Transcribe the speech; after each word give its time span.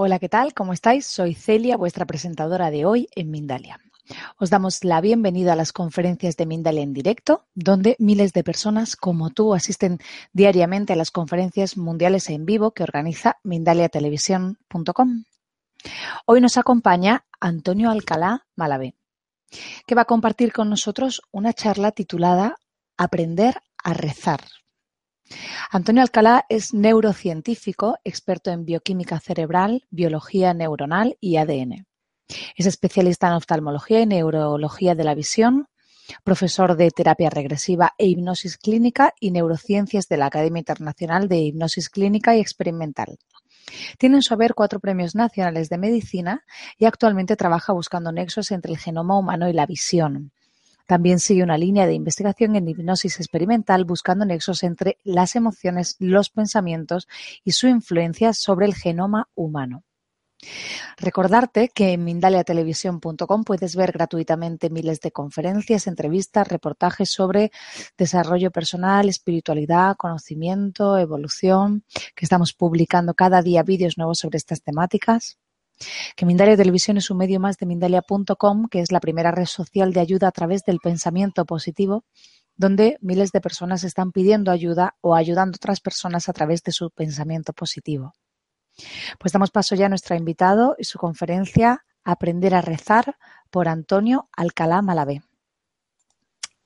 Hola, 0.00 0.20
¿qué 0.20 0.28
tal? 0.28 0.54
¿Cómo 0.54 0.72
estáis? 0.72 1.06
Soy 1.06 1.34
Celia, 1.34 1.76
vuestra 1.76 2.06
presentadora 2.06 2.70
de 2.70 2.86
hoy 2.86 3.08
en 3.16 3.32
Mindalia. 3.32 3.80
Os 4.38 4.48
damos 4.48 4.84
la 4.84 5.00
bienvenida 5.00 5.54
a 5.54 5.56
las 5.56 5.72
conferencias 5.72 6.36
de 6.36 6.46
Mindalia 6.46 6.82
en 6.82 6.92
directo, 6.92 7.48
donde 7.56 7.96
miles 7.98 8.32
de 8.32 8.44
personas 8.44 8.94
como 8.94 9.30
tú 9.30 9.54
asisten 9.54 9.98
diariamente 10.32 10.92
a 10.92 10.96
las 10.96 11.10
conferencias 11.10 11.76
mundiales 11.76 12.30
en 12.30 12.46
vivo 12.46 12.70
que 12.70 12.84
organiza 12.84 13.38
mindaliatelevisión.com. 13.42 15.24
Hoy 16.26 16.40
nos 16.40 16.58
acompaña 16.58 17.26
Antonio 17.40 17.90
Alcalá 17.90 18.46
Malavé, 18.54 18.94
que 19.84 19.96
va 19.96 20.02
a 20.02 20.12
compartir 20.12 20.52
con 20.52 20.70
nosotros 20.70 21.22
una 21.32 21.52
charla 21.52 21.90
titulada 21.90 22.54
Aprender 22.96 23.62
a 23.82 23.94
rezar. 23.94 24.42
Antonio 25.70 26.02
Alcalá 26.02 26.46
es 26.48 26.72
neurocientífico, 26.74 27.98
experto 28.04 28.50
en 28.50 28.64
bioquímica 28.64 29.20
cerebral, 29.20 29.84
biología 29.90 30.54
neuronal 30.54 31.16
y 31.20 31.36
ADN. 31.36 31.86
Es 32.56 32.66
especialista 32.66 33.28
en 33.28 33.34
oftalmología 33.34 34.00
y 34.00 34.06
neurología 34.06 34.94
de 34.94 35.04
la 35.04 35.14
visión, 35.14 35.68
profesor 36.24 36.76
de 36.76 36.90
terapia 36.90 37.30
regresiva 37.30 37.94
e 37.98 38.06
hipnosis 38.06 38.56
clínica 38.56 39.14
y 39.20 39.30
neurociencias 39.30 40.08
de 40.08 40.16
la 40.16 40.26
Academia 40.26 40.60
Internacional 40.60 41.28
de 41.28 41.38
Hipnosis 41.38 41.90
Clínica 41.90 42.36
y 42.36 42.40
Experimental. 42.40 43.18
Tiene 43.98 44.16
en 44.16 44.22
su 44.22 44.32
haber 44.32 44.54
cuatro 44.54 44.80
premios 44.80 45.14
nacionales 45.14 45.68
de 45.68 45.78
medicina 45.78 46.44
y 46.78 46.86
actualmente 46.86 47.36
trabaja 47.36 47.72
buscando 47.72 48.12
nexos 48.12 48.50
entre 48.50 48.72
el 48.72 48.78
genoma 48.78 49.18
humano 49.18 49.48
y 49.48 49.52
la 49.52 49.66
visión. 49.66 50.32
También 50.88 51.20
sigue 51.20 51.42
una 51.42 51.58
línea 51.58 51.86
de 51.86 51.92
investigación 51.92 52.56
en 52.56 52.66
hipnosis 52.66 53.20
experimental 53.20 53.84
buscando 53.84 54.24
nexos 54.24 54.62
entre 54.62 54.96
las 55.04 55.36
emociones, 55.36 55.96
los 55.98 56.30
pensamientos 56.30 57.06
y 57.44 57.52
su 57.52 57.68
influencia 57.68 58.32
sobre 58.32 58.64
el 58.64 58.74
genoma 58.74 59.28
humano. 59.34 59.84
Recordarte 60.96 61.68
que 61.68 61.92
en 61.92 62.04
mindaliatelevisión.com 62.04 63.44
puedes 63.44 63.76
ver 63.76 63.92
gratuitamente 63.92 64.70
miles 64.70 65.00
de 65.02 65.12
conferencias, 65.12 65.86
entrevistas, 65.88 66.48
reportajes 66.48 67.10
sobre 67.10 67.52
desarrollo 67.98 68.50
personal, 68.50 69.10
espiritualidad, 69.10 69.94
conocimiento, 69.96 70.96
evolución, 70.96 71.84
que 72.14 72.24
estamos 72.24 72.54
publicando 72.54 73.12
cada 73.12 73.42
día 73.42 73.62
vídeos 73.62 73.98
nuevos 73.98 74.20
sobre 74.20 74.38
estas 74.38 74.62
temáticas 74.62 75.38
que 76.16 76.26
Mindalia 76.26 76.56
Televisión 76.56 76.96
es 76.96 77.10
un 77.10 77.18
medio 77.18 77.40
más 77.40 77.56
de 77.58 77.66
Mindalia.com, 77.66 78.68
que 78.68 78.80
es 78.80 78.92
la 78.92 79.00
primera 79.00 79.30
red 79.30 79.46
social 79.46 79.92
de 79.92 80.00
ayuda 80.00 80.28
a 80.28 80.32
través 80.32 80.64
del 80.64 80.78
pensamiento 80.78 81.44
positivo, 81.44 82.04
donde 82.56 82.98
miles 83.00 83.32
de 83.32 83.40
personas 83.40 83.84
están 83.84 84.12
pidiendo 84.12 84.50
ayuda 84.50 84.96
o 85.00 85.14
ayudando 85.14 85.56
a 85.56 85.58
otras 85.58 85.80
personas 85.80 86.28
a 86.28 86.32
través 86.32 86.62
de 86.62 86.72
su 86.72 86.90
pensamiento 86.90 87.52
positivo. 87.52 88.14
Pues 89.18 89.32
damos 89.32 89.50
paso 89.50 89.74
ya 89.74 89.86
a 89.86 89.88
nuestro 89.88 90.16
invitado 90.16 90.76
y 90.78 90.84
su 90.84 90.98
conferencia 90.98 91.84
Aprender 92.04 92.54
a 92.54 92.62
rezar 92.62 93.18
por 93.50 93.68
Antonio 93.68 94.30
Alcalá 94.34 94.80
Malavé. 94.80 95.22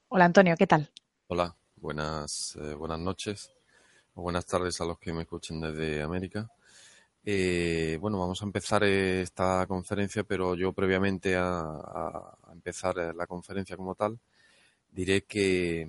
Hola 0.07 0.27
Antonio, 0.27 0.55
¿qué 0.57 0.69
tal? 0.69 0.89
Hola, 1.27 1.57
buenas, 1.75 2.57
eh, 2.63 2.75
buenas 2.75 3.01
noches 3.01 3.51
o 4.15 4.23
buenas 4.23 4.47
tardes 4.47 4.81
a 4.81 4.85
los 4.85 5.01
que 5.01 5.13
me 5.13 5.23
escuchen 5.23 5.61
desde 5.61 6.01
América. 6.01 6.49
Eh, 7.25 7.99
bueno, 8.01 8.19
vamos 8.19 8.43
a 8.43 8.45
empezar 8.47 8.83
esta 8.85 9.65
conferencia, 9.67 10.25
pero 10.25 10.57
yo 10.57 10.73
previamente 10.73 11.37
a, 11.37 12.37
empezar 12.53 12.97
la 13.15 13.27
conferencia 13.27 13.77
como 13.77 13.95
tal, 13.95 14.19
diré 14.91 15.25
que, 15.25 15.87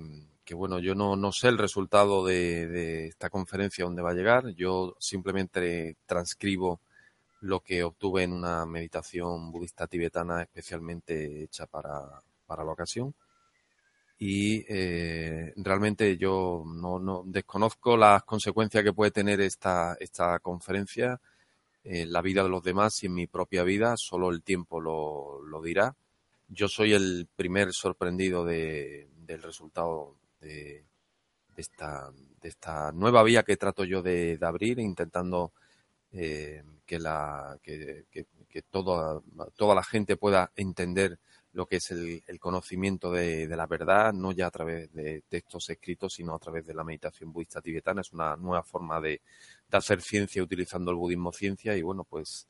bueno, 0.52 0.78
yo 0.78 0.94
no, 0.94 1.32
sé 1.32 1.48
el 1.48 1.58
resultado 1.58 2.24
de, 2.24 3.08
esta 3.08 3.30
conferencia 3.30 3.84
dónde 3.84 4.02
va 4.02 4.10
a 4.10 4.14
llegar, 4.14 4.48
yo 4.54 4.96
simplemente 5.00 5.96
transcribo 6.06 6.80
lo 7.40 7.60
que 7.60 7.82
obtuve 7.84 8.22
en 8.24 8.32
una 8.32 8.64
meditación 8.66 9.50
budista 9.52 9.86
tibetana 9.86 10.42
especialmente 10.42 11.44
hecha 11.44 11.66
para, 11.66 12.22
la 12.48 12.72
ocasión. 12.72 13.14
Y 14.26 14.64
eh, 14.70 15.52
realmente 15.56 16.16
yo 16.16 16.64
no, 16.64 17.24
desconozco 17.26 17.94
las 17.94 18.22
consecuencias 18.22 18.82
que 18.82 18.94
puede 18.94 19.10
tener 19.10 19.42
esta, 19.42 19.98
esta 20.00 20.38
conferencia 20.38 21.20
en 21.82 22.10
la 22.10 22.22
vida 22.22 22.42
de 22.42 22.48
los 22.48 22.62
demás 22.62 23.02
y 23.02 23.06
en 23.06 23.12
mi 23.12 23.26
propia 23.26 23.64
vida, 23.64 23.98
solo 23.98 24.30
el 24.30 24.42
tiempo 24.42 24.80
lo, 24.80 25.60
dirá. 25.62 25.94
Yo 26.48 26.68
soy 26.68 26.94
el 26.94 27.28
primer 27.36 27.74
sorprendido 27.74 28.46
de, 28.46 29.10
del 29.26 29.42
resultado 29.42 30.16
de, 30.40 30.86
esta, 31.54 32.10
de 32.40 32.48
esta 32.48 32.92
nueva 32.92 33.22
vía 33.24 33.42
que 33.42 33.58
trato 33.58 33.84
yo 33.84 34.00
de, 34.00 34.38
abrir, 34.40 34.78
intentando 34.78 35.52
eh, 36.12 36.62
que, 36.86 36.98
la, 36.98 37.58
que, 37.62 38.06
que, 38.10 38.62
toda, 38.62 39.20
toda 39.54 39.74
la 39.74 39.84
gente 39.84 40.16
pueda 40.16 40.50
entender 40.56 41.18
lo 41.54 41.66
que 41.66 41.76
es 41.76 41.90
el, 41.92 42.22
conocimiento 42.40 43.12
de, 43.12 43.46
la 43.46 43.66
verdad, 43.66 44.12
no 44.12 44.32
ya 44.32 44.48
a 44.48 44.50
través 44.50 44.92
de 44.92 45.22
textos 45.28 45.70
escritos, 45.70 46.14
sino 46.14 46.34
a 46.34 46.38
través 46.38 46.66
de 46.66 46.74
la 46.74 46.82
meditación 46.82 47.32
budista 47.32 47.62
tibetana. 47.62 48.00
Es 48.00 48.12
una 48.12 48.36
nueva 48.36 48.64
forma 48.64 49.00
de, 49.00 49.22
hacer 49.70 50.02
ciencia 50.02 50.42
utilizando 50.42 50.90
el 50.90 50.96
budismo 50.96 51.32
ciencia 51.32 51.76
y 51.76 51.82
bueno, 51.82 52.04
pues 52.04 52.48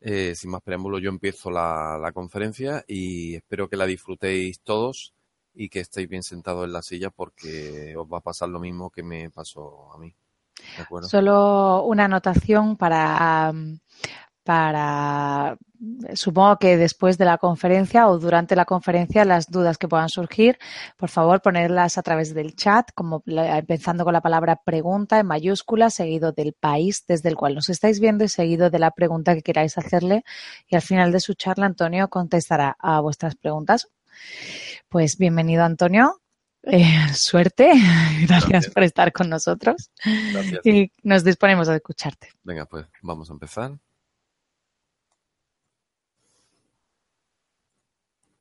eh, 0.00 0.34
sin 0.34 0.50
más 0.50 0.62
preámbulo 0.62 0.98
yo 0.98 1.10
empiezo 1.10 1.50
la, 1.50 2.10
conferencia 2.14 2.84
y 2.86 3.34
espero 3.34 3.68
que 3.68 3.76
la 3.76 3.86
disfrutéis 3.86 4.60
todos 4.60 5.14
y 5.54 5.68
que 5.68 5.80
estéis 5.80 6.08
bien 6.08 6.22
sentados 6.22 6.64
en 6.64 6.72
la 6.72 6.82
silla 6.82 7.10
porque 7.10 7.94
os 7.96 8.06
va 8.10 8.18
a 8.18 8.22
pasar 8.22 8.48
lo 8.48 8.60
mismo 8.60 8.90
que 8.90 9.02
me 9.02 9.30
pasó 9.30 9.92
a 9.92 9.98
mí. 9.98 10.14
Solo 11.02 11.84
una 11.84 12.04
anotación 12.04 12.76
para, 12.76 13.52
para, 14.44 15.56
supongo 16.14 16.58
que 16.58 16.76
después 16.76 17.18
de 17.18 17.24
la 17.24 17.38
conferencia 17.38 18.08
o 18.08 18.18
durante 18.18 18.56
la 18.56 18.64
conferencia, 18.64 19.24
las 19.24 19.50
dudas 19.50 19.78
que 19.78 19.88
puedan 19.88 20.08
surgir, 20.08 20.58
por 20.96 21.08
favor, 21.08 21.42
ponerlas 21.42 21.98
a 21.98 22.02
través 22.02 22.34
del 22.34 22.54
chat, 22.54 22.90
como 22.94 23.22
empezando 23.26 24.04
con 24.04 24.12
la 24.12 24.20
palabra 24.20 24.56
pregunta 24.56 25.18
en 25.18 25.26
mayúscula, 25.26 25.90
seguido 25.90 26.32
del 26.32 26.52
país 26.52 27.04
desde 27.06 27.28
el 27.28 27.36
cual 27.36 27.54
nos 27.54 27.68
estáis 27.68 28.00
viendo 28.00 28.24
y 28.24 28.28
seguido 28.28 28.70
de 28.70 28.78
la 28.78 28.90
pregunta 28.90 29.34
que 29.34 29.42
queráis 29.42 29.78
hacerle. 29.78 30.24
Y 30.68 30.76
al 30.76 30.82
final 30.82 31.12
de 31.12 31.20
su 31.20 31.34
charla, 31.34 31.66
Antonio 31.66 32.08
contestará 32.08 32.76
a 32.78 33.00
vuestras 33.00 33.36
preguntas. 33.36 33.88
Pues 34.88 35.18
bienvenido, 35.18 35.64
Antonio. 35.64 36.18
Eh, 36.64 37.08
suerte, 37.12 37.72
gracias, 38.28 38.68
por 38.70 38.84
estar 38.84 39.12
con 39.12 39.28
nosotros 39.28 39.90
y 40.62 40.92
nos 41.02 41.24
disponemos 41.24 41.68
a 41.68 41.74
escucharte. 41.74 42.28
Venga, 42.44 42.66
pues 42.66 42.86
vamos 43.02 43.30
a 43.30 43.32
empezar. 43.32 43.78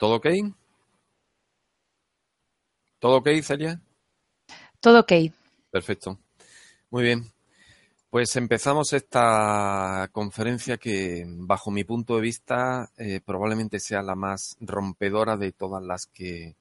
¿Todo 0.02 0.16
ok? 0.16 0.28
¿Todo 2.98 3.18
ok, 3.18 3.30
Celia? 3.44 3.80
Todo 4.80 5.02
ok. 5.02 5.12
Perfecto. 5.70 6.18
Muy 6.90 7.04
bien. 7.04 7.32
Pues 8.10 8.36
empezamos 8.36 8.94
esta 8.94 10.10
conferencia 10.12 10.78
que, 10.78 11.24
bajo 11.28 11.70
mi 11.70 11.84
punto 11.84 12.16
de 12.16 12.22
vista, 12.22 12.90
eh, 12.98 13.22
probablemente 13.24 13.80
sea 13.80 14.02
la 14.02 14.16
más 14.16 14.58
rompedora 14.60 15.38
de 15.38 15.52
todas 15.52 15.84
las 15.84 16.08
que 16.08 16.56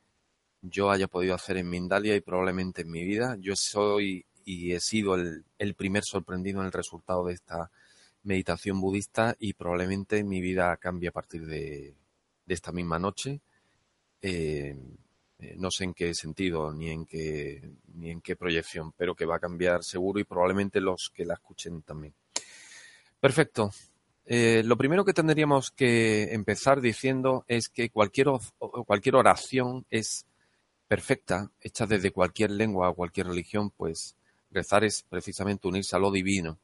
yo 0.61 0.91
haya 0.91 1.09
podido 1.09 1.35
hacer 1.35 1.57
en 1.57 1.71
Mindalia 1.71 2.15
y 2.17 2.21
probablemente 2.21 2.83
en 2.83 2.91
mi 2.91 3.05
vida. 3.07 3.39
Yo 3.41 3.57
soy 3.57 4.27
y 4.45 4.73
he 4.75 4.81
sido 4.81 5.15
el, 5.15 5.47
el 5.59 5.73
primer 5.73 6.05
sorprendido 6.05 6.61
en 6.61 6.67
el 6.67 6.73
resultado 6.73 7.25
de 7.25 7.33
esta 7.33 7.71
meditación 8.23 8.83
budista 8.83 9.35
y 9.39 9.55
probablemente 9.55 10.25
mi 10.25 10.43
vida 10.43 10.77
cambie 10.77 11.09
a 11.09 11.13
partir 11.13 11.47
de, 11.47 11.95
de 12.51 12.55
esta 12.55 12.73
misma 12.73 12.99
noche. 12.99 13.41
Eh, 14.21 14.77
eh, 15.39 15.55
no 15.57 15.71
sé 15.71 15.85
en 15.85 15.95
qué 15.95 16.13
sentido 16.15 16.73
ni 16.73 16.91
en 16.91 17.07
qué, 17.07 17.63
ni 17.95 18.11
en 18.11 18.21
qué 18.21 18.35
proyección, 18.35 18.91
pero 18.97 19.15
que 19.15 19.25
va 19.25 19.37
a 19.37 19.39
cambiar 19.39 19.85
seguro 19.85 20.19
y 20.19 20.25
probablemente 20.25 20.81
los 20.81 21.13
que 21.15 21.25
la 21.25 21.35
escuchen 21.35 21.83
también. 21.83 22.13
Perfecto. 23.21 23.71
Eh, 24.27 24.63
lo 24.65 24.77
primero 24.77 25.05
que 25.05 25.13
tendríamos 25.13 25.71
que 25.71 26.35
empezar 26.35 26.81
diciendo 26.81 27.45
es 27.47 27.69
que 27.69 27.89
cualquier, 27.89 28.27
cualquier 28.85 29.15
oración 29.15 29.87
es 29.89 30.27
perfecta, 30.89 31.53
hecha 31.61 31.87
desde 31.87 32.11
cualquier 32.11 32.51
lengua 32.51 32.89
o 32.89 32.97
cualquier 32.97 33.29
religión, 33.29 33.71
pues 33.71 34.17
rezar 34.51 34.83
es 34.83 35.05
precisamente 35.09 35.69
unirse 35.69 35.95
a 35.95 36.01
lo 36.01 36.11
divino. 36.11 36.59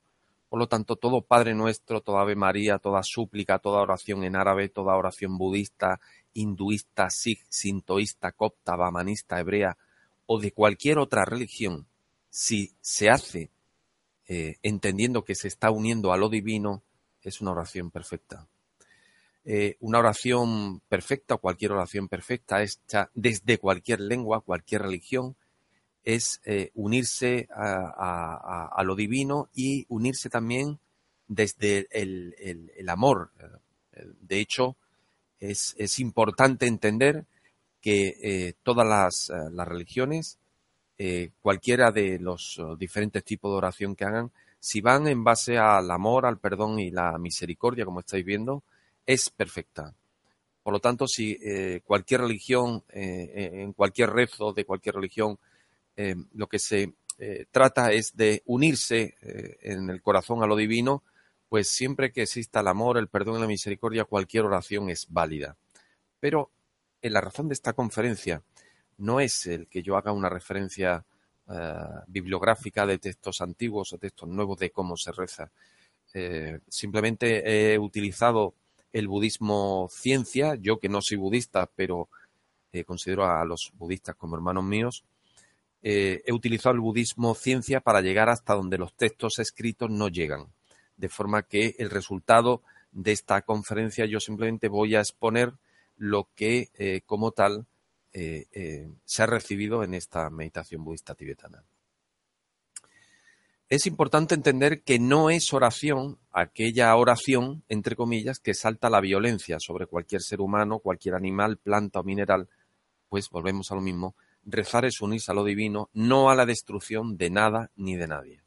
Por 0.48 0.58
lo 0.58 0.68
tanto, 0.68 0.96
todo 0.96 1.22
Padre 1.22 1.54
Nuestro, 1.54 2.00
toda 2.00 2.22
Ave 2.22 2.36
María, 2.36 2.78
toda 2.78 3.02
súplica, 3.02 3.58
toda 3.58 3.82
oración 3.82 4.24
en 4.24 4.36
árabe, 4.36 4.68
toda 4.68 4.96
oración 4.96 5.38
budista, 5.38 6.00
hinduista, 6.34 7.10
sikh, 7.10 7.44
sintoísta, 7.48 8.32
copta, 8.32 8.76
bamanista, 8.76 9.40
hebrea 9.40 9.76
o 10.26 10.40
de 10.40 10.52
cualquier 10.52 10.98
otra 10.98 11.24
religión, 11.24 11.86
si 12.28 12.72
se 12.80 13.08
hace 13.08 13.50
eh, 14.28 14.56
entendiendo 14.62 15.24
que 15.24 15.34
se 15.34 15.48
está 15.48 15.70
uniendo 15.70 16.12
a 16.12 16.16
lo 16.16 16.28
divino, 16.28 16.82
es 17.22 17.40
una 17.40 17.52
oración 17.52 17.90
perfecta. 17.90 18.46
Eh, 19.44 19.76
una 19.78 20.00
oración 20.00 20.80
perfecta 20.88 21.36
cualquier 21.36 21.72
oración 21.72 22.08
perfecta 22.08 22.62
hecha 22.62 23.10
desde 23.14 23.58
cualquier 23.58 24.00
lengua, 24.00 24.40
cualquier 24.40 24.82
religión, 24.82 25.36
es 26.06 26.40
eh, 26.44 26.70
unirse 26.74 27.48
a, 27.52 28.80
lo 28.84 28.94
divino 28.94 29.50
y 29.52 29.84
unirse 29.88 30.30
también 30.30 30.78
desde 31.26 31.88
el, 31.90 32.88
amor. 32.88 33.32
De 34.20 34.38
hecho, 34.38 34.76
es, 35.40 35.98
importante 35.98 36.66
entender 36.66 37.24
que 37.80 38.14
eh, 38.22 38.54
todas 38.62 38.86
las, 38.86 39.30
eh, 39.30 39.50
las 39.50 39.66
religiones, 39.66 40.38
eh, 40.96 41.30
cualquiera 41.42 41.90
de 41.90 42.20
los 42.20 42.60
diferentes 42.78 43.24
tipos 43.24 43.50
de 43.50 43.56
oración 43.56 43.96
que 43.96 44.04
hagan, 44.04 44.30
si 44.60 44.80
van 44.80 45.08
en 45.08 45.24
base 45.24 45.58
al 45.58 45.90
amor, 45.90 46.24
al 46.24 46.38
perdón 46.38 46.78
y 46.78 46.92
la 46.92 47.18
misericordia, 47.18 47.84
como 47.84 48.00
estáis 48.00 48.24
viendo, 48.24 48.62
es 49.04 49.28
perfecta. 49.30 49.92
Por 50.62 50.72
lo 50.72 50.80
tanto, 50.80 51.06
si 51.06 51.38
cualquier 51.84 52.22
religión, 52.22 52.82
en 52.88 53.72
cualquier 53.72 54.10
rezo 54.10 54.52
de 54.52 54.64
cualquier 54.64 54.96
religión, 54.96 55.38
lo 55.96 56.46
que 56.46 56.58
se 56.58 56.94
trata 57.50 57.92
es 57.92 58.16
de 58.16 58.42
unirse 58.44 59.16
en 59.62 59.88
el 59.88 60.02
corazón 60.02 60.42
a 60.42 60.46
lo 60.46 60.56
divino, 60.56 61.02
pues 61.48 61.68
siempre 61.68 62.12
que 62.12 62.22
exista 62.22 62.60
el 62.60 62.68
amor, 62.68 62.98
el 62.98 63.08
perdón 63.08 63.38
y 63.38 63.40
la 63.40 63.46
misericordia, 63.46 64.04
cualquier 64.04 64.44
oración 64.44 64.90
es 64.90 65.06
válida. 65.08 65.56
Pero 66.20 66.50
en 67.00 67.12
la 67.12 67.20
razón 67.20 67.48
de 67.48 67.54
esta 67.54 67.72
conferencia 67.72 68.42
no 68.98 69.20
es 69.20 69.46
el 69.46 69.68
que 69.68 69.82
yo 69.82 69.96
haga 69.96 70.12
una 70.12 70.28
referencia 70.28 71.04
eh, 71.48 71.74
bibliográfica 72.08 72.86
de 72.86 72.98
textos 72.98 73.40
antiguos 73.40 73.92
o 73.92 73.98
textos 73.98 74.28
nuevos 74.28 74.58
de 74.58 74.70
cómo 74.70 74.96
se 74.96 75.12
reza. 75.12 75.50
Eh, 76.12 76.58
simplemente 76.68 77.72
he 77.72 77.78
utilizado 77.78 78.54
el 78.92 79.06
budismo 79.06 79.88
ciencia, 79.90 80.54
yo 80.56 80.78
que 80.78 80.88
no 80.88 81.02
soy 81.02 81.18
budista, 81.18 81.70
pero 81.74 82.08
eh, 82.72 82.84
considero 82.84 83.24
a 83.24 83.44
los 83.44 83.72
budistas 83.74 84.16
como 84.16 84.34
hermanos 84.34 84.64
míos, 84.64 85.04
he 85.82 86.32
utilizado 86.32 86.74
el 86.74 86.80
budismo 86.80 87.34
ciencia 87.34 87.80
para 87.80 88.00
llegar 88.00 88.28
hasta 88.28 88.54
donde 88.54 88.78
los 88.78 88.94
textos 88.94 89.38
escritos 89.38 89.90
no 89.90 90.08
llegan 90.08 90.48
de 90.96 91.08
forma 91.08 91.42
que 91.42 91.74
el 91.78 91.90
resultado 91.90 92.62
de 92.92 93.12
esta 93.12 93.42
conferencia 93.42 94.06
yo 94.06 94.20
simplemente 94.20 94.68
voy 94.68 94.94
a 94.94 95.00
exponer 95.00 95.52
lo 95.96 96.28
que 96.34 96.70
eh, 96.74 97.02
como 97.06 97.32
tal 97.32 97.66
eh, 98.12 98.46
eh, 98.52 98.88
se 99.04 99.22
ha 99.22 99.26
recibido 99.26 99.82
en 99.82 99.94
esta 99.94 100.30
meditación 100.30 100.84
budista 100.84 101.14
tibetana. 101.14 101.62
Es 103.68 103.86
importante 103.86 104.34
entender 104.34 104.82
que 104.82 104.98
no 104.98 105.28
es 105.28 105.52
oración 105.52 106.18
aquella 106.30 106.94
oración, 106.94 107.64
entre 107.68 107.96
comillas, 107.96 108.38
que 108.38 108.54
salta 108.54 108.88
la 108.88 109.00
violencia 109.00 109.58
sobre 109.58 109.86
cualquier 109.86 110.22
ser 110.22 110.40
humano, 110.40 110.78
cualquier 110.78 111.16
animal, 111.16 111.56
planta 111.56 112.00
o 112.00 112.04
mineral, 112.04 112.48
pues 113.08 113.28
volvemos 113.28 113.72
a 113.72 113.74
lo 113.74 113.80
mismo, 113.80 114.14
rezar 114.46 114.86
es 114.86 115.02
unirse 115.02 115.30
a 115.32 115.34
lo 115.34 115.44
divino, 115.44 115.90
no 115.92 116.30
a 116.30 116.34
la 116.34 116.46
destrucción 116.46 117.18
de 117.18 117.30
nada 117.30 117.70
ni 117.76 117.96
de 117.96 118.06
nadie 118.06 118.46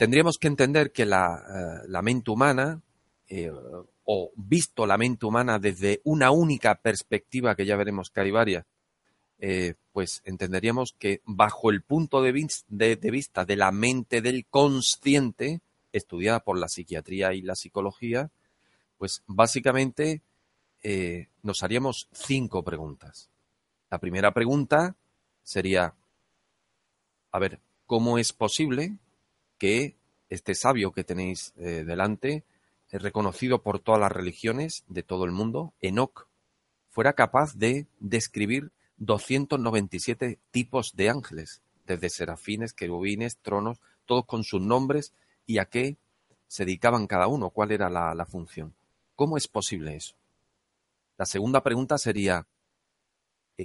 tendríamos 0.00 0.38
que 0.38 0.48
entender 0.48 0.92
que 0.92 1.04
la, 1.04 1.84
eh, 1.86 2.02
mente 2.02 2.30
humana, 2.30 2.80
eh, 3.28 3.52
o 4.04 4.32
visto 4.34 4.86
la 4.86 4.96
mente 4.96 5.26
humana 5.26 5.58
desde 5.58 6.00
una 6.04 6.30
única 6.30 6.76
perspectiva, 6.76 7.54
que 7.54 7.66
ya 7.66 7.76
veremos 7.76 8.08
que 8.08 8.22
hay 8.22 8.30
varias, 8.30 8.64
eh, 9.40 9.74
pues 9.92 10.22
entenderíamos 10.24 10.94
que 10.98 11.20
bajo 11.26 11.68
el 11.68 11.82
punto 11.82 12.22
de, 12.22 12.32
vista 12.32 13.44
de 13.44 13.56
la 13.56 13.72
mente 13.72 14.22
del 14.22 14.46
consciente, 14.46 15.60
estudiada 15.92 16.40
por 16.40 16.58
la 16.58 16.68
psiquiatría 16.68 17.34
y 17.34 17.42
la 17.42 17.54
psicología, 17.54 18.30
pues 18.96 19.22
básicamente 19.26 20.22
nos 21.42 21.62
haríamos 21.62 22.08
cinco 22.10 22.64
preguntas. 22.64 23.28
La 23.90 23.98
primera 23.98 24.32
pregunta 24.32 24.94
sería, 25.42 25.94
a 27.32 27.38
ver, 27.38 27.60
¿cómo 27.86 28.18
es 28.18 28.32
posible 28.32 28.96
que 29.58 29.96
este 30.28 30.54
sabio 30.54 30.92
que 30.92 31.04
tenéis 31.04 31.52
eh, 31.56 31.84
delante, 31.84 32.44
es 32.90 33.02
reconocido 33.02 33.62
por 33.62 33.80
todas 33.80 34.00
las 34.00 34.12
religiones 34.12 34.84
de 34.88 35.02
todo 35.02 35.24
el 35.24 35.32
mundo, 35.32 35.74
Enoch, 35.80 36.28
fuera 36.88 37.12
capaz 37.14 37.56
de 37.56 37.86
describir 37.98 38.70
297 38.98 40.38
tipos 40.50 40.94
de 40.96 41.10
ángeles, 41.10 41.62
desde 41.86 42.10
serafines, 42.10 42.72
querubines, 42.72 43.38
tronos, 43.38 43.80
todos 44.06 44.24
con 44.24 44.44
sus 44.44 44.60
nombres 44.62 45.12
y 45.46 45.58
a 45.58 45.64
qué 45.64 45.96
se 46.46 46.64
dedicaban 46.64 47.06
cada 47.06 47.26
uno, 47.26 47.50
cuál 47.50 47.72
era 47.72 47.90
la, 47.90 48.14
la 48.14 48.26
función. 48.26 48.74
¿Cómo 49.16 49.36
es 49.36 49.48
posible 49.48 49.96
eso? 49.96 50.14
La 51.16 51.26
segunda 51.26 51.62
pregunta 51.62 51.98
sería, 51.98 52.38
eh, 52.40 52.46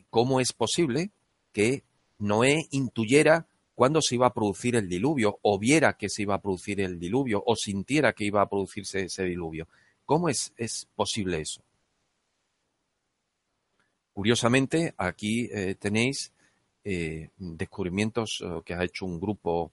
¿cómo 0.10 0.40
es 0.40 0.54
posible 0.54 1.12
que 1.52 1.84
Noé 2.18 2.68
intuyera 2.72 3.48
cuándo 3.76 4.02
se 4.02 4.16
iba 4.16 4.28
a 4.28 4.34
producir 4.34 4.76
el 4.76 4.88
diluvio, 4.88 5.38
o 5.42 5.60
viera 5.60 5.98
que 5.98 6.10
se 6.10 6.24
iba 6.24 6.36
a 6.36 6.42
producir 6.42 6.80
el 6.80 6.98
diluvio, 6.98 7.44
o 7.46 7.56
sintiera 7.56 8.14
que 8.14 8.24
iba 8.24 8.42
a 8.42 8.50
producirse 8.50 9.04
ese 9.04 9.24
diluvio. 9.26 9.68
¿Cómo 10.06 10.30
es, 10.30 10.54
posible 10.96 11.42
eso? 11.42 11.62
Curiosamente, 14.14 14.94
aquí 14.98 15.50
eh, 15.52 15.76
tenéis 15.76 16.32
eh, 16.86 17.30
descubrimientos 17.38 18.42
eh, 18.42 18.62
que 18.64 18.74
ha 18.74 18.84
hecho 18.84 19.06
un 19.06 19.20
grupo, 19.20 19.72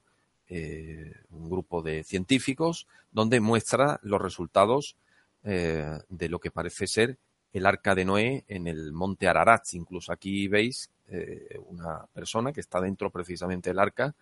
un 0.49 1.49
grupo 1.49 1.81
de 1.81 2.03
científicos, 2.03 2.85
donde 3.11 3.39
muestra 3.39 3.99
los 4.03 4.21
resultados 4.21 4.97
de 5.41 6.29
lo 6.29 6.39
que 6.39 6.51
parece 6.51 6.85
ser 6.85 7.17
el 7.53 7.67
arca 7.67 7.93
de 7.93 8.03
Noé 8.03 8.43
en 8.47 8.67
el 8.67 8.91
monte 8.91 9.27
Ararat. 9.27 9.63
Incluso 9.73 10.11
aquí 10.11 10.47
veis 10.47 10.89
eh, 11.07 11.59
una 11.67 12.05
persona 12.07 12.51
que 12.51 12.61
está 12.61 12.81
dentro 12.81 13.11
precisamente 13.11 13.69
del 13.69 13.79
arca 13.79 14.13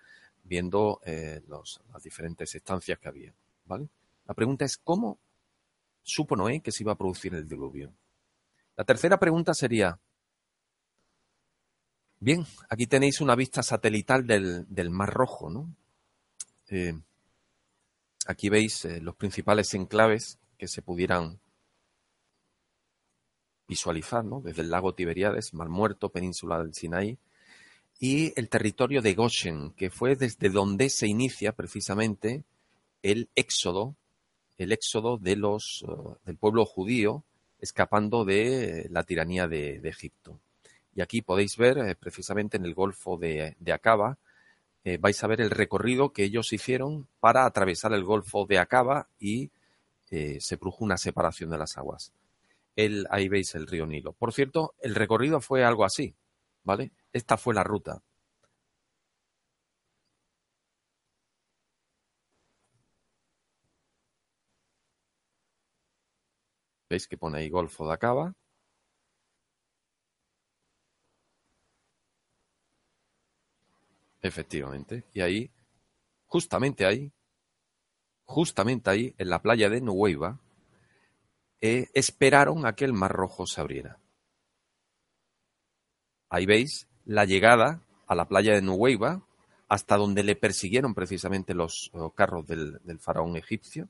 viendo 0.44 1.00
eh, 1.06 1.42
las 1.48 2.04
diferentes 2.04 2.54
estancias 2.54 3.00
que 3.00 3.08
había. 3.08 3.34
¿vale? 3.66 3.88
La 4.28 4.34
pregunta 4.34 4.66
es 4.66 4.78
cómo 4.78 5.18
supo 6.04 6.36
Noé 6.36 6.60
que 6.60 6.72
se 6.72 6.84
iba 6.84 6.92
a 6.92 6.98
producir 6.98 7.34
el 7.34 7.48
diluvio. 7.48 7.94
La 8.76 8.84
tercera 8.84 9.18
pregunta 9.18 9.54
sería, 9.54 9.98
bien, 12.20 12.46
aquí 12.70 12.88
tenéis 12.88 13.22
una 13.22 13.36
vista 13.36 13.64
satelital 13.64 14.26
del, 14.26 14.90
Mar 14.90 15.14
Rojo, 15.14 15.50
¿no? 15.50 15.74
Eh, 16.70 16.98
aquí 18.26 18.50
veis 18.50 18.86
los 19.02 19.16
principales 19.16 19.74
enclaves 19.74 20.40
que 20.58 20.68
se 20.68 20.82
pudieran 20.82 21.40
visualizar, 23.72 24.26
¿no? 24.26 24.42
Desde 24.42 24.64
el 24.64 24.70
lago 24.70 24.94
Tiberiades, 24.94 25.54
Mar 25.54 25.70
Muerto, 25.70 26.10
península 26.10 26.62
del 26.62 26.74
Sinaí, 26.74 27.18
y 28.02 28.38
el 28.38 28.50
territorio 28.50 29.02
de 29.02 29.14
Goshen, 29.14 29.72
que 29.78 29.90
fue 29.90 30.18
desde 30.18 30.50
donde 30.50 30.90
se 30.90 31.08
inicia 31.08 31.54
precisamente 31.54 32.44
el 33.02 33.30
éxodo, 33.34 33.96
el 34.58 34.74
éxodo 34.74 35.18
de 35.18 35.38
los, 35.38 35.84
uh, 35.84 36.18
del 36.26 36.36
pueblo 36.36 36.66
judío 36.66 37.24
escapando 37.62 38.26
de 38.26 38.88
la 38.90 39.04
tiranía 39.04 39.48
de, 39.48 39.80
Egipto. 39.86 40.38
Y 40.94 41.02
aquí 41.02 41.22
podéis 41.22 41.56
ver 41.56 41.78
eh, 41.78 41.96
precisamente 41.96 42.58
en 42.58 42.66
el 42.66 42.74
Golfo 42.74 43.18
de, 43.18 43.56
Acaba, 43.72 44.18
eh, 44.84 44.98
vais 44.98 45.24
a 45.24 45.28
ver 45.28 45.40
el 45.40 45.52
recorrido 45.52 46.12
que 46.12 46.26
ellos 46.26 46.52
hicieron 46.52 47.08
para 47.22 47.46
atravesar 47.46 47.94
el 47.94 48.04
Golfo 48.04 48.46
de 48.48 48.58
Acaba 48.60 49.08
y 49.18 49.50
eh, 50.10 50.40
se 50.42 50.58
produjo 50.58 50.84
una 50.84 50.98
separación 50.98 51.52
de 51.52 51.58
las 51.58 51.78
aguas 51.78 52.12
ahí 53.10 53.28
veis 53.30 53.56
el 53.56 53.68
río 53.68 53.86
Nilo. 53.86 54.14
Por 54.14 54.34
cierto, 54.34 54.74
el 54.82 54.96
recorrido 54.96 55.42
fue 55.42 55.64
algo 55.64 55.86
así, 55.86 56.16
¿vale? 56.64 56.92
Esta 57.14 57.38
fue 57.38 57.54
la 57.54 57.64
ruta. 57.64 58.02
¿Veis 66.90 67.08
que 67.08 67.18
pone 67.18 67.38
ahí 67.40 67.50
Golfo 67.50 67.88
de 67.88 67.94
Acaba? 67.94 68.34
Efectivamente. 74.22 75.04
Y 75.14 75.22
ahí, 75.22 75.52
justamente 76.28 76.86
ahí, 76.86 77.12
justamente 78.26 78.90
ahí, 78.90 79.16
en 79.18 79.30
la 79.30 79.42
playa 79.42 79.70
de 79.70 79.82
Nueva, 79.82 80.40
eh, 81.62 81.90
esperaron 81.94 82.66
a 82.66 82.74
que 82.74 82.86
el 82.86 82.94
Mar 82.94 83.12
Rojo 83.12 83.46
se 83.46 83.62
abriera. 83.62 84.00
Ahí 86.30 86.46
veis 86.46 86.88
la 87.06 87.26
llegada 87.26 87.82
a 88.08 88.16
la 88.16 88.28
playa 88.28 88.54
de 88.54 88.62
Nuweiba, 88.62 89.24
hasta 89.70 89.96
donde 89.96 90.24
le 90.24 90.36
persiguieron 90.36 90.94
precisamente 90.94 91.54
los 91.54 91.92
carros 92.16 92.46
del, 92.48 92.80
faraón 93.00 93.38
egipcio. 93.38 93.88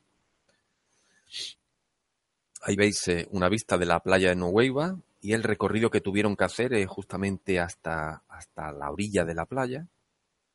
Ahí 2.64 2.76
veis 2.76 3.08
eh, 3.08 3.28
una 3.32 3.50
vista 3.50 3.78
de 3.78 3.86
la 3.86 4.02
playa 4.02 4.30
de 4.30 4.36
Nuweiba 4.36 5.00
y 5.22 5.34
el 5.34 5.42
recorrido 5.42 5.90
que 5.90 6.02
tuvieron 6.02 6.36
que 6.36 6.44
hacer 6.44 6.86
justamente 6.86 7.60
hasta, 7.60 8.24
hasta 8.28 8.72
la 8.72 8.92
orilla 8.92 9.24
de 9.24 9.34
la 9.34 9.46
playa. 9.46 9.88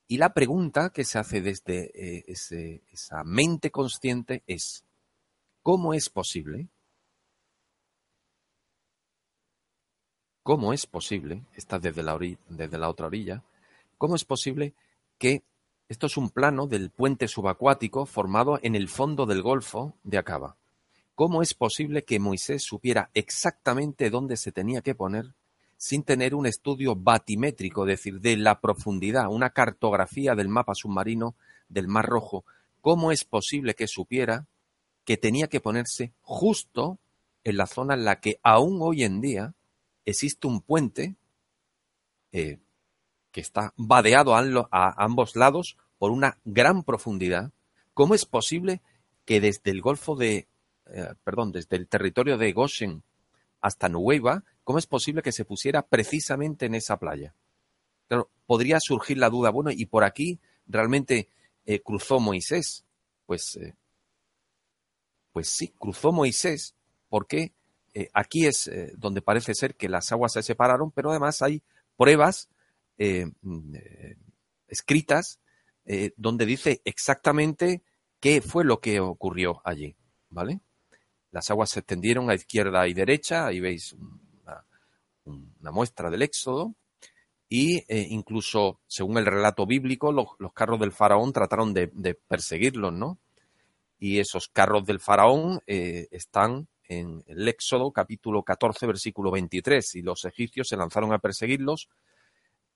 Y 0.06 0.18
la 0.18 0.34
pregunta 0.34 0.90
que 0.90 1.04
se 1.04 1.18
hace 1.18 1.40
desde 1.40 1.90
eh, 1.94 2.24
esa 2.28 3.24
mente 3.24 3.70
consciente 3.70 4.44
es, 4.46 4.84
¿cómo 5.62 5.94
es 5.94 6.10
posible 6.10 6.68
¿Cómo 10.46 10.72
es 10.72 10.86
posible, 10.86 11.42
está 11.56 11.80
desde 11.80 12.04
la, 12.04 12.16
desde 12.48 12.78
la 12.78 12.88
otra 12.88 13.08
orilla, 13.08 13.42
cómo 13.98 14.14
es 14.14 14.24
posible 14.24 14.74
que 15.18 15.42
Esto 15.88 16.06
es 16.06 16.16
un 16.16 16.30
plano 16.30 16.68
del 16.68 16.90
puente 16.90 17.26
subacuático 17.26 18.06
formado 18.06 18.60
en 18.62 18.76
el 18.76 18.88
fondo 18.88 19.26
del 19.26 19.42
Golfo 19.42 19.94
de 20.04 20.18
Acaba. 20.18 20.56
¿Cómo 21.16 21.42
es 21.42 21.52
posible 21.52 22.04
que 22.04 22.20
Moisés 22.20 22.62
supiera 22.62 23.10
exactamente 23.12 24.08
dónde 24.08 24.36
se 24.36 24.52
tenía 24.52 24.82
que 24.82 24.94
poner 24.94 25.34
sin 25.78 26.04
tener 26.04 26.32
un 26.32 26.46
estudio 26.46 26.94
batimétrico, 26.94 27.82
es 27.82 27.98
decir, 27.98 28.20
de 28.20 28.36
la 28.36 28.60
profundidad, 28.60 29.26
una 29.28 29.50
cartografía 29.50 30.36
del 30.36 30.48
mapa 30.48 30.76
submarino 30.76 31.34
del 31.68 31.88
Mar 31.88 32.06
Rojo? 32.06 32.44
¿Cómo 32.80 33.10
es 33.10 33.24
posible 33.24 33.74
que 33.74 33.88
supiera 33.88 34.46
que 35.04 35.16
tenía 35.16 35.48
que 35.48 35.60
ponerse 35.60 36.12
justo 36.22 37.00
en 37.42 37.56
la 37.56 37.66
zona 37.66 37.94
en 37.94 38.04
la 38.04 38.20
que 38.20 38.38
aún 38.44 38.78
hoy 38.80 39.02
en 39.02 39.20
día 39.20 39.55
existe 40.06 40.46
un 40.46 40.62
puente 40.62 41.16
eh, 42.32 42.58
que 43.32 43.40
está 43.40 43.74
vadeado 43.76 44.34
a, 44.34 45.04
ambos 45.04 45.36
lados 45.36 45.76
por 45.98 46.10
una 46.10 46.38
gran 46.44 46.84
profundidad. 46.84 47.52
¿Cómo 47.92 48.14
es 48.14 48.24
posible 48.24 48.80
que 49.26 49.40
desde 49.40 49.70
el 49.72 49.82
Golfo 49.82 50.16
de, 50.16 50.48
eh, 50.86 51.14
perdón, 51.22 51.52
desde 51.52 51.76
el 51.76 51.88
territorio 51.88 52.38
de 52.38 52.52
Goshen 52.52 53.02
hasta 53.60 53.88
Nueva, 53.88 54.44
cómo 54.64 54.78
es 54.78 54.86
posible 54.86 55.22
que 55.22 55.32
se 55.32 55.44
pusiera 55.44 55.82
precisamente 55.82 56.66
en 56.66 56.76
esa 56.76 56.98
playa? 56.98 57.34
Claro, 58.08 58.30
podría 58.46 58.78
surgir 58.80 59.18
la 59.18 59.28
duda, 59.28 59.50
bueno, 59.50 59.70
y 59.70 59.86
por 59.86 60.04
aquí 60.04 60.38
realmente 60.66 61.28
eh, 61.66 61.80
cruzó 61.80 62.20
Moisés. 62.20 62.84
Pues, 63.26 63.58
pues 65.32 65.48
sí, 65.48 65.74
cruzó 65.76 66.12
Moisés, 66.12 66.76
porque 67.08 67.52
aquí 68.12 68.46
es 68.46 68.70
donde 68.96 69.22
parece 69.22 69.54
ser 69.54 69.74
que 69.74 69.88
las 69.88 70.12
aguas 70.12 70.32
se 70.32 70.42
separaron, 70.42 70.90
pero 70.90 71.10
además 71.10 71.40
hay 71.42 71.62
pruebas 71.96 72.48
eh, 72.98 73.26
mm, 73.42 73.74
eh, 73.74 74.16
escritas 74.68 75.38
eh, 75.84 76.12
donde 76.16 76.46
dice 76.46 76.80
exactamente 76.84 77.82
qué 78.20 78.40
fue 78.40 78.64
lo 78.64 78.80
que 78.80 79.00
ocurrió 79.00 79.60
allí, 79.64 79.94
¿vale? 80.30 80.60
Las 81.30 81.50
aguas 81.50 81.70
se 81.70 81.80
extendieron 81.80 82.30
a 82.30 82.34
izquierda 82.34 82.88
y 82.88 82.94
derecha, 82.94 83.46
ahí 83.46 83.60
veis 83.60 83.94
una, 85.24 85.70
muestra 85.70 86.10
del 86.10 86.22
éxodo, 86.22 86.74
y 87.48 87.84
incluso, 88.12 88.80
según 88.88 89.18
el 89.18 89.26
relato 89.26 89.66
bíblico, 89.66 90.10
los, 90.10 90.28
carros 90.52 90.80
del 90.80 90.92
faraón 90.92 91.32
trataron 91.32 91.74
de, 91.74 91.90
de, 91.92 92.14
perseguirlos, 92.14 92.92
¿no? 92.92 93.18
Y 93.98 94.18
esos 94.18 94.48
carros 94.48 94.86
del 94.86 94.98
faraón 94.98 95.60
están 95.66 96.68
en 96.88 97.22
el 97.26 97.48
Éxodo 97.48 97.90
capítulo 97.92 98.42
14, 98.42 98.86
versículo 98.86 99.30
23, 99.30 99.94
y 99.96 100.02
los 100.02 100.24
egipcios 100.24 100.68
se 100.68 100.76
lanzaron 100.76 101.12
a 101.12 101.18
perseguirlos 101.18 101.88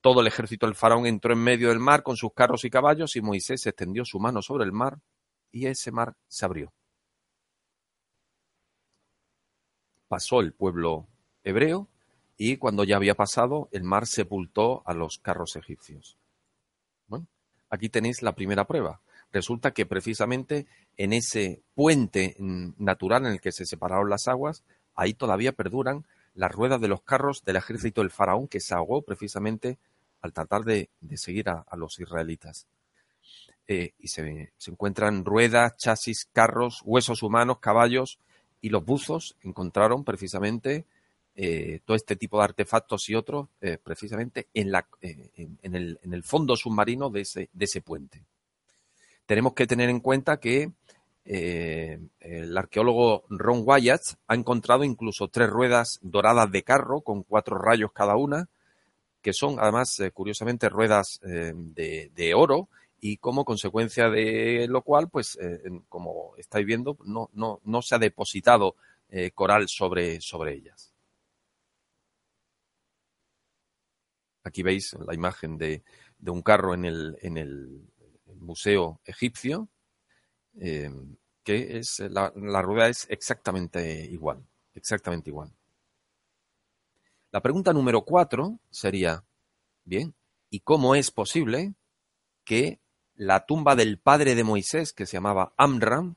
todo 0.01 0.23
el 0.23 0.27
ejército 0.27 0.67
del 0.67 0.75
faraón 0.75 1.07
entró 1.07 1.33
en 1.33 1.41
medio 1.41 1.69
del 1.69 1.79
mar 1.79 2.03
con 2.03 2.17
sus 2.17 2.33
carros 2.33 2.65
y 2.65 2.71
caballos 2.71 3.17
y 3.17 3.21
Moisés 3.21 3.67
extendió 3.67 4.05
su 4.05 4.19
mano 4.19 4.41
sobre 4.41 4.65
el 4.65 4.73
mar 4.73 4.99
y 5.53 5.67
ese 5.67 5.93
mar 5.93 6.17
se 6.27 6.47
abrió. 6.47 6.73
Pasó 10.09 10.41
el 10.41 10.53
pueblo 10.53 11.07
hebreo 11.45 11.89
y 12.37 12.57
cuando 12.57 12.85
ya 12.85 12.97
había 12.97 13.15
pasado, 13.15 13.69
el 13.73 13.85
mar 13.85 14.07
sepultó 14.07 14.83
a 14.87 14.95
los 14.95 15.19
carros 15.19 15.57
egipcios. 15.57 16.17
Bueno, 17.07 17.27
aquí 17.69 17.91
tenéis 17.91 18.23
la 18.23 18.35
primera 18.35 18.67
prueba. 18.67 19.03
Resulta 19.33 19.71
que 19.73 19.87
precisamente 19.87 20.67
en 20.97 21.13
ese 21.13 21.63
puente 21.75 22.37
natural 22.39 23.27
en 23.27 23.33
el 23.33 23.41
que 23.41 23.53
se 23.53 23.65
separaron 23.65 24.11
las 24.11 24.27
aguas, 24.29 24.65
ahí 24.95 25.15
todavía 25.15 25.53
perduran 25.53 26.05
las 26.35 26.53
ruedas 26.53 26.81
de 26.81 26.89
los 26.89 27.03
carros 27.03 27.43
del 27.45 27.57
ejército 27.57 28.01
del 28.01 28.11
faraón 28.11 28.49
que 28.49 28.61
se 28.61 28.75
ahogó 28.75 29.03
precisamente 29.03 29.79
al 30.21 30.33
tratar 30.33 30.63
de, 30.63 30.91
seguir 31.15 31.49
a, 31.49 31.65
los 31.77 31.99
israelitas. 31.99 32.67
Eh, 33.67 33.95
y 33.99 34.09
se, 34.09 34.53
encuentran 34.67 35.25
ruedas, 35.25 35.77
chasis, 35.77 36.29
carros, 36.33 36.83
huesos 36.85 37.23
humanos, 37.23 37.59
caballos 37.61 38.19
y 38.61 38.69
los 38.69 38.85
buzos 38.85 39.37
encontraron 39.43 40.05
precisamente 40.05 40.85
eh, 41.37 41.81
todo 41.85 41.97
este 41.97 42.17
tipo 42.17 42.39
de 42.39 42.45
artefactos 42.45 43.09
y 43.09 43.15
otros 43.15 43.49
eh, 43.61 43.79
precisamente 43.83 44.49
en, 44.53 44.73
la, 44.73 44.87
en, 45.01 45.59
el, 45.63 45.99
en, 46.03 46.15
el, 46.15 46.23
fondo 46.25 46.57
submarino 46.57 47.11
de 47.11 47.21
ese, 47.21 47.49
de 47.53 47.65
ese 47.65 47.81
puente. 47.81 48.25
Tenemos 49.31 49.55
que 49.55 49.69
tener 49.69 49.91
en 49.91 50.01
cuenta 50.01 50.41
que 50.41 50.73
el 51.25 52.59
arqueólogo 52.59 53.23
Ron 53.29 53.63
Wyatt 53.65 54.03
ha 54.27 54.35
encontrado 54.35 54.83
incluso 54.83 55.29
tres 55.29 55.49
ruedas 55.49 56.01
doradas 56.03 56.51
de 56.51 56.65
carro 56.65 57.03
con 57.03 57.23
cuatro 57.23 57.57
rayos 57.57 57.93
cada 57.93 58.17
una, 58.17 58.49
que 59.23 59.33
son 59.33 59.61
además, 59.61 60.01
eh, 60.01 60.11
curiosamente, 60.11 60.69
ruedas 60.69 61.21
eh, 61.23 61.53
de, 61.55 62.35
oro 62.35 62.71
y 63.01 63.19
como 63.19 63.45
consecuencia 63.45 64.11
de 64.11 64.67
lo 64.69 64.83
cual, 64.83 65.09
pues, 65.09 65.39
eh, 65.41 65.61
como 65.89 66.35
estáis 66.37 66.67
viendo, 66.67 66.99
no, 67.05 67.31
no, 67.33 67.61
no 67.63 67.83
se 67.83 67.95
ha 67.95 67.99
depositado 68.01 68.75
coral 69.37 69.69
sobre, 69.69 70.21
sobre 70.21 70.55
ellas. 70.55 70.93
Aquí 74.43 74.65
veis 74.65 74.97
la 75.07 75.15
imagen 75.15 75.57
de, 75.57 75.85
de 76.19 76.31
un 76.33 76.43
carro 76.43 76.75
en 76.75 76.85
el, 76.85 77.17
en 77.23 77.37
el 77.37 77.90
museo 78.41 79.01
egipcio, 79.05 79.69
que 80.53 81.79
es 81.79 82.01
la, 82.01 82.33
la 82.37 82.63
rueda 82.63 82.89
es 82.89 83.07
exactamente 83.11 84.05
igual, 84.05 84.45
exactamente 84.75 85.31
igual. 85.31 85.53
La 87.31 87.41
pregunta 87.41 87.73
número 87.73 88.03
cuatro 88.03 88.59
sería, 88.71 89.25
bien, 89.85 90.15
¿y 90.51 90.61
cómo 90.61 90.95
es 90.95 91.11
posible 91.11 91.75
que 92.45 92.81
la 93.15 93.47
tumba 93.47 93.77
del 93.77 93.99
padre 93.99 94.35
de 94.35 94.45
Moisés, 94.45 94.93
que 94.93 95.07
se 95.07 95.13
llamaba 95.13 95.53
Amram, 95.57 96.17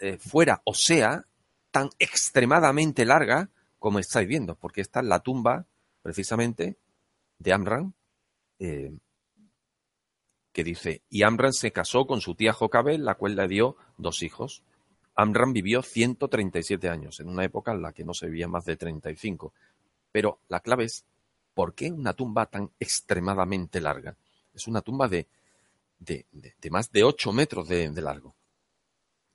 eh, 0.00 0.18
fuera 0.18 0.62
o 0.64 0.74
sea 0.74 1.26
tan 1.70 1.90
extremadamente 1.98 3.04
larga 3.04 3.50
como 3.78 3.98
estáis 3.98 4.28
viendo? 4.28 4.54
Porque 4.54 4.80
esta 4.80 5.00
es 5.00 5.06
la 5.06 5.20
tumba 5.20 5.66
precisamente 6.02 6.78
de 7.38 7.52
Amram, 7.52 7.92
eh, 8.58 8.92
dice, 10.64 11.02
y 11.10 11.22
Amram 11.22 11.52
se 11.52 11.72
casó 11.72 12.06
con 12.06 12.20
su 12.20 12.34
tía 12.34 12.52
Jocabel, 12.52 13.04
la 13.04 13.14
cual 13.14 13.36
le 13.36 13.48
dio 13.48 13.76
dos 13.96 14.22
hijos. 14.22 14.62
Amram 15.14 15.52
vivió 15.52 15.82
137 15.82 16.88
años, 16.88 17.20
en 17.20 17.28
una 17.28 17.44
época 17.44 17.72
en 17.72 17.82
la 17.82 17.92
que 17.92 18.04
no 18.04 18.14
se 18.14 18.26
vivía 18.26 18.48
más 18.48 18.64
de 18.64 18.76
35. 18.76 19.52
Pero 20.12 20.40
la 20.48 20.60
clave 20.60 20.84
es, 20.84 21.04
¿por 21.54 21.74
qué 21.74 21.90
una 21.90 22.14
tumba 22.14 22.46
tan 22.46 22.70
extremadamente 22.80 23.80
larga? 23.80 24.16
Es 24.54 24.66
una 24.66 24.80
tumba 24.80 25.08
de, 25.08 25.26
de, 25.98 26.24
más 26.70 26.90
de 26.90 27.04
8 27.04 27.32
metros 27.32 27.68
de, 27.68 27.90
de 27.90 28.02
largo. 28.02 28.34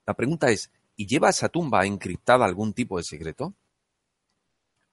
La 0.06 0.14
pregunta 0.14 0.50
es, 0.50 0.72
¿y 0.96 1.08
lleva 1.08 1.30
esa 1.30 1.50
tumba 1.50 1.86
encriptada 1.86 2.46
algún 2.46 2.74
tipo 2.74 2.98
de 2.98 3.04
secreto? 3.04 3.54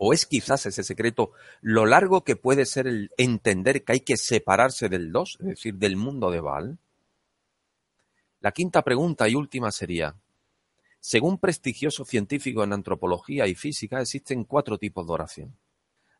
¿O 0.04 0.12
es 0.12 0.26
quizás 0.26 0.66
ese 0.66 0.82
secreto 0.82 1.30
lo 1.60 1.86
largo 1.86 2.24
que 2.24 2.34
puede 2.34 2.66
ser 2.66 2.88
el 2.88 3.10
entender 3.16 3.84
que 3.84 3.92
hay 3.92 4.00
que 4.00 4.16
separarse 4.16 4.88
del 4.88 5.12
dos, 5.12 5.38
es 5.40 5.46
decir, 5.46 5.76
del 5.76 5.96
mundo 5.96 6.30
de 6.30 6.40
Baal? 6.40 6.78
La 8.40 8.50
quinta 8.50 8.82
pregunta 8.82 9.28
y 9.28 9.36
última 9.36 9.70
sería, 9.70 10.16
según 10.98 11.38
prestigioso 11.38 12.04
científico 12.04 12.64
en 12.64 12.72
antropología 12.72 13.46
y 13.46 13.54
física, 13.54 14.00
existen 14.00 14.42
cuatro 14.42 14.76
tipos 14.76 15.06
de 15.06 15.12
oración 15.12 15.56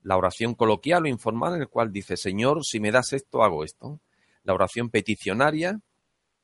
la 0.02 0.16
oración 0.16 0.54
coloquial 0.54 1.04
o 1.04 1.08
informal 1.08 1.54
en 1.54 1.62
el 1.62 1.68
cual 1.68 1.92
dice, 1.92 2.16
Señor, 2.16 2.64
si 2.64 2.80
me 2.80 2.90
das 2.90 3.12
esto, 3.12 3.42
hago 3.42 3.64
esto. 3.64 4.00
La 4.42 4.54
oración 4.54 4.90
peticionaria, 4.90 5.80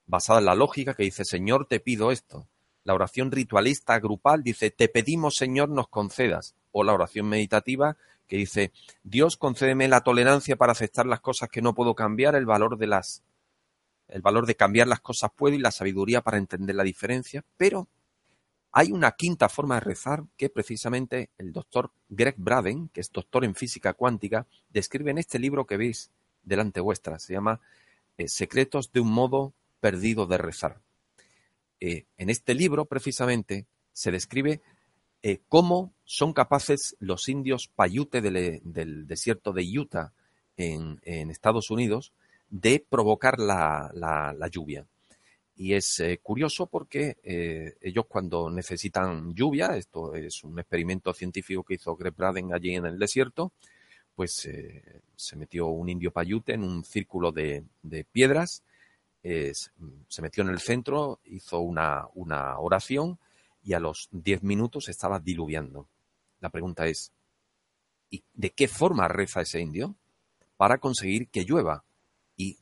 basada 0.06 0.38
en 0.38 0.46
la 0.46 0.54
lógica, 0.54 0.94
que 0.94 1.02
dice, 1.02 1.24
Señor, 1.24 1.66
te 1.66 1.80
pido 1.80 2.12
esto. 2.12 2.48
La 2.84 2.94
oración 2.94 3.32
ritualista 3.32 3.98
grupal 3.98 4.42
dice, 4.42 4.70
te 4.70 4.88
pedimos, 4.88 5.34
Señor, 5.34 5.68
nos 5.68 5.88
concedas. 5.88 6.54
O 6.72 6.84
la 6.84 6.94
oración 6.94 7.28
meditativa, 7.28 7.96
que 8.26 8.36
dice, 8.36 8.72
Dios, 9.02 9.36
concédeme 9.36 9.88
la 9.88 10.02
tolerancia 10.02 10.56
para 10.56 10.72
aceptar 10.72 11.06
las 11.06 11.20
cosas 11.20 11.48
que 11.48 11.62
no 11.62 11.74
puedo 11.74 11.94
cambiar, 11.94 12.34
el 12.34 12.46
valor 12.46 12.76
de 12.78 12.86
las 12.86 13.22
el 14.08 14.22
valor 14.22 14.46
de 14.46 14.56
cambiar 14.56 14.88
las 14.88 15.00
cosas 15.00 15.30
puedo 15.36 15.54
y 15.54 15.58
la 15.58 15.70
sabiduría 15.70 16.22
para 16.22 16.38
entender 16.38 16.74
la 16.74 16.82
diferencia, 16.82 17.44
pero 17.58 17.88
hay 18.72 18.92
una 18.92 19.12
quinta 19.12 19.48
forma 19.48 19.76
de 19.76 19.80
rezar 19.80 20.24
que 20.36 20.50
precisamente 20.50 21.30
el 21.38 21.52
doctor 21.52 21.90
Greg 22.08 22.34
Braden, 22.36 22.88
que 22.88 23.00
es 23.00 23.10
doctor 23.10 23.44
en 23.44 23.54
física 23.54 23.94
cuántica, 23.94 24.46
describe 24.70 25.10
en 25.10 25.18
este 25.18 25.38
libro 25.38 25.66
que 25.66 25.76
veis 25.76 26.10
delante 26.42 26.80
vuestra. 26.80 27.18
Se 27.18 27.32
llama 27.32 27.60
eh, 28.16 28.28
Secretos 28.28 28.92
de 28.92 29.00
un 29.00 29.10
modo 29.10 29.54
perdido 29.80 30.26
de 30.26 30.38
rezar. 30.38 30.80
Eh, 31.80 32.06
en 32.16 32.30
este 32.30 32.54
libro, 32.54 32.84
precisamente, 32.84 33.66
se 33.92 34.10
describe 34.10 34.60
eh, 35.22 35.40
cómo 35.48 35.94
son 36.04 36.32
capaces 36.32 36.96
los 37.00 37.28
indios 37.28 37.68
Paiute 37.68 38.20
del, 38.20 39.06
desierto 39.06 39.52
de 39.52 39.78
Utah 39.78 40.12
en, 40.56 40.98
Estados 41.30 41.70
Unidos 41.70 42.12
de 42.48 42.84
provocar 42.88 43.38
la 43.38 44.48
lluvia. 44.50 44.86
Y 45.58 45.74
es 45.74 45.98
eh, 45.98 46.20
curioso 46.22 46.66
porque 46.66 47.16
eh, 47.24 47.76
ellos 47.80 48.06
cuando 48.06 48.48
necesitan 48.48 49.34
lluvia, 49.34 49.76
esto 49.76 50.14
es 50.14 50.44
un 50.44 50.56
experimento 50.56 51.12
científico 51.12 51.64
que 51.64 51.74
hizo 51.74 51.96
Greg 51.96 52.14
Braden 52.14 52.54
allí 52.54 52.76
en 52.76 52.86
el 52.86 52.96
desierto, 52.96 53.52
pues 54.14 54.48
se 55.16 55.36
metió 55.36 55.66
un 55.66 55.88
indio 55.88 56.12
payute 56.12 56.52
en 56.52 56.62
un 56.62 56.84
círculo 56.84 57.32
de, 57.32 57.64
piedras 58.10 58.62
se 59.22 60.22
metió 60.22 60.42
en 60.42 60.48
el 60.48 60.58
centro, 60.58 61.20
hizo 61.24 61.60
una 61.60 62.08
oración 62.58 63.18
y 63.68 63.74
a 63.74 63.80
los 63.80 64.08
diez 64.10 64.42
minutos 64.42 64.88
estaba 64.88 65.20
diluviando. 65.20 65.86
La 66.40 66.48
pregunta 66.48 66.86
es, 66.86 67.12
¿y 68.08 68.24
de 68.32 68.48
qué 68.48 68.66
forma 68.66 69.08
reza 69.08 69.42
ese 69.42 69.60
indio 69.60 69.94
para 70.56 70.78
conseguir 70.78 71.28
que 71.28 71.44
llueva? 71.44 71.84
¿Y 72.34 72.56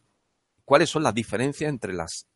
cuáles 0.64 0.90
son 0.90 1.04
las 1.04 1.14
diferencias 1.14 1.70
entre 1.70 1.92
las 1.92 2.26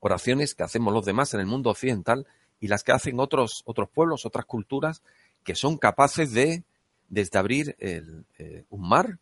oraciones 0.00 0.54
que 0.54 0.62
hacemos 0.62 0.94
los 0.94 1.04
demás 1.04 1.34
en 1.34 1.40
el 1.40 1.46
mundo 1.46 1.68
occidental 1.68 2.26
y 2.60 2.68
las 2.68 2.82
que 2.82 2.92
hacen 2.92 3.20
otros, 3.20 3.60
otros 3.66 3.90
pueblos, 3.90 4.24
otras 4.24 4.46
culturas, 4.46 5.02
que 5.44 5.54
son 5.54 5.76
capaces 5.76 6.32
de, 6.32 6.64
desde 7.10 7.38
abrir 7.38 7.76
eh, 7.78 8.64
un 8.70 8.88
mar 8.88 9.18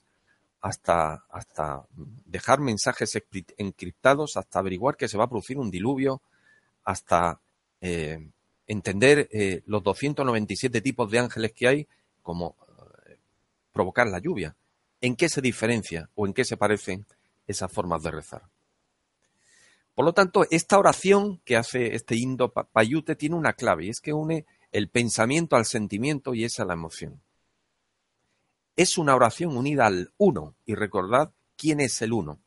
hasta, 0.60 1.24
hasta 1.28 1.88
dejar 2.24 2.60
mensajes 2.60 3.20
encriptados, 3.56 4.36
hasta 4.36 4.60
averiguar 4.60 4.96
que 4.96 5.08
se 5.08 5.18
va 5.18 5.24
a 5.24 5.28
producir 5.28 5.58
un 5.58 5.72
diluvio, 5.72 6.22
hasta 6.84 7.40
eh, 7.80 8.30
entender 8.70 9.28
eh, 9.32 9.62
los 9.66 9.82
297 9.82 10.80
tipos 10.80 11.10
de 11.10 11.18
ángeles 11.18 11.52
que 11.52 11.66
hay, 11.66 11.88
como 12.22 12.54
provocar 13.72 14.06
la 14.06 14.20
lluvia. 14.20 14.54
¿En 15.00 15.16
qué 15.16 15.28
se 15.28 15.40
diferencia 15.40 16.08
o 16.14 16.24
en 16.24 16.32
qué 16.32 16.44
se 16.44 16.56
parecen 16.56 17.04
esas 17.48 17.72
formas 17.72 18.04
de 18.04 18.12
rezar? 18.12 18.42
Por 19.94 20.04
lo 20.04 20.12
tanto, 20.12 20.46
esta 20.52 20.78
oración 20.78 21.40
que 21.44 21.56
hace 21.56 21.96
este 21.96 22.14
Indo 22.14 22.52
Payute 22.52 23.16
tiene 23.16 23.34
una 23.34 23.54
clave 23.54 23.86
y 23.86 23.88
es 23.88 24.00
que 24.00 24.12
une 24.12 24.46
el 24.70 24.88
pensamiento 24.88 25.56
al 25.56 25.66
sentimiento 25.66 26.32
y 26.34 26.44
esa 26.44 26.62
a 26.62 26.66
la 26.66 26.74
emoción. 26.74 27.20
Es 28.76 28.98
una 28.98 29.16
oración 29.16 29.56
unida 29.56 29.86
al 29.86 30.12
uno 30.16 30.54
y 30.64 30.76
recordad 30.76 31.32
quién 31.56 31.80
es 31.80 32.00
el 32.02 32.12
uno. 32.12 32.38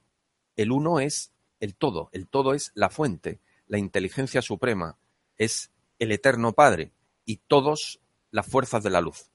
El 0.55 0.71
uno 0.71 1.01
es 1.01 1.33
el 1.59 1.75
todo, 1.75 2.07
el 2.13 2.27
todo 2.27 2.53
es 2.53 2.71
la 2.75 2.89
fuente, 2.89 3.41
la 3.67 3.77
inteligencia 3.77 4.41
suprema, 4.41 4.97
es 5.37 5.72
el 5.99 6.11
eterno 6.11 6.53
Padre 6.53 6.91
y 7.25 7.37
todos 7.37 7.99
las 8.31 8.47
fuerzas 8.47 8.83
de 8.83 8.89
la 8.89 9.01
luz. 9.01 9.29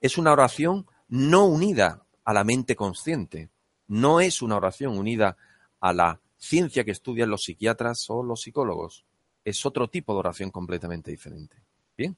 Es 0.00 0.18
una 0.18 0.32
oración 0.32 0.86
no 1.08 1.46
unida 1.46 2.06
a 2.24 2.32
la 2.32 2.44
mente 2.44 2.76
consciente, 2.76 3.50
no 3.88 4.20
es 4.20 4.42
una 4.42 4.56
oración 4.56 4.98
unida 4.98 5.36
a 5.80 5.92
la 5.92 6.20
ciencia 6.36 6.84
que 6.84 6.90
estudian 6.90 7.30
los 7.30 7.44
psiquiatras 7.44 8.08
o 8.08 8.22
los 8.22 8.42
psicólogos. 8.42 9.04
Es 9.44 9.64
otro 9.64 9.88
tipo 9.88 10.12
de 10.12 10.20
oración 10.20 10.50
completamente 10.50 11.10
diferente. 11.10 11.56
Bien, 11.96 12.16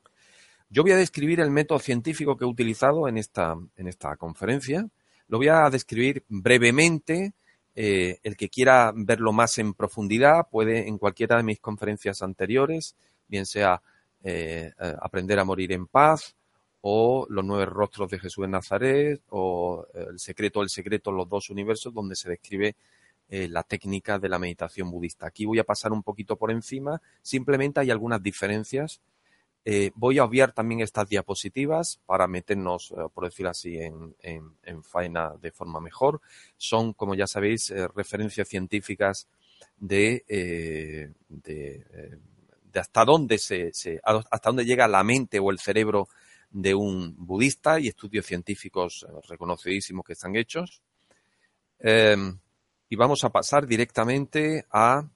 yo 0.70 0.82
voy 0.82 0.92
a 0.92 0.97
describir 0.97 1.40
el 1.40 1.50
método 1.50 1.78
científico 1.78 2.37
que 2.37 2.44
he 2.44 2.49
utilizado 2.49 3.08
en 3.08 3.18
esta, 3.18 3.56
en 3.76 3.88
esta 3.88 4.16
conferencia. 4.16 4.88
Lo 5.28 5.38
voy 5.38 5.49
a 5.49 5.68
describir 5.70 6.25
brevemente. 6.28 7.35
Eh, 7.80 8.18
el 8.25 8.37
que 8.37 8.49
quiera 8.49 8.92
verlo 8.92 9.32
más 9.32 9.56
en 9.58 9.73
profundidad 9.73 10.49
puede 10.50 10.88
en 10.88 10.99
cualquiera 10.99 11.37
de 11.37 11.44
mis 11.44 11.61
conferencias 11.61 12.23
anteriores, 12.23 12.97
bien 13.28 13.47
sea 13.47 13.80
eh, 14.25 14.73
eh, 14.80 14.95
Aprender 15.00 15.38
a 15.38 15.45
morir 15.45 15.71
en 15.71 15.86
paz 15.86 16.34
o 16.80 17.25
Los 17.30 17.45
nueve 17.45 17.67
rostros 17.67 18.10
de 18.10 18.19
Jesús 18.19 18.47
en 18.47 18.50
Nazaret 18.50 19.23
o 19.28 19.86
El 19.95 20.19
secreto 20.19 20.58
del 20.58 20.71
secreto, 20.71 21.12
los 21.12 21.28
dos 21.28 21.50
universos, 21.50 21.95
donde 21.95 22.17
se 22.17 22.28
describe 22.28 22.75
la 23.28 23.62
técnica 23.62 24.19
de 24.19 24.28
la 24.28 24.41
meditación 24.41 24.91
budista. 24.91 25.28
Aquí 25.28 25.45
voy 25.45 25.60
a 25.60 25.64
pasar 25.64 25.93
un 25.93 26.02
poquito 26.02 26.34
por 26.34 26.50
encima, 26.50 27.00
simplemente 27.23 27.78
hay 27.78 27.93
algunas 27.93 28.21
diferencias. 28.21 29.00
Eh, 29.64 29.90
voy 29.94 30.18
a 30.18 30.25
obviar 30.25 30.52
también 30.52 30.80
estas 30.80 31.08
diapositivas 31.08 32.00
para 32.06 32.26
meternos, 32.26 32.90
eh, 32.92 32.94
por 33.12 33.25
decir 33.25 33.47
así, 33.47 33.78
en, 33.78 34.82
faena 34.82 35.34
de 35.40 35.50
forma 35.50 35.80
mejor. 35.80 36.21
Son, 36.56 36.92
como 36.94 37.14
ya 37.14 37.26
sabéis, 37.26 37.73
referencias 37.94 38.49
científicas 38.49 39.28
de, 39.76 40.25
de, 41.28 42.18
hasta 42.75 43.04
dónde 43.04 43.38
se, 43.38 43.73
hasta 44.04 44.49
dónde 44.49 44.64
llega 44.64 44.88
la 44.88 45.02
mente 45.02 45.38
o 45.38 45.50
el 45.50 45.58
cerebro 45.58 46.08
de 46.50 46.75
un 46.75 47.14
budista 47.16 47.78
y 47.78 47.88
estudios 47.88 48.25
científicos 48.25 49.06
reconocidísimos 49.28 50.04
que 50.04 50.14
están 50.14 50.36
hechos. 50.36 50.80
Y 52.90 52.97
vamos 52.97 53.23
a 53.25 53.28
pasar 53.28 53.66
directamente 53.66 54.64
a 54.71 55.06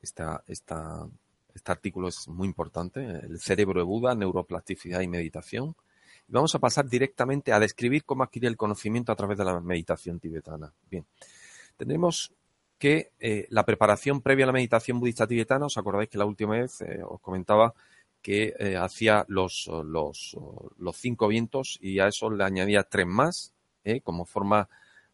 esta, 0.00 0.42
esta, 0.46 1.06
este 1.54 1.72
artículo 1.72 2.08
es 2.08 2.28
muy 2.28 2.46
importante, 2.46 3.00
el 3.00 3.40
cerebro 3.40 3.80
de 3.80 3.84
Buda, 3.84 4.14
neuroplasticidad 4.14 5.00
y 5.00 5.08
meditación. 5.08 5.74
Y 6.28 6.32
vamos 6.32 6.54
a 6.54 6.58
pasar 6.58 6.88
directamente 6.88 7.52
a 7.52 7.58
describir 7.58 8.04
cómo 8.04 8.22
adquirir 8.22 8.48
el 8.48 8.56
conocimiento 8.56 9.12
a 9.12 9.16
través 9.16 9.38
de 9.38 9.44
la 9.44 9.60
meditación 9.60 10.20
tibetana. 10.20 10.72
Bien, 10.90 11.06
tenemos 11.76 12.32
que 12.78 13.12
eh, 13.18 13.46
la 13.50 13.64
preparación 13.64 14.22
previa 14.22 14.44
a 14.44 14.46
la 14.46 14.52
meditación 14.52 15.00
budista 15.00 15.26
tibetana, 15.26 15.66
os 15.66 15.76
acordáis 15.76 16.08
que 16.08 16.18
la 16.18 16.26
última 16.26 16.54
vez 16.54 16.80
eh, 16.80 17.00
os 17.02 17.20
comentaba 17.20 17.74
que 18.22 18.54
eh, 18.58 18.76
hacía 18.76 19.24
los, 19.28 19.68
los, 19.84 20.36
los, 20.78 20.96
cinco 20.96 21.28
vientos 21.28 21.78
y 21.80 21.98
a 21.98 22.08
eso 22.08 22.30
le 22.30 22.44
añadía 22.44 22.82
tres 22.84 23.06
más, 23.06 23.52
como 24.04 24.26
forma 24.26 24.68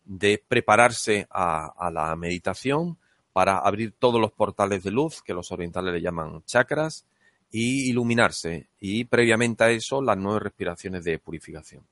de 0.05 0.43
prepararse 0.47 1.27
a, 1.31 1.91
la 1.93 2.17
meditación 2.17 2.99
para 3.35 3.59
abrir 3.59 3.95
todos 3.99 4.21
los 4.21 4.31
portales 4.31 4.85
de 4.85 4.93
luz, 4.93 5.21
que 5.21 5.35
los 5.35 5.51
orientales 5.51 5.93
le 5.93 6.01
llaman 6.01 6.45
chakras, 6.45 7.05
y 7.51 7.91
iluminarse. 7.91 8.69
Y 8.79 9.05
previamente 9.07 9.65
a 9.65 9.71
eso, 9.71 10.01
las 10.01 10.17
nueve 10.17 10.39
respiraciones 10.39 11.03
de 11.03 11.19
purificación. 11.19 11.85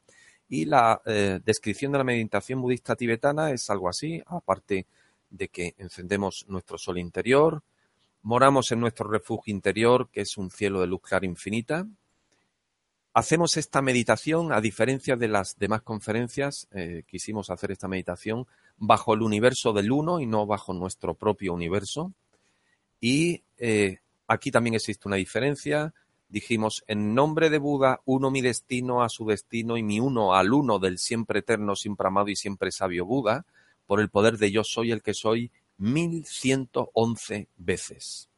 Y 0.48 0.66
la 0.66 1.02
eh, 1.04 1.40
descripción 1.44 1.90
de 1.90 1.98
la 1.98 2.04
meditación 2.04 2.62
budista 2.62 2.94
tibetana 2.94 3.50
es 3.50 3.68
algo 3.70 3.88
así, 3.88 4.22
aparte 4.24 4.86
de 5.30 5.48
que 5.48 5.74
encendemos 5.78 6.46
nuestro 6.46 6.78
sol 6.78 6.98
interior, 6.98 7.60
moramos 8.22 8.70
en 8.70 8.78
nuestro 8.78 9.10
refugio 9.10 9.52
interior, 9.52 10.10
que 10.12 10.20
es 10.20 10.38
un 10.38 10.48
cielo 10.48 10.80
de 10.80 10.86
luz 10.86 11.00
clara 11.02 11.26
infinita, 11.26 11.84
Hacemos 13.14 13.58
esta 13.58 13.82
meditación, 13.82 14.52
a 14.52 14.62
diferencia 14.62 15.16
de 15.16 15.28
las 15.28 15.58
demás 15.58 15.82
conferencias, 15.82 16.66
eh, 16.72 17.04
quisimos 17.06 17.50
hacer 17.50 17.70
esta 17.70 17.86
meditación 17.86 18.46
bajo 18.78 19.12
el 19.12 19.20
universo 19.20 19.74
del 19.74 19.92
uno 19.92 20.18
y 20.18 20.24
no 20.24 20.46
bajo 20.46 20.72
nuestro 20.72 21.12
propio 21.12 21.52
universo. 21.52 22.14
Y 23.00 23.42
eh, 23.58 23.98
aquí 24.26 24.50
también 24.50 24.74
existe 24.74 25.08
una 25.08 25.16
diferencia. 25.16 25.92
Dijimos, 26.30 26.84
en 26.86 27.14
nombre 27.14 27.50
de 27.50 27.58
Buda, 27.58 28.00
uno 28.06 28.30
mi 28.30 28.40
destino 28.40 29.02
a 29.02 29.10
su 29.10 29.26
destino 29.26 29.76
y 29.76 29.82
mi 29.82 30.00
uno 30.00 30.34
al 30.34 30.50
uno 30.54 30.78
del 30.78 30.96
siempre 30.96 31.40
eterno, 31.40 31.76
siempre 31.76 32.06
amado 32.06 32.28
y 32.28 32.36
siempre 32.36 32.72
sabio 32.72 33.04
Buda, 33.04 33.44
por 33.86 34.00
el 34.00 34.08
poder 34.08 34.38
de 34.38 34.50
yo 34.50 34.64
soy 34.64 34.90
el 34.90 35.02
que 35.02 35.12
soy, 35.12 35.50
mil 35.76 36.24
ciento 36.24 36.90
once 36.94 37.48
veces. 37.58 38.31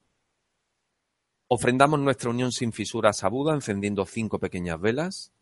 Ofrendamos 1.48 2.00
nuestra 2.00 2.30
unión 2.30 2.52
sin 2.52 2.72
fisuras 2.72 3.22
a 3.22 3.28
Buda 3.28 3.54
encendiendo 3.54 4.06
cinco 4.06 4.38
pequeñas 4.38 4.80
velas 4.80 5.32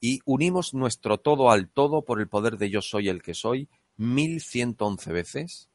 y 0.00 0.20
unimos 0.24 0.72
nuestro 0.72 1.18
todo 1.18 1.50
al 1.50 1.68
todo 1.68 2.02
por 2.02 2.20
el 2.20 2.28
poder 2.28 2.58
de 2.58 2.70
yo 2.70 2.80
soy 2.80 3.08
el 3.08 3.22
que 3.22 3.34
soy 3.34 3.68
mil 3.96 4.40
ciento 4.40 4.86
once 4.86 5.12
veces. 5.12 5.68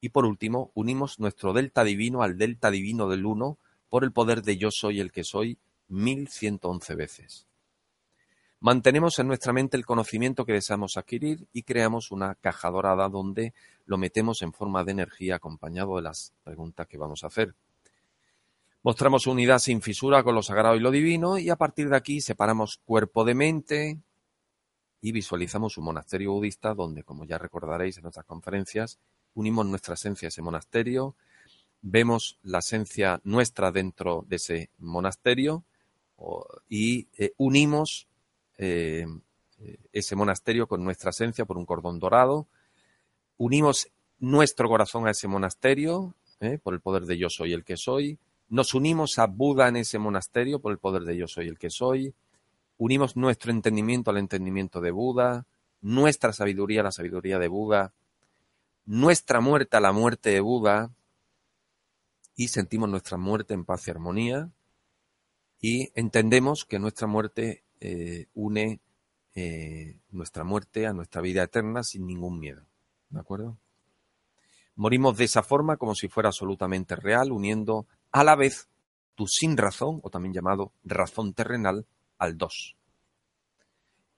Y 0.00 0.10
por 0.10 0.24
último, 0.24 0.70
unimos 0.74 1.18
nuestro 1.18 1.52
delta 1.52 1.84
divino 1.84 2.22
al 2.22 2.38
delta 2.38 2.70
divino 2.70 3.08
del 3.08 3.26
uno 3.26 3.58
por 3.90 4.02
el 4.02 4.12
poder 4.12 4.42
de 4.42 4.56
yo 4.56 4.70
soy 4.70 5.00
el 5.00 5.12
que 5.12 5.24
soy 5.24 5.58
mil 5.88 6.28
ciento 6.28 6.70
once 6.70 6.94
veces. 6.94 7.46
Mantenemos 8.60 9.18
en 9.18 9.28
nuestra 9.28 9.52
mente 9.52 9.76
el 9.76 9.86
conocimiento 9.86 10.44
que 10.44 10.54
deseamos 10.54 10.96
adquirir 10.96 11.46
y 11.52 11.62
creamos 11.62 12.10
una 12.10 12.34
caja 12.34 12.70
dorada 12.70 13.08
donde 13.08 13.54
lo 13.84 13.98
metemos 13.98 14.42
en 14.42 14.52
forma 14.52 14.84
de 14.84 14.92
energía 14.92 15.36
acompañado 15.36 15.96
de 15.96 16.02
las 16.02 16.32
preguntas 16.44 16.86
que 16.88 16.98
vamos 16.98 17.22
a 17.24 17.28
hacer. 17.28 17.54
Mostramos 18.82 19.26
unidad 19.26 19.58
sin 19.58 19.82
fisura 19.82 20.22
con 20.22 20.34
lo 20.34 20.42
sagrado 20.42 20.76
y 20.76 20.80
lo 20.80 20.90
divino 20.90 21.36
y 21.36 21.50
a 21.50 21.56
partir 21.56 21.88
de 21.88 21.96
aquí 21.96 22.20
separamos 22.20 22.80
cuerpo 22.84 23.24
de 23.24 23.34
mente 23.34 23.98
y 25.00 25.12
visualizamos 25.12 25.76
un 25.78 25.84
monasterio 25.84 26.32
budista 26.32 26.74
donde, 26.74 27.02
como 27.02 27.24
ya 27.24 27.38
recordaréis 27.38 27.96
en 27.96 28.04
nuestras 28.04 28.26
conferencias, 28.26 28.98
unimos 29.34 29.66
nuestra 29.66 29.94
esencia 29.94 30.26
a 30.26 30.30
ese 30.30 30.42
monasterio, 30.42 31.16
vemos 31.82 32.38
la 32.42 32.58
esencia 32.58 33.20
nuestra 33.24 33.72
dentro 33.72 34.24
de 34.28 34.36
ese 34.36 34.70
monasterio 34.78 35.64
y 36.68 37.08
eh, 37.16 37.32
unimos 37.36 38.08
eh, 38.58 39.06
ese 39.92 40.16
monasterio 40.16 40.66
con 40.66 40.84
nuestra 40.84 41.10
esencia 41.10 41.44
por 41.44 41.58
un 41.58 41.66
cordón 41.66 41.98
dorado, 41.98 42.46
unimos 43.36 43.88
nuestro 44.18 44.68
corazón 44.68 45.06
a 45.06 45.12
ese 45.12 45.28
monasterio 45.28 46.14
eh, 46.40 46.58
por 46.62 46.74
el 46.74 46.80
poder 46.80 47.04
de 47.04 47.18
yo 47.18 47.28
soy 47.28 47.52
el 47.52 47.64
que 47.64 47.76
soy, 47.76 48.18
nos 48.48 48.74
unimos 48.74 49.18
a 49.18 49.26
Buda 49.26 49.68
en 49.68 49.76
ese 49.76 49.98
monasterio 49.98 50.60
por 50.60 50.72
el 50.72 50.78
poder 50.78 51.02
de 51.02 51.16
yo 51.16 51.26
soy 51.26 51.48
el 51.48 51.58
que 51.58 51.70
soy. 51.70 52.14
Unimos 52.76 53.16
nuestro 53.16 53.50
entendimiento 53.50 54.10
al 54.10 54.18
entendimiento 54.18 54.80
de 54.80 54.90
Buda, 54.90 55.46
nuestra 55.80 56.32
sabiduría 56.32 56.80
a 56.80 56.84
la 56.84 56.92
sabiduría 56.92 57.38
de 57.38 57.48
Buda, 57.48 57.92
nuestra 58.86 59.40
muerte 59.40 59.76
a 59.76 59.80
la 59.80 59.92
muerte 59.92 60.30
de 60.30 60.40
Buda 60.40 60.90
y 62.36 62.48
sentimos 62.48 62.88
nuestra 62.88 63.18
muerte 63.18 63.54
en 63.54 63.64
paz 63.64 63.86
y 63.86 63.90
armonía 63.90 64.50
y 65.60 65.90
entendemos 65.94 66.64
que 66.64 66.78
nuestra 66.78 67.06
muerte 67.06 67.64
eh, 67.80 68.26
une 68.34 68.80
eh, 69.34 70.00
nuestra 70.10 70.42
muerte 70.42 70.86
a 70.86 70.92
nuestra 70.92 71.20
vida 71.20 71.42
eterna 71.42 71.82
sin 71.82 72.06
ningún 72.06 72.40
miedo. 72.40 72.62
¿De 73.10 73.20
acuerdo? 73.20 73.58
Morimos 74.74 75.16
de 75.16 75.24
esa 75.24 75.42
forma 75.42 75.76
como 75.76 75.94
si 75.94 76.08
fuera 76.08 76.28
absolutamente 76.28 76.96
real, 76.96 77.30
uniendo 77.32 77.86
a 78.12 78.24
la 78.24 78.36
vez 78.36 78.68
tu 79.14 79.26
sin 79.26 79.56
razón, 79.56 80.00
o 80.02 80.10
también 80.10 80.34
llamado 80.34 80.72
razón 80.84 81.34
terrenal, 81.34 81.86
al 82.18 82.38
dos. 82.38 82.76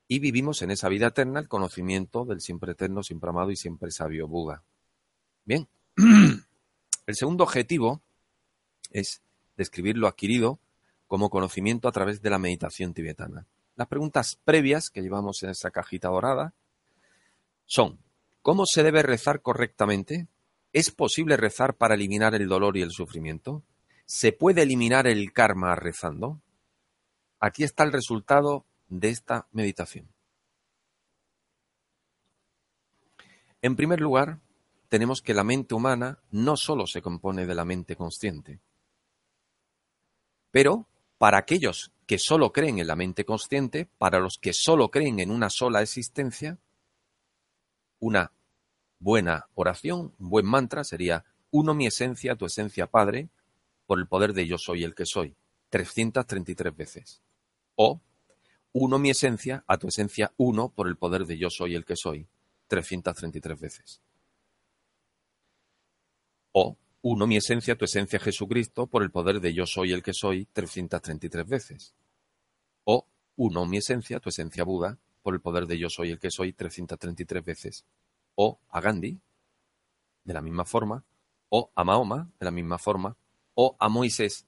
Y 0.08 0.18
vivimos 0.18 0.62
en 0.62 0.70
esa 0.70 0.88
vida 0.88 1.08
eterna 1.08 1.40
el 1.40 1.48
conocimiento 1.48 2.24
del 2.24 2.40
siempre 2.40 2.72
eterno, 2.72 3.02
siempre 3.02 3.30
amado 3.30 3.50
y 3.50 3.56
siempre 3.56 3.90
sabio 3.90 4.26
Buda. 4.26 4.62
Bien. 5.44 5.68
El 7.06 7.16
segundo 7.16 7.44
objetivo 7.44 8.02
es 8.90 9.22
describir 9.56 9.96
lo 9.96 10.06
adquirido 10.06 10.60
como 11.06 11.30
conocimiento 11.30 11.88
a 11.88 11.92
través 11.92 12.22
de 12.22 12.30
la 12.30 12.38
meditación 12.38 12.94
tibetana. 12.94 13.46
Las 13.76 13.88
preguntas 13.88 14.38
previas 14.44 14.90
que 14.90 15.00
llevamos 15.00 15.42
en 15.42 15.50
esa 15.50 15.70
cajita 15.70 16.08
dorada 16.08 16.54
son, 17.66 17.98
¿cómo 18.42 18.66
se 18.66 18.82
debe 18.82 19.02
rezar 19.02 19.42
correctamente? 19.42 20.28
¿Es 20.72 20.90
posible 20.90 21.36
rezar 21.36 21.74
para 21.74 21.94
eliminar 21.94 22.34
el 22.34 22.46
dolor 22.46 22.76
y 22.76 22.82
el 22.82 22.90
sufrimiento? 22.90 23.64
¿Se 24.12 24.32
puede 24.32 24.62
eliminar 24.62 25.06
el 25.06 25.32
karma 25.32 25.76
rezando? 25.76 26.42
Aquí 27.38 27.62
está 27.62 27.84
el 27.84 27.92
resultado 27.92 28.66
de 28.88 29.08
esta 29.08 29.46
meditación. 29.52 30.08
En 33.62 33.76
primer 33.76 34.00
lugar, 34.00 34.40
tenemos 34.88 35.22
que 35.22 35.32
la 35.32 35.44
mente 35.44 35.76
humana 35.76 36.18
no 36.32 36.56
solo 36.56 36.88
se 36.88 37.00
compone 37.00 37.46
de 37.46 37.54
la 37.54 37.64
mente 37.64 37.94
consciente, 37.94 38.58
pero 40.50 40.88
para 41.16 41.38
aquellos 41.38 41.92
que 42.04 42.18
solo 42.18 42.50
creen 42.50 42.80
en 42.80 42.88
la 42.88 42.96
mente 42.96 43.24
consciente, 43.24 43.88
para 43.96 44.18
los 44.18 44.38
que 44.38 44.52
solo 44.52 44.90
creen 44.90 45.20
en 45.20 45.30
una 45.30 45.50
sola 45.50 45.82
existencia, 45.82 46.58
una 48.00 48.32
buena 48.98 49.46
oración, 49.54 50.16
un 50.18 50.30
buen 50.30 50.46
mantra 50.46 50.82
sería 50.82 51.24
uno 51.52 51.74
mi 51.74 51.86
esencia, 51.86 52.34
tu 52.34 52.46
esencia 52.46 52.88
Padre, 52.88 53.30
por 53.90 53.98
el 53.98 54.06
poder 54.06 54.34
de 54.34 54.46
yo 54.46 54.56
soy 54.56 54.84
el 54.84 54.94
que 54.94 55.04
soy, 55.04 55.34
333 55.70 56.76
veces. 56.76 57.20
O 57.74 58.00
uno 58.72 59.00
mi 59.00 59.10
esencia, 59.10 59.64
a 59.66 59.78
tu 59.78 59.88
esencia 59.88 60.32
uno, 60.36 60.68
por 60.68 60.86
el 60.86 60.96
poder 60.96 61.26
de 61.26 61.36
yo 61.36 61.50
soy 61.50 61.74
el 61.74 61.84
que 61.84 61.96
soy, 61.96 62.28
333 62.68 63.60
veces. 63.60 64.00
O 66.52 66.78
uno 67.02 67.26
mi 67.26 67.36
esencia, 67.36 67.74
tu 67.74 67.84
esencia 67.84 68.20
Jesucristo, 68.20 68.86
por 68.86 69.02
el 69.02 69.10
poder 69.10 69.40
de 69.40 69.52
yo 69.54 69.66
soy 69.66 69.92
el 69.92 70.04
que 70.04 70.12
soy, 70.14 70.44
333 70.52 71.48
veces. 71.48 71.92
O 72.84 73.08
uno 73.34 73.66
mi 73.66 73.78
esencia, 73.78 74.20
tu 74.20 74.28
esencia 74.28 74.62
Buda, 74.62 75.00
por 75.20 75.34
el 75.34 75.40
poder 75.40 75.66
de 75.66 75.78
yo 75.78 75.90
soy 75.90 76.12
el 76.12 76.20
que 76.20 76.30
soy, 76.30 76.52
333 76.52 77.44
veces. 77.44 77.84
O 78.36 78.60
a 78.68 78.80
Gandhi, 78.80 79.18
de 80.22 80.32
la 80.32 80.42
misma 80.42 80.64
forma. 80.64 81.02
O 81.48 81.72
a 81.74 81.82
Mahoma, 81.82 82.30
de 82.38 82.44
la 82.44 82.52
misma 82.52 82.78
forma. 82.78 83.16
O 83.54 83.76
a 83.78 83.88
Moisés, 83.88 84.46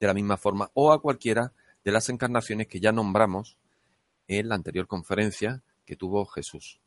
de 0.00 0.06
la 0.06 0.14
misma 0.14 0.36
forma. 0.36 0.70
O 0.74 0.92
a 0.92 1.00
cualquiera 1.00 1.52
de 1.84 1.92
las 1.92 2.08
encarnaciones 2.08 2.66
que 2.66 2.80
ya 2.80 2.92
nombramos 2.92 3.58
en 4.26 4.48
la 4.48 4.54
anterior 4.54 4.86
conferencia 4.86 5.62
que 5.84 5.96
tuvo 5.96 6.26
Jesús. 6.26 6.80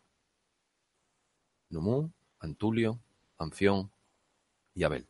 Numú, 1.70 2.12
Antulio, 2.40 3.00
Anfión, 3.38 3.92
y 4.74 4.84
Abel. 4.84 5.08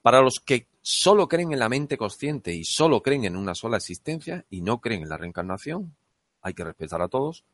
Para 0.00 0.20
los 0.20 0.40
que 0.40 0.66
solo 0.80 1.28
creen 1.28 1.52
en 1.52 1.60
la 1.60 1.68
mente 1.68 1.96
consciente 1.96 2.54
y 2.54 2.64
solo 2.64 3.02
creen 3.02 3.24
en 3.24 3.36
una 3.36 3.54
sola 3.54 3.76
existencia 3.76 4.44
y 4.50 4.62
no 4.62 4.80
creen 4.80 5.02
en 5.02 5.08
la 5.08 5.16
reencarnación, 5.16 5.94
hay 6.40 6.54
que 6.54 6.64
respetar 6.64 7.02
a 7.02 7.08
todos, 7.08 7.44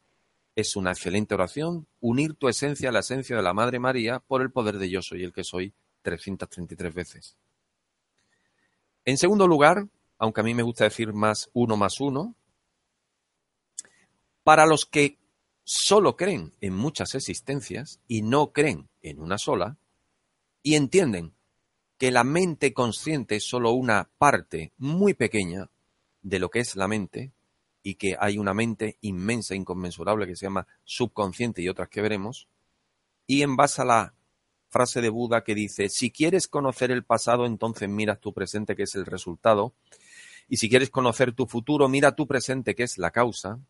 es 0.56 0.74
una 0.76 0.90
excelente 0.90 1.34
oración 1.34 1.86
unir 2.00 2.34
tu 2.34 2.48
esencia 2.48 2.88
a 2.88 2.92
la 2.92 3.00
esencia 3.00 3.36
de 3.36 3.42
la 3.42 3.52
Madre 3.52 3.78
María 3.78 4.20
por 4.20 4.40
el 4.40 4.50
poder 4.50 4.78
de 4.78 4.88
yo 4.88 5.02
soy 5.02 5.22
el 5.24 5.32
que 5.32 5.44
soy 5.44 5.74
333 6.10 6.94
veces. 6.94 7.36
En 9.04 9.18
segundo 9.18 9.46
lugar, 9.46 9.88
aunque 10.18 10.40
a 10.40 10.44
mí 10.44 10.54
me 10.54 10.62
gusta 10.62 10.84
decir 10.84 11.12
más 11.12 11.50
uno 11.52 11.76
más 11.76 12.00
uno, 12.00 12.34
para 14.42 14.66
los 14.66 14.86
que 14.86 15.18
solo 15.64 16.16
creen 16.16 16.54
en 16.60 16.74
muchas 16.74 17.14
existencias 17.14 18.00
y 18.08 18.22
no 18.22 18.52
creen 18.52 18.88
en 19.02 19.20
una 19.20 19.38
sola, 19.38 19.76
y 20.62 20.74
entienden 20.74 21.34
que 21.98 22.10
la 22.10 22.24
mente 22.24 22.72
consciente 22.72 23.36
es 23.36 23.44
solo 23.44 23.72
una 23.72 24.08
parte 24.18 24.72
muy 24.78 25.14
pequeña 25.14 25.70
de 26.22 26.38
lo 26.38 26.48
que 26.48 26.60
es 26.60 26.76
la 26.76 26.88
mente 26.88 27.32
y 27.82 27.94
que 27.94 28.16
hay 28.18 28.38
una 28.38 28.54
mente 28.54 28.98
inmensa, 29.00 29.54
inconmensurable 29.54 30.26
que 30.26 30.36
se 30.36 30.46
llama 30.46 30.66
subconsciente 30.84 31.62
y 31.62 31.68
otras 31.68 31.88
que 31.88 32.02
veremos, 32.02 32.48
y 33.26 33.42
en 33.42 33.56
base 33.56 33.82
a 33.82 33.84
la 33.84 34.14
frase 34.68 35.00
de 35.00 35.08
Buda 35.08 35.42
que 35.42 35.54
dice, 35.54 35.88
si 35.88 36.10
quieres 36.10 36.48
conocer 36.48 36.90
el 36.90 37.04
pasado, 37.04 37.46
entonces 37.46 37.88
miras 37.88 38.20
tu 38.20 38.32
presente, 38.32 38.76
que 38.76 38.84
es 38.84 38.94
el 38.94 39.06
resultado, 39.06 39.74
y 40.48 40.56
si 40.56 40.68
quieres 40.68 40.90
conocer 40.90 41.32
tu 41.32 41.46
futuro, 41.46 41.88
mira 41.88 42.14
tu 42.14 42.26
presente, 42.26 42.74
que 42.74 42.82
es 42.82 42.98
la 42.98 43.10
causa, 43.10 43.60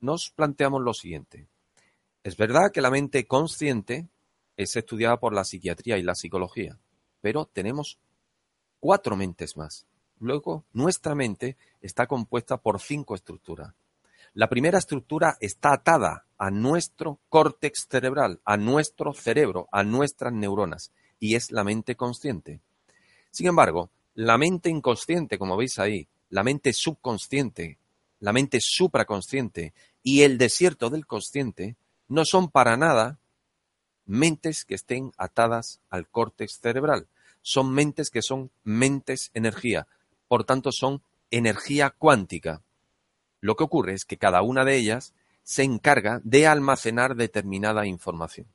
nos 0.00 0.30
planteamos 0.30 0.82
lo 0.82 0.94
siguiente. 0.94 1.48
Es 2.22 2.36
verdad 2.36 2.70
que 2.72 2.80
la 2.80 2.90
mente 2.90 3.26
consciente 3.26 4.08
es 4.56 4.76
estudiada 4.76 5.18
por 5.18 5.32
la 5.32 5.44
psiquiatría 5.44 5.98
y 5.98 6.02
la 6.02 6.14
psicología, 6.14 6.78
pero 7.20 7.46
tenemos 7.46 7.98
cuatro 8.78 9.16
mentes 9.16 9.56
más. 9.56 9.86
Luego, 10.18 10.64
nuestra 10.72 11.16
mente 11.16 11.56
está 11.80 12.06
compuesta 12.06 12.58
por 12.58 12.80
cinco 12.80 13.14
estructuras. 13.16 13.74
La 14.34 14.48
primera 14.48 14.78
estructura 14.78 15.36
está 15.40 15.74
atada 15.74 16.24
a 16.38 16.50
nuestro 16.50 17.18
córtex 17.28 17.86
cerebral, 17.88 18.40
a 18.44 18.56
nuestro 18.56 19.12
cerebro, 19.12 19.68
a 19.70 19.82
nuestras 19.82 20.32
neuronas, 20.32 20.90
y 21.20 21.34
es 21.34 21.52
la 21.52 21.64
mente 21.64 21.96
consciente. 21.96 22.60
Sin 23.30 23.46
embargo, 23.46 23.90
la 24.14 24.38
mente 24.38 24.70
inconsciente, 24.70 25.38
como 25.38 25.56
veis 25.56 25.78
ahí, 25.78 26.08
la 26.30 26.42
mente 26.42 26.72
subconsciente, 26.72 27.78
la 28.20 28.32
mente 28.32 28.58
supraconsciente 28.60 29.74
y 30.02 30.22
el 30.22 30.38
desierto 30.38 30.88
del 30.88 31.06
consciente 31.06 31.76
no 32.08 32.24
son 32.24 32.50
para 32.50 32.76
nada 32.76 33.18
mentes 34.06 34.64
que 34.64 34.74
estén 34.74 35.12
atadas 35.16 35.80
al 35.90 36.08
córtex 36.08 36.58
cerebral. 36.60 37.06
Son 37.42 37.72
mentes 37.72 38.10
que 38.10 38.22
son 38.22 38.50
mentes 38.64 39.30
energía, 39.34 39.86
por 40.26 40.44
tanto 40.44 40.72
son 40.72 41.02
energía 41.30 41.90
cuántica. 41.90 42.62
Lo 43.42 43.56
que 43.56 43.64
ocurre 43.64 43.92
es 43.92 44.06
que 44.06 44.16
cada 44.16 44.40
una 44.40 44.64
de 44.64 44.76
ellas 44.76 45.14
se 45.42 45.64
encarga 45.64 46.20
de 46.24 46.46
almacenar 46.46 47.16
determinada 47.16 47.86
información. 47.86 48.46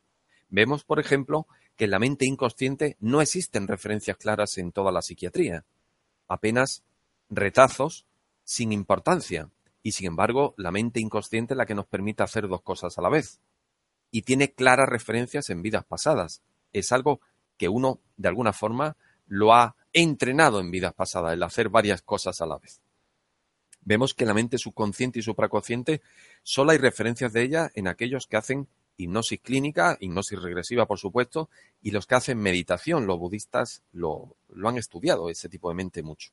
Vemos, 0.49 0.85
por 0.85 0.99
ejemplo, 0.99 1.45
que 1.75 1.85
en 1.85 1.91
la 1.91 1.99
mente 1.99 2.25
inconsciente 2.25 2.95
no 3.01 3.21
existen 3.21 3.67
referencias 3.67 4.17
claras 4.17 4.57
en 4.57 4.71
toda 4.71 4.91
la 4.91 5.01
psiquiatría, 5.01 5.65
apenas 6.29 6.83
retazos 7.29 8.05
sin 8.45 8.71
importancia, 8.71 9.49
y 9.83 9.91
sin 9.91 10.07
embargo 10.07 10.55
la 10.57 10.71
mente 10.71 11.01
inconsciente 11.01 11.53
es 11.53 11.57
la 11.57 11.65
que 11.65 11.75
nos 11.75 11.85
permite 11.85 12.23
hacer 12.23 12.47
dos 12.47 12.61
cosas 12.61 12.97
a 12.97 13.01
la 13.01 13.09
vez 13.09 13.41
y 14.09 14.21
tiene 14.21 14.53
claras 14.53 14.87
referencias 14.87 15.49
en 15.49 15.61
vidas 15.61 15.83
pasadas. 15.83 16.41
Es 16.71 16.93
algo 16.93 17.19
que 17.57 17.67
uno, 17.67 17.99
de 18.15 18.29
alguna 18.29 18.53
forma, 18.53 18.95
lo 19.27 19.53
ha 19.53 19.75
entrenado 19.91 20.61
en 20.61 20.71
vidas 20.71 20.93
pasadas, 20.93 21.33
el 21.33 21.43
hacer 21.43 21.69
varias 21.69 22.01
cosas 22.01 22.39
a 22.41 22.45
la 22.45 22.57
vez. 22.57 22.81
Vemos 23.87 24.13
que 24.13 24.25
la 24.25 24.33
mente 24.33 24.57
subconsciente 24.57 25.19
y 25.19 25.21
supraconsciente 25.21 26.01
solo 26.43 26.71
hay 26.71 26.77
referencias 26.77 27.31
de 27.31 27.43
ella 27.43 27.71
en 27.73 27.87
aquellos 27.87 28.27
que 28.27 28.35
hacen 28.35 28.67
hipnosis 28.97 29.39
clínica, 29.39 29.97
hipnosis 30.01 30.41
regresiva, 30.41 30.85
por 30.85 30.99
supuesto, 30.99 31.49
y 31.81 31.91
los 31.91 32.05
que 32.05 32.15
hacen 32.15 32.37
meditación. 32.37 33.07
Los 33.07 33.17
budistas 33.17 33.83
lo, 33.93 34.35
lo 34.49 34.67
han 34.67 34.77
estudiado, 34.77 35.29
ese 35.29 35.47
tipo 35.47 35.69
de 35.69 35.75
mente 35.75 36.03
mucho. 36.03 36.31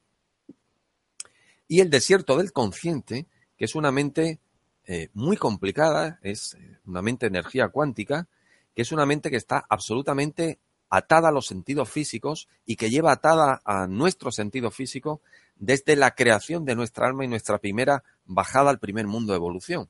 Y 1.68 1.78
el 1.78 1.90
desierto 1.90 2.36
del 2.36 2.50
consciente, 2.50 3.26
que 3.56 3.66
es 3.66 3.76
una 3.76 3.92
mente 3.92 4.40
eh, 4.88 5.10
muy 5.12 5.36
complicada, 5.36 6.18
es 6.22 6.54
eh, 6.54 6.78
una 6.86 7.02
mente 7.02 7.26
de 7.26 7.38
energía 7.38 7.68
cuántica, 7.68 8.26
que 8.74 8.82
es 8.82 8.90
una 8.90 9.06
mente 9.06 9.30
que 9.30 9.36
está 9.36 9.64
absolutamente 9.68 10.58
atada 10.90 11.28
a 11.28 11.32
los 11.32 11.46
sentidos 11.46 11.88
físicos 11.88 12.48
y 12.66 12.74
que 12.74 12.90
lleva 12.90 13.12
atada 13.12 13.62
a 13.64 13.86
nuestro 13.86 14.32
sentido 14.32 14.72
físico 14.72 15.20
desde 15.56 15.96
la 15.96 16.14
creación 16.14 16.64
de 16.64 16.74
nuestra 16.74 17.06
alma 17.06 17.24
y 17.24 17.28
nuestra 17.28 17.58
primera 17.58 18.02
bajada 18.24 18.70
al 18.70 18.78
primer 18.78 19.06
mundo 19.06 19.32
de 19.32 19.38
evolución. 19.38 19.88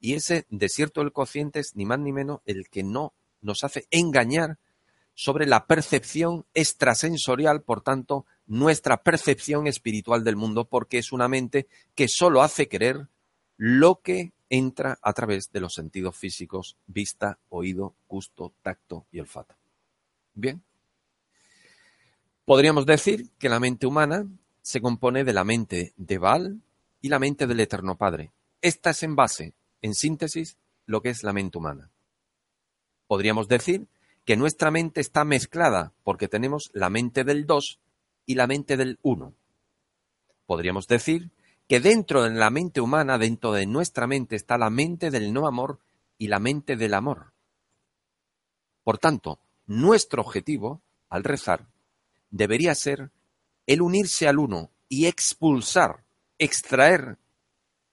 Y 0.00 0.14
ese 0.14 0.46
desierto 0.50 1.00
del 1.00 1.12
cociente 1.12 1.60
es 1.60 1.74
ni 1.74 1.84
más 1.84 1.98
ni 1.98 2.12
menos 2.12 2.40
el 2.46 2.68
que 2.68 2.82
no 2.82 3.14
nos 3.40 3.64
hace 3.64 3.86
engañar 3.90 4.58
sobre 5.14 5.46
la 5.46 5.66
percepción 5.66 6.46
extrasensorial, 6.54 7.62
por 7.62 7.82
tanto, 7.82 8.24
nuestra 8.46 9.02
percepción 9.02 9.66
espiritual 9.66 10.22
del 10.22 10.36
mundo, 10.36 10.66
porque 10.66 10.98
es 10.98 11.10
una 11.10 11.26
mente 11.26 11.66
que 11.96 12.06
solo 12.06 12.42
hace 12.42 12.68
querer 12.68 13.08
lo 13.56 14.00
que 14.00 14.32
entra 14.48 14.98
a 15.02 15.12
través 15.12 15.50
de 15.50 15.60
los 15.60 15.74
sentidos 15.74 16.16
físicos, 16.16 16.76
vista, 16.86 17.40
oído, 17.48 17.96
gusto, 18.06 18.54
tacto 18.62 19.06
y 19.10 19.18
olfato. 19.18 19.56
Bien. 20.34 20.62
Podríamos 22.44 22.86
decir 22.86 23.28
que 23.38 23.48
la 23.48 23.58
mente 23.58 23.86
humana 23.86 24.24
se 24.68 24.82
compone 24.82 25.24
de 25.24 25.32
la 25.32 25.44
mente 25.44 25.94
de 25.96 26.18
Baal 26.18 26.60
y 27.00 27.08
la 27.08 27.18
mente 27.18 27.46
del 27.46 27.58
Eterno 27.58 27.96
Padre. 27.96 28.32
Esta 28.60 28.90
es 28.90 29.02
en 29.02 29.16
base, 29.16 29.54
en 29.80 29.94
síntesis, 29.94 30.58
lo 30.84 31.00
que 31.00 31.08
es 31.08 31.22
la 31.22 31.32
mente 31.32 31.56
humana. 31.56 31.90
Podríamos 33.06 33.48
decir 33.48 33.88
que 34.26 34.36
nuestra 34.36 34.70
mente 34.70 35.00
está 35.00 35.24
mezclada 35.24 35.94
porque 36.04 36.28
tenemos 36.28 36.68
la 36.74 36.90
mente 36.90 37.24
del 37.24 37.46
2 37.46 37.80
y 38.26 38.34
la 38.34 38.46
mente 38.46 38.76
del 38.76 38.98
1. 39.00 39.32
Podríamos 40.44 40.86
decir 40.86 41.30
que 41.66 41.80
dentro 41.80 42.24
de 42.24 42.34
la 42.34 42.50
mente 42.50 42.82
humana, 42.82 43.16
dentro 43.16 43.52
de 43.52 43.64
nuestra 43.64 44.06
mente, 44.06 44.36
está 44.36 44.58
la 44.58 44.68
mente 44.68 45.10
del 45.10 45.32
no 45.32 45.46
amor 45.46 45.78
y 46.18 46.28
la 46.28 46.40
mente 46.40 46.76
del 46.76 46.92
amor. 46.92 47.32
Por 48.84 48.98
tanto, 48.98 49.38
nuestro 49.66 50.20
objetivo, 50.20 50.82
al 51.08 51.24
rezar, 51.24 51.68
debería 52.30 52.74
ser 52.74 53.10
el 53.68 53.82
unirse 53.82 54.26
al 54.26 54.38
uno 54.38 54.70
y 54.88 55.06
expulsar, 55.06 56.02
extraer 56.38 57.18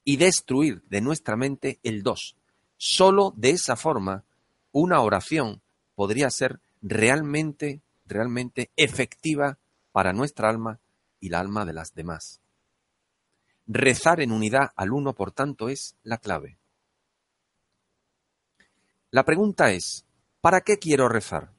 y 0.05 0.15
destruir 0.15 0.81
de 0.87 1.01
nuestra 1.01 1.35
mente 1.35 1.79
el 1.83 2.01
dos. 2.01 2.37
Solo 2.77 3.33
de 3.35 3.49
esa 3.49 3.75
forma, 3.75 4.23
una 4.71 5.01
oración 5.01 5.61
podría 5.93 6.29
ser 6.29 6.61
realmente, 6.81 7.81
realmente 8.05 8.71
efectiva 8.77 9.57
para 9.91 10.13
nuestra 10.13 10.49
alma 10.49 10.79
y 11.19 11.27
la 11.27 11.41
alma 11.41 11.65
de 11.65 11.73
las 11.73 11.93
demás. 11.93 12.39
Rezar 13.67 14.21
en 14.21 14.31
unidad 14.31 14.71
al 14.77 14.93
uno, 14.93 15.13
por 15.13 15.33
tanto, 15.33 15.67
es 15.67 15.97
la 16.03 16.19
clave. 16.19 16.57
La 19.11 19.25
pregunta 19.25 19.71
es, 19.71 20.05
¿para 20.39 20.61
qué 20.61 20.79
quiero 20.79 21.09
rezar? 21.09 21.51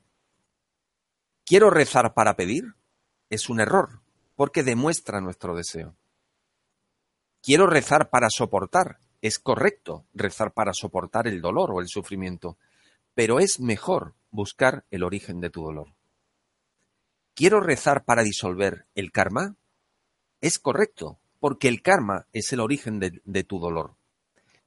¿Quiero 1.45 1.69
rezar 1.69 2.15
para 2.15 2.35
pedir? 2.35 2.75
Es 3.29 3.51
un 3.51 3.61
error, 3.61 4.01
porque 4.37 4.63
demuestra 4.63 5.21
nuestro 5.21 5.57
deseo. 5.57 5.97
¿Quiero 7.43 7.67
rezar 7.67 8.11
para 8.11 8.29
soportar? 8.31 8.99
Es 9.23 9.39
correcto 9.39 10.05
rezar 10.15 10.53
para 10.53 10.73
soportar 10.73 11.27
el 11.27 11.41
dolor 11.41 11.73
o 11.73 11.81
el 11.81 11.89
sufrimiento, 11.89 12.59
pero 13.15 13.41
es 13.41 13.59
mejor 13.59 14.15
buscar 14.31 14.85
el 14.91 15.03
origen 15.03 15.41
de 15.41 15.51
tu 15.51 15.63
dolor. 15.63 15.95
¿Quiero 17.35 17.61
rezar 17.61 18.05
para 18.05 18.23
disolver 18.23 18.87
el 18.95 19.11
karma? 19.13 19.57
Es 20.41 20.59
correcto, 20.59 21.19
porque 21.41 21.69
el 21.69 21.83
karma 21.83 22.27
es 22.33 22.53
el 22.53 22.61
origen 22.61 22.99
de, 22.99 23.45
tu 23.45 23.59
dolor. 23.59 23.95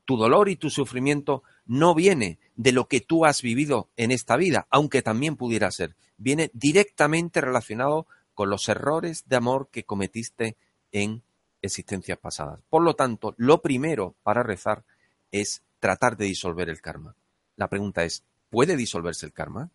Tu 0.05 0.17
dolor 0.17 0.49
y 0.49 0.55
tu 0.55 0.69
sufrimiento 0.69 1.43
no 1.65 1.93
viene 1.93 2.39
de 2.55 2.71
lo 2.71 2.87
que 2.87 3.01
tú 3.01 3.25
has 3.25 3.41
vivido 3.41 3.89
en 3.97 4.11
esta 4.11 4.35
vida, 4.37 4.67
aunque 4.69 5.01
también 5.01 5.35
pudiera 5.35 5.71
ser. 5.71 5.95
Viene 6.17 6.49
directamente 6.53 7.41
relacionado 7.41 8.07
con 8.39 8.49
los 8.49 8.69
errores 8.69 9.27
de 9.27 9.35
amor 9.35 9.67
que 9.69 9.83
cometiste 9.83 10.55
en 10.93 11.23
existencias 11.61 12.17
pasadas. 12.17 12.61
Por 12.69 12.81
lo 12.81 12.93
tanto, 12.93 13.35
lo 13.35 13.61
primero 13.61 14.15
para 14.23 14.43
rezar 14.43 14.85
es 15.29 15.61
tratar 15.79 16.15
de 16.15 16.23
disolver 16.23 16.69
el 16.69 16.79
karma. 16.79 17.17
La 17.57 17.67
pregunta 17.67 18.05
es, 18.05 18.23
¿Puede 18.49 18.77
disolverse 18.77 19.25
el 19.25 19.33
karma? 19.33 19.71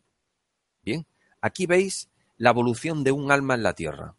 Bien, 0.82 1.04
aquí 1.42 1.66
veis 1.66 2.08
la 2.38 2.48
evolución 2.48 3.04
de 3.04 3.12
un 3.12 3.30
alma 3.30 3.52
en 3.54 3.64
la 3.64 3.74
tierra. 3.74 4.16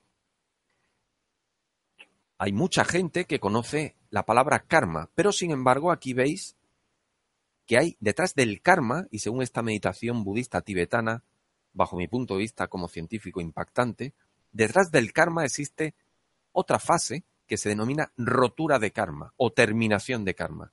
Hay 2.37 2.53
mucha 2.53 2.85
gente 2.85 3.25
que 3.25 3.39
conoce 3.39 3.95
la 4.11 4.27
palabra 4.27 4.59
karma, 4.59 5.09
pero 5.15 5.31
sin 5.31 5.49
embargo 5.49 5.91
aquí 5.91 6.13
veis 6.13 6.55
que 7.65 7.79
hay 7.79 7.97
detrás 7.99 8.35
del 8.35 8.61
karma, 8.61 9.07
y 9.09 9.17
según 9.17 9.41
esta 9.41 9.63
meditación 9.63 10.23
budista 10.23 10.61
tibetana, 10.61 11.23
bajo 11.73 11.97
mi 11.97 12.07
punto 12.07 12.35
de 12.35 12.41
vista 12.41 12.67
como 12.67 12.87
científico 12.87 13.41
impactante, 13.41 14.13
detrás 14.55 14.89
del 14.89 15.11
karma 15.11 15.43
existe 15.43 15.93
otra 16.53 16.79
fase 16.79 17.25
que 17.45 17.57
se 17.57 17.69
denomina 17.69 18.11
rotura 18.15 18.79
de 18.79 18.91
karma 18.91 19.33
o 19.35 19.51
terminación 19.51 20.23
de 20.23 20.33
karma. 20.33 20.71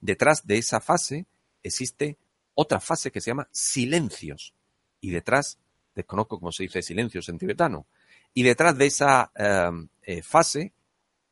Detrás 0.00 0.46
de 0.46 0.58
esa 0.58 0.80
fase 0.80 1.24
existe 1.62 2.18
otra 2.54 2.78
fase 2.78 3.10
que 3.10 3.22
se 3.22 3.30
llama 3.30 3.48
silencios. 3.50 4.54
Y 5.00 5.10
detrás, 5.10 5.58
desconozco 5.94 6.38
cómo 6.38 6.52
se 6.52 6.64
dice 6.64 6.82
silencios 6.82 7.28
en 7.30 7.38
tibetano, 7.38 7.86
y 8.34 8.42
detrás 8.42 8.76
de 8.76 8.86
esa 8.86 9.32
em, 9.34 9.88
eh, 10.02 10.22
fase, 10.22 10.74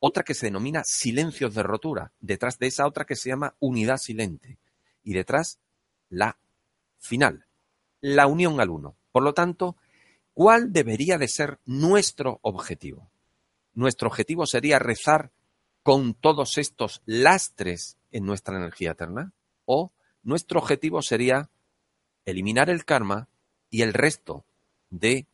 otra 0.00 0.22
que 0.22 0.34
se 0.34 0.46
denomina 0.46 0.84
silencios 0.84 1.54
de 1.54 1.62
rotura. 1.62 2.12
Detrás 2.18 2.58
de 2.58 2.66
esa 2.66 2.86
otra 2.86 3.04
que 3.04 3.14
se 3.14 3.28
llama 3.28 3.54
unidad 3.60 3.98
silente. 3.98 4.56
Y 5.02 5.12
detrás, 5.12 5.58
la 6.08 6.38
final, 6.98 7.44
la 8.00 8.26
unión 8.26 8.58
al 8.58 8.70
uno. 8.70 8.96
Por 9.12 9.22
lo 9.22 9.34
tanto, 9.34 9.76
¿cuál 10.34 10.72
debería 10.72 11.16
de 11.18 11.28
ser 11.28 11.58
nuestro 11.64 12.38
objetivo? 12.42 13.10
Nuestro 13.72 14.08
objetivo 14.08 14.46
sería 14.46 14.78
rezar 14.78 15.30
con 15.82 16.14
todos 16.14 16.58
estos 16.58 17.02
lastres 17.06 17.96
en 18.10 18.24
nuestra 18.24 18.56
energía 18.56 18.92
eterna 18.92 19.32
o 19.64 19.92
nuestro 20.22 20.58
objetivo 20.58 21.02
sería 21.02 21.50
eliminar 22.24 22.70
el 22.70 22.84
karma 22.84 23.28
y 23.70 23.82
el 23.82 23.92
resto 23.92 24.44
de 24.90 25.26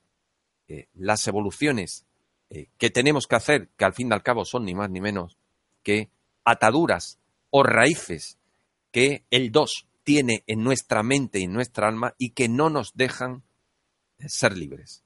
eh, 0.68 0.88
las 0.94 1.26
evoluciones 1.28 2.06
eh, 2.50 2.68
que 2.78 2.90
tenemos 2.90 3.26
que 3.26 3.36
hacer, 3.36 3.68
que 3.76 3.84
al 3.84 3.92
fin 3.92 4.08
y 4.10 4.12
al 4.12 4.22
cabo 4.22 4.44
son 4.44 4.64
ni 4.64 4.74
más 4.74 4.90
ni 4.90 5.00
menos 5.00 5.36
que 5.82 6.10
ataduras 6.44 7.18
o 7.50 7.62
raíces 7.62 8.38
que 8.90 9.24
el 9.30 9.52
dos 9.52 9.86
tiene 10.02 10.42
en 10.46 10.64
nuestra 10.64 11.02
mente 11.02 11.38
y 11.38 11.44
en 11.44 11.52
nuestra 11.52 11.88
alma 11.88 12.14
y 12.18 12.30
que 12.30 12.48
no 12.48 12.70
nos 12.70 12.94
dejan 12.94 13.42
ser 14.28 14.56
libres. 14.56 15.02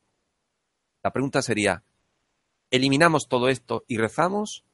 La 1.03 1.13
pregunta 1.13 1.43
sería, 1.43 1.83
¿eliminamos 2.71 3.29
todo 3.29 3.49
esto 3.49 3.85
y 3.87 3.99
rezamos 3.99 4.65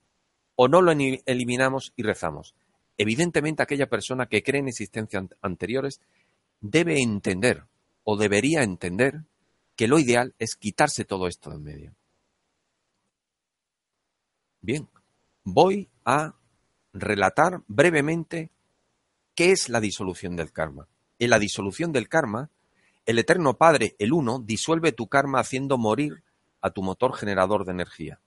o 0.54 0.68
no 0.68 0.82
lo 0.82 0.92
eliminamos 0.92 1.92
y 1.96 2.02
rezamos? 2.02 2.54
Evidentemente 2.96 3.62
aquella 3.62 3.88
persona 3.88 4.26
que 4.26 4.42
cree 4.42 4.60
en 4.60 4.68
existencias 4.68 5.24
anteriores 5.40 6.00
debe 6.60 7.00
entender 7.00 7.64
o 8.04 8.16
debería 8.16 8.62
entender 8.62 9.24
que 9.76 9.88
lo 9.88 9.98
ideal 9.98 10.34
es 10.38 10.56
quitarse 10.56 11.04
todo 11.04 11.26
esto 11.26 11.50
de 11.50 11.56
en 11.56 11.62
medio. 11.62 11.94
Bien, 14.60 14.88
voy 15.44 15.88
a 16.04 16.34
relatar 16.92 17.62
brevemente 17.66 18.50
qué 19.34 19.52
es 19.52 19.68
la 19.68 19.80
disolución 19.80 20.36
del 20.36 20.52
karma. 20.52 20.86
En 21.18 21.30
la 21.30 21.38
disolución 21.38 21.92
del 21.92 22.08
karma, 22.08 22.50
el 23.06 23.18
Eterno 23.18 23.54
Padre, 23.54 23.96
el 23.98 24.12
Uno, 24.12 24.38
disuelve 24.38 24.92
tu 24.92 25.08
karma 25.08 25.40
haciendo 25.40 25.78
morir 25.78 26.22
a 26.60 26.70
tu 26.70 26.82
motor 26.82 27.14
generador 27.14 27.64
de 27.64 27.72
energía. 27.72 28.20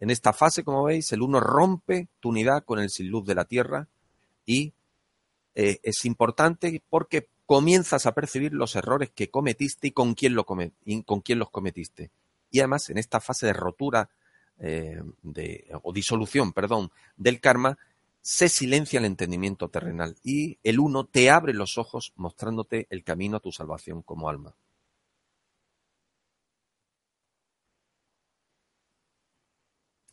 En 0.00 0.10
esta 0.10 0.32
fase, 0.32 0.62
como 0.62 0.84
veis, 0.84 1.12
el 1.12 1.22
uno 1.22 1.40
rompe 1.40 2.08
tu 2.20 2.28
unidad 2.28 2.64
con 2.64 2.78
el 2.78 2.90
sin 2.90 3.08
luz 3.08 3.26
de 3.26 3.34
la 3.34 3.44
tierra 3.44 3.88
y 4.46 4.72
eh, 5.54 5.80
es 5.82 6.04
importante 6.04 6.82
porque 6.88 7.28
comienzas 7.46 8.06
a 8.06 8.12
percibir 8.12 8.52
los 8.52 8.76
errores 8.76 9.10
que 9.10 9.30
cometiste 9.30 9.88
y 9.88 9.90
con 9.90 10.14
quién, 10.14 10.34
lo 10.34 10.44
con 10.44 11.20
quién 11.22 11.38
los 11.38 11.50
cometiste. 11.50 12.10
Y 12.50 12.60
además, 12.60 12.90
en 12.90 12.98
esta 12.98 13.20
fase 13.20 13.46
de 13.46 13.52
rotura 13.52 14.08
eh, 14.60 15.02
o 15.82 15.92
disolución, 15.92 16.52
perdón, 16.52 16.90
del 17.16 17.40
karma, 17.40 17.78
se 18.30 18.50
silencia 18.50 18.98
el 18.98 19.06
entendimiento 19.06 19.70
terrenal 19.70 20.18
y 20.22 20.58
el 20.62 20.80
uno 20.80 21.06
te 21.06 21.30
abre 21.30 21.54
los 21.54 21.78
ojos 21.78 22.12
mostrándote 22.14 22.86
el 22.90 23.02
camino 23.02 23.38
a 23.38 23.40
tu 23.40 23.52
salvación 23.52 24.02
como 24.02 24.28
alma. 24.28 24.54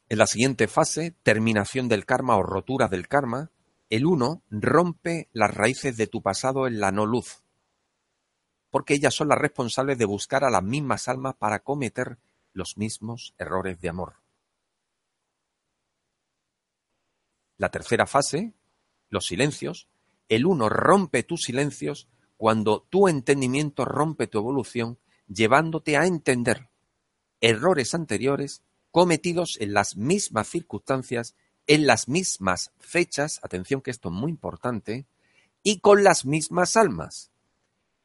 En 0.08 0.18
la 0.18 0.28
siguiente 0.28 0.70
fase, 0.70 1.14
terminación 1.24 1.90
del 1.90 2.06
karma 2.06 2.38
o 2.38 2.44
rotura 2.44 2.88
del 2.88 3.10
karma, 3.10 3.52
el 3.90 4.06
uno 4.06 4.44
rompe 4.50 5.28
las 5.34 5.54
raíces 5.54 5.98
de 5.98 6.08
tu 6.08 6.22
pasado 6.22 6.68
en 6.68 6.80
la 6.80 6.94
no 6.94 7.06
luz, 7.06 7.44
porque 8.70 8.94
ellas 8.94 9.14
son 9.14 9.28
las 9.28 9.40
responsables 9.40 9.98
de 9.98 10.06
buscar 10.06 10.46
a 10.46 10.50
las 10.50 10.64
mismas 10.64 11.10
almas 11.10 11.36
para 11.36 11.60
cometer 11.60 12.18
los 12.54 12.78
mismos 12.78 13.36
errores 13.38 13.82
de 13.82 13.90
amor. 13.90 14.25
La 17.58 17.70
tercera 17.70 18.06
fase, 18.06 18.54
los 19.10 19.26
silencios, 19.26 19.88
el 20.30 20.46
uno 20.46 20.70
rompe 20.70 21.24
tus 21.24 21.44
silencios 21.44 22.08
cuando 22.38 22.82
tu 22.90 23.08
entendimiento 23.08 23.86
rompe 23.86 24.28
tu 24.28 24.40
evolución, 24.40 25.00
llevándote 25.28 25.98
a 25.98 26.06
entender 26.06 26.70
errores 27.42 27.94
anteriores 27.94 28.62
cometidos 28.92 29.58
en 29.60 29.74
las 29.74 29.96
mismas 29.96 30.48
circunstancias, 30.48 31.36
en 31.68 31.86
las 31.86 32.08
mismas 32.08 32.72
fechas, 32.80 33.40
atención 33.44 33.82
que 33.82 33.92
esto 33.92 34.10
es 34.10 34.16
muy 34.16 34.32
importante, 34.32 35.06
y 35.64 35.80
con 35.80 36.04
las 36.04 36.26
mismas 36.26 36.78
almas. 36.78 37.32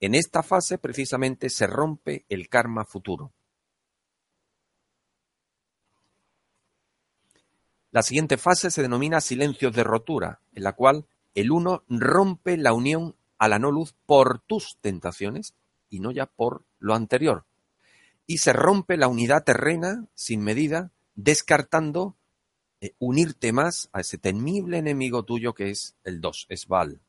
En 0.00 0.14
esta 0.14 0.42
fase 0.42 0.78
precisamente 0.78 1.50
se 1.50 1.66
rompe 1.66 2.24
el 2.28 2.48
karma 2.48 2.84
futuro. 2.84 3.32
La 7.90 8.02
siguiente 8.02 8.36
fase 8.36 8.70
se 8.70 8.82
denomina 8.82 9.20
silencios 9.20 9.74
de 9.74 9.84
rotura, 9.84 10.40
en 10.52 10.62
la 10.62 10.74
cual 10.74 11.06
el 11.34 11.50
uno 11.50 11.84
rompe 11.88 12.56
la 12.56 12.72
unión 12.72 13.16
a 13.38 13.48
la 13.48 13.58
no 13.58 13.70
luz 13.70 13.94
por 14.06 14.40
tus 14.40 14.78
tentaciones 14.80 15.54
y 15.88 16.00
no 16.00 16.10
ya 16.10 16.26
por 16.26 16.64
lo 16.78 16.94
anterior 16.94 17.44
y 18.30 18.38
se 18.38 18.52
rompe 18.52 18.96
la 18.96 19.08
unidad 19.08 19.42
terrena 19.42 20.06
sin 20.14 20.40
medida, 20.42 20.92
descartando 21.16 22.16
eh, 22.80 22.94
unirte 23.00 23.52
más 23.52 23.88
a 23.92 24.02
ese 24.02 24.18
temible 24.18 24.78
enemigo 24.78 25.24
tuyo 25.24 25.52
que 25.52 25.70
es 25.70 25.96
el 26.04 26.20
dos, 26.20 26.46
es 26.48 26.68
Val. 26.68 27.00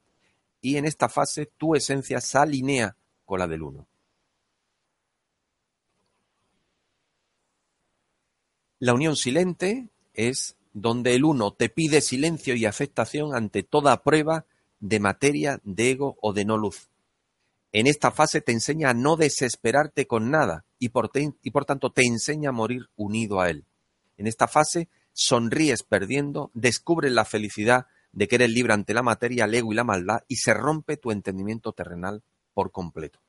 y 0.61 0.77
en 0.77 0.85
esta 0.85 1.09
fase 1.09 1.45
tu 1.45 1.75
esencia 1.75 2.21
se 2.21 2.39
alinea 2.39 2.97
con 3.23 3.37
la 3.37 3.47
del 3.47 3.61
uno. 3.61 3.87
La 8.79 8.95
unión 8.95 9.15
silente 9.15 9.89
es 10.15 10.57
donde 10.73 11.15
el 11.15 11.25
uno 11.25 11.51
te 11.51 11.69
pide 11.69 12.01
silencio 12.01 12.55
y 12.55 12.65
aceptación 12.65 13.35
ante 13.35 13.63
toda 13.63 14.03
prueba 14.03 14.45
de 14.79 14.99
materia, 14.99 15.59
de 15.63 15.91
ego 15.91 16.17
o 16.21 16.33
de 16.33 16.45
no 16.45 16.57
luz. 16.57 16.89
En 17.71 17.87
esta 17.87 18.11
fase 18.11 18.41
te 18.41 18.51
enseña 18.51 18.89
a 18.89 18.93
no 18.93 19.15
desesperarte 19.15 20.05
con 20.07 20.29
nada 20.29 20.65
y 20.79 20.89
por, 20.89 21.11
y 21.15 21.51
por 21.51 21.65
tanto 21.65 21.91
te 21.91 22.05
enseña 22.05 22.49
a 22.49 22.53
morir 22.53 22.89
unido 22.95 23.39
a 23.39 23.49
él. 23.49 23.65
En 24.17 24.27
esta 24.27 24.47
fase 24.47 24.89
sonríes 25.13 25.83
perdiendo, 25.83 26.51
descubres 26.53 27.11
la 27.11 27.25
felicidad 27.25 27.87
de 28.11 28.27
que 28.27 28.35
eres 28.35 28.49
libre 28.49 28.73
ante 28.73 28.93
la 28.93 29.03
materia, 29.03 29.45
el 29.45 29.55
ego 29.55 29.71
y 29.71 29.75
la 29.75 29.83
maldad 29.83 30.23
y 30.27 30.37
se 30.37 30.53
rompe 30.53 30.97
tu 30.97 31.11
entendimiento 31.11 31.71
terrenal 31.71 32.23
por 32.53 32.71
completo. 32.71 33.19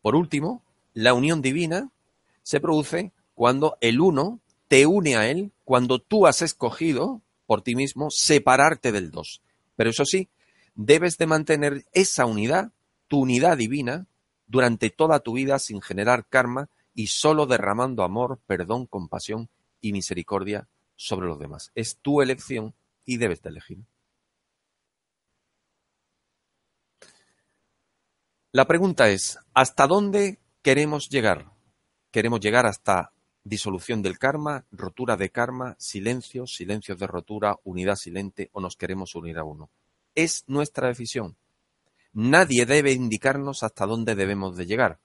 Por 0.00 0.14
último, 0.14 0.62
la 0.94 1.14
unión 1.14 1.42
divina 1.42 1.90
se 2.46 2.60
produce 2.60 3.12
cuando 3.34 3.76
el 3.80 4.00
uno 4.00 4.38
te 4.68 4.86
une 4.86 5.16
a 5.16 5.28
él, 5.28 5.50
cuando 5.64 5.98
tú 5.98 6.28
has 6.28 6.42
escogido 6.42 7.20
por 7.44 7.62
ti 7.62 7.74
mismo 7.74 8.06
separarte 8.08 8.92
del 8.92 9.10
dos. 9.10 9.42
Pero 9.74 9.90
eso 9.90 10.04
sí, 10.04 10.28
debes 10.76 11.18
de 11.18 11.26
mantener 11.26 11.84
esa 11.92 12.24
unidad, 12.24 12.70
tu 13.08 13.18
unidad 13.18 13.56
divina, 13.56 14.06
durante 14.46 14.90
toda 14.90 15.18
tu 15.18 15.32
vida 15.32 15.58
sin 15.58 15.82
generar 15.82 16.24
karma 16.28 16.70
y 16.94 17.08
solo 17.08 17.46
derramando 17.46 18.04
amor, 18.04 18.38
perdón, 18.46 18.86
compasión 18.86 19.48
y 19.80 19.92
misericordia 19.92 20.68
sobre 20.94 21.26
los 21.26 21.40
demás. 21.40 21.72
Es 21.74 21.98
tu 21.98 22.22
elección 22.22 22.76
y 23.04 23.16
debes 23.16 23.42
de 23.42 23.50
elegir. 23.50 23.78
La 28.52 28.68
pregunta 28.68 29.08
es, 29.08 29.36
¿hasta 29.52 29.88
dónde 29.88 30.38
queremos 30.62 31.08
llegar? 31.08 31.55
¿Queremos 32.16 32.40
llegar 32.40 32.64
hasta 32.64 33.12
disolución 33.44 34.00
del 34.00 34.18
karma, 34.18 34.64
rotura 34.70 35.18
de 35.18 35.28
karma, 35.28 35.76
silencio, 35.78 36.46
silencio 36.46 36.96
de 36.96 37.06
rotura, 37.06 37.58
unidad 37.62 37.96
silente 37.96 38.48
o 38.54 38.62
nos 38.62 38.74
queremos 38.74 39.14
unir 39.14 39.36
a 39.36 39.44
uno? 39.44 39.68
Es 40.14 40.42
nuestra 40.46 40.88
decisión. 40.88 41.36
Nadie 42.14 42.64
debe 42.64 42.92
indicarnos 42.92 43.62
hasta 43.62 43.84
dónde 43.84 44.14
debemos 44.14 44.56
de 44.56 44.64
llegar, 44.64 44.98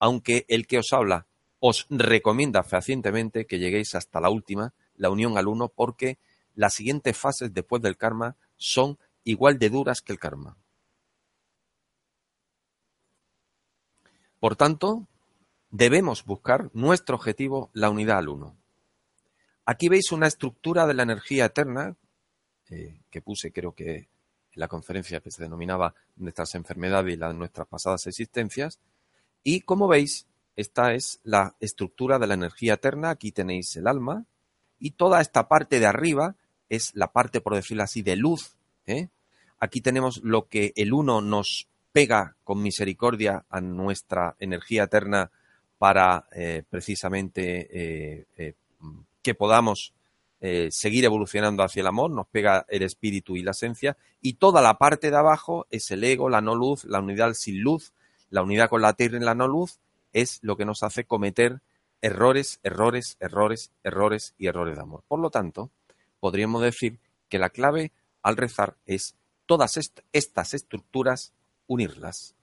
aunque 0.00 0.44
el 0.48 0.66
que 0.66 0.78
os 0.78 0.92
habla 0.92 1.28
os 1.60 1.86
recomienda 1.88 2.64
fehacientemente 2.64 3.46
que 3.46 3.60
lleguéis 3.60 3.94
hasta 3.94 4.18
la 4.18 4.30
última, 4.30 4.74
la 4.96 5.10
unión 5.10 5.38
al 5.38 5.46
uno, 5.46 5.68
porque 5.68 6.18
las 6.56 6.74
siguientes 6.74 7.16
fases 7.16 7.54
después 7.54 7.80
del 7.80 7.96
karma 7.96 8.34
son 8.56 8.98
igual 9.22 9.60
de 9.60 9.70
duras 9.70 10.00
que 10.00 10.12
el 10.12 10.18
karma. 10.18 10.56
Por 14.40 14.56
tanto, 14.56 15.06
debemos 15.70 16.24
buscar 16.24 16.70
nuestro 16.72 17.16
objetivo, 17.16 17.70
la 17.72 17.90
unidad 17.90 18.18
al 18.18 18.28
uno. 18.28 18.56
Aquí 19.64 19.88
veis 19.88 20.12
una 20.12 20.26
estructura 20.26 20.86
de 20.86 20.94
la 20.94 21.02
energía 21.02 21.46
eterna, 21.46 21.96
eh, 22.70 23.00
que 23.10 23.22
puse 23.22 23.52
creo 23.52 23.72
que 23.72 23.96
en 23.96 24.08
la 24.54 24.68
conferencia 24.68 25.20
que 25.20 25.30
se 25.30 25.42
denominaba 25.42 25.94
nuestras 26.16 26.54
enfermedades 26.54 27.14
y 27.14 27.16
las, 27.16 27.34
nuestras 27.34 27.68
pasadas 27.68 28.06
existencias, 28.06 28.80
y 29.42 29.60
como 29.60 29.88
veis, 29.88 30.26
esta 30.56 30.92
es 30.92 31.20
la 31.24 31.54
estructura 31.60 32.18
de 32.18 32.26
la 32.26 32.34
energía 32.34 32.74
eterna. 32.74 33.10
Aquí 33.10 33.32
tenéis 33.32 33.76
el 33.76 33.86
alma. 33.86 34.26
Y 34.78 34.92
toda 34.92 35.20
esta 35.20 35.48
parte 35.48 35.80
de 35.80 35.86
arriba 35.86 36.36
es 36.68 36.94
la 36.94 37.12
parte, 37.12 37.40
por 37.40 37.54
decirlo 37.54 37.82
así, 37.82 38.02
de 38.02 38.16
luz. 38.16 38.56
¿eh? 38.86 39.08
Aquí 39.58 39.80
tenemos 39.80 40.20
lo 40.22 40.48
que 40.48 40.72
el 40.76 40.92
uno 40.92 41.20
nos 41.20 41.68
pega 41.92 42.36
con 42.44 42.62
misericordia 42.62 43.44
a 43.48 43.60
nuestra 43.60 44.36
energía 44.38 44.84
eterna 44.84 45.30
para 45.80 46.26
eh, 46.32 46.62
precisamente 46.68 48.26
eh, 48.36 48.54
que 49.22 49.34
podamos 49.34 49.94
seguir 50.70 51.04
evolucionando 51.04 51.62
hacia 51.62 51.80
el 51.80 51.86
amor, 51.86 52.10
nos 52.10 52.26
pega 52.26 52.64
el 52.68 52.82
espíritu 52.82 53.36
y 53.36 53.42
la 53.42 53.50
esencia, 53.50 53.98
y 54.22 54.34
toda 54.34 54.62
la 54.62 54.78
parte 54.78 55.10
de 55.10 55.16
abajo 55.18 55.66
es 55.70 55.90
el 55.90 56.02
ego, 56.02 56.30
la 56.30 56.40
no 56.40 56.54
luz, 56.54 56.84
la 56.84 57.00
unidad 57.00 57.34
sin 57.34 57.60
luz, 57.60 57.92
la 58.30 58.42
unidad 58.42 58.70
con 58.70 58.80
la 58.80 58.94
tierra 58.94 59.18
y 59.18 59.20
la 59.20 59.34
no 59.34 59.48
luz, 59.48 59.80
es 60.14 60.38
lo 60.42 60.56
que 60.56 60.64
nos 60.64 60.82
hace 60.82 61.04
cometer 61.04 61.60
errores, 62.00 62.58
errores, 62.62 63.18
errores, 63.20 63.70
errores 63.84 64.34
y 64.38 64.46
errores 64.46 64.76
de 64.76 64.82
amor. 64.82 65.02
Por 65.06 65.18
lo 65.18 65.28
tanto, 65.28 65.70
podríamos 66.20 66.62
decir 66.62 66.98
que 67.28 67.38
la 67.38 67.50
clave 67.50 67.92
al 68.22 68.38
rezar 68.38 68.76
es 68.86 69.14
todas 69.44 69.78
estas 70.12 70.54
estructuras 70.54 71.34
unirlas 71.66 72.34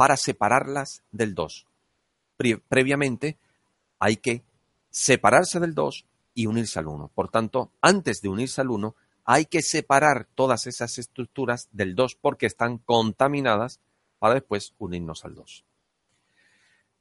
para 0.00 0.16
separarlas 0.16 1.02
del 1.12 1.34
dos. 1.34 1.66
previamente 2.68 3.36
hay 3.98 4.16
que 4.16 4.42
separarse 4.88 5.60
del 5.60 5.74
dos 5.74 6.06
y 6.32 6.46
unirse 6.46 6.78
al 6.78 6.86
uno. 6.86 7.10
Por 7.14 7.28
tanto, 7.28 7.70
antes 7.82 8.22
de 8.22 8.30
unirse 8.30 8.62
al 8.62 8.70
uno, 8.70 8.96
hay 9.26 9.44
que 9.44 9.60
separar 9.60 10.26
todas 10.34 10.66
esas 10.66 10.96
estructuras 10.96 11.68
del 11.72 11.94
dos 11.94 12.14
porque 12.14 12.46
están 12.46 12.78
contaminadas 12.78 13.78
para 14.18 14.32
después 14.32 14.72
unirnos 14.78 15.26
al 15.26 15.34
dos. 15.34 15.66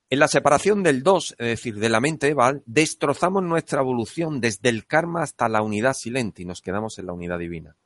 En 0.09 0.19
la 0.19 0.27
separación 0.27 0.83
del 0.83 1.01
dos, 1.01 1.35
es 1.37 1.47
decir, 1.47 1.79
de 1.79 1.87
la 1.87 2.01
mente 2.01 2.33
Val, 2.33 2.63
destrozamos 2.65 3.43
nuestra 3.43 3.79
evolución 3.79 4.41
desde 4.41 4.67
el 4.67 4.85
karma 4.85 5.23
hasta 5.23 5.47
la 5.47 5.61
unidad 5.61 5.93
silente 5.93 6.41
y 6.41 6.45
nos 6.45 6.61
quedamos 6.61 6.99
en 6.99 7.05
la 7.05 7.13
unidad 7.13 7.39
divina, 7.39 7.77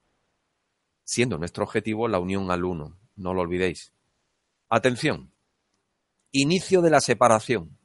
siendo 1.04 1.38
nuestro 1.38 1.65
objetivo 1.65 2.08
la 2.08 2.17
unión 2.17 2.49
al 2.49 2.65
uno, 2.65 2.97
no 3.15 3.36
lo 3.36 3.41
olvidéis. 3.41 3.93
Atención, 4.75 5.31
inicio 6.31 6.81
de 6.81 6.89
la 6.89 6.99
separación. 6.99 7.77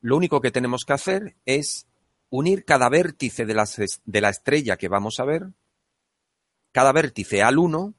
Lo 0.00 0.16
único 0.16 0.40
que 0.40 0.50
tenemos 0.50 0.86
que 0.86 0.94
hacer 0.94 1.36
es 1.44 1.86
unir 2.30 2.64
cada 2.64 2.88
vértice 2.88 3.44
de 3.44 3.52
la, 3.52 4.30
estrella 4.30 4.78
que 4.78 4.88
vamos 4.88 5.20
a 5.20 5.26
ver, 5.26 5.48
cada 6.72 6.90
vértice 6.92 7.42
al 7.42 7.58
uno, 7.58 7.92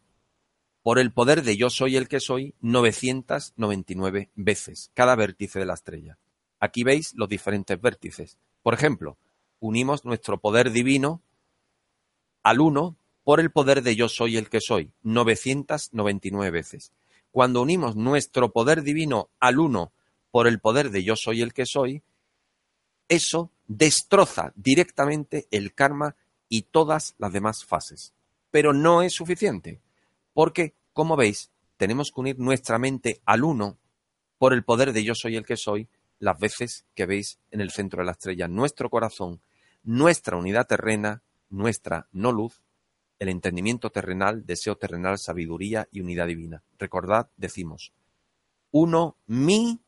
por 0.82 0.98
el 0.98 1.14
poder 1.14 1.44
de 1.44 1.56
yo 1.56 1.70
soy 1.70 1.96
el 1.96 2.08
que 2.08 2.20
soy 2.20 2.56
999 2.62 4.32
veces, 4.34 4.90
cada 4.96 5.16
vértice 5.16 5.60
de 5.60 5.66
la 5.66 5.76
estrella. 5.76 6.18
Aquí 6.60 6.84
veis 6.84 7.14
los 7.14 7.30
diferentes 7.30 7.80
vértices. 7.80 8.40
Por 8.64 8.74
ejemplo, 8.74 9.20
unimos 9.60 10.06
nuestro 10.06 10.40
poder 10.40 10.72
divino 10.72 11.22
al 12.42 12.62
uno 12.62 12.98
por 13.24 13.40
el 13.40 13.52
poder 13.52 13.84
de 13.84 13.96
yo 13.96 14.10
soy 14.10 14.38
el 14.38 14.50
que 14.50 14.60
soy, 14.60 14.92
999 15.04 16.50
veces. 16.50 16.92
Cuando 17.34 17.64
unimos 17.64 17.96
nuestro 17.96 18.52
poder 18.52 18.84
divino 18.84 19.32
al 19.40 19.58
uno 19.58 19.92
por 20.30 20.46
el 20.48 20.60
poder 20.60 20.92
de 20.92 21.04
yo 21.04 21.16
soy 21.16 21.42
el 21.42 21.52
que 21.52 21.66
soy, 21.66 22.04
eso 23.10 23.52
destroza 23.66 24.54
directamente 24.56 25.48
el 25.50 25.74
karma 25.74 26.16
y 26.48 26.62
todas 26.62 27.16
las 27.18 27.34
demás 27.34 27.66
fases. 27.66 28.14
Pero 28.52 28.72
no 28.72 29.02
es 29.02 29.14
suficiente. 29.14 29.82
Porque, 30.32 30.76
como 30.94 31.16
veis, 31.16 31.50
tenemos 31.78 32.12
que 32.12 32.22
unir 32.22 32.38
nuestra 32.38 32.78
mente 32.78 33.20
al 33.26 33.44
uno 33.44 33.80
por 34.38 34.54
el 34.54 34.64
poder 34.64 34.94
de 34.94 35.04
yo 35.04 35.16
soy 35.16 35.36
el 35.36 35.44
que 35.48 35.58
soy 35.58 35.90
las 36.20 36.38
veces 36.38 36.86
que 36.94 37.08
veis 37.08 37.40
en 37.50 37.62
el 37.62 37.72
centro 37.72 38.02
de 38.02 38.06
la 38.06 38.12
estrella 38.12 38.48
nuestro 38.48 38.92
corazón, 38.92 39.42
nuestra 39.82 40.38
unidad 40.38 40.68
terrena, 40.68 41.24
nuestra 41.50 42.08
no 42.12 42.32
luz, 42.32 42.62
el 43.24 43.30
entendimiento 43.30 43.90
terrenal, 43.90 44.46
deseo 44.46 44.78
terrenal, 44.78 45.18
sabiduría 45.18 45.88
y 45.92 46.02
unidad 46.02 46.28
divina. 46.28 46.62
Recordad, 46.78 47.30
decimos, 47.38 47.94
uno, 48.72 49.16
mi, 49.28 49.80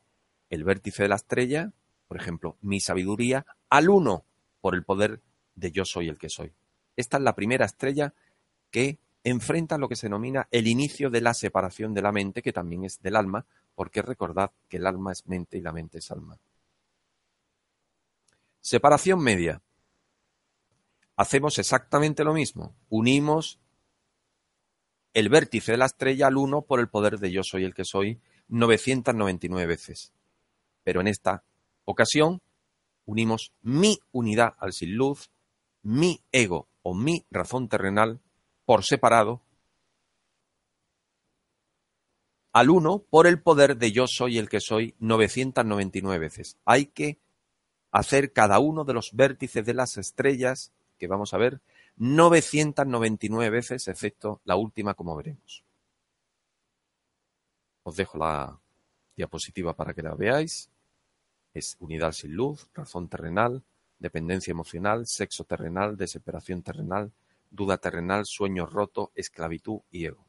el 0.48 0.64
vértice 0.64 1.02
de 1.02 1.10
la 1.10 1.16
estrella, 1.16 1.72
por 2.08 2.16
ejemplo, 2.16 2.56
mi 2.62 2.80
sabiduría, 2.80 3.44
al 3.68 3.90
uno 3.90 4.24
por 4.62 4.74
el 4.74 4.84
poder 4.84 5.20
de 5.54 5.70
yo 5.70 5.84
soy 5.84 6.08
el 6.08 6.16
que 6.16 6.30
soy. 6.30 6.52
Esta 6.96 7.18
es 7.18 7.22
la 7.22 7.34
primera 7.34 7.66
estrella 7.66 8.14
que 8.70 8.98
enfrenta 9.22 9.76
lo 9.76 9.88
que 9.88 9.96
se 9.96 10.06
denomina 10.06 10.48
el 10.50 10.66
inicio 10.66 11.10
de 11.10 11.20
la 11.20 11.34
separación 11.34 11.92
de 11.92 12.02
la 12.02 12.12
mente, 12.12 12.40
que 12.40 12.54
también 12.54 12.84
es 12.84 13.02
del 13.02 13.16
alma, 13.16 13.44
porque 13.74 14.00
recordad 14.00 14.50
que 14.68 14.78
el 14.78 14.86
alma 14.86 15.12
es 15.12 15.26
mente 15.26 15.58
y 15.58 15.60
la 15.60 15.72
mente 15.72 15.98
es 15.98 16.10
alma. 16.10 16.38
Separación 18.62 19.22
media. 19.22 19.60
Hacemos 21.16 21.58
exactamente 21.58 22.24
lo 22.24 22.34
mismo. 22.34 22.74
Unimos 22.88 23.58
el 25.14 25.28
vértice 25.30 25.72
de 25.72 25.78
la 25.78 25.86
estrella 25.86 26.26
al 26.26 26.36
uno 26.36 26.62
por 26.62 26.78
el 26.78 26.88
poder 26.88 27.18
de 27.18 27.32
yo 27.32 27.42
soy 27.42 27.64
el 27.64 27.74
que 27.74 27.84
soy 27.84 28.20
999 28.48 29.66
veces. 29.66 30.12
Pero 30.84 31.00
en 31.00 31.08
esta 31.08 31.42
ocasión 31.84 32.42
unimos 33.06 33.52
mi 33.62 33.98
unidad 34.12 34.54
al 34.58 34.72
sin 34.72 34.94
luz, 34.94 35.30
mi 35.82 36.20
ego 36.32 36.68
o 36.82 36.94
mi 36.94 37.24
razón 37.30 37.68
terrenal 37.68 38.20
por 38.64 38.84
separado 38.84 39.42
al 42.52 42.70
uno 42.70 43.00
por 43.10 43.26
el 43.26 43.40
poder 43.40 43.76
de 43.76 43.92
yo 43.92 44.06
soy 44.06 44.38
el 44.38 44.48
que 44.48 44.60
soy 44.60 44.94
999 44.98 46.18
veces. 46.18 46.58
Hay 46.64 46.86
que 46.86 47.18
hacer 47.90 48.32
cada 48.32 48.58
uno 48.60 48.84
de 48.84 48.94
los 48.94 49.12
vértices 49.12 49.66
de 49.66 49.74
las 49.74 49.98
estrellas, 49.98 50.72
que 50.98 51.06
vamos 51.06 51.34
a 51.34 51.38
ver, 51.38 51.60
999 51.96 53.50
veces, 53.50 53.88
excepto 53.88 54.40
la 54.44 54.56
última, 54.56 54.94
como 54.94 55.16
veremos. 55.16 55.64
Os 57.82 57.96
dejo 57.96 58.18
la 58.18 58.58
diapositiva 59.16 59.74
para 59.74 59.94
que 59.94 60.02
la 60.02 60.14
veáis. 60.14 60.68
Es 61.54 61.76
unidad 61.80 62.12
sin 62.12 62.34
luz, 62.34 62.68
razón 62.74 63.08
terrenal, 63.08 63.62
dependencia 63.98 64.50
emocional, 64.50 65.06
sexo 65.06 65.44
terrenal, 65.44 65.96
desesperación 65.96 66.62
terrenal, 66.62 67.12
duda 67.50 67.78
terrenal, 67.78 68.26
sueño 68.26 68.66
roto, 68.66 69.10
esclavitud 69.14 69.80
y 69.90 70.06
ego. 70.06 70.26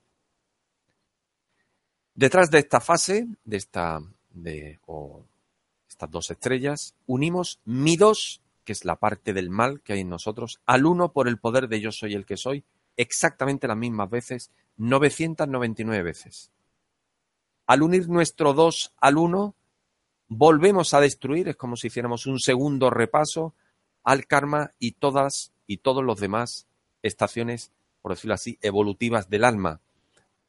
Detrás 2.13 2.49
de 2.49 2.59
esta 2.59 2.79
fase, 2.79 3.27
de 3.43 3.57
esta, 3.57 4.01
de, 4.31 4.79
estas 5.87 6.09
dos 6.09 6.31
estrellas, 6.31 6.95
unimos 7.05 7.59
mi 7.65 7.97
dos, 7.97 8.41
que 8.67 8.73
es 8.73 8.83
la 8.83 8.97
parte 8.97 9.31
del 9.31 9.49
mal 9.49 9.79
que 9.79 9.93
hay 9.93 10.01
en 10.01 10.09
nosotros, 10.09 10.59
al 10.65 10.85
uno 10.85 11.13
por 11.13 11.29
el 11.29 11.39
poder 11.39 11.69
de 11.69 11.79
yo 11.79 11.93
soy 11.93 12.15
el 12.15 12.25
que 12.25 12.35
soy, 12.35 12.65
exactamente 12.97 13.65
las 13.65 13.77
mismas 13.77 14.09
veces, 14.09 14.51
999 14.75 16.03
veces. 16.03 16.51
Al 17.65 17.81
unir 17.81 18.09
nuestro 18.09 18.51
dos 18.51 18.91
al 18.99 19.19
uno, 19.19 19.55
volvemos 20.27 20.93
a 20.93 20.99
destruir, 20.99 21.47
es 21.47 21.55
como 21.55 21.77
si 21.77 21.87
hiciéramos 21.87 22.25
un 22.25 22.41
segundo 22.41 22.89
repaso 22.89 23.55
al 24.03 24.27
karma 24.27 24.73
y 24.79 24.91
todas 24.91 25.53
y 25.65 25.77
todos 25.77 26.03
los 26.03 26.19
demás 26.19 26.67
estaciones, 27.03 27.71
por 28.01 28.11
decirlo 28.11 28.33
así, 28.33 28.59
evolutivas 28.61 29.29
del 29.29 29.45
alma. 29.45 29.79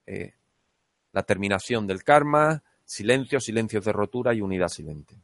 Eh, 0.07 0.35
la 1.13 1.23
terminación 1.23 1.87
del 1.87 2.03
karma, 2.03 2.65
silencio, 2.85 3.39
silencios 3.39 3.85
de 3.85 3.93
rotura 3.93 4.35
y 4.35 4.41
unidad 4.41 4.71
silente. 4.71 5.15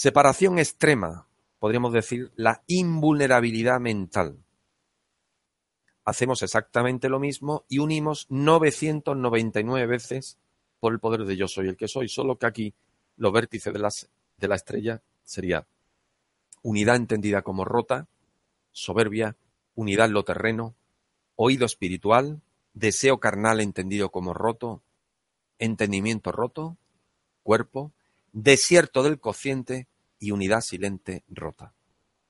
Separación 0.00 0.60
extrema, 0.60 1.26
podríamos 1.58 1.92
decir, 1.92 2.30
la 2.36 2.62
invulnerabilidad 2.68 3.80
mental. 3.80 4.38
Hacemos 6.04 6.44
exactamente 6.44 7.08
lo 7.08 7.18
mismo 7.18 7.64
y 7.68 7.80
unimos 7.80 8.28
999 8.28 9.86
veces 9.88 10.38
por 10.78 10.92
el 10.92 11.00
poder 11.00 11.24
de 11.24 11.36
yo 11.36 11.48
soy 11.48 11.66
el 11.66 11.76
que 11.76 11.88
soy, 11.88 12.08
solo 12.08 12.38
que 12.38 12.46
aquí 12.46 12.74
los 13.16 13.32
vértices 13.32 13.72
de, 13.72 13.80
de 14.36 14.46
la 14.46 14.54
estrella 14.54 15.02
sería 15.24 15.66
unidad 16.62 16.94
entendida 16.94 17.42
como 17.42 17.64
rota, 17.64 18.06
soberbia, 18.70 19.34
unidad 19.74 20.10
lo 20.10 20.22
terreno, 20.22 20.76
oído 21.34 21.66
espiritual, 21.66 22.40
deseo 22.72 23.18
carnal 23.18 23.58
entendido 23.58 24.12
como 24.12 24.32
roto, 24.32 24.80
entendimiento 25.58 26.30
roto, 26.30 26.76
cuerpo, 27.42 27.90
desierto 28.42 29.02
del 29.02 29.18
cociente 29.18 29.88
y 30.20 30.30
unidad 30.30 30.60
silente 30.60 31.24
rota. 31.28 31.74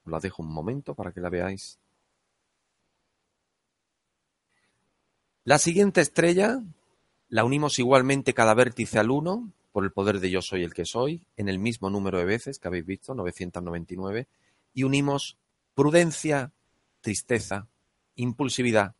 Os 0.05 0.11
la 0.11 0.21
dejo 0.21 0.43
un 0.43 0.51
momento 0.51 0.95
para 0.95 1.13
que 1.13 1.21
la 1.21 1.29
veáis. 1.29 1.79
La 5.45 5.59
siguiente 5.59 6.01
estrella 6.01 6.63
la 7.29 7.45
unimos 7.45 7.79
igualmente 7.79 8.33
cada 8.33 8.55
vértice 8.55 8.99
al 8.99 9.11
1 9.11 9.53
por 9.71 9.85
el 9.85 9.93
poder 9.93 10.19
de 10.21 10.31
yo 10.31 10.41
soy 10.41 10.65
el 10.65 10.73
que 10.73 10.87
soy, 10.87 11.23
en 11.37 11.49
el 11.49 11.59
mismo 11.59 11.91
número 11.91 12.19
de 12.19 12.25
veces 12.25 12.59
que 12.59 12.69
habéis 12.69 12.87
visto, 12.87 13.15
999, 13.15 14.27
y 14.73 14.85
unimos 14.85 15.37
prudencia, 15.75 16.53
tristeza, 17.03 17.69
impulsividad, 18.17 18.95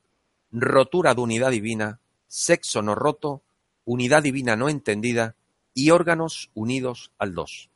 rotura 0.53 1.15
de 1.15 1.23
unidad 1.23 1.51
divina, 1.51 2.01
sexo 2.27 2.83
no 2.83 2.95
roto, 2.95 3.43
unidad 3.87 4.23
divina 4.23 4.57
no 4.57 4.69
entendida 4.69 5.37
y 5.79 5.91
órganos 5.93 6.51
unidos 6.55 7.13
al 7.19 7.35
dos. 7.35 7.71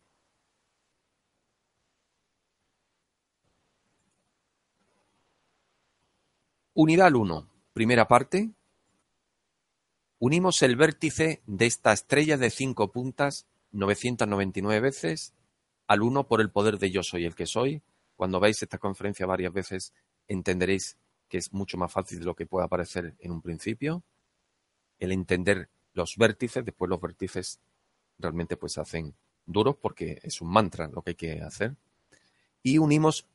Unidad 6.75 7.07
al 7.07 7.15
1, 7.15 7.49
primera 7.73 8.09
parte, 8.09 8.51
Unimos 10.19 10.63
el 10.63 10.75
vértice 10.75 11.43
de 11.47 11.67
esta 11.67 11.93
estrella 11.93 12.37
de 12.37 12.51
cinco 12.51 12.91
puntas 12.91 13.47
999 13.71 14.81
veces 14.81 15.35
al 15.87 16.03
uno 16.03 16.27
por 16.27 16.41
el 16.41 16.51
poder 16.51 16.79
de 16.79 16.91
yo 16.91 17.05
soy 17.05 17.25
el 17.25 17.37
que 17.37 17.47
soy. 17.47 17.83
Cuando 18.17 18.41
veáis 18.41 18.63
esta 18.63 18.79
conferencia 18.79 19.27
varias 19.27 19.53
veces 19.53 19.93
entenderéis 20.27 20.97
que 21.29 21.39
es 21.39 21.53
mucho 21.53 21.77
más 21.77 21.93
fácil 21.93 22.19
de 22.19 22.25
lo 22.25 22.35
que 22.35 22.47
pueda 22.47 22.67
parecer 22.67 23.15
en 23.21 23.31
un 23.31 23.43
principio. 23.43 24.03
El 24.99 25.13
entender 25.13 25.69
los 25.93 26.17
vértices, 26.17 26.65
después 26.65 26.89
los 26.89 27.01
vértices 27.01 27.61
realmente 28.23 28.57
pues 28.57 28.79
hacen 28.79 29.15
duros 29.45 29.77
porque 29.81 30.21
es 30.23 30.41
un 30.41 30.49
mantra 30.49 30.89
lo 30.89 31.03
que 31.03 31.11
hay 31.11 31.17
que 31.17 31.43
hacer. 31.43 31.75
Y 32.63 32.79
unimos 32.79 33.27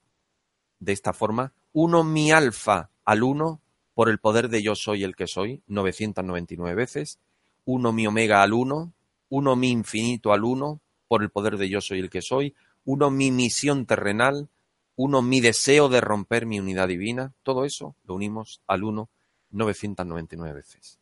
de 0.80 0.94
esta 0.94 1.14
forma 1.14 1.54
uno 1.74 2.04
mi 2.04 2.32
alfa 2.32 2.90
al 3.06 3.24
uno 3.24 3.62
por 3.94 4.10
el 4.10 4.20
poder 4.20 4.50
de 4.50 4.62
yo 4.62 4.76
soy 4.76 5.04
el 5.04 5.16
que 5.16 5.28
soy, 5.28 5.62
999 5.68 6.76
veces, 6.76 7.20
uno 7.66 7.92
mi 7.92 8.06
omega 8.08 8.44
al 8.44 8.54
uno, 8.54 8.94
uno 9.30 9.56
mi 9.56 9.72
infinito 9.72 10.34
al 10.34 10.44
uno, 10.44 10.80
por 11.08 11.24
el 11.24 11.30
poder 11.30 11.58
de 11.58 11.70
yo 11.70 11.82
soy 11.82 12.00
el 12.00 12.10
que 12.10 12.22
soy, 12.22 12.56
uno 12.86 13.10
mi 13.10 13.32
misión 13.32 13.86
terrenal, 13.86 14.50
uno 14.96 15.22
mi 15.22 15.42
deseo 15.42 15.90
de 15.90 16.02
romper 16.02 16.46
mi 16.46 16.60
unidad 16.60 16.88
divina, 16.88 17.34
todo 17.44 17.66
eso 17.66 17.96
lo 18.06 18.16
unimos 18.16 18.62
al 18.68 18.84
uno 18.84 19.10
999 19.52 20.54
veces. 20.54 21.00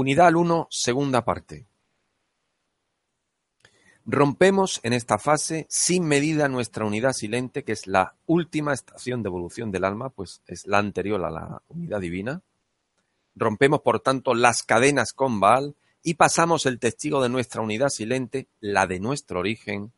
Unidad 0.00 0.28
al 0.28 0.36
uno, 0.36 0.66
segunda 0.70 1.26
parte. 1.26 1.66
Rompemos 4.06 4.80
en 4.82 4.94
esta 4.94 5.18
fase 5.18 5.66
sin 5.68 6.08
medida 6.08 6.48
nuestra 6.48 6.86
unidad 6.86 7.12
silente, 7.12 7.64
que 7.64 7.72
es 7.72 7.86
la 7.86 8.14
última 8.24 8.72
estación 8.72 9.22
de 9.22 9.26
evolución 9.26 9.70
del 9.70 9.84
alma, 9.84 10.08
pues 10.08 10.40
es 10.46 10.66
la 10.66 10.78
anterior 10.78 11.22
a 11.22 11.30
la 11.30 11.62
unidad 11.68 12.00
divina. 12.00 12.40
Rompemos, 13.34 13.82
por 13.82 14.00
tanto, 14.00 14.32
las 14.32 14.62
cadenas 14.62 15.12
con 15.12 15.38
Baal 15.38 15.76
y 16.02 16.14
pasamos 16.14 16.64
el 16.64 16.78
testigo 16.78 17.22
de 17.22 17.28
nuestra 17.28 17.60
unidad 17.60 17.90
silente, 17.90 18.48
la 18.60 18.86
de 18.86 19.00
nuestro 19.00 19.40
origen, 19.40 19.92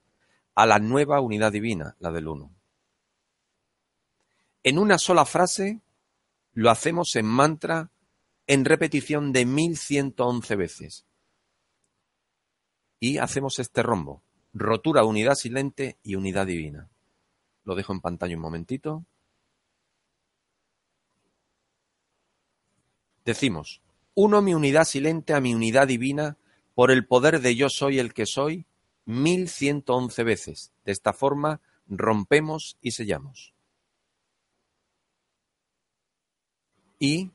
a 0.56 0.66
la 0.66 0.80
nueva 0.80 1.20
unidad 1.20 1.52
divina, 1.52 1.94
la 2.00 2.10
del 2.10 2.26
uno. 2.26 2.50
En 4.64 4.80
una 4.80 4.98
sola 4.98 5.24
frase 5.24 5.80
lo 6.54 6.70
hacemos 6.70 7.14
en 7.14 7.26
mantra 7.26 7.92
en 8.46 8.64
repetición 8.64 9.32
de 9.32 9.46
1111 9.46 10.56
veces 10.56 11.06
y 13.02 13.18
hacemos 13.18 13.58
este 13.58 13.82
rombo. 13.82 14.22
Rotura, 14.52 15.04
unidad 15.04 15.34
silente 15.34 15.98
y 16.02 16.14
unidad 16.14 16.46
divina. 16.46 16.88
Lo 17.64 17.74
dejo 17.74 17.92
en 17.92 18.00
pantalla 18.00 18.36
un 18.36 18.42
momentito. 18.42 19.04
Decimos, 23.24 23.82
uno 24.14 24.42
mi 24.42 24.54
unidad 24.54 24.84
silente 24.84 25.34
a 25.34 25.40
mi 25.40 25.54
unidad 25.54 25.88
divina 25.88 26.36
por 26.74 26.90
el 26.90 27.06
poder 27.06 27.40
de 27.40 27.56
yo 27.56 27.68
soy 27.70 27.98
el 27.98 28.14
que 28.14 28.26
soy, 28.26 28.66
mil 29.04 29.48
ciento 29.48 29.96
once 29.96 30.22
veces. 30.22 30.72
De 30.84 30.92
esta 30.92 31.12
forma 31.12 31.60
rompemos 31.88 32.78
y 32.80 32.92
sellamos. 32.92 33.52
Y 36.98 37.30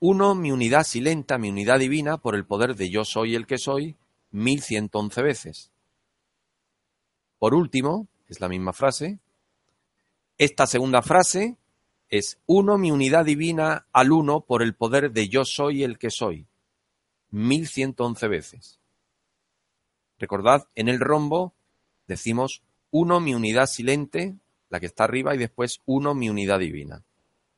uno 0.00 0.34
mi 0.34 0.52
unidad 0.52 0.84
silente 0.84 1.34
a 1.34 1.38
mi 1.38 1.50
unidad 1.50 1.78
divina 1.78 2.18
por 2.18 2.34
el 2.34 2.44
poder 2.44 2.76
de 2.76 2.90
yo 2.90 3.04
soy 3.04 3.34
el 3.34 3.46
que 3.46 3.58
soy, 3.58 3.96
1111 4.30 5.22
veces. 5.22 5.70
Por 7.38 7.54
último, 7.54 8.08
es 8.28 8.40
la 8.40 8.48
misma 8.48 8.72
frase, 8.72 9.18
esta 10.38 10.68
segunda 10.68 11.02
frase 11.02 11.56
es 12.10 12.38
uno 12.46 12.78
mi 12.78 12.92
unidad 12.92 13.24
divina 13.24 13.86
al 13.92 14.12
uno 14.12 14.40
por 14.40 14.62
el 14.62 14.74
poder 14.74 15.10
de 15.10 15.28
yo 15.28 15.44
soy 15.44 15.82
el 15.82 15.98
que 15.98 16.10
soy. 16.10 16.46
1111 17.30 18.28
veces. 18.28 18.78
Recordad, 20.18 20.68
en 20.76 20.88
el 20.88 21.00
rombo 21.00 21.54
decimos 22.06 22.62
uno 22.90 23.20
mi 23.20 23.34
unidad 23.34 23.66
silente, 23.66 24.36
la 24.70 24.80
que 24.80 24.86
está 24.86 25.04
arriba, 25.04 25.34
y 25.34 25.38
después 25.38 25.80
uno 25.86 26.14
mi 26.14 26.30
unidad 26.30 26.60
divina. 26.60 27.02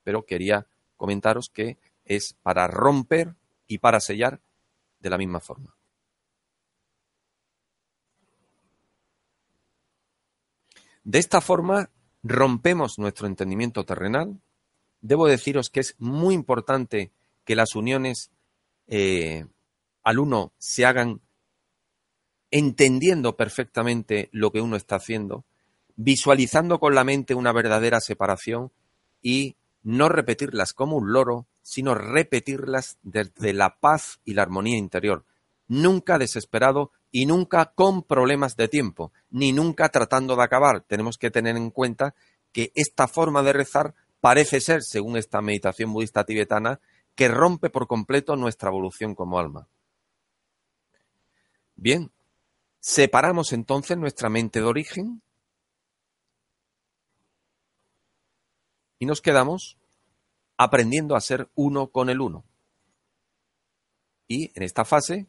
Pero 0.02 0.24
quería 0.24 0.66
comentaros 0.96 1.50
que 1.50 1.78
es 2.04 2.34
para 2.42 2.66
romper 2.66 3.34
y 3.66 3.78
para 3.78 4.00
sellar 4.00 4.40
de 5.00 5.10
la 5.10 5.18
misma 5.18 5.40
forma. 5.40 5.76
De 11.04 11.18
esta 11.18 11.40
forma 11.40 11.90
rompemos 12.22 12.98
nuestro 12.98 13.26
entendimiento 13.26 13.84
terrenal. 13.84 14.40
Debo 15.00 15.26
deciros 15.26 15.70
que 15.70 15.80
es 15.80 15.96
muy 15.98 16.34
importante 16.34 17.10
que 17.44 17.56
las 17.56 17.74
uniones 17.74 18.30
eh, 18.86 19.46
al 20.02 20.18
uno 20.18 20.52
se 20.58 20.84
hagan 20.84 21.20
entendiendo 22.50 23.36
perfectamente 23.36 24.28
lo 24.32 24.50
que 24.50 24.60
uno 24.60 24.76
está 24.76 24.96
haciendo, 24.96 25.44
visualizando 25.96 26.80
con 26.80 26.94
la 26.94 27.04
mente 27.04 27.34
una 27.34 27.52
verdadera 27.52 28.00
separación 28.00 28.72
y 29.22 29.56
no 29.82 30.08
repetirlas 30.08 30.72
como 30.72 30.96
un 30.96 31.12
loro, 31.12 31.46
sino 31.62 31.94
repetirlas 31.94 32.98
desde 33.02 33.52
la 33.52 33.78
paz 33.78 34.20
y 34.24 34.34
la 34.34 34.42
armonía 34.42 34.78
interior, 34.78 35.24
nunca 35.68 36.18
desesperado 36.18 36.92
y 37.10 37.26
nunca 37.26 37.72
con 37.74 38.02
problemas 38.02 38.56
de 38.56 38.68
tiempo, 38.68 39.12
ni 39.30 39.52
nunca 39.52 39.88
tratando 39.88 40.36
de 40.36 40.42
acabar. 40.42 40.82
Tenemos 40.82 41.18
que 41.18 41.30
tener 41.30 41.56
en 41.56 41.70
cuenta 41.70 42.14
que 42.52 42.72
esta 42.74 43.08
forma 43.08 43.42
de 43.42 43.52
rezar 43.52 43.94
parece 44.20 44.60
ser, 44.60 44.82
según 44.82 45.16
esta 45.16 45.40
meditación 45.40 45.92
budista 45.92 46.24
tibetana, 46.24 46.80
que 47.14 47.28
rompe 47.28 47.70
por 47.70 47.86
completo 47.86 48.36
nuestra 48.36 48.70
evolución 48.70 49.14
como 49.14 49.38
alma. 49.38 49.68
Bien, 51.76 52.12
separamos 52.78 53.52
entonces 53.52 53.96
nuestra 53.96 54.28
mente 54.28 54.60
de 54.60 54.66
origen 54.66 55.22
y 58.98 59.06
nos 59.06 59.20
quedamos 59.22 59.78
aprendiendo 60.62 61.16
a 61.16 61.22
ser 61.22 61.48
uno 61.54 61.86
con 61.86 62.10
el 62.10 62.20
uno. 62.20 62.44
Y 64.28 64.50
en 64.54 64.62
esta 64.62 64.84
fase, 64.84 65.26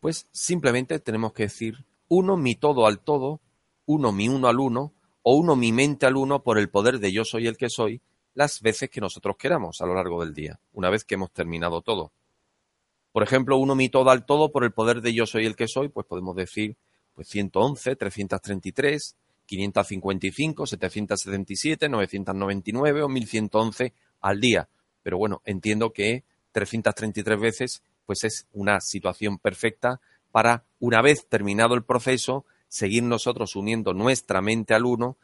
pues 0.00 0.26
simplemente 0.32 0.98
tenemos 1.00 1.34
que 1.34 1.42
decir 1.42 1.84
uno 2.08 2.38
mi 2.38 2.54
todo 2.54 2.86
al 2.86 2.98
todo, 2.98 3.42
uno 3.84 4.10
mi 4.10 4.30
uno 4.30 4.48
al 4.48 4.58
uno, 4.58 4.94
o 5.20 5.34
uno 5.34 5.54
mi 5.54 5.70
mente 5.70 6.06
al 6.06 6.16
uno 6.16 6.42
por 6.42 6.56
el 6.56 6.70
poder 6.70 6.98
de 6.98 7.12
yo 7.12 7.26
soy 7.26 7.46
el 7.46 7.58
que 7.58 7.68
soy, 7.68 8.00
las 8.32 8.62
veces 8.62 8.88
que 8.88 9.02
nosotros 9.02 9.36
queramos 9.36 9.82
a 9.82 9.86
lo 9.86 9.92
largo 9.92 10.24
del 10.24 10.32
día, 10.32 10.58
una 10.72 10.88
vez 10.88 11.04
que 11.04 11.16
hemos 11.16 11.30
terminado 11.30 11.82
todo. 11.82 12.10
Por 13.12 13.22
ejemplo, 13.22 13.58
uno 13.58 13.74
mi 13.74 13.90
todo 13.90 14.08
al 14.08 14.24
todo 14.24 14.50
por 14.50 14.64
el 14.64 14.72
poder 14.72 15.02
de 15.02 15.12
yo 15.12 15.26
soy 15.26 15.44
el 15.44 15.56
que 15.56 15.68
soy, 15.68 15.90
pues 15.90 16.06
podemos 16.06 16.34
decir 16.34 16.78
pues 17.12 17.28
111, 17.28 17.96
333, 17.96 19.14
555, 19.44 20.66
777, 20.66 21.88
999 21.90 23.02
o 23.02 23.08
1111 23.10 23.92
al 24.20 24.40
día. 24.40 24.68
Pero 25.02 25.18
bueno, 25.18 25.42
entiendo 25.44 25.92
que 25.92 26.24
333 26.52 27.40
veces 27.40 27.82
pues 28.06 28.24
es 28.24 28.46
una 28.52 28.80
situación 28.80 29.38
perfecta 29.38 30.00
para, 30.32 30.64
una 30.78 31.02
vez 31.02 31.26
terminado 31.28 31.74
el 31.74 31.84
proceso, 31.84 32.44
seguir 32.68 33.02
nosotros 33.02 33.56
uniendo 33.56 33.92
nuestra 33.94 34.40
mente 34.42 34.74
al 34.74 34.84
uno 34.84 35.16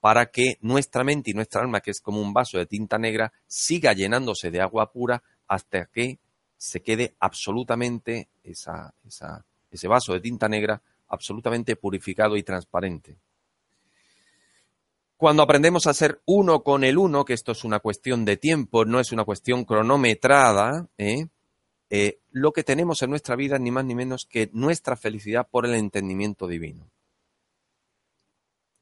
para 0.00 0.26
que 0.26 0.58
nuestra 0.60 1.04
mente 1.04 1.30
y 1.30 1.34
nuestra 1.34 1.62
alma, 1.62 1.80
que 1.80 1.90
es 1.90 2.00
como 2.00 2.20
un 2.20 2.34
vaso 2.34 2.58
de 2.58 2.66
tinta 2.66 2.98
negra, 2.98 3.32
siga 3.46 3.94
llenándose 3.94 4.50
de 4.50 4.60
agua 4.60 4.92
pura 4.92 5.22
hasta 5.48 5.86
que 5.86 6.18
se 6.58 6.82
quede 6.82 7.14
absolutamente 7.18 8.28
ese 8.42 9.88
vaso 9.88 10.12
de 10.12 10.20
tinta 10.20 10.48
negra 10.48 10.82
absolutamente 11.08 11.76
purificado 11.76 12.36
y 12.36 12.42
transparente. 12.42 13.16
Cuando 15.16 15.42
aprendemos 15.42 15.86
a 15.86 15.94
ser 15.94 16.20
uno 16.26 16.62
con 16.62 16.84
el 16.84 16.98
uno, 16.98 17.24
que 17.24 17.34
esto 17.34 17.52
es 17.52 17.64
una 17.64 17.78
cuestión 17.78 18.24
de 18.24 18.36
tiempo, 18.36 18.84
no 18.84 18.98
es 18.98 19.12
una 19.12 19.24
cuestión 19.24 19.64
cronometrada, 19.64 20.88
¿eh? 20.98 21.28
Eh, 21.90 22.18
lo 22.32 22.52
que 22.52 22.64
tenemos 22.64 23.02
en 23.02 23.10
nuestra 23.10 23.36
vida 23.36 23.58
ni 23.58 23.70
más 23.70 23.84
ni 23.84 23.94
menos 23.94 24.26
que 24.26 24.50
nuestra 24.52 24.96
felicidad 24.96 25.46
por 25.48 25.66
el 25.66 25.74
entendimiento 25.74 26.48
divino. 26.48 26.90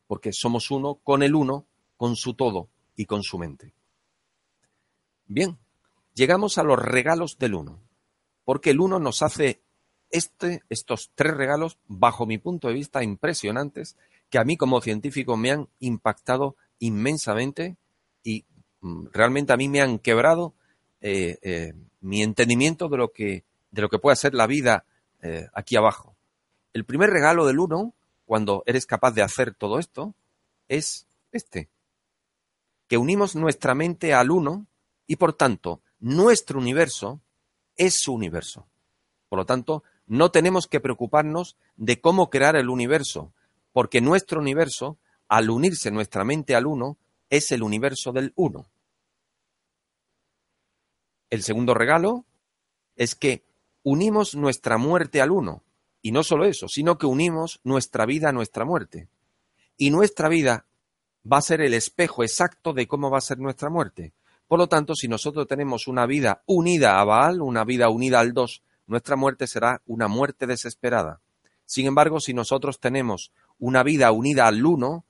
Porque 0.06 0.32
somos 0.32 0.70
uno 0.70 0.94
con 0.94 1.22
el 1.22 1.34
uno, 1.34 1.66
con 1.96 2.16
su 2.16 2.34
todo 2.34 2.68
y 2.96 3.04
con 3.04 3.22
su 3.22 3.38
mente. 3.38 3.74
Bien, 5.26 5.58
llegamos 6.14 6.56
a 6.56 6.62
los 6.62 6.78
regalos 6.78 7.38
del 7.38 7.54
uno, 7.54 7.80
porque 8.44 8.70
el 8.70 8.80
uno 8.80 8.98
nos 8.98 9.22
hace 9.22 9.62
este, 10.10 10.62
estos 10.68 11.10
tres 11.14 11.36
regalos, 11.36 11.78
bajo 11.86 12.26
mi 12.26 12.38
punto 12.38 12.68
de 12.68 12.74
vista, 12.74 13.02
impresionantes, 13.02 13.96
que 14.32 14.38
a 14.38 14.44
mí 14.44 14.56
como 14.56 14.80
científico 14.80 15.36
me 15.36 15.50
han 15.50 15.68
impactado 15.78 16.56
inmensamente 16.78 17.76
y 18.24 18.46
mm, 18.80 19.08
realmente 19.12 19.52
a 19.52 19.58
mí 19.58 19.68
me 19.68 19.82
han 19.82 19.98
quebrado 19.98 20.54
eh, 21.02 21.38
eh, 21.42 21.74
mi 22.00 22.22
entendimiento 22.22 22.88
de 22.88 22.96
lo 22.96 23.12
que, 23.12 23.44
de 23.70 23.82
lo 23.82 23.90
que 23.90 23.98
puede 23.98 24.16
ser 24.16 24.32
la 24.32 24.46
vida 24.46 24.86
eh, 25.20 25.48
aquí 25.52 25.76
abajo. 25.76 26.16
El 26.72 26.86
primer 26.86 27.10
regalo 27.10 27.46
del 27.46 27.58
uno, 27.58 27.92
cuando 28.24 28.62
eres 28.64 28.86
capaz 28.86 29.10
de 29.10 29.20
hacer 29.20 29.54
todo 29.54 29.78
esto, 29.78 30.14
es 30.66 31.06
este, 31.30 31.68
que 32.88 32.96
unimos 32.96 33.36
nuestra 33.36 33.74
mente 33.74 34.14
al 34.14 34.30
uno 34.30 34.66
y 35.06 35.16
por 35.16 35.34
tanto 35.34 35.82
nuestro 36.00 36.58
universo 36.58 37.20
es 37.76 38.00
su 38.00 38.14
universo. 38.14 38.66
Por 39.28 39.40
lo 39.40 39.44
tanto, 39.44 39.84
no 40.06 40.30
tenemos 40.30 40.68
que 40.68 40.80
preocuparnos 40.80 41.58
de 41.76 42.00
cómo 42.00 42.30
crear 42.30 42.56
el 42.56 42.70
universo, 42.70 43.34
porque 43.72 44.00
nuestro 44.00 44.40
universo, 44.40 44.98
al 45.28 45.50
unirse 45.50 45.90
nuestra 45.90 46.24
mente 46.24 46.54
al 46.54 46.66
uno, 46.66 46.98
es 47.30 47.52
el 47.52 47.62
universo 47.62 48.12
del 48.12 48.32
uno. 48.36 48.66
El 51.30 51.42
segundo 51.42 51.72
regalo 51.72 52.26
es 52.96 53.14
que 53.14 53.44
unimos 53.82 54.34
nuestra 54.34 54.76
muerte 54.76 55.20
al 55.22 55.30
uno. 55.30 55.62
Y 56.02 56.12
no 56.12 56.24
solo 56.24 56.44
eso, 56.44 56.68
sino 56.68 56.98
que 56.98 57.06
unimos 57.06 57.60
nuestra 57.64 58.06
vida 58.06 58.28
a 58.28 58.32
nuestra 58.32 58.64
muerte. 58.64 59.08
Y 59.76 59.90
nuestra 59.90 60.28
vida 60.28 60.66
va 61.30 61.38
a 61.38 61.42
ser 61.42 61.60
el 61.60 61.74
espejo 61.74 62.22
exacto 62.22 62.72
de 62.72 62.86
cómo 62.86 63.10
va 63.10 63.18
a 63.18 63.22
ser 63.22 63.38
nuestra 63.38 63.70
muerte. 63.70 64.12
Por 64.48 64.58
lo 64.58 64.68
tanto, 64.68 64.94
si 64.94 65.08
nosotros 65.08 65.46
tenemos 65.46 65.86
una 65.86 66.04
vida 66.04 66.42
unida 66.44 67.00
a 67.00 67.04
Baal, 67.04 67.40
una 67.40 67.64
vida 67.64 67.88
unida 67.88 68.20
al 68.20 68.34
dos, 68.34 68.62
nuestra 68.86 69.16
muerte 69.16 69.46
será 69.46 69.80
una 69.86 70.08
muerte 70.08 70.46
desesperada. 70.46 71.20
Sin 71.72 71.86
embargo, 71.86 72.20
si 72.20 72.34
nosotros 72.34 72.80
tenemos 72.80 73.32
una 73.58 73.82
vida 73.82 74.12
unida 74.12 74.46
al 74.46 74.62
uno, 74.62 75.06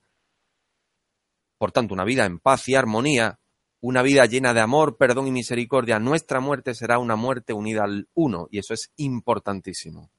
por 1.57 1.73
tanto, 1.73 1.93
una 1.93 2.05
vida 2.05 2.23
en 2.23 2.39
paz 2.39 2.69
y 2.69 2.75
armonía, 2.75 3.37
una 3.81 4.01
vida 4.01 4.25
llena 4.27 4.53
de 4.53 4.61
amor, 4.61 4.95
perdón 4.95 5.27
y 5.27 5.31
misericordia, 5.33 5.99
nuestra 5.99 6.39
muerte 6.39 6.73
será 6.73 6.99
una 6.99 7.17
muerte 7.17 7.51
unida 7.51 7.83
al 7.83 8.07
uno, 8.13 8.47
y 8.49 8.59
eso 8.59 8.73
es 8.73 8.93
importantísimo. 8.95 10.09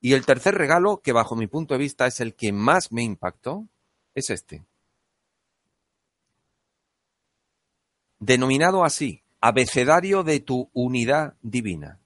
Y 0.00 0.14
el 0.14 0.24
tercer 0.24 0.54
regalo, 0.54 1.02
que 1.02 1.12
bajo 1.12 1.36
mi 1.36 1.46
punto 1.46 1.74
de 1.74 1.80
vista 1.80 2.06
es 2.06 2.20
el 2.20 2.34
que 2.34 2.50
más 2.50 2.90
me 2.90 3.02
impactó, 3.02 3.68
es 4.14 4.30
este. 4.30 4.64
Denominado 8.18 8.82
así, 8.82 9.24
abecedario 9.42 10.22
de 10.22 10.40
tu 10.40 10.70
unidad 10.72 11.34
divina. 11.42 12.00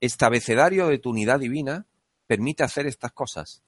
Este 0.00 0.24
abecedario 0.24 0.88
de 0.88 0.98
tu 0.98 1.10
unidad 1.10 1.38
divina 1.38 1.86
permite 2.32 2.62
hacer 2.62 2.86
estas 2.86 3.12
cosas. 3.12 3.62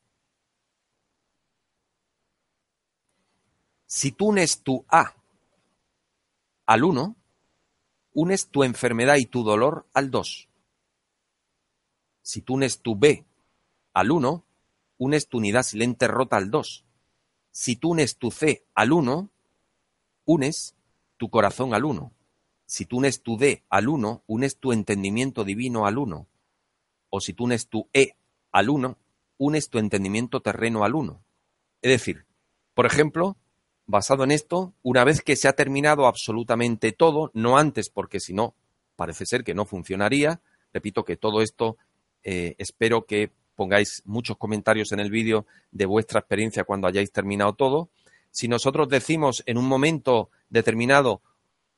Si 3.85 4.11
tú 4.11 4.29
unes 4.29 4.63
tu 4.63 4.87
A 4.89 5.15
al 6.65 6.83
1, 6.83 7.15
unes 8.15 8.49
tu 8.49 8.65
enfermedad 8.65 9.17
y 9.17 9.27
tu 9.27 9.43
dolor 9.43 9.87
al 9.93 10.11
2. 10.11 10.49
Si 12.23 12.41
tú 12.41 12.55
unes 12.55 12.81
tu 12.81 12.97
B 12.97 13.27
al 13.93 14.11
1, 14.11 14.47
unes 14.97 15.29
tu 15.29 15.37
unidad 15.37 15.63
silente 15.63 16.09
rota 16.09 16.39
al 16.39 16.51
2. 16.51 16.87
Si 17.51 17.77
tú 17.77 17.91
unes 17.91 18.17
tu 18.17 18.31
C 18.31 18.65
al 18.75 18.93
1, 18.93 19.29
unes 20.25 20.75
tu 21.19 21.29
corazón 21.29 21.75
al 21.75 21.85
1. 21.85 22.11
Si 22.65 22.87
tú 22.87 22.97
unes 22.97 23.23
tu 23.23 23.37
D 23.37 23.63
al 23.69 23.89
1, 23.89 24.23
unes 24.27 24.57
tu 24.57 24.73
entendimiento 24.73 25.45
divino 25.45 25.85
al 25.85 25.99
1. 25.99 26.27
O 27.11 27.21
si 27.21 27.35
tú 27.35 27.45
unes 27.45 27.69
tu 27.69 27.91
E 27.93 28.17
al 28.55 28.71
1, 28.71 28.97
unes 29.39 29.69
tu 29.69 29.79
entendimiento 29.79 30.41
terreno 30.41 30.85
al 30.85 30.95
1. 30.95 31.21
Es 31.83 31.91
decir, 31.91 32.25
por 32.73 32.87
ejemplo, 32.87 33.37
basado 33.85 34.23
en 34.23 34.31
esto, 34.31 34.73
una 34.83 35.03
vez 35.03 35.23
que 35.23 35.35
se 35.35 35.49
ha 35.49 35.55
terminado 35.55 36.07
absolutamente 36.07 36.93
todo, 36.93 37.33
no 37.35 37.59
antes 37.59 37.91
porque 37.91 38.21
si 38.21 38.33
no, 38.33 38.55
parece 38.95 39.27
ser 39.27 39.43
que 39.43 39.55
no 39.55 39.67
funcionaría, 39.67 40.41
repito 40.73 41.05
que 41.05 41.17
todo 41.17 41.43
esto 41.43 41.79
eh, 42.23 42.55
espero 42.59 43.07
que 43.07 43.33
pongáis 43.57 44.03
muchos 44.05 44.37
comentarios 44.37 44.93
en 44.93 45.01
el 45.01 45.11
vídeo 45.11 45.47
de 45.73 45.87
vuestra 45.87 46.21
experiencia 46.21 46.63
cuando 46.63 46.87
hayáis 46.87 47.11
terminado 47.11 47.55
todo. 47.55 47.91
Si 48.31 48.47
nosotros 48.47 48.89
decimos 48.89 49.43
en 49.47 49.59
un 49.59 49.67
momento 49.67 50.31
determinado 50.49 51.23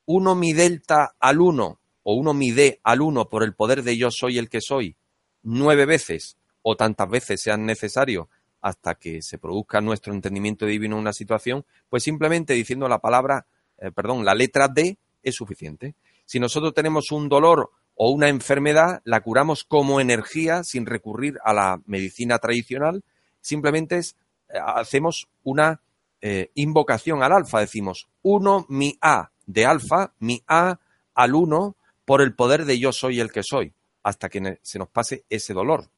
1 0.05 0.35
mi 0.35 0.53
delta 0.53 1.15
al 1.19 1.41
1 1.41 1.79
o 2.03 2.13
1 2.13 2.33
mi 2.35 2.51
d 2.51 2.79
al 2.83 3.01
1 3.01 3.29
por 3.29 3.43
el 3.43 3.55
poder 3.55 3.81
de 3.81 3.97
yo 3.97 4.11
soy 4.11 4.37
el 4.37 4.47
que 4.47 4.61
soy 4.61 4.95
nueve 5.41 5.85
veces 5.85 6.37
o 6.69 6.75
tantas 6.75 7.09
veces 7.09 7.41
sean 7.41 7.65
necesario 7.65 8.27
hasta 8.59 8.95
que 8.95 9.21
se 9.21 9.37
produzca 9.37 9.79
nuestro 9.79 10.13
entendimiento 10.13 10.65
divino 10.65 10.97
en 10.97 11.01
una 11.01 11.13
situación, 11.13 11.65
pues 11.87 12.03
simplemente 12.03 12.55
diciendo 12.55 12.89
la 12.89 12.99
palabra, 12.99 13.45
eh, 13.77 13.89
perdón, 13.91 14.25
la 14.25 14.35
letra 14.35 14.67
D 14.67 14.97
es 15.23 15.33
suficiente. 15.33 15.95
Si 16.25 16.41
nosotros 16.41 16.73
tenemos 16.73 17.13
un 17.13 17.29
dolor 17.29 17.71
o 17.95 18.09
una 18.11 18.27
enfermedad, 18.27 19.01
la 19.05 19.21
curamos 19.21 19.63
como 19.63 20.01
energía 20.01 20.65
sin 20.65 20.85
recurrir 20.85 21.39
a 21.45 21.53
la 21.53 21.81
medicina 21.85 22.37
tradicional, 22.37 23.01
simplemente 23.39 23.99
es, 23.99 24.17
eh, 24.49 24.57
hacemos 24.61 25.29
una 25.45 25.79
eh, 26.19 26.51
invocación 26.53 27.23
al 27.23 27.31
alfa, 27.31 27.61
decimos 27.61 28.09
1 28.23 28.65
mi 28.67 28.97
A 28.99 29.31
de 29.45 29.65
alfa, 29.65 30.11
mi 30.19 30.43
A 30.47 30.81
al 31.13 31.33
1 31.33 31.77
por 32.03 32.21
el 32.21 32.35
poder 32.35 32.65
de 32.65 32.77
yo 32.77 32.91
soy 32.91 33.21
el 33.21 33.31
que 33.31 33.43
soy, 33.43 33.73
hasta 34.03 34.27
que 34.27 34.59
se 34.63 34.79
nos 34.79 34.89
pase 34.89 35.23
ese 35.29 35.53
dolor. 35.53 35.89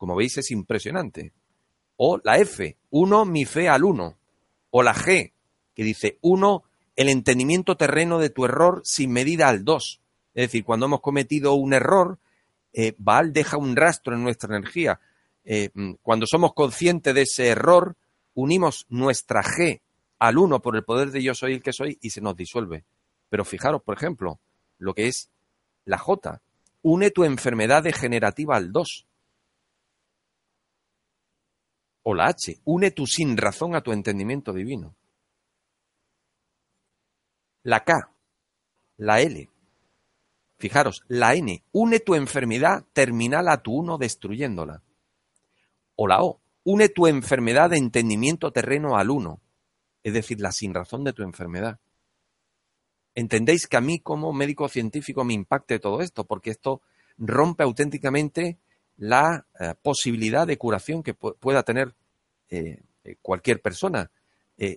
Como 0.00 0.16
veis 0.16 0.38
es 0.38 0.50
impresionante. 0.50 1.34
O 1.98 2.18
la 2.24 2.38
F, 2.38 2.78
1 2.88 3.24
mi 3.26 3.44
fe 3.44 3.68
al 3.68 3.84
1. 3.84 4.16
O 4.70 4.82
la 4.82 4.94
G, 4.94 5.30
que 5.74 5.84
dice 5.84 6.16
1 6.22 6.64
el 6.96 7.10
entendimiento 7.10 7.76
terreno 7.76 8.18
de 8.18 8.30
tu 8.30 8.46
error 8.46 8.80
sin 8.82 9.12
medida 9.12 9.50
al 9.50 9.62
2. 9.62 10.00
Es 10.32 10.44
decir, 10.46 10.64
cuando 10.64 10.86
hemos 10.86 11.02
cometido 11.02 11.52
un 11.52 11.74
error, 11.74 12.18
eh, 12.72 12.94
Baal 12.96 13.34
deja 13.34 13.58
un 13.58 13.76
rastro 13.76 14.14
en 14.14 14.22
nuestra 14.22 14.56
energía. 14.56 15.00
Eh, 15.44 15.68
mm, 15.74 15.96
cuando 16.00 16.24
somos 16.26 16.54
conscientes 16.54 17.14
de 17.14 17.20
ese 17.20 17.48
error, 17.48 17.94
unimos 18.32 18.86
nuestra 18.88 19.42
G 19.42 19.82
al 20.18 20.38
uno 20.38 20.62
por 20.62 20.76
el 20.76 20.84
poder 20.84 21.10
de 21.10 21.22
yo 21.22 21.34
soy 21.34 21.52
el 21.52 21.62
que 21.62 21.74
soy 21.74 21.98
y 22.00 22.08
se 22.08 22.22
nos 22.22 22.34
disuelve. 22.34 22.86
Pero 23.28 23.44
fijaros, 23.44 23.82
por 23.82 23.98
ejemplo, 23.98 24.40
lo 24.78 24.94
que 24.94 25.08
es 25.08 25.28
la 25.84 25.98
J. 25.98 26.40
Une 26.80 27.10
tu 27.10 27.24
enfermedad 27.24 27.82
degenerativa 27.82 28.56
al 28.56 28.72
2. 28.72 29.06
O 32.10 32.14
la 32.14 32.26
H. 32.26 32.60
Une 32.64 32.90
tu 32.90 33.06
sin 33.06 33.36
razón 33.36 33.76
a 33.76 33.82
tu 33.82 33.92
entendimiento 33.92 34.52
divino. 34.52 34.96
La 37.62 37.84
K. 37.84 38.10
La 38.96 39.20
L. 39.20 39.48
Fijaros, 40.58 41.04
la 41.06 41.36
N. 41.36 41.62
Une 41.70 42.00
tu 42.00 42.16
enfermedad 42.16 42.84
terminal 42.92 43.48
a 43.48 43.62
tu 43.62 43.72
1 43.78 43.96
destruyéndola. 43.96 44.82
O 45.94 46.08
la 46.08 46.24
O. 46.24 46.40
Une 46.64 46.88
tu 46.88 47.06
enfermedad 47.06 47.70
de 47.70 47.76
entendimiento 47.76 48.50
terreno 48.50 48.96
al 48.96 49.10
1. 49.10 49.40
Es 50.02 50.12
decir, 50.12 50.40
la 50.40 50.50
sin 50.50 50.74
razón 50.74 51.04
de 51.04 51.12
tu 51.12 51.22
enfermedad 51.22 51.78
entendéis 53.14 53.66
que 53.66 53.76
a 53.76 53.80
mí 53.80 54.00
como 54.00 54.32
médico 54.32 54.68
científico 54.68 55.24
me 55.24 55.34
impacte 55.34 55.78
todo 55.78 56.00
esto, 56.00 56.24
porque 56.24 56.50
esto 56.50 56.80
rompe 57.18 57.62
auténticamente 57.62 58.58
la 58.96 59.46
eh, 59.58 59.74
posibilidad 59.82 60.46
de 60.46 60.58
curación 60.58 61.02
que 61.02 61.14
pueda 61.14 61.62
tener 61.62 61.94
eh, 62.50 62.82
eh, 63.04 63.16
cualquier 63.22 63.60
persona. 63.60 64.10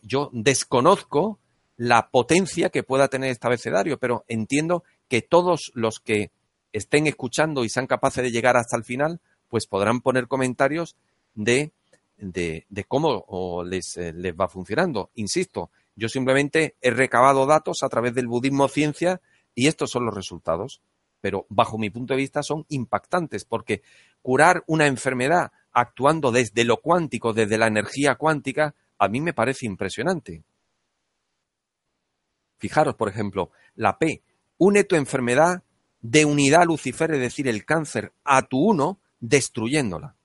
yo 0.01 0.29
desconozco 0.31 1.39
la 1.75 2.09
potencia 2.09 2.69
que 2.69 2.83
pueda 2.83 3.09
tener 3.09 3.31
este 3.31 3.47
abecedario, 3.47 3.97
pero 3.97 4.23
entiendo 4.27 4.83
que 5.09 5.21
todos 5.21 5.71
los 5.73 5.99
que 5.99 6.31
estén 6.71 7.07
escuchando 7.07 7.65
y 7.65 7.69
sean 7.69 7.87
capaces 7.87 8.23
de 8.23 8.31
llegar 8.31 8.55
hasta 8.55 8.77
el 8.77 8.85
final, 8.85 9.19
pues 9.49 9.67
podrán 9.67 9.99
poner 9.99 10.27
comentarios 10.27 10.95
de, 11.35 11.73
de, 12.17 12.65
de 12.69 12.83
cómo 12.85 13.63
les, 13.65 13.97
les 13.97 14.33
va 14.33 14.47
funcionando. 14.47 15.09
Insisto, 15.15 15.69
yo 15.95 16.09
simplemente 16.09 16.75
he 16.81 16.91
recabado 16.91 17.45
datos 17.45 17.83
a 17.83 17.89
través 17.89 18.13
del 18.13 18.27
budismo 18.27 18.67
ciencia 18.67 19.21
y 19.55 19.67
estos 19.67 19.91
son 19.91 20.05
los 20.05 20.15
resultados. 20.15 20.81
Pero 21.23 21.45
bajo 21.47 21.77
mi 21.77 21.89
punto 21.89 22.13
de 22.13 22.17
vista 22.17 22.43
son 22.43 22.65
impactantes 22.67 23.45
porque 23.45 23.81
curar 24.21 24.65
una 24.67 24.87
enfermedad 24.87 25.53
actuando 25.71 26.33
desde 26.33 26.65
lo 26.65 26.81
cuántico, 26.81 27.31
desde 27.31 27.57
la 27.57 27.67
energía 27.67 28.15
cuántica, 28.15 28.75
a 28.97 29.07
mí 29.07 29.21
me 29.21 29.31
parece 29.31 29.65
impresionante. 29.65 30.43
Fijaros, 32.57 32.95
por 32.95 33.07
ejemplo, 33.07 33.51
la 33.75 33.97
P. 33.97 34.21
Une 34.57 34.83
tu 34.83 34.97
enfermedad 34.97 35.63
de 36.01 36.25
unidad 36.25 36.65
Lucifer, 36.65 37.13
es 37.13 37.21
decir, 37.21 37.47
el 37.47 37.63
cáncer, 37.63 38.11
a 38.25 38.41
tu 38.41 38.59
uno, 38.59 38.99
destruyéndola. 39.21 40.17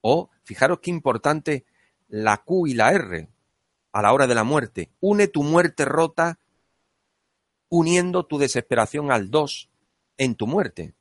O, 0.00 0.28
fijaros 0.42 0.80
qué 0.80 0.90
importante 0.90 1.64
la 2.08 2.38
Q 2.38 2.66
y 2.66 2.74
la 2.74 2.90
R 2.90 3.28
a 3.92 4.02
la 4.02 4.12
hora 4.12 4.26
de 4.26 4.34
la 4.34 4.42
muerte. 4.42 4.90
Une 4.98 5.28
tu 5.28 5.44
muerte 5.44 5.84
rota 5.84 6.40
uniendo 7.68 8.26
tu 8.26 8.38
desesperación 8.38 9.12
al 9.12 9.30
dos 9.30 9.69
en 10.20 10.34
tu 10.34 10.46
muerte. 10.46 10.92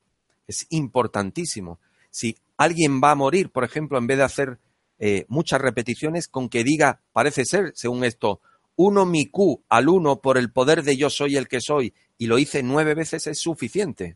Es 0.47 0.65
importantísimo. 0.69 1.77
Si 2.09 2.37
alguien 2.55 3.01
va 3.03 3.11
a 3.11 3.15
morir, 3.15 3.51
por 3.51 3.65
ejemplo, 3.65 3.97
en 3.97 4.07
vez 4.07 4.17
de 4.17 4.23
hacer 4.23 4.59
eh, 4.97 5.25
muchas 5.27 5.59
repeticiones, 5.59 6.29
con 6.29 6.47
que 6.47 6.63
diga, 6.63 7.01
parece 7.11 7.43
ser, 7.43 7.73
según 7.75 8.05
esto, 8.05 8.39
uno 8.77 9.05
mi 9.05 9.25
Q 9.25 9.61
al 9.67 9.89
uno 9.89 10.21
por 10.21 10.37
el 10.37 10.53
poder 10.53 10.83
de 10.83 10.95
yo 10.95 11.09
soy 11.09 11.35
el 11.35 11.49
que 11.49 11.59
soy, 11.59 11.93
y 12.17 12.27
lo 12.27 12.39
hice 12.39 12.63
nueve 12.63 12.95
veces, 12.95 13.27
es 13.27 13.41
suficiente 13.41 14.15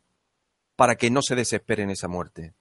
para 0.78 0.96
que 0.96 1.12
no 1.12 1.22
se 1.22 1.36
desespere 1.36 1.84
en 1.84 1.90
esa 1.90 2.08
muerte. 2.08 2.54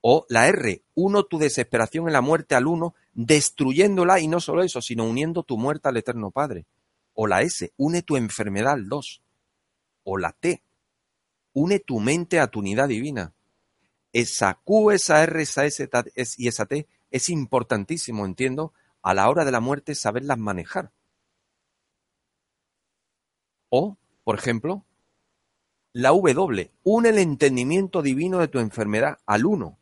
O 0.00 0.24
la 0.30 0.48
R, 0.48 0.82
uno 0.94 1.24
tu 1.24 1.38
desesperación 1.38 2.06
en 2.06 2.14
la 2.14 2.22
muerte 2.22 2.54
al 2.54 2.66
uno, 2.66 2.94
destruyéndola 3.12 4.18
y 4.20 4.28
no 4.28 4.40
solo 4.40 4.62
eso, 4.62 4.80
sino 4.80 5.04
uniendo 5.04 5.42
tu 5.42 5.58
muerte 5.58 5.90
al 5.90 5.98
Eterno 5.98 6.30
Padre. 6.30 6.64
O 7.12 7.26
la 7.26 7.42
S, 7.42 7.70
une 7.76 8.00
tu 8.02 8.16
enfermedad 8.16 8.72
al 8.72 8.88
dos. 8.88 9.20
O 10.04 10.16
la 10.16 10.32
T, 10.32 10.62
une 11.56 11.80
tu 11.80 12.00
mente 12.00 12.38
a 12.38 12.48
tu 12.48 12.58
unidad 12.58 12.88
divina. 12.88 13.32
Esa 14.12 14.60
Q, 14.62 14.90
esa 14.92 15.22
R, 15.22 15.42
esa 15.42 15.64
S 15.64 15.88
y 16.36 16.48
esa 16.48 16.66
T 16.66 16.86
es 17.10 17.28
importantísimo, 17.30 18.26
entiendo, 18.26 18.72
a 19.02 19.14
la 19.14 19.28
hora 19.30 19.44
de 19.44 19.52
la 19.52 19.60
muerte 19.60 19.94
saberlas 19.94 20.38
manejar. 20.38 20.92
O, 23.70 23.96
por 24.22 24.38
ejemplo, 24.38 24.84
la 25.92 26.10
W, 26.10 26.70
une 26.84 27.08
el 27.08 27.18
entendimiento 27.18 28.02
divino 28.02 28.38
de 28.38 28.48
tu 28.48 28.58
enfermedad 28.58 29.18
al 29.24 29.46
uno 29.46 29.78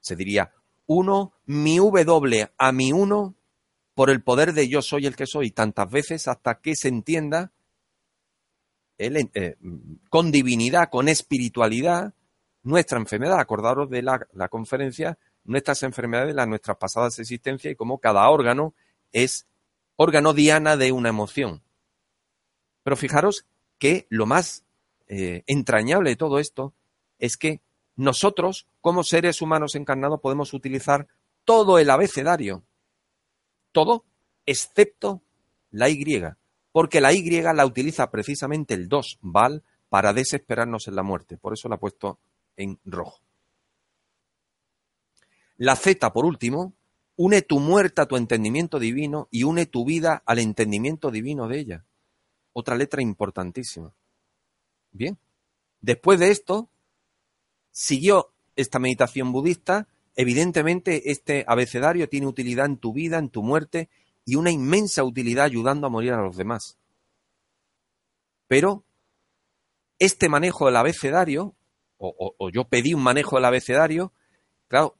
se 0.00 0.16
diría 0.16 0.52
uno 0.86 1.34
mi 1.46 1.78
W 1.78 2.50
a 2.56 2.72
mi 2.72 2.92
uno 2.92 3.34
por 3.94 4.10
el 4.10 4.22
poder 4.22 4.54
de 4.54 4.68
yo 4.68 4.82
soy 4.82 5.06
el 5.06 5.14
que 5.14 5.26
soy, 5.26 5.50
tantas 5.50 5.90
veces 5.90 6.26
hasta 6.26 6.60
que 6.60 6.74
se 6.74 6.88
entienda 6.88 7.52
eh, 9.00 9.56
con 10.10 10.30
divinidad, 10.30 10.90
con 10.90 11.08
espiritualidad, 11.08 12.12
nuestra 12.62 12.98
enfermedad. 12.98 13.40
Acordaros 13.40 13.88
de 13.88 14.02
la, 14.02 14.48
conferencia, 14.50 15.18
nuestras 15.44 15.82
enfermedades, 15.82 16.34
las 16.34 16.46
nuestras 16.46 16.76
pasadas 16.76 17.18
existencias 17.18 17.72
y 17.72 17.76
cómo 17.76 17.98
cada 17.98 18.28
órgano 18.28 18.74
es 19.12 19.46
órgano 19.96 20.34
diana 20.34 20.76
de 20.76 20.92
una 20.92 21.08
emoción. 21.08 21.62
Pero 22.82 22.96
fijaros 22.96 23.46
que 23.78 24.06
lo 24.10 24.26
más 24.26 24.64
eh, 25.08 25.44
entrañable 25.46 26.10
de 26.10 26.16
todo 26.16 26.38
esto 26.38 26.74
es 27.18 27.38
que 27.38 27.62
nosotros, 27.96 28.66
como 28.82 29.02
seres 29.02 29.40
humanos 29.40 29.74
encarnados, 29.74 30.20
podemos 30.20 30.52
utilizar 30.52 31.08
todo 31.44 31.78
el 31.78 31.88
abecedario. 31.88 32.62
Todo, 33.72 34.04
excepto 34.44 35.22
la 35.70 35.88
Y. 35.88 36.04
Porque 36.72 37.00
la 37.00 37.12
Y 37.12 37.28
la 37.42 37.66
utiliza 37.66 38.10
precisamente 38.10 38.74
el 38.74 38.88
2, 38.88 39.18
Val, 39.22 39.64
para 39.88 40.12
desesperarnos 40.12 40.86
en 40.88 40.94
la 40.94 41.02
muerte. 41.02 41.36
Por 41.36 41.52
eso 41.52 41.68
la 41.68 41.74
he 41.74 41.78
puesto 41.78 42.18
en 42.56 42.78
rojo. 42.84 43.20
La 45.56 45.76
Z, 45.76 46.12
por 46.12 46.24
último, 46.24 46.74
une 47.16 47.42
tu 47.42 47.60
muerte 47.60 48.00
a 48.00 48.06
tu 48.06 48.16
entendimiento 48.16 48.78
divino 48.78 49.28
y 49.30 49.42
une 49.42 49.66
tu 49.66 49.84
vida 49.84 50.22
al 50.24 50.38
entendimiento 50.38 51.10
divino 51.10 51.48
de 51.48 51.58
ella. 51.58 51.84
Otra 52.52 52.76
letra 52.76 53.02
importantísima. 53.02 53.92
Bien. 54.92 55.18
Después 55.80 56.18
de 56.18 56.30
esto, 56.30 56.70
siguió 57.70 58.32
esta 58.56 58.78
meditación 58.78 59.32
budista, 59.32 59.86
evidentemente 60.16 61.10
este 61.10 61.44
abecedario 61.46 62.08
tiene 62.08 62.26
utilidad 62.26 62.66
en 62.66 62.78
tu 62.78 62.92
vida, 62.92 63.18
en 63.18 63.28
tu 63.28 63.42
muerte 63.42 63.88
y 64.30 64.36
una 64.36 64.52
inmensa 64.52 65.02
utilidad 65.02 65.46
ayudando 65.46 65.88
a 65.88 65.90
morir 65.90 66.12
a 66.12 66.22
los 66.22 66.36
demás. 66.36 66.78
Pero 68.46 68.84
este 69.98 70.28
manejo 70.28 70.66
del 70.66 70.76
abecedario, 70.76 71.56
o, 71.98 72.48
yo 72.52 72.62
pedí 72.68 72.94
un 72.94 73.02
manejo 73.02 73.34
del 73.34 73.46
abecedario, 73.46 74.12
claro, 74.68 74.94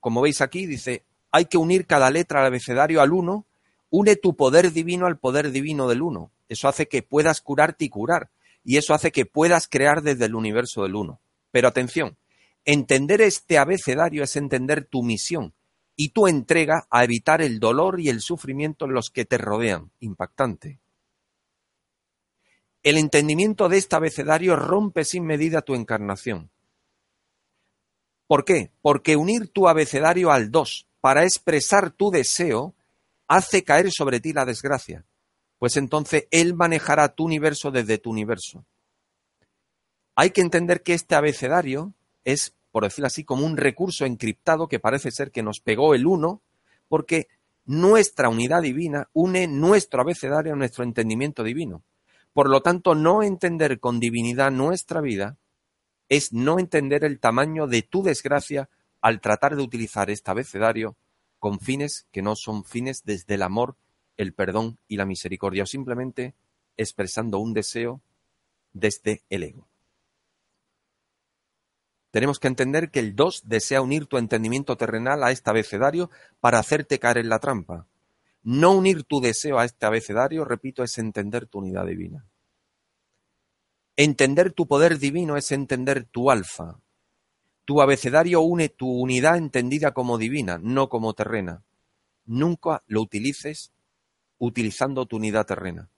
como 0.00 0.22
veis 0.22 0.40
aquí, 0.40 0.64
dice, 0.64 1.04
hay 1.30 1.44
que 1.44 1.58
unir 1.58 1.86
cada 1.86 2.10
letra 2.10 2.40
al 2.40 2.46
abecedario 2.46 3.02
al 3.02 3.12
uno, 3.12 3.44
une 3.90 4.16
tu 4.16 4.34
poder 4.34 4.72
divino 4.72 5.04
al 5.04 5.18
poder 5.18 5.50
divino 5.50 5.86
del 5.86 6.00
uno. 6.00 6.30
Eso 6.48 6.68
hace 6.68 6.88
que 6.88 7.02
puedas 7.02 7.42
curarte 7.42 7.84
y 7.84 7.90
curar. 7.90 8.30
Y 8.64 8.78
eso 8.78 8.94
hace 8.94 9.12
que 9.12 9.26
puedas 9.26 9.68
crear 9.68 10.00
desde 10.00 10.24
el 10.24 10.34
universo 10.34 10.84
del 10.84 10.94
uno. 10.94 11.20
Pero 11.50 11.68
atención, 11.68 12.16
entender 12.64 13.20
este 13.20 13.58
abecedario 13.58 14.24
es 14.24 14.36
entender 14.36 14.86
tu 14.86 15.02
misión 15.02 15.52
y 16.00 16.10
tu 16.10 16.28
entrega 16.28 16.86
a 16.90 17.02
evitar 17.02 17.42
el 17.42 17.58
dolor 17.58 17.98
y 17.98 18.08
el 18.08 18.20
sufrimiento 18.20 18.84
en 18.84 18.92
los 18.92 19.10
que 19.10 19.24
te 19.24 19.36
rodean. 19.36 19.90
Impactante. 19.98 20.78
El 22.84 22.98
entendimiento 22.98 23.68
de 23.68 23.78
este 23.78 23.96
abecedario 23.96 24.54
rompe 24.54 25.04
sin 25.04 25.26
medida 25.26 25.60
tu 25.60 25.74
encarnación. 25.74 26.50
¿Por 28.28 28.44
qué? 28.44 28.70
Porque 28.80 29.16
unir 29.16 29.48
tu 29.48 29.66
abecedario 29.66 30.30
al 30.30 30.52
2 30.52 30.86
para 31.00 31.24
expresar 31.24 31.90
tu 31.90 32.12
deseo 32.12 32.76
hace 33.26 33.64
caer 33.64 33.90
sobre 33.90 34.20
ti 34.20 34.32
la 34.32 34.44
desgracia, 34.44 35.04
pues 35.58 35.76
entonces 35.76 36.28
Él 36.30 36.54
manejará 36.54 37.08
tu 37.08 37.24
universo 37.24 37.72
desde 37.72 37.98
tu 37.98 38.10
universo. 38.10 38.64
Hay 40.14 40.30
que 40.30 40.42
entender 40.42 40.84
que 40.84 40.94
este 40.94 41.16
abecedario 41.16 41.92
es, 42.24 42.54
por 42.70 42.84
decirlo 42.84 43.06
así, 43.06 43.24
como 43.24 43.46
un 43.46 43.56
recurso 43.56 44.04
encriptado 44.04 44.68
que 44.68 44.80
parece 44.80 45.10
ser 45.10 45.30
que 45.30 45.42
nos 45.42 45.60
pegó 45.60 45.94
el 45.94 46.06
uno, 46.06 46.42
porque 46.88 47.28
nuestra 47.64 48.28
unidad 48.28 48.62
divina 48.62 49.08
une 49.12 49.46
nuestro 49.46 50.00
abecedario 50.00 50.54
a 50.54 50.56
nuestro 50.56 50.84
entendimiento 50.84 51.42
divino. 51.44 51.82
Por 52.32 52.48
lo 52.48 52.62
tanto, 52.62 52.94
no 52.94 53.22
entender 53.22 53.80
con 53.80 54.00
divinidad 54.00 54.50
nuestra 54.50 55.00
vida 55.00 55.36
es 56.08 56.32
no 56.32 56.58
entender 56.58 57.04
el 57.04 57.20
tamaño 57.20 57.66
de 57.66 57.82
tu 57.82 58.02
desgracia 58.02 58.68
al 59.00 59.20
tratar 59.20 59.56
de 59.56 59.62
utilizar 59.62 60.10
este 60.10 60.30
abecedario 60.30 60.96
con 61.38 61.60
fines 61.60 62.06
que 62.10 62.22
no 62.22 62.36
son 62.36 62.64
fines 62.64 63.04
desde 63.04 63.34
el 63.34 63.42
amor, 63.42 63.76
el 64.16 64.32
perdón 64.32 64.78
y 64.88 64.96
la 64.96 65.04
misericordia, 65.04 65.62
o 65.62 65.66
simplemente 65.66 66.34
expresando 66.76 67.38
un 67.38 67.52
deseo 67.52 68.00
desde 68.72 69.22
el 69.28 69.42
ego. 69.42 69.67
Tenemos 72.10 72.38
que 72.38 72.48
entender 72.48 72.90
que 72.90 73.00
el 73.00 73.14
2 73.14 73.42
desea 73.46 73.82
unir 73.82 74.06
tu 74.06 74.16
entendimiento 74.16 74.76
terrenal 74.76 75.22
a 75.22 75.30
este 75.30 75.50
abecedario 75.50 76.10
para 76.40 76.58
hacerte 76.58 76.98
caer 76.98 77.18
en 77.18 77.28
la 77.28 77.38
trampa. 77.38 77.86
No 78.42 78.72
unir 78.72 79.04
tu 79.04 79.20
deseo 79.20 79.58
a 79.58 79.64
este 79.64 79.84
abecedario, 79.84 80.44
repito, 80.44 80.82
es 80.82 80.96
entender 80.98 81.46
tu 81.46 81.58
unidad 81.58 81.86
divina. 81.86 82.24
Entender 83.96 84.52
tu 84.52 84.66
poder 84.66 84.98
divino 84.98 85.36
es 85.36 85.52
entender 85.52 86.04
tu 86.04 86.30
alfa. 86.30 86.80
Tu 87.64 87.82
abecedario 87.82 88.40
une 88.40 88.70
tu 88.70 88.88
unidad 88.88 89.36
entendida 89.36 89.92
como 89.92 90.16
divina, 90.16 90.58
no 90.62 90.88
como 90.88 91.12
terrena. 91.12 91.62
Nunca 92.24 92.82
lo 92.86 93.02
utilices 93.02 93.72
utilizando 94.38 95.04
tu 95.04 95.16
unidad 95.16 95.46
terrena. 95.46 95.90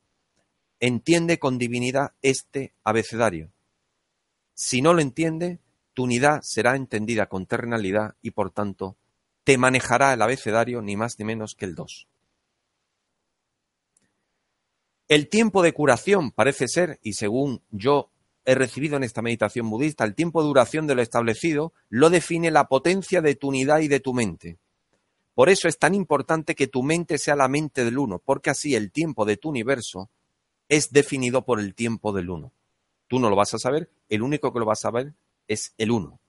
Entiende 0.80 1.38
con 1.38 1.58
divinidad 1.58 2.12
este 2.22 2.72
abecedario. 2.82 3.52
Si 4.54 4.82
no 4.82 4.94
lo 4.94 5.02
entiende, 5.02 5.61
tu 5.95 6.05
unidad 6.05 6.41
será 6.43 6.76
entendida 6.76 7.26
con 7.26 7.47
terrenalidad 7.47 8.14
y 8.22 8.30
por 8.30 8.51
tanto 8.51 8.97
te 9.45 9.59
manejará 9.59 10.12
el 10.12 10.22
abecedario 10.22 10.82
ni 10.82 10.97
más 10.97 11.18
ni 11.18 11.24
menos 11.24 11.55
que 11.55 11.64
el 11.64 11.74
2. 11.74 12.09
El 15.09 15.28
tiempo 15.28 15.62
de 15.62 15.72
curación 15.72 16.30
parece 16.30 16.68
ser, 16.68 17.01
y 17.03 17.14
según 17.14 17.62
yo 17.70 18.11
he 18.45 18.55
recibido 18.55 18.97
en 18.97 19.03
esta 19.03 19.22
meditación 19.22 19.68
budista, 19.68 20.05
el 20.05 20.14
tiempo 20.14 20.41
de 20.41 20.49
duración 20.49 20.86
de 20.86 20.95
lo 20.95 21.03
establecido 21.03 21.72
lo 21.88 22.11
define 22.11 22.51
la 22.51 22.68
potencia 22.68 23.20
de 23.20 23.34
tu 23.34 23.49
unidad 23.49 23.80
y 23.80 23.88
de 23.88 23.99
tu 24.01 24.14
mente. 24.14 24.59
Por 25.34 25.49
eso 25.49 25.68
es 25.68 25.78
tan 25.78 25.95
importante 25.95 26.55
que 26.55 26.68
tu 26.68 26.82
mente 26.82 27.18
sea 27.18 27.34
la 27.34 27.49
mente 27.49 27.84
del 27.84 27.99
uno, 27.99 28.20
porque 28.24 28.51
así 28.51 28.74
el 28.74 28.93
tiempo 28.93 29.24
de 29.24 29.36
tu 29.36 29.49
universo 29.49 30.11
es 30.68 30.93
definido 30.93 31.45
por 31.45 31.59
el 31.59 31.74
tiempo 31.74 32.12
del 32.12 32.30
uno. 32.30 32.53
Tú 33.09 33.18
no 33.18 33.30
lo 33.30 33.36
vas 33.36 33.53
a 33.55 33.59
saber, 33.59 33.91
el 34.09 34.22
único 34.22 34.53
que 34.53 34.61
lo 34.61 34.66
va 34.66 34.74
a 34.74 34.76
saber 34.76 35.14
es 35.51 35.74
el 35.78 35.90
uno. 35.90 36.20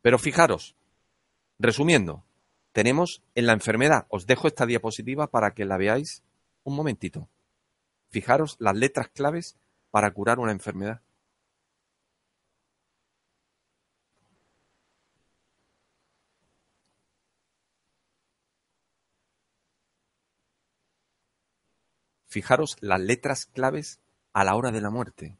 Pero 0.00 0.16
fijaros, 0.16 0.76
resumiendo, 1.58 2.24
tenemos 2.70 3.20
en 3.34 3.46
la 3.46 3.52
enfermedad, 3.52 4.06
os 4.10 4.26
dejo 4.26 4.46
esta 4.46 4.64
diapositiva 4.64 5.26
para 5.26 5.54
que 5.54 5.64
la 5.64 5.76
veáis 5.76 6.22
un 6.62 6.76
momentito. 6.76 7.28
Fijaros 8.10 8.54
las 8.60 8.76
letras 8.76 9.08
claves 9.08 9.56
para 9.90 10.12
curar 10.12 10.38
una 10.38 10.52
enfermedad. 10.52 11.02
Fijaros 22.26 22.76
las 22.80 23.00
letras 23.00 23.46
claves 23.46 23.98
a 24.32 24.44
la 24.44 24.54
hora 24.54 24.70
de 24.70 24.80
la 24.80 24.90
muerte. 24.90 25.38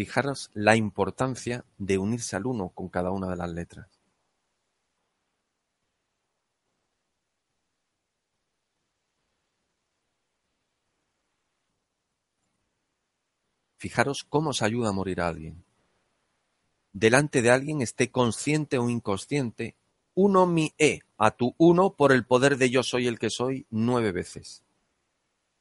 Fijaros 0.00 0.50
la 0.54 0.76
importancia 0.76 1.62
de 1.76 1.98
unirse 1.98 2.34
al 2.34 2.46
uno 2.46 2.70
con 2.70 2.88
cada 2.88 3.10
una 3.10 3.28
de 3.28 3.36
las 3.36 3.50
letras. 3.50 4.00
Fijaros 13.76 14.24
cómo 14.26 14.48
os 14.50 14.62
ayuda 14.62 14.88
a 14.88 14.92
morir 14.92 15.20
a 15.20 15.28
alguien. 15.28 15.62
Delante 16.94 17.42
de 17.42 17.50
alguien 17.50 17.82
esté 17.82 18.10
consciente 18.10 18.78
o 18.78 18.88
inconsciente, 18.88 19.76
uno 20.14 20.46
mi 20.46 20.72
e 20.78 21.00
a 21.18 21.30
tu 21.32 21.54
uno 21.58 21.92
por 21.92 22.12
el 22.12 22.24
poder 22.24 22.56
de 22.56 22.70
yo 22.70 22.82
soy 22.82 23.06
el 23.06 23.18
que 23.18 23.28
soy 23.28 23.66
nueve 23.68 24.12
veces. 24.12 24.62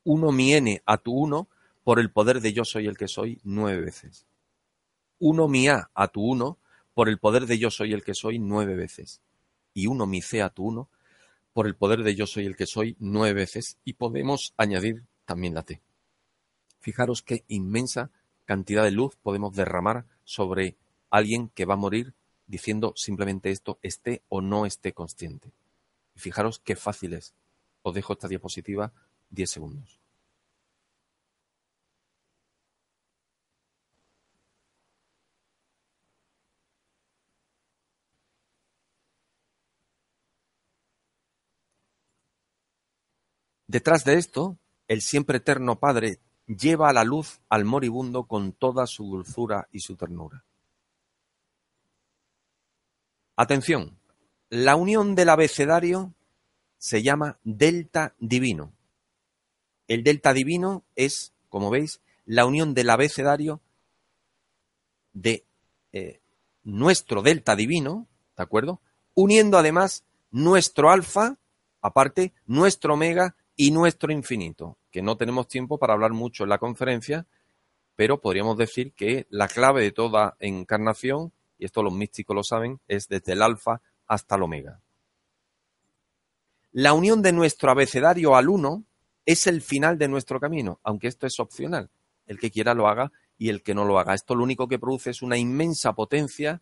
Uno 0.05 0.31
mi 0.31 0.53
n 0.53 0.81
a 0.85 0.97
tu 0.97 1.11
uno 1.11 1.49
por 1.83 1.99
el 1.99 2.09
poder 2.09 2.39
de 2.39 2.53
yo 2.53 2.63
soy 2.63 2.87
el 2.87 2.95
que 2.95 3.09
soy 3.09 3.41
nueve 3.43 3.81
veces 3.81 4.28
uno 5.20 5.47
mi 5.47 5.67
A 5.67 5.89
a 5.93 6.07
tu 6.07 6.22
uno 6.22 6.57
por 6.93 7.09
el 7.09 7.20
poder 7.20 7.45
de 7.45 7.57
yo 7.57 7.72
soy 7.72 7.93
el 7.93 8.03
que 8.03 8.13
soy 8.13 8.39
nueve 8.39 8.76
veces. 8.76 9.22
Y 9.74 9.88
uno 9.88 10.05
mi 10.05 10.22
C 10.22 10.41
a 10.41 10.49
tu 10.49 10.65
uno 10.65 10.89
por 11.53 11.67
el 11.67 11.76
poder 11.76 12.03
de 12.03 12.15
yo 12.15 12.26
soy 12.26 12.45
el 12.45 12.55
que 12.55 12.65
soy 12.65 12.95
nueve 12.99 13.34
veces. 13.34 13.78
Y 13.84 13.93
podemos 13.93 14.53
añadir 14.57 15.05
también 15.26 15.53
la 15.53 15.63
T. 15.63 15.82
Fijaros 16.80 17.22
qué 17.22 17.43
inmensa 17.47 18.11
cantidad 18.45 18.84
de 18.84 18.91
luz 18.91 19.15
podemos 19.22 19.53
derramar 19.55 20.05
sobre 20.24 20.76
alguien 21.09 21.49
que 21.49 21.65
va 21.65 21.76
a 21.76 21.78
morir 21.78 22.13
diciendo 22.47 22.93
simplemente 22.95 23.51
esto, 23.51 23.78
esté 23.84 24.24
o 24.28 24.41
no 24.41 24.65
esté 24.65 24.93
consciente. 24.93 25.51
Y 26.15 26.20
fijaros 26.20 26.59
qué 26.59 26.76
fácil 26.76 27.13
es. 27.13 27.36
Os 27.84 27.93
dejo 27.93 28.13
esta 28.13 28.28
diapositiva 28.28 28.91
10 29.30 29.49
segundos. 29.49 29.98
Detrás 43.70 44.03
de 44.03 44.15
esto, 44.15 44.57
el 44.88 45.01
siempre 45.01 45.38
eterno 45.38 45.80
Padre 45.80 46.17
lleva 46.47 46.89
a 46.89 46.93
la 46.93 47.03
luz 47.03 47.39
al 47.49 47.65
moribundo 47.65 48.24
con 48.24 48.51
toda 48.51 48.88
su 48.88 49.03
dulzura 49.03 49.67
y 49.72 49.82
su 49.82 49.95
ternura. 49.95 50.43
Atención, 53.36 53.99
la 54.49 54.76
unión 54.76 55.13
del 55.13 55.30
abecedario 55.30 56.15
se 56.80 57.03
llama 57.03 57.38
delta 57.43 58.15
divino. 58.17 58.74
El 59.88 60.03
delta 60.03 60.34
divino 60.34 60.84
es, 60.95 61.32
como 61.47 61.70
veis, 61.70 62.01
la 62.26 62.47
unión 62.47 62.74
del 62.74 62.89
abecedario 62.89 63.61
de 65.13 65.45
eh, 65.91 66.22
nuestro 66.63 67.22
delta 67.22 67.55
divino, 67.55 68.07
¿de 68.36 68.41
acuerdo? 68.41 68.82
Uniendo 69.13 69.59
además 69.59 70.05
nuestro 70.32 70.89
alfa, 70.89 71.38
aparte, 71.82 72.34
nuestro 72.47 72.95
omega 72.95 73.36
y 73.62 73.72
nuestro 73.72 74.14
infinito, 74.14 74.78
que 74.89 75.01
no 75.01 75.18
tenemos 75.18 75.49
tiempo 75.49 75.78
para 75.78 75.91
hablar 75.91 76.14
mucho 76.14 76.43
en 76.43 76.49
la 76.49 76.60
conferencia, 76.60 77.28
pero 77.97 78.22
podríamos 78.22 78.57
decir 78.57 78.93
que 78.93 79.28
la 79.30 79.49
clave 79.49 79.84
de 79.84 79.91
toda 79.91 80.38
encarnación, 80.39 81.34
y 81.57 81.66
esto 81.66 81.84
los 81.84 81.91
místicos 81.91 82.34
lo 82.34 82.43
saben, 82.45 82.80
es 82.88 83.10
desde 83.10 83.34
el 83.34 83.41
alfa 83.41 83.82
hasta 84.07 84.38
el 84.38 84.43
omega. 84.43 84.80
La 86.72 86.93
unión 86.93 87.22
de 87.22 87.34
nuestro 87.34 87.70
abecedario 87.70 88.38
al 88.38 88.47
uno 88.47 88.86
es 89.26 89.45
el 89.45 89.62
final 89.62 89.97
de 89.97 90.07
nuestro 90.07 90.39
camino, 90.39 90.80
aunque 90.82 91.10
esto 91.10 91.28
es 91.28 91.38
opcional. 91.41 91.89
El 92.28 92.39
que 92.39 92.51
quiera 92.51 92.74
lo 92.74 92.88
haga 92.88 93.12
y 93.38 93.49
el 93.49 93.62
que 93.62 93.76
no 93.76 93.84
lo 93.84 93.99
haga. 93.99 94.14
Esto 94.14 94.36
lo 94.36 94.43
único 94.43 94.70
que 94.70 94.80
produce 94.80 95.10
es 95.10 95.22
una 95.22 95.38
inmensa 95.38 95.91
potencia 95.91 96.62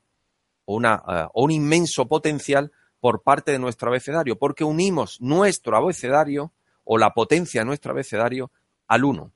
o, 0.65 0.75
una, 0.75 1.03
eh, 1.07 1.27
un 1.35 1.51
inmenso 1.51 2.07
potencial 2.07 2.71
por 2.99 3.21
parte 3.21 3.51
de 3.51 3.59
nuestro 3.59 3.89
abecedario, 3.89 4.39
porque 4.39 4.63
unimos 4.63 5.21
nuestro 5.21 5.77
abecedario 5.77 6.53
o 6.87 6.97
la 6.97 7.13
potencia 7.13 7.61
de 7.61 7.65
nuestro 7.65 7.91
abecedario 7.91 8.49
al 8.87 9.03
uno. 9.03 9.31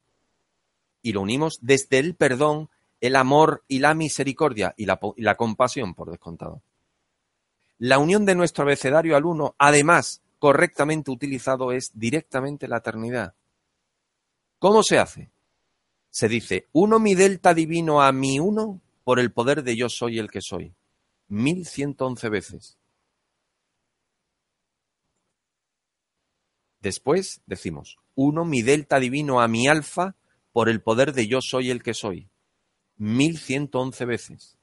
Y 1.01 1.11
lo 1.11 1.21
unimos 1.21 1.59
desde 1.61 1.99
el 1.99 2.15
perdón, 2.15 2.69
el 3.01 3.15
amor 3.15 3.63
y 3.67 3.79
la 3.79 3.93
misericordia 3.93 4.73
y 4.77 4.85
la, 4.85 4.99
y 5.17 5.21
la 5.21 5.35
compasión, 5.35 5.93
por 5.93 6.09
descontado. 6.09 6.61
La 7.77 7.99
unión 7.99 8.25
de 8.25 8.35
nuestro 8.35 8.63
abecedario 8.63 9.17
al 9.17 9.25
uno, 9.25 9.55
además, 9.57 10.21
correctamente 10.39 11.11
utilizado, 11.11 11.71
es 11.71 11.91
directamente 11.93 12.67
la 12.67 12.77
eternidad. 12.77 13.33
¿Cómo 14.59 14.83
se 14.83 14.99
hace? 14.99 15.29
Se 16.09 16.29
dice, 16.29 16.67
uno 16.71 16.99
mi 16.99 17.15
delta 17.15 17.53
divino 17.53 18.01
a 18.01 18.11
mi 18.11 18.39
uno 18.39 18.79
por 19.03 19.19
el 19.19 19.31
poder 19.31 19.63
de 19.63 19.75
yo 19.75 19.89
soy 19.89 20.19
el 20.19 20.29
que 20.29 20.41
soy. 20.41 20.73
Mil 21.27 21.65
ciento 21.65 22.05
once 22.05 22.29
veces. 22.29 22.77
Después 26.81 27.41
decimos, 27.45 27.99
uno 28.15 28.43
mi 28.43 28.63
delta 28.63 28.99
divino 28.99 29.39
a 29.39 29.47
mi 29.47 29.67
alfa 29.67 30.15
por 30.51 30.67
el 30.67 30.81
poder 30.81 31.13
de 31.13 31.27
yo 31.27 31.39
soy 31.41 31.69
el 31.69 31.83
que 31.83 31.93
soy. 31.93 32.29
Mil 32.97 33.37
ciento 33.37 33.79
once 33.79 34.03
veces. 34.03 34.57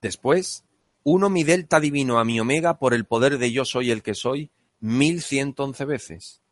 Después, 0.00 0.64
uno 1.02 1.28
mi 1.28 1.44
delta 1.44 1.80
divino 1.80 2.18
a 2.18 2.24
mi 2.24 2.40
omega 2.40 2.78
por 2.78 2.94
el 2.94 3.04
poder 3.04 3.38
de 3.38 3.52
yo 3.52 3.66
soy 3.66 3.90
el 3.90 4.02
que 4.02 4.14
soy. 4.14 4.50
Mil 4.80 5.20
ciento 5.20 5.64
once 5.64 5.84
veces. 5.84 6.42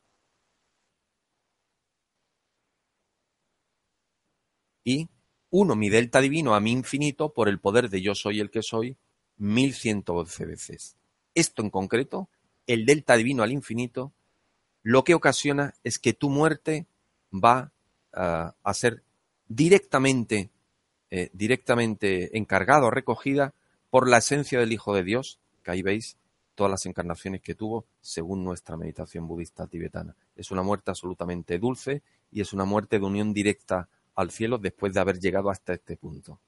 Y 4.85 5.09
uno 5.51 5.75
mi 5.75 5.89
delta 5.89 6.21
divino 6.21 6.55
a 6.55 6.61
mi 6.61 6.73
infinito 6.73 7.33
por 7.33 7.49
el 7.49 7.61
poder 7.61 7.89
de 7.89 8.03
yo 8.03 8.15
soy 8.15 8.41
el 8.41 8.51
que 8.51 8.63
soy 8.63 8.99
1111 9.39 10.47
veces. 10.47 10.97
Esto 11.35 11.63
en 11.63 11.71
concreto, 11.71 12.29
el 12.67 12.87
delta 12.87 13.17
divino 13.17 13.43
al 13.43 13.53
infinito, 13.53 14.13
lo 14.83 15.05
que 15.05 15.15
ocasiona 15.15 15.75
es 15.85 15.99
que 15.99 16.13
tu 16.13 16.31
muerte 16.31 16.87
va 17.33 17.73
ah, 18.13 18.55
a 18.63 18.75
ser 18.75 19.03
directamente 19.49 20.51
eh, 21.15 21.29
directamente 21.35 22.39
encargada 22.39 22.87
o 22.87 22.91
recogida 22.91 23.53
por 23.91 24.09
la 24.09 24.17
esencia 24.17 24.59
del 24.59 24.73
Hijo 24.73 24.95
de 24.95 25.03
Dios, 25.03 25.39
que 25.63 25.71
ahí 25.71 25.83
veis 25.83 26.17
todas 26.55 26.71
las 26.71 26.87
encarnaciones 26.87 27.43
que 27.43 27.55
tuvo 27.55 27.85
según 28.01 28.43
nuestra 28.43 28.79
meditación 28.79 29.29
budista 29.29 29.67
tibetana. 29.67 30.17
Es 30.37 30.51
una 30.51 30.63
muerte 30.63 30.91
absolutamente 30.91 31.59
dulce 31.59 32.01
y 32.31 32.41
es 32.41 32.55
una 32.55 32.65
muerte 32.65 32.99
de 32.99 33.05
unión 33.05 33.35
directa 33.35 33.91
al 34.15 34.31
cielo 34.31 34.57
después 34.57 34.95
de 34.95 35.01
haber 35.01 35.21
llegado 35.21 35.51
hasta 35.51 35.75
este 35.75 35.99
punto. 35.99 36.41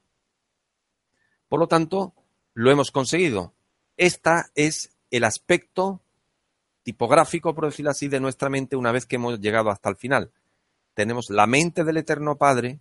Por 1.47 1.61
lo 1.61 1.68
tanto, 1.68 2.14
lo 2.55 2.71
hemos 2.71 2.91
conseguido. 2.91 3.53
Este 3.97 4.31
es 4.55 4.97
el 5.11 5.25
aspecto 5.25 6.01
tipográfico, 6.83 7.55
por 7.55 7.67
decirlo 7.67 7.91
así, 7.91 8.09
de 8.09 8.21
nuestra 8.21 8.49
mente 8.49 8.77
una 8.77 8.93
vez 8.93 9.07
que 9.07 9.17
hemos 9.17 9.41
llegado 9.41 9.71
hasta 9.71 9.91
el 9.91 9.97
final. 9.97 10.33
Tenemos 10.95 11.31
la 11.31 11.47
mente 11.47 11.85
del 11.85 11.97
Eterno 11.97 12.37
Padre, 12.37 12.81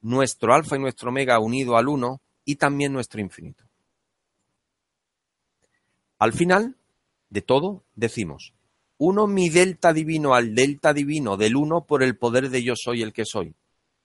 nuestro 0.00 0.54
alfa 0.54 0.76
y 0.76 0.80
nuestro 0.80 1.10
omega 1.10 1.38
unido 1.38 1.76
al 1.76 1.88
uno 1.88 2.20
y 2.44 2.56
también 2.56 2.92
nuestro 2.92 3.20
infinito. 3.20 3.64
Al 6.18 6.32
final 6.32 6.76
de 7.30 7.42
todo 7.42 7.84
decimos, 7.94 8.54
uno 8.98 9.26
mi 9.26 9.48
delta 9.48 9.92
divino 9.92 10.34
al 10.34 10.54
delta 10.54 10.92
divino 10.92 11.36
del 11.36 11.56
uno 11.56 11.84
por 11.84 12.02
el 12.02 12.16
poder 12.16 12.48
de 12.48 12.62
yo 12.62 12.74
soy 12.76 13.02
el 13.02 13.12
que 13.12 13.24
soy, 13.24 13.54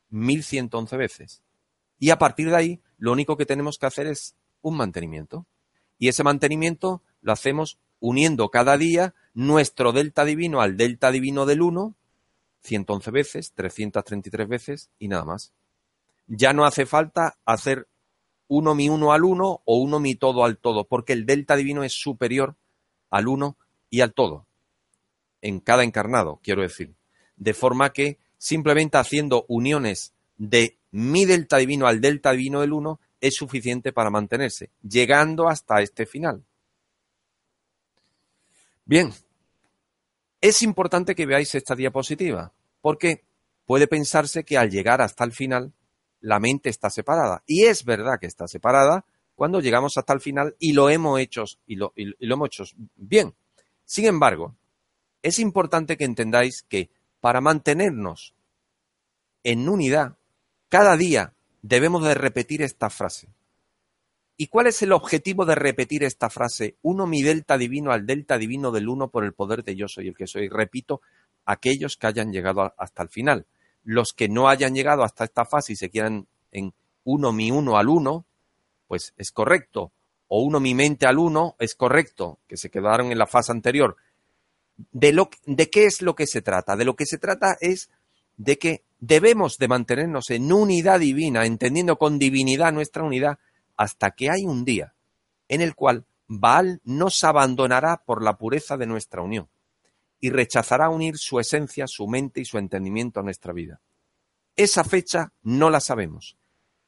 1111 0.09 0.97
veces. 0.97 1.43
Y 1.99 2.09
a 2.09 2.17
partir 2.17 2.49
de 2.49 2.55
ahí, 2.55 2.81
lo 2.97 3.11
único 3.11 3.37
que 3.37 3.45
tenemos 3.45 3.77
que 3.77 3.85
hacer 3.85 4.07
es 4.07 4.35
un 4.61 4.77
mantenimiento. 4.77 5.45
Y 5.99 6.07
ese 6.07 6.23
mantenimiento 6.23 7.01
lo 7.21 7.31
hacemos 7.31 7.79
uniendo 7.99 8.49
cada 8.49 8.77
día 8.77 9.15
nuestro 9.33 9.91
delta 9.91 10.25
divino 10.25 10.61
al 10.61 10.77
delta 10.77 11.11
divino 11.11 11.45
del 11.45 11.61
1, 11.61 11.95
111 12.63 13.11
veces, 13.11 13.53
333 13.53 14.47
veces 14.47 14.89
y 14.99 15.07
nada 15.07 15.25
más. 15.25 15.53
Ya 16.27 16.53
no 16.53 16.65
hace 16.65 16.85
falta 16.85 17.37
hacer 17.45 17.87
uno 18.47 18.75
mi 18.75 18.89
uno 18.89 19.13
al 19.13 19.23
uno 19.23 19.61
o 19.65 19.77
uno 19.77 19.99
mi 19.99 20.15
todo 20.15 20.43
al 20.43 20.57
todo, 20.57 20.85
porque 20.85 21.13
el 21.13 21.25
delta 21.25 21.55
divino 21.55 21.83
es 21.83 21.93
superior 21.93 22.55
al 23.09 23.27
uno 23.27 23.57
y 23.89 24.01
al 24.01 24.13
todo. 24.13 24.45
En 25.41 25.59
cada 25.59 25.83
encarnado, 25.83 26.39
quiero 26.43 26.61
decir. 26.61 26.95
De 27.35 27.53
forma 27.53 27.91
que 27.91 28.17
simplemente 28.37 28.97
haciendo 28.97 29.45
uniones 29.47 30.13
de 30.37 30.77
mi 30.91 31.25
delta 31.25 31.57
divino 31.57 31.87
al 31.87 32.01
delta 32.01 32.31
divino 32.31 32.61
del 32.61 32.73
uno 32.73 32.99
es 33.21 33.35
suficiente 33.35 33.91
para 33.91 34.09
mantenerse, 34.09 34.71
llegando 34.81 35.47
hasta 35.47 35.81
este 35.81 36.05
final. 36.05 36.43
Bien, 38.85 39.13
es 40.39 40.61
importante 40.61 41.15
que 41.15 41.25
veáis 41.25 41.53
esta 41.55 41.75
diapositiva, 41.75 42.53
porque 42.81 43.23
puede 43.65 43.87
pensarse 43.87 44.43
que 44.43 44.57
al 44.57 44.69
llegar 44.69 45.01
hasta 45.01 45.23
el 45.23 45.31
final 45.31 45.73
la 46.21 46.39
mente 46.39 46.69
está 46.69 46.89
separada. 46.89 47.43
Y 47.45 47.65
es 47.65 47.83
verdad 47.83 48.19
que 48.19 48.27
está 48.27 48.47
separada 48.47 49.05
cuando 49.35 49.59
llegamos 49.59 49.97
hasta 49.97 50.13
el 50.13 50.21
final 50.21 50.55
y 50.59 50.73
lo 50.73 50.89
hemos 50.89 51.19
hecho, 51.19 51.45
y 51.65 51.75
lo, 51.75 51.93
hemos 51.95 52.47
hecho 52.47 52.63
bien. 52.95 53.35
Sin 53.85 54.05
embargo, 54.05 54.55
es 55.21 55.39
importante 55.39 55.97
que 55.97 56.05
entendáis 56.05 56.63
que 56.63 56.89
para 57.19 57.41
mantenernos 57.41 58.33
en 59.43 59.69
unidad, 59.69 60.17
cada 60.69 60.97
día 60.97 61.33
debemos 61.67 62.03
de 62.03 62.13
repetir 62.13 62.61
esta 62.61 62.89
frase. 62.89 63.29
¿Y 64.35 64.47
cuál 64.47 64.67
es 64.67 64.81
el 64.83 64.91
objetivo 64.91 65.45
de 65.45 65.55
repetir 65.55 66.03
esta 66.03 66.29
frase? 66.29 66.77
Uno 66.81 67.07
mi 67.07 67.23
delta 67.23 67.57
divino 67.57 67.91
al 67.91 68.05
delta 68.05 68.37
divino 68.37 68.71
del 68.71 68.87
uno 68.87 69.09
por 69.09 69.23
el 69.23 69.33
poder 69.33 69.63
de 69.63 69.75
yo 69.75 69.87
soy 69.87 70.09
el 70.09 70.15
que 70.15 70.27
soy. 70.27 70.47
Repito, 70.47 71.01
aquellos 71.45 71.97
que 71.97 72.07
hayan 72.07 72.31
llegado 72.31 72.73
hasta 72.77 73.03
el 73.03 73.09
final 73.09 73.47
los 73.87 74.11
que 74.11 74.27
no 74.27 74.49
hayan 74.49 74.75
llegado 74.75 75.03
hasta 75.03 75.23
esta 75.23 75.45
fase 75.45 75.71
y 75.71 75.75
se 75.77 75.89
quieran 75.89 76.27
en 76.51 76.73
uno 77.05 77.31
mi 77.31 77.51
uno 77.51 77.77
al 77.77 77.87
uno, 77.87 78.25
pues 78.85 79.13
es 79.15 79.31
correcto. 79.31 79.93
O 80.27 80.41
uno 80.41 80.59
mi 80.59 80.75
mente 80.75 81.07
al 81.07 81.17
uno 81.17 81.55
es 81.57 81.73
correcto, 81.73 82.39
que 82.49 82.57
se 82.57 82.69
quedaron 82.69 83.13
en 83.13 83.17
la 83.17 83.27
fase 83.27 83.53
anterior. 83.53 83.95
De, 84.91 85.13
lo, 85.13 85.29
¿De 85.45 85.69
qué 85.69 85.85
es 85.85 86.01
lo 86.01 86.15
que 86.15 86.27
se 86.27 86.41
trata? 86.41 86.75
De 86.75 86.83
lo 86.83 86.97
que 86.97 87.05
se 87.05 87.17
trata 87.17 87.55
es 87.61 87.89
de 88.35 88.57
que 88.57 88.83
debemos 88.99 89.57
de 89.57 89.67
mantenernos 89.67 90.29
en 90.29 90.51
unidad 90.51 90.99
divina, 90.99 91.45
entendiendo 91.45 91.97
con 91.97 92.19
divinidad 92.19 92.73
nuestra 92.73 93.03
unidad, 93.03 93.39
hasta 93.75 94.11
que 94.11 94.29
hay 94.29 94.45
un 94.45 94.65
día 94.65 94.93
en 95.47 95.61
el 95.61 95.75
cual 95.75 96.05
Baal 96.27 96.81
nos 96.83 97.23
abandonará 97.23 98.03
por 98.05 98.21
la 98.21 98.37
pureza 98.37 98.75
de 98.77 98.85
nuestra 98.85 99.21
unión 99.21 99.47
y 100.19 100.29
rechazará 100.29 100.89
unir 100.89 101.17
su 101.17 101.39
esencia, 101.39 101.85
su 101.87 102.07
mente 102.07 102.41
y 102.41 102.45
su 102.45 102.57
entendimiento 102.57 103.19
a 103.19 103.23
nuestra 103.23 103.53
vida. 103.53 103.79
Esa 104.55 104.83
fecha 104.83 105.31
no 105.43 105.69
la 105.69 105.79
sabemos, 105.79 106.35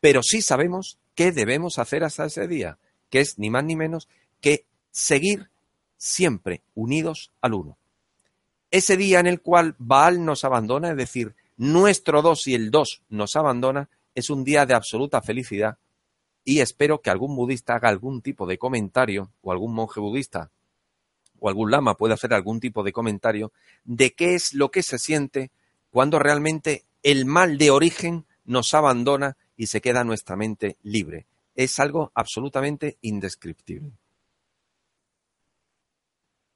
pero 0.02 0.24
sí 0.24 0.42
sabemos 0.42 0.98
qué 1.16 1.32
debemos 1.32 1.78
hacer 1.78 2.04
hasta 2.04 2.26
ese 2.26 2.48
día, 2.48 2.80
que 3.10 3.22
es 3.22 3.38
ni 3.38 3.50
más 3.50 3.64
ni 3.64 3.76
menos 3.76 4.10
que 4.42 4.66
seguir 4.92 5.50
siempre 5.98 6.64
unidos 6.74 7.32
al 7.42 7.54
uno. 7.54 7.78
Ese 8.72 8.98
día 8.98 9.20
en 9.20 9.28
el 9.28 9.42
cual 9.42 9.76
Baal 9.78 10.26
nos 10.26 10.44
abandona, 10.44 10.92
es 10.92 10.98
decir, 10.98 11.36
nuestro 11.60 12.22
dos 12.22 12.48
y 12.48 12.56
el 12.56 12.72
dos 12.72 13.04
nos 13.10 13.36
abandona, 13.36 13.90
es 14.16 14.30
un 14.30 14.46
día 14.46 14.66
de 14.66 14.74
absoluta 14.74 15.22
felicidad 15.22 15.78
y 16.46 16.62
espero 16.62 17.02
que 17.02 17.10
algún 17.10 17.36
budista 17.36 17.76
haga 17.76 17.90
algún 17.90 18.22
tipo 18.22 18.48
de 18.48 18.58
comentario 18.58 19.34
o 19.42 19.52
algún 19.52 19.74
monje 19.74 20.00
budista 20.00 20.52
o 21.38 21.50
algún 21.50 21.70
lama 21.70 21.96
puede 21.96 22.14
hacer 22.14 22.34
algún 22.34 22.62
tipo 22.62 22.82
de 22.82 22.94
comentario 22.94 23.52
de 23.84 24.14
qué 24.14 24.36
es 24.36 24.54
lo 24.54 24.72
que 24.72 24.84
se 24.84 25.00
siente 25.00 25.52
cuando 25.90 26.18
realmente 26.18 26.86
el 27.04 27.26
mal 27.26 27.58
de 27.58 27.72
origen 27.72 28.26
nos 28.46 28.74
abandona 28.74 29.36
y 29.58 29.68
se 29.68 29.82
queda 29.82 30.06
nuestra 30.06 30.38
mente 30.38 30.78
libre. 30.82 31.26
Es 31.56 31.78
algo 31.82 32.14
absolutamente 32.16 32.98
indescriptible. 33.02 33.92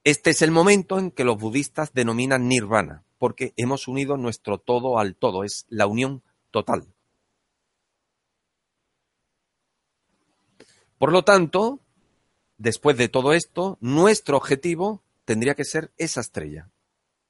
Este 0.06 0.30
es 0.30 0.41
el 0.41 0.51
momento 0.51 0.97
en 0.97 1.12
que 1.12 1.26
los 1.26 1.38
budistas 1.38 1.93
denominan 1.93 2.47
nirvana, 2.47 3.04
porque 3.24 3.53
hemos 3.55 3.88
unido 3.88 4.17
nuestro 4.17 4.57
todo 4.57 4.99
al 4.99 5.15
todo, 5.15 5.45
es 5.45 5.65
la 5.69 5.88
unión 5.88 6.24
total. 6.51 6.93
Por 10.97 11.13
lo 11.13 11.24
tanto, 11.24 11.80
Después 12.63 12.95
de 12.95 13.09
todo 13.09 13.34
esto, 13.34 13.78
nuestro 13.82 14.38
objetivo 14.38 15.03
tendría 15.26 15.53
que 15.53 15.65
ser 15.65 15.91
esa 15.97 16.21
estrella, 16.21 16.69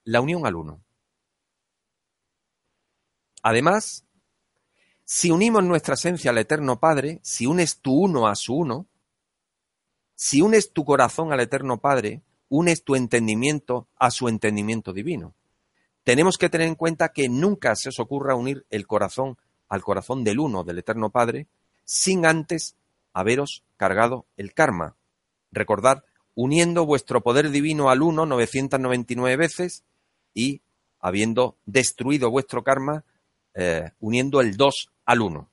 la 0.04 0.22
unión 0.22 0.46
al 0.46 0.56
uno. 0.56 0.84
Además, 3.42 4.06
si 5.06 5.32
unimos 5.32 5.64
nuestra 5.64 5.96
esencia 5.96 6.30
al 6.30 6.38
Eterno 6.38 6.80
Padre, 6.80 7.20
si 7.24 7.48
unes 7.48 7.80
tu 7.80 7.94
uno 7.94 8.28
a 8.28 8.36
su 8.36 8.56
uno, 8.56 8.86
si 10.14 10.42
unes 10.42 10.72
tu 10.72 10.86
corazón 10.86 11.34
al 11.34 11.40
Eterno 11.40 11.80
Padre, 11.80 12.22
unes 12.48 12.84
tu 12.84 12.96
entendimiento 12.96 13.88
a 13.96 14.12
su 14.12 14.28
entendimiento 14.28 14.94
divino. 14.94 15.34
Tenemos 16.04 16.38
que 16.38 16.50
tener 16.50 16.68
en 16.68 16.76
cuenta 16.76 17.10
que 17.10 17.30
nunca 17.30 17.76
se 17.76 17.90
os 17.90 18.00
ocurra 18.00 18.36
unir 18.36 18.66
el 18.70 18.88
corazón 18.88 19.38
al 19.70 19.82
corazón 19.82 20.24
del 20.24 20.40
uno, 20.40 20.64
del 20.64 20.80
Eterno 20.80 21.10
Padre, 21.10 21.48
sin 21.86 22.26
antes 22.26 22.76
haberos 23.14 23.64
cargado 23.78 24.26
el 24.38 24.54
karma, 24.54 24.96
Recordad, 25.54 26.04
uniendo 26.36 26.86
vuestro 26.86 27.22
poder 27.22 27.52
divino 27.52 27.90
al 27.90 28.02
uno 28.02 28.26
999 28.26 29.38
veces 29.38 29.84
y 30.34 30.62
habiendo 31.00 31.58
destruido 31.66 32.32
vuestro 32.32 32.64
karma, 32.64 33.04
eh, 33.54 33.92
uniendo 34.00 34.42
el 34.42 34.58
2 34.58 34.90
al 35.06 35.22
1. 35.22 35.50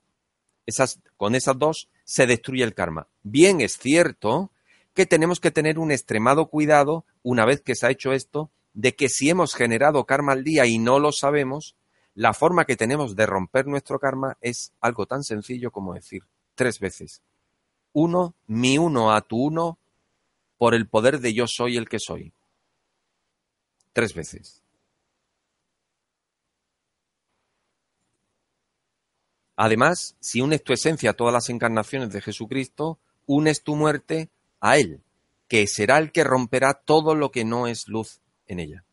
Esas, 0.64 1.00
con 1.16 1.34
esas 1.34 1.58
dos 1.58 1.88
se 2.04 2.26
destruye 2.26 2.64
el 2.64 2.74
karma. 2.74 3.08
Bien 3.22 3.60
es 3.60 3.76
cierto 3.76 4.52
que 4.94 5.06
tenemos 5.06 5.38
que 5.38 5.50
tener 5.50 5.78
un 5.78 5.92
extremado 5.92 6.46
cuidado, 6.46 7.04
una 7.22 7.44
vez 7.44 7.60
que 7.60 7.74
se 7.74 7.86
ha 7.86 7.90
hecho 7.90 8.12
esto, 8.12 8.50
de 8.72 8.94
que 8.94 9.08
si 9.08 9.30
hemos 9.30 9.54
generado 9.54 10.04
karma 10.04 10.32
al 10.32 10.44
día 10.44 10.66
y 10.66 10.78
no 10.78 10.98
lo 10.98 11.12
sabemos, 11.12 11.76
la 12.14 12.34
forma 12.34 12.64
que 12.64 12.76
tenemos 12.76 13.16
de 13.16 13.26
romper 13.26 13.66
nuestro 13.66 13.98
karma 13.98 14.36
es 14.40 14.72
algo 14.80 15.06
tan 15.06 15.22
sencillo 15.22 15.70
como 15.70 15.94
decir 15.94 16.22
tres 16.54 16.78
veces. 16.78 17.22
Uno, 17.92 18.34
mi 18.46 18.78
uno 18.78 19.12
a 19.12 19.22
tu 19.22 19.42
uno, 19.42 19.78
por 20.58 20.74
el 20.74 20.88
poder 20.88 21.20
de 21.20 21.34
yo 21.34 21.46
soy 21.46 21.76
el 21.76 21.88
que 21.88 21.98
soy. 21.98 22.32
Tres 23.92 24.14
veces. 24.14 24.62
Además, 29.56 30.16
si 30.20 30.40
unes 30.40 30.62
tu 30.62 30.72
esencia 30.72 31.10
a 31.10 31.14
todas 31.14 31.34
las 31.34 31.48
encarnaciones 31.50 32.10
de 32.10 32.22
Jesucristo, 32.22 32.98
unes 33.26 33.62
tu 33.62 33.76
muerte 33.76 34.30
a 34.60 34.78
Él, 34.78 35.02
que 35.48 35.66
será 35.66 35.98
el 35.98 36.12
que 36.12 36.24
romperá 36.24 36.74
todo 36.74 37.14
lo 37.14 37.30
que 37.30 37.44
no 37.44 37.66
es 37.66 37.88
luz 37.88 38.20
en 38.50 38.60
ella. 38.60 38.84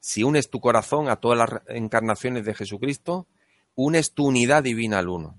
Si 0.00 0.22
unes 0.22 0.50
tu 0.50 0.60
corazón 0.60 1.08
a 1.08 1.16
todas 1.16 1.38
las 1.38 1.62
encarnaciones 1.68 2.44
de 2.44 2.54
Jesucristo, 2.54 3.26
unes 3.74 4.12
tu 4.12 4.26
unidad 4.26 4.62
divina 4.62 4.98
al 4.98 5.08
uno. 5.08 5.38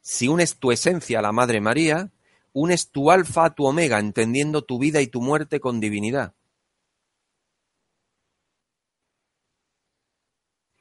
Si 0.00 0.26
unes 0.26 0.58
tu 0.58 0.72
esencia 0.72 1.18
a 1.18 1.22
la 1.22 1.32
Madre 1.32 1.60
María, 1.60 2.10
unes 2.52 2.90
tu 2.90 3.10
alfa 3.10 3.44
a 3.44 3.54
tu 3.54 3.66
omega, 3.66 3.98
entendiendo 3.98 4.62
tu 4.62 4.78
vida 4.78 5.00
y 5.00 5.06
tu 5.06 5.20
muerte 5.20 5.60
con 5.60 5.80
divinidad. 5.80 6.34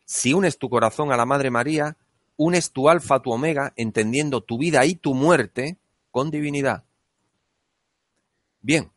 Si 0.06 0.34
unes 0.34 0.58
tu 0.58 0.70
corazón 0.70 1.12
a 1.12 1.18
la 1.18 1.26
Madre 1.26 1.52
María, 1.52 1.98
unes 2.38 2.72
tu 2.72 2.88
alfa 2.88 3.22
tu 3.22 3.32
omega, 3.32 3.74
entendiendo 3.76 4.42
tu 4.42 4.58
vida 4.58 4.86
y 4.86 4.96
tu 4.96 5.14
muerte 5.14 5.78
con 6.12 6.32
divinidad. 6.32 6.86
Bien. 8.62 8.92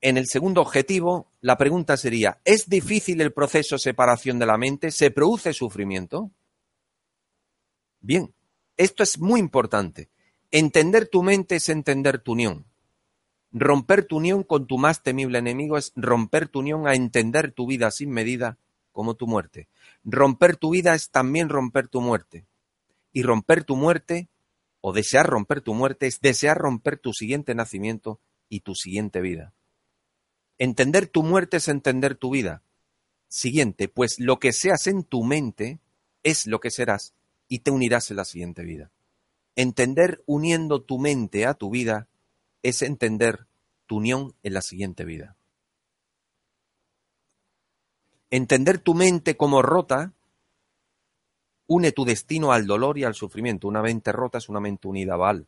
En 0.00 0.16
el 0.16 0.26
segundo 0.26 0.60
objetivo, 0.60 1.32
la 1.40 1.58
pregunta 1.58 1.96
sería, 1.96 2.40
¿es 2.44 2.68
difícil 2.68 3.20
el 3.20 3.32
proceso 3.32 3.74
de 3.74 3.80
separación 3.80 4.38
de 4.38 4.46
la 4.46 4.56
mente? 4.56 4.92
¿Se 4.92 5.10
produce 5.10 5.52
sufrimiento? 5.52 6.30
Bien, 8.00 8.32
esto 8.76 9.02
es 9.02 9.18
muy 9.18 9.40
importante. 9.40 10.08
Entender 10.52 11.08
tu 11.08 11.24
mente 11.24 11.56
es 11.56 11.68
entender 11.68 12.20
tu 12.20 12.32
unión. 12.32 12.64
Romper 13.50 14.04
tu 14.04 14.18
unión 14.18 14.44
con 14.44 14.66
tu 14.68 14.78
más 14.78 15.02
temible 15.02 15.38
enemigo 15.38 15.76
es 15.76 15.92
romper 15.96 16.48
tu 16.48 16.60
unión 16.60 16.86
a 16.86 16.94
entender 16.94 17.50
tu 17.50 17.66
vida 17.66 17.90
sin 17.90 18.10
medida 18.10 18.56
como 18.98 19.14
tu 19.14 19.28
muerte. 19.28 19.68
Romper 20.02 20.56
tu 20.56 20.70
vida 20.70 20.92
es 20.96 21.10
también 21.10 21.50
romper 21.50 21.86
tu 21.86 22.00
muerte. 22.00 22.46
Y 23.12 23.22
romper 23.22 23.62
tu 23.62 23.76
muerte, 23.76 24.28
o 24.80 24.92
desear 24.92 25.24
romper 25.24 25.60
tu 25.60 25.72
muerte, 25.72 26.08
es 26.08 26.18
desear 26.20 26.58
romper 26.58 26.98
tu 26.98 27.12
siguiente 27.12 27.54
nacimiento 27.54 28.18
y 28.48 28.62
tu 28.62 28.74
siguiente 28.74 29.20
vida. 29.20 29.54
Entender 30.58 31.06
tu 31.06 31.22
muerte 31.22 31.58
es 31.58 31.68
entender 31.68 32.16
tu 32.16 32.30
vida. 32.30 32.64
Siguiente, 33.28 33.86
pues 33.86 34.16
lo 34.18 34.40
que 34.40 34.52
seas 34.52 34.88
en 34.88 35.04
tu 35.04 35.22
mente 35.22 35.78
es 36.24 36.48
lo 36.48 36.58
que 36.58 36.72
serás 36.72 37.14
y 37.46 37.60
te 37.60 37.70
unirás 37.70 38.10
en 38.10 38.16
la 38.16 38.24
siguiente 38.24 38.64
vida. 38.64 38.90
Entender 39.54 40.24
uniendo 40.26 40.82
tu 40.82 40.98
mente 40.98 41.46
a 41.46 41.54
tu 41.54 41.70
vida 41.70 42.08
es 42.64 42.82
entender 42.82 43.46
tu 43.86 43.98
unión 43.98 44.34
en 44.42 44.54
la 44.54 44.60
siguiente 44.60 45.04
vida. 45.04 45.37
Entender 48.30 48.78
tu 48.78 48.94
mente 48.94 49.36
como 49.36 49.62
rota 49.62 50.12
une 51.66 51.92
tu 51.92 52.04
destino 52.04 52.52
al 52.52 52.66
dolor 52.66 52.98
y 52.98 53.04
al 53.04 53.14
sufrimiento. 53.14 53.68
Una 53.68 53.82
mente 53.82 54.10
rota 54.12 54.38
es 54.38 54.48
una 54.48 54.60
mente 54.60 54.88
unida 54.88 55.16
Baal. 55.16 55.46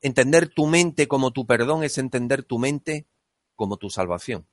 Entender 0.00 0.48
tu 0.48 0.66
mente 0.66 1.08
como 1.08 1.32
tu 1.32 1.46
perdón 1.46 1.82
es 1.82 1.98
entender 1.98 2.44
tu 2.44 2.58
mente 2.58 3.06
como 3.56 3.76
tu 3.76 3.90
salvación. 3.90 4.46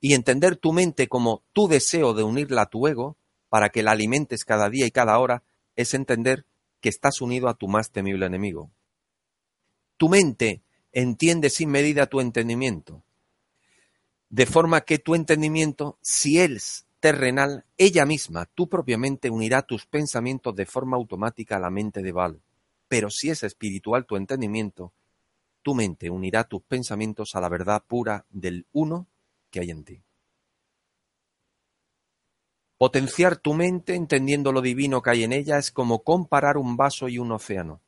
Y 0.00 0.14
entender 0.14 0.56
tu 0.56 0.72
mente 0.72 1.08
como 1.08 1.42
tu 1.52 1.68
deseo 1.68 2.14
de 2.14 2.22
unirla 2.22 2.62
a 2.62 2.70
tu 2.70 2.86
ego 2.86 3.16
para 3.48 3.68
que 3.68 3.82
la 3.82 3.92
alimentes 3.92 4.44
cada 4.44 4.68
día 4.70 4.86
y 4.86 4.90
cada 4.90 5.18
hora 5.18 5.42
es 5.76 5.94
entender 5.94 6.44
que 6.80 6.88
estás 6.88 7.20
unido 7.20 7.48
a 7.48 7.54
tu 7.54 7.68
más 7.68 7.90
temible 7.90 8.26
enemigo. 8.26 8.70
Tu 9.96 10.08
mente 10.08 10.62
entiende 10.92 11.50
sin 11.50 11.70
medida 11.70 12.06
tu 12.06 12.20
entendimiento, 12.20 13.02
de 14.30 14.46
forma 14.46 14.80
que 14.82 14.98
tu 14.98 15.14
entendimiento, 15.14 15.98
si 16.00 16.40
es 16.40 16.85
terrenal, 17.00 17.64
ella 17.76 18.06
misma, 18.06 18.46
tú 18.46 18.68
propiamente 18.68 19.30
unirá 19.30 19.62
tus 19.62 19.86
pensamientos 19.86 20.54
de 20.54 20.66
forma 20.66 20.96
automática 20.96 21.56
a 21.56 21.60
la 21.60 21.70
mente 21.70 22.02
de 22.02 22.12
Val. 22.12 22.40
Pero 22.88 23.10
si 23.10 23.30
es 23.30 23.42
espiritual 23.42 24.06
tu 24.06 24.16
entendimiento, 24.16 24.92
tu 25.62 25.74
mente 25.74 26.10
unirá 26.10 26.44
tus 26.44 26.62
pensamientos 26.62 27.34
a 27.34 27.40
la 27.40 27.48
verdad 27.48 27.82
pura 27.86 28.24
del 28.30 28.66
uno 28.72 29.08
que 29.50 29.60
hay 29.60 29.70
en 29.70 29.84
ti. 29.84 30.02
Potenciar 32.78 33.36
tu 33.36 33.54
mente 33.54 33.94
entendiendo 33.94 34.52
lo 34.52 34.60
divino 34.60 35.00
que 35.00 35.10
hay 35.10 35.24
en 35.24 35.32
ella 35.32 35.58
es 35.58 35.70
como 35.70 36.02
comparar 36.02 36.58
un 36.58 36.76
vaso 36.76 37.08
y 37.08 37.18
un 37.18 37.32
océano. 37.32 37.80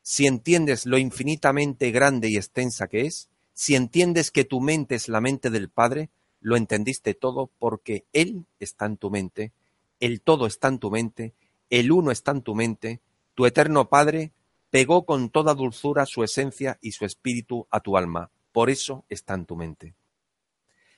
Si 0.00 0.26
entiendes 0.26 0.86
lo 0.86 0.96
infinitamente 0.96 1.90
grande 1.90 2.30
y 2.30 2.36
extensa 2.36 2.86
que 2.86 3.02
es, 3.02 3.28
si 3.52 3.74
entiendes 3.74 4.30
que 4.30 4.44
tu 4.44 4.60
mente 4.60 4.94
es 4.94 5.08
la 5.08 5.20
mente 5.20 5.50
del 5.50 5.68
Padre, 5.68 6.10
lo 6.40 6.56
entendiste 6.56 7.14
todo 7.14 7.50
porque 7.58 8.04
Él 8.12 8.46
está 8.60 8.86
en 8.86 8.96
tu 8.96 9.10
mente, 9.10 9.52
el 10.00 10.20
todo 10.20 10.46
está 10.46 10.68
en 10.68 10.78
tu 10.78 10.90
mente, 10.90 11.34
el 11.70 11.92
uno 11.92 12.10
está 12.10 12.30
en 12.32 12.42
tu 12.42 12.54
mente, 12.54 13.00
tu 13.34 13.46
eterno 13.46 13.88
Padre 13.88 14.32
pegó 14.70 15.04
con 15.04 15.30
toda 15.30 15.54
dulzura 15.54 16.06
su 16.06 16.22
esencia 16.22 16.78
y 16.80 16.92
su 16.92 17.04
espíritu 17.04 17.66
a 17.70 17.80
tu 17.80 17.96
alma, 17.96 18.30
por 18.52 18.70
eso 18.70 19.04
está 19.08 19.34
en 19.34 19.46
tu 19.46 19.56
mente. 19.56 19.94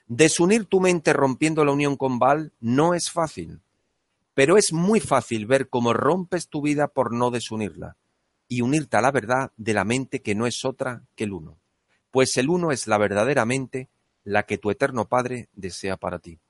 Desunir 0.07 0.65
tu 0.65 0.81
mente 0.81 1.13
rompiendo 1.13 1.65
la 1.65 1.73
unión 1.73 1.97
con 1.97 2.19
Baal 2.19 2.53
no 2.61 2.95
es 2.95 3.11
fácil, 3.11 3.61
pero 4.35 4.57
es 4.57 4.73
muy 4.73 5.01
fácil 5.01 5.47
ver 5.47 5.69
cómo 5.69 5.93
rompes 5.93 6.49
tu 6.49 6.63
vida 6.63 6.89
por 6.89 7.13
no 7.13 7.31
desunirla 7.31 7.97
y 8.49 8.63
unirte 8.63 8.97
a 8.97 9.03
la 9.03 9.13
verdad 9.13 9.53
de 9.57 9.75
la 9.75 9.85
mente 9.85 10.21
que 10.21 10.35
no 10.35 10.47
es 10.47 10.65
otra 10.65 11.05
que 11.15 11.25
el 11.25 11.33
uno, 11.33 11.59
pues 12.11 12.37
el 12.37 12.49
uno 12.49 12.73
es 12.73 12.89
la 12.89 12.99
verdadera 12.99 13.45
mente, 13.45 13.89
la 14.25 14.45
que 14.45 14.59
tu 14.59 14.71
eterno 14.71 15.09
Padre 15.09 15.49
desea 15.53 15.97
para 15.97 16.19
ti. 16.19 16.41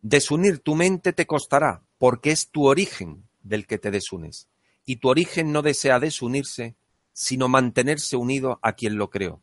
Desunir 0.00 0.60
tu 0.60 0.74
mente 0.74 1.12
te 1.12 1.26
costará, 1.26 1.82
porque 1.98 2.30
es 2.30 2.50
tu 2.50 2.66
origen 2.66 3.28
del 3.42 3.66
que 3.66 3.78
te 3.78 3.90
desunes, 3.90 4.48
y 4.84 4.96
tu 4.96 5.08
origen 5.08 5.52
no 5.52 5.62
desea 5.62 5.98
desunirse, 5.98 6.76
sino 7.12 7.48
mantenerse 7.48 8.16
unido 8.16 8.58
a 8.62 8.74
quien 8.74 8.96
lo 8.96 9.10
creó. 9.10 9.42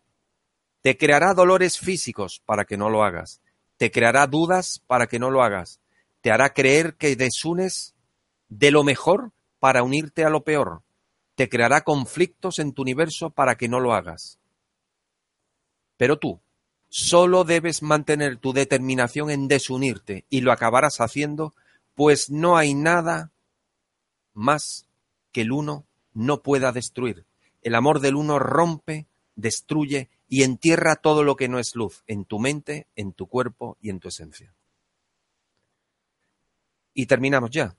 Te 0.82 0.98
creará 0.98 1.34
dolores 1.34 1.80
físicos 1.80 2.42
para 2.46 2.66
que 2.66 2.78
no 2.78 2.90
lo 2.90 3.04
hagas. 3.04 3.42
Te 3.78 3.90
creará 3.90 4.28
dudas 4.28 4.84
para 4.86 5.08
que 5.08 5.18
no 5.18 5.32
lo 5.32 5.42
hagas. 5.42 5.80
Te 6.22 6.32
hará 6.32 6.54
creer 6.54 6.96
que 6.96 7.16
desunes 7.16 7.96
de 8.50 8.70
lo 8.70 8.84
mejor 8.84 9.32
para 9.60 9.82
unirte 9.82 10.24
a 10.24 10.30
lo 10.30 10.44
peor. 10.44 10.84
Te 11.36 11.50
creará 11.50 11.82
conflictos 11.82 12.60
en 12.60 12.74
tu 12.74 12.82
universo 12.82 13.30
para 13.30 13.56
que 13.56 13.68
no 13.68 13.80
lo 13.80 13.94
hagas. 13.94 14.40
Pero 16.04 16.20
tú 16.20 16.41
solo 16.89 17.45
debes 17.45 17.82
mantener 17.82 18.36
tu 18.36 18.51
determinación 18.51 19.30
en 19.30 19.47
desunirte 19.47 20.26
y 20.30 20.41
lo 20.41 20.51
acabarás 20.51 20.99
haciendo, 20.99 21.54
pues 21.95 22.30
no 22.30 22.58
hay 22.58 22.74
nada 22.74 23.32
más 24.34 24.86
que 25.32 25.43
el 25.43 25.54
uno 25.54 25.88
no 26.12 26.43
pueda 26.43 26.74
destruir. 26.74 27.26
El 27.62 27.74
amor 27.76 28.01
del 28.01 28.18
uno 28.18 28.38
rompe, 28.38 29.08
destruye 29.38 30.10
y 30.28 30.43
entierra 30.43 30.97
todo 30.97 31.24
lo 31.24 31.38
que 31.38 31.47
no 31.47 31.58
es 31.58 31.74
luz 31.74 32.04
en 32.06 32.26
tu 32.26 32.38
mente, 32.38 32.86
en 32.97 33.14
tu 33.14 33.28
cuerpo 33.28 33.78
y 33.80 33.89
en 33.89 34.01
tu 34.01 34.10
esencia. 34.10 34.54
Y 36.93 37.06
terminamos 37.06 37.49
ya. 37.49 37.78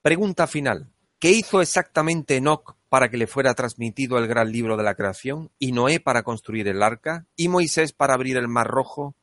Pregunta 0.00 0.46
final. 0.46 0.92
¿Qué 1.18 1.32
hizo 1.32 1.60
exactamente 1.60 2.36
Enoch 2.36 2.76
para 2.94 3.08
que 3.08 3.16
le 3.16 3.26
fuera 3.26 3.54
transmitido 3.54 4.18
el 4.18 4.28
gran 4.28 4.52
libro 4.52 4.76
de 4.76 4.84
la 4.84 4.94
creación, 4.94 5.50
y 5.58 5.72
Noé 5.72 5.98
para 5.98 6.22
construir 6.22 6.68
el 6.68 6.80
arca, 6.80 7.26
y 7.34 7.48
Moisés 7.48 7.92
para 7.92 8.14
abrir 8.14 8.36
el 8.36 8.46
mar 8.46 8.68
rojo, 8.68 9.16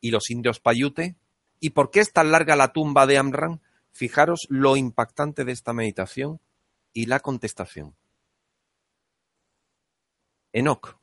y 0.00 0.12
los 0.12 0.30
indios 0.30 0.60
Payute? 0.60 1.14
¿Y 1.60 1.70
por 1.70 1.90
qué 1.90 2.00
es 2.00 2.10
tan 2.10 2.32
larga 2.32 2.56
la 2.56 2.72
tumba 2.72 3.06
de 3.06 3.18
Amran? 3.18 3.60
Fijaros 3.92 4.46
lo 4.48 4.78
impactante 4.78 5.44
de 5.44 5.52
esta 5.52 5.74
meditación 5.74 6.40
y 6.94 7.04
la 7.04 7.20
contestación. 7.20 7.96
Enoc. 10.54 10.98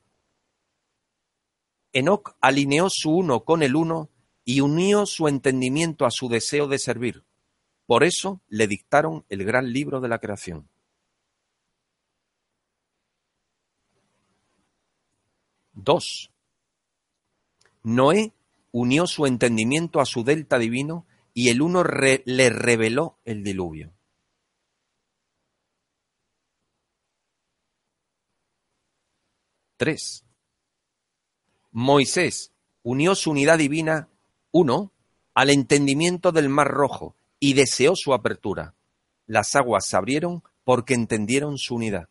Enoc 1.94 2.38
alineó 2.42 2.88
su 2.90 3.12
uno 3.12 3.46
con 3.46 3.62
el 3.62 3.76
uno 3.76 4.10
y 4.44 4.62
unió 4.62 5.06
su 5.06 5.28
entendimiento 5.28 6.08
a 6.08 6.10
su 6.10 6.28
deseo 6.28 6.68
de 6.68 6.80
servir. 6.80 7.24
Por 7.86 8.04
eso 8.04 8.42
le 8.48 8.66
dictaron 8.66 9.26
el 9.30 9.46
gran 9.46 9.72
libro 9.72 10.02
de 10.02 10.08
la 10.08 10.18
creación. 10.18 10.68
Dos. 15.86 16.32
Noé 17.84 18.34
unió 18.72 19.06
su 19.06 19.28
entendimiento 19.28 20.02
a 20.02 20.06
su 20.06 20.24
delta 20.24 20.58
divino 20.58 21.06
y 21.34 21.50
el 21.50 21.62
uno 21.62 21.84
le 21.84 22.50
reveló 22.50 23.20
el 23.24 23.44
diluvio. 23.44 23.94
3. 29.78 30.26
Moisés 31.72 32.52
unió 32.82 33.14
su 33.14 33.30
unidad 33.30 33.60
divina, 33.60 34.10
uno, 34.52 34.92
al 35.36 35.52
entendimiento 35.52 36.32
del 36.32 36.50
mar 36.50 36.70
rojo 36.70 37.16
y 37.40 37.54
deseó 37.54 37.96
su 37.96 38.14
apertura. 38.14 38.74
Las 39.28 39.56
aguas 39.56 39.86
se 39.86 39.98
abrieron 39.98 40.42
porque 40.64 40.96
entendieron 40.96 41.58
su 41.60 41.76
unidad. 41.76 42.10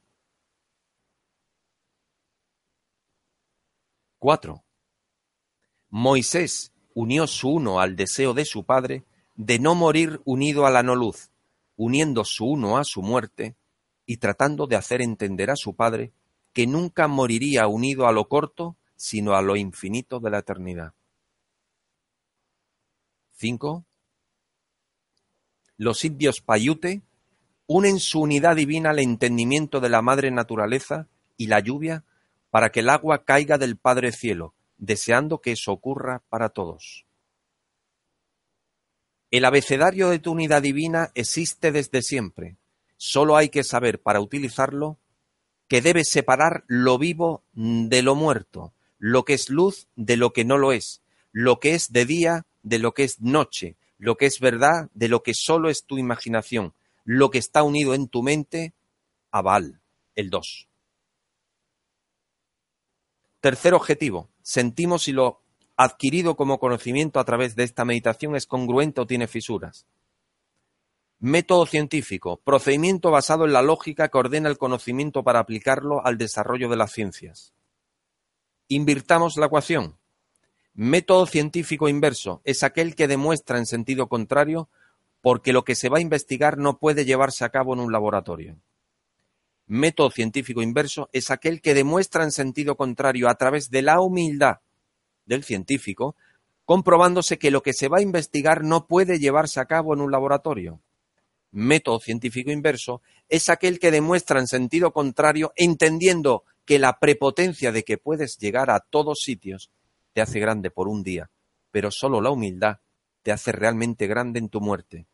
4. 4.25 4.65
Moisés 5.91 6.73
unió 6.95 7.27
su 7.27 7.51
uno 7.51 7.79
al 7.79 7.95
deseo 7.95 8.33
de 8.33 8.47
su 8.47 8.65
padre 8.65 9.05
de 9.35 9.59
no 9.59 9.75
morir 9.75 10.23
unido 10.25 10.65
a 10.65 10.71
la 10.71 10.83
no 10.83 10.95
luz, 10.95 11.31
uniendo 11.77 12.25
su 12.25 12.47
uno 12.47 12.79
a 12.79 12.85
su 12.85 13.03
muerte 13.03 13.55
y 14.07 14.17
tratando 14.17 14.67
de 14.67 14.77
hacer 14.77 15.03
entender 15.03 15.51
a 15.51 15.57
su 15.57 15.77
padre 15.77 16.15
que 16.55 16.67
nunca 16.67 17.07
moriría 17.07 17.67
unido 17.67 18.07
a 18.07 18.13
lo 18.13 18.27
corto, 18.27 18.79
sino 18.97 19.35
a 19.35 19.43
lo 19.43 19.57
infinito 19.57 20.21
de 20.21 20.31
la 20.31 20.39
eternidad. 20.39 20.95
5. 23.33 23.85
Los 25.77 26.03
indios 26.03 26.41
Payute 26.41 27.03
unen 27.67 28.01
su 28.01 28.23
unidad 28.23 28.57
divina 28.57 28.89
al 28.89 29.01
entendimiento 29.01 29.81
de 29.81 29.91
la 29.91 30.01
madre 30.01 30.31
naturaleza 30.31 31.09
y 31.37 31.49
la 31.49 31.61
lluvia 31.61 32.05
para 32.55 32.71
que 32.71 32.79
el 32.79 32.89
agua 32.89 33.25
caiga 33.25 33.59
del 33.59 33.77
Padre 33.77 34.13
Cielo, 34.13 34.55
deseando 34.77 35.41
que 35.41 35.51
eso 35.51 35.73
ocurra 35.73 36.23
para 36.29 36.51
todos. 36.51 37.05
El 39.33 39.45
abecedario 39.45 40.09
de 40.09 40.21
tu 40.21 40.31
unidad 40.31 40.63
divina 40.63 41.11
existe 41.17 41.73
desde 41.73 42.01
siempre. 42.01 42.57
Solo 42.97 43.37
hay 43.37 43.49
que 43.49 43.65
saber 43.65 44.01
para 44.01 44.21
utilizarlo 44.21 45.01
que 45.67 45.83
debes 45.83 46.09
separar 46.09 46.63
lo 46.69 46.97
vivo 46.97 47.43
de 47.55 48.03
lo 48.03 48.15
muerto, 48.15 48.73
lo 48.99 49.25
que 49.25 49.35
es 49.35 49.51
luz 49.51 49.89
de 49.97 50.17
lo 50.17 50.33
que 50.33 50.45
no 50.45 50.57
lo 50.57 50.71
es, 50.71 51.03
lo 51.33 51.59
que 51.59 51.75
es 51.75 51.91
de 51.91 52.07
día 52.07 52.47
de 52.63 52.79
lo 52.79 52.95
que 52.95 53.03
es 53.03 53.21
noche, 53.21 53.75
lo 53.99 54.17
que 54.17 54.27
es 54.27 54.39
verdad 54.39 54.91
de 54.95 55.09
lo 55.09 55.25
que 55.25 55.35
solo 55.35 55.71
es 55.71 55.87
tu 55.87 55.99
imaginación, 55.99 56.73
lo 57.03 57.33
que 57.33 57.39
está 57.39 57.65
unido 57.65 57.95
en 57.95 58.07
tu 58.07 58.23
mente 58.23 58.75
a 59.33 59.43
Baal, 59.43 59.81
el 60.15 60.31
2. 60.31 60.69
Tercer 63.45 63.75
objetivo, 63.75 64.31
sentimos 64.41 65.03
si 65.03 65.13
lo 65.13 65.43
adquirido 65.77 66.35
como 66.35 66.59
conocimiento 66.59 67.21
a 67.21 67.25
través 67.27 67.55
de 67.55 67.65
esta 67.65 67.85
meditación 67.85 68.37
es 68.37 68.47
congruente 68.47 69.03
o 69.03 69.07
tiene 69.07 69.27
fisuras. 69.27 69.85
Método 71.19 71.67
científico, 71.67 72.41
procedimiento 72.43 73.11
basado 73.11 73.45
en 73.45 73.53
la 73.53 73.61
lógica 73.61 74.09
que 74.09 74.17
ordena 74.17 74.49
el 74.49 74.57
conocimiento 74.57 75.25
para 75.25 75.41
aplicarlo 75.41 76.03
al 76.07 76.17
desarrollo 76.17 76.71
de 76.71 76.77
las 76.77 76.93
ciencias. 76.93 77.53
Invirtamos 78.69 79.37
la 79.37 79.45
ecuación. 79.45 79.99
Método 80.73 81.27
científico 81.27 81.91
inverso 81.91 82.41
es 82.45 82.63
aquel 82.63 82.95
que 82.95 83.09
demuestra 83.09 83.59
en 83.59 83.67
sentido 83.67 84.09
contrario 84.09 84.71
porque 85.21 85.53
lo 85.53 85.65
que 85.65 85.75
se 85.75 85.91
va 85.91 85.99
a 85.99 86.01
investigar 86.01 86.57
no 86.57 86.79
puede 86.79 87.05
llevarse 87.05 87.45
a 87.45 87.51
cabo 87.51 87.75
en 87.75 87.81
un 87.81 87.93
laboratorio. 87.93 88.57
Método 89.67 90.11
científico 90.11 90.63
inverso 90.63 91.09
es 91.13 91.31
aquel 91.31 91.63
que 91.63 91.75
demuestra 91.75 92.23
en 92.25 92.33
sentido 92.33 92.77
contrario 92.77 93.29
a 93.29 93.35
través 93.35 93.71
de 93.71 93.83
la 93.83 94.01
humildad 94.01 94.59
del 95.25 95.43
científico, 95.43 96.17
comprobándose 96.65 97.39
que 97.39 97.51
lo 97.51 97.63
que 97.63 97.73
se 97.73 97.89
va 97.89 97.99
a 97.99 98.03
investigar 98.03 98.63
no 98.63 98.87
puede 98.87 99.19
llevarse 99.19 99.61
a 99.61 99.65
cabo 99.65 99.95
en 99.95 100.01
un 100.01 100.11
laboratorio. 100.11 100.81
Método 101.51 102.01
científico 102.01 102.51
inverso 102.51 103.01
es 103.29 103.49
aquel 103.49 103.79
que 103.79 103.91
demuestra 103.91 104.41
en 104.41 104.49
sentido 104.49 104.93
contrario, 104.93 105.53
entendiendo 105.57 106.45
que 106.65 106.79
la 106.79 106.99
prepotencia 106.99 107.73
de 107.73 107.85
que 107.85 107.97
puedes 107.97 108.39
llegar 108.39 108.71
a 108.71 108.81
todos 108.81 109.21
sitios 109.21 109.71
te 110.13 110.21
hace 110.21 110.41
grande 110.41 110.71
por 110.71 110.89
un 110.89 111.03
día, 111.03 111.31
pero 111.71 111.91
solo 111.91 112.21
la 112.21 112.31
humildad 112.31 112.79
te 113.23 113.33
hace 113.33 113.53
realmente 113.53 114.07
grande 114.07 114.39
en 114.39 114.49
tu 114.49 114.61
muerte. 114.61 115.07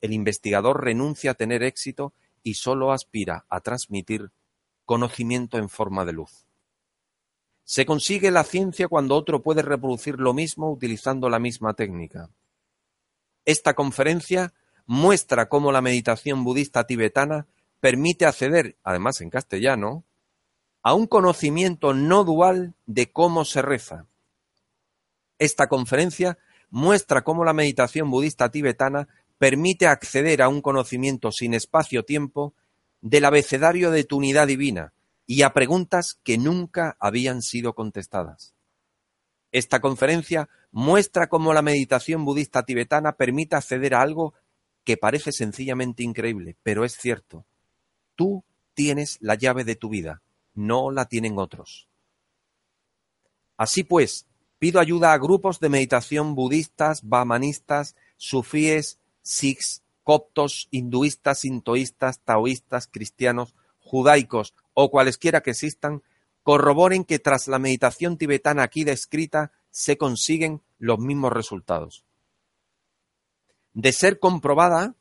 El 0.00 0.12
investigador 0.12 0.84
renuncia 0.84 1.30
a 1.30 1.34
tener 1.34 1.62
éxito 1.62 2.12
y 2.44 2.54
solo 2.54 2.92
aspira 2.92 3.44
a 3.48 3.60
transmitir 3.60 4.30
conocimiento 4.84 5.58
en 5.58 5.68
forma 5.68 6.04
de 6.04 6.12
luz. 6.12 6.46
Se 7.64 7.86
consigue 7.86 8.30
la 8.30 8.44
ciencia 8.44 8.86
cuando 8.86 9.16
otro 9.16 9.42
puede 9.42 9.62
reproducir 9.62 10.20
lo 10.20 10.34
mismo 10.34 10.70
utilizando 10.70 11.28
la 11.30 11.38
misma 11.38 11.74
técnica. 11.74 12.28
Esta 13.46 13.74
conferencia 13.74 14.52
muestra 14.86 15.48
cómo 15.48 15.72
la 15.72 15.80
meditación 15.80 16.44
budista 16.44 16.86
tibetana 16.86 17.46
permite 17.80 18.26
acceder, 18.26 18.76
además 18.84 19.20
en 19.22 19.30
castellano, 19.30 20.04
a 20.82 20.92
un 20.92 21.06
conocimiento 21.06 21.94
no 21.94 22.24
dual 22.24 22.74
de 22.84 23.10
cómo 23.10 23.46
se 23.46 23.62
reza. 23.62 24.06
Esta 25.38 25.66
conferencia 25.66 26.38
muestra 26.68 27.24
cómo 27.24 27.44
la 27.44 27.54
meditación 27.54 28.10
budista 28.10 28.50
tibetana 28.50 29.08
permite 29.38 29.86
acceder 29.86 30.42
a 30.42 30.48
un 30.48 30.60
conocimiento 30.62 31.32
sin 31.32 31.54
espacio-tiempo 31.54 32.54
del 33.00 33.24
abecedario 33.24 33.90
de 33.90 34.04
tu 34.04 34.18
unidad 34.18 34.46
divina, 34.46 34.92
y 35.26 35.42
a 35.42 35.52
preguntas 35.52 36.18
que 36.22 36.38
nunca 36.38 36.96
habían 37.00 37.42
sido 37.42 37.74
contestadas. 37.74 38.54
Esta 39.52 39.80
conferencia 39.80 40.48
muestra 40.70 41.28
cómo 41.28 41.54
la 41.54 41.62
meditación 41.62 42.24
budista 42.24 42.64
tibetana 42.64 43.12
permite 43.12 43.56
acceder 43.56 43.94
a 43.94 44.02
algo 44.02 44.34
que 44.84 44.96
parece 44.96 45.32
sencillamente 45.32 46.02
increíble, 46.02 46.56
pero 46.62 46.84
es 46.84 46.96
cierto. 46.96 47.46
Tú 48.16 48.44
tienes 48.74 49.18
la 49.20 49.34
llave 49.34 49.64
de 49.64 49.76
tu 49.76 49.88
vida, 49.88 50.22
no 50.54 50.90
la 50.90 51.06
tienen 51.06 51.38
otros. 51.38 51.88
Así 53.56 53.84
pues, 53.84 54.26
pido 54.58 54.80
ayuda 54.80 55.12
a 55.12 55.18
grupos 55.18 55.60
de 55.60 55.68
meditación 55.68 56.34
budistas, 56.34 57.02
bhamanistas, 57.02 57.94
sufíes, 58.16 58.98
sikhs, 59.24 59.82
coptos, 60.04 60.68
hinduistas, 60.70 61.40
sintoístas, 61.40 62.20
taoístas, 62.20 62.86
cristianos, 62.86 63.56
judaicos 63.80 64.54
o 64.74 64.90
cualesquiera 64.90 65.40
que 65.40 65.50
existan, 65.50 66.02
corroboren 66.44 67.04
que 67.04 67.18
tras 67.18 67.48
la 67.48 67.58
meditación 67.58 68.18
tibetana 68.18 68.62
aquí 68.62 68.84
descrita 68.84 69.50
se 69.70 69.96
consiguen 69.96 70.62
los 70.78 70.98
mismos 71.00 71.32
resultados. 71.32 72.04
De 73.72 73.92
ser 73.92 74.20
comprobada, 74.20 74.94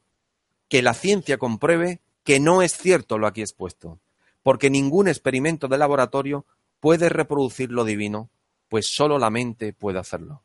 que 0.68 0.82
la 0.82 0.96
ciencia 0.96 1.38
compruebe 1.38 2.02
que 2.24 2.40
no 2.40 2.62
es 2.62 2.76
cierto 2.76 3.18
lo 3.18 3.28
aquí 3.28 3.42
expuesto, 3.42 4.00
porque 4.42 4.70
ningún 4.70 5.08
experimento 5.08 5.68
de 5.68 5.78
laboratorio 5.78 6.46
puede 6.80 7.10
reproducir 7.10 7.72
lo 7.72 7.84
divino, 7.84 8.30
pues 8.70 8.88
sólo 8.88 9.20
la 9.20 9.30
mente 9.30 9.74
puede 9.74 10.00
hacerlo. 10.00 10.44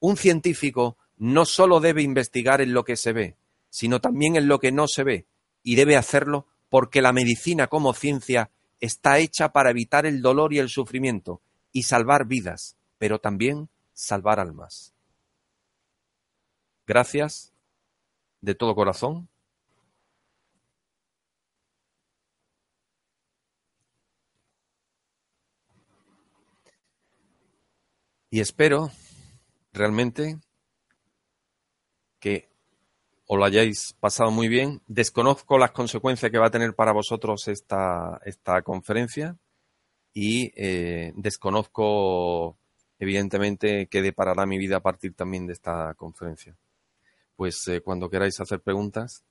Un 0.00 0.16
científico 0.16 0.98
no 1.18 1.44
sólo 1.44 1.80
debe 1.80 2.02
investigar 2.02 2.60
en 2.60 2.72
lo 2.72 2.84
que 2.84 2.96
se 2.96 3.12
ve, 3.12 3.36
sino 3.70 4.00
también 4.00 4.36
en 4.36 4.48
lo 4.48 4.58
que 4.58 4.72
no 4.72 4.88
se 4.88 5.04
ve, 5.04 5.26
y 5.62 5.74
debe 5.74 5.96
hacerlo 5.96 6.46
porque 6.70 7.02
la 7.02 7.12
medicina 7.12 7.66
como 7.66 7.92
ciencia 7.92 8.50
está 8.80 9.18
hecha 9.18 9.50
para 9.50 9.70
evitar 9.70 10.06
el 10.06 10.22
dolor 10.22 10.52
y 10.52 10.58
el 10.58 10.68
sufrimiento 10.68 11.40
y 11.72 11.82
salvar 11.82 12.26
vidas, 12.26 12.76
pero 12.98 13.18
también 13.18 13.68
salvar 13.92 14.40
almas. 14.40 14.94
Gracias 16.86 17.52
de 18.40 18.54
todo 18.54 18.74
corazón. 18.74 19.28
Y 28.30 28.40
espero 28.40 28.90
realmente 29.72 30.38
que 32.18 32.48
os 33.26 33.38
lo 33.38 33.44
hayáis 33.44 33.94
pasado 34.00 34.30
muy 34.30 34.48
bien. 34.48 34.80
Desconozco 34.86 35.58
las 35.58 35.72
consecuencias 35.72 36.32
que 36.32 36.38
va 36.38 36.46
a 36.46 36.50
tener 36.50 36.74
para 36.74 36.92
vosotros 36.92 37.46
esta, 37.48 38.20
esta 38.24 38.62
conferencia 38.62 39.36
y 40.14 40.50
eh, 40.56 41.12
desconozco, 41.14 42.56
evidentemente, 42.98 43.86
qué 43.86 44.02
deparará 44.02 44.46
mi 44.46 44.58
vida 44.58 44.78
a 44.78 44.80
partir 44.80 45.14
también 45.14 45.46
de 45.46 45.52
esta 45.52 45.94
conferencia. 45.94 46.56
Pues 47.36 47.68
eh, 47.68 47.82
cuando 47.82 48.10
queráis 48.10 48.40
hacer 48.40 48.60
preguntas. 48.60 49.22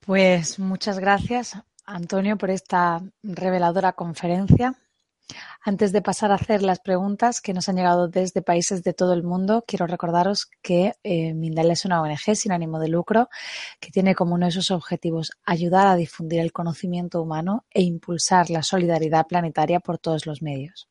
Pues 0.00 0.58
muchas 0.58 0.98
gracias, 0.98 1.58
Antonio, 1.86 2.36
por 2.36 2.50
esta 2.50 3.00
reveladora 3.22 3.94
conferencia. 3.94 4.74
Antes 5.62 5.92
de 5.92 6.02
pasar 6.02 6.30
a 6.30 6.34
hacer 6.34 6.62
las 6.62 6.80
preguntas 6.80 7.40
que 7.40 7.54
nos 7.54 7.68
han 7.68 7.76
llegado 7.76 8.08
desde 8.08 8.42
países 8.42 8.82
de 8.82 8.92
todo 8.92 9.14
el 9.14 9.22
mundo, 9.22 9.64
quiero 9.66 9.86
recordaros 9.86 10.48
que 10.62 10.94
eh, 11.02 11.34
Mindal 11.34 11.70
es 11.70 11.84
una 11.84 12.02
ONG 12.02 12.36
sin 12.36 12.52
ánimo 12.52 12.78
de 12.78 12.88
lucro 12.88 13.28
que 13.80 13.90
tiene 13.90 14.14
como 14.14 14.34
uno 14.34 14.46
de 14.46 14.52
sus 14.52 14.70
objetivos 14.70 15.30
ayudar 15.44 15.86
a 15.86 15.96
difundir 15.96 16.40
el 16.40 16.52
conocimiento 16.52 17.22
humano 17.22 17.64
e 17.70 17.82
impulsar 17.82 18.50
la 18.50 18.62
solidaridad 18.62 19.26
planetaria 19.26 19.80
por 19.80 19.98
todos 19.98 20.26
los 20.26 20.42
medios 20.42 20.88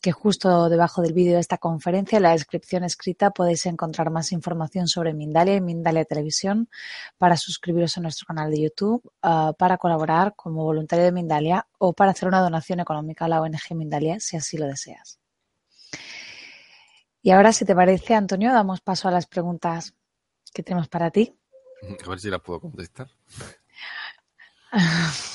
que 0.00 0.12
justo 0.12 0.68
debajo 0.68 1.00
del 1.00 1.14
vídeo 1.14 1.34
de 1.34 1.40
esta 1.40 1.56
conferencia, 1.58 2.16
en 2.16 2.24
la 2.24 2.32
descripción 2.32 2.84
escrita, 2.84 3.30
podéis 3.30 3.64
encontrar 3.66 4.10
más 4.10 4.32
información 4.32 4.86
sobre 4.86 5.14
Mindalia 5.14 5.54
y 5.56 5.60
Mindalia 5.60 6.04
Televisión 6.04 6.68
para 7.16 7.36
suscribiros 7.36 7.96
a 7.96 8.02
nuestro 8.02 8.26
canal 8.26 8.50
de 8.50 8.60
YouTube, 8.60 9.10
ah, 9.22 9.54
para 9.58 9.78
colaborar 9.78 10.34
como 10.36 10.64
voluntario 10.64 11.06
de 11.06 11.12
Mindalia 11.12 11.66
o 11.78 11.94
para 11.94 12.10
hacer 12.10 12.28
una 12.28 12.40
donación 12.40 12.80
económica 12.80 13.24
a 13.24 13.28
la 13.28 13.40
ONG 13.40 13.74
Mindalia 13.74 14.20
si 14.20 14.36
así 14.36 14.58
lo 14.58 14.66
deseas. 14.66 15.18
Y 17.22 17.30
ahora, 17.30 17.54
si 17.54 17.64
te 17.64 17.74
parece, 17.74 18.14
Antonio, 18.14 18.52
damos 18.52 18.82
paso 18.82 19.08
a 19.08 19.10
las 19.10 19.26
preguntas 19.26 19.94
que 20.52 20.62
tenemos 20.62 20.88
para 20.88 21.10
ti. 21.10 21.34
A 22.04 22.08
ver 22.10 22.20
si 22.20 22.28
las 22.28 22.42
puedo 22.42 22.60
contestar. 22.60 23.08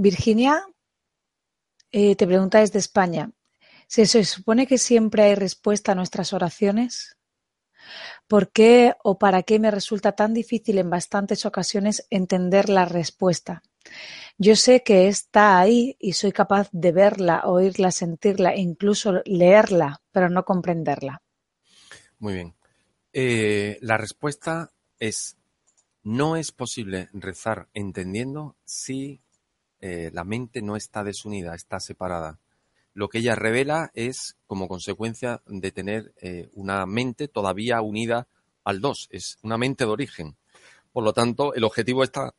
Virginia 0.00 0.64
eh, 1.92 2.16
te 2.16 2.26
pregunta 2.26 2.60
desde 2.60 2.78
España, 2.78 3.32
¿se, 3.86 4.06
supone 4.24 4.66
que 4.66 4.78
siempre 4.78 5.24
hay 5.24 5.34
respuesta 5.34 5.92
a 5.92 5.94
nuestras 5.94 6.32
oraciones? 6.32 7.18
¿Por 8.26 8.50
qué 8.50 8.94
o 9.04 9.18
para 9.18 9.42
qué 9.42 9.58
me 9.58 9.70
resulta 9.70 10.12
tan 10.12 10.32
difícil 10.32 10.78
en 10.78 10.88
bastantes 10.88 11.44
ocasiones 11.44 12.06
entender 12.08 12.70
la 12.70 12.86
respuesta? 12.86 13.62
Yo 14.38 14.56
sé 14.56 14.82
que 14.82 15.08
está 15.08 15.58
ahí 15.58 15.96
y 15.98 16.14
soy 16.14 16.32
capaz 16.32 16.70
de 16.72 16.92
verla, 16.92 17.42
oírla, 17.44 17.90
sentirla, 17.90 18.56
incluso 18.56 19.20
leerla, 19.26 20.00
pero 20.12 20.30
no 20.30 20.46
comprenderla. 20.46 21.20
Muy 22.18 22.34
bien. 22.34 22.54
Eh, 23.12 23.76
la 23.82 23.98
respuesta 23.98 24.72
es 24.98 25.36
No 26.02 26.36
es 26.36 26.52
posible 26.52 27.10
rezar 27.12 27.68
entendiendo 27.74 28.56
si 28.64 29.20
eh, 29.80 30.10
la 30.12 30.24
mente 30.24 30.62
no 30.62 30.76
está 30.76 31.04
desunida, 31.04 31.54
está 31.54 31.80
separada. 31.80 32.38
Lo 32.92 33.08
que 33.08 33.18
ella 33.18 33.34
revela 33.34 33.90
es 33.94 34.36
como 34.46 34.68
consecuencia 34.68 35.42
de 35.46 35.72
tener 35.72 36.12
eh, 36.20 36.50
una 36.54 36.84
mente 36.86 37.28
todavía 37.28 37.80
unida 37.80 38.26
al 38.64 38.80
dos, 38.80 39.08
es 39.10 39.38
una 39.42 39.58
mente 39.58 39.84
de 39.84 39.90
origen. 39.90 40.36
Por 40.92 41.04
lo 41.04 41.12
tanto, 41.12 41.54
el 41.54 41.64
objetivo 41.64 42.00
de 42.00 42.06
esta, 42.06 42.34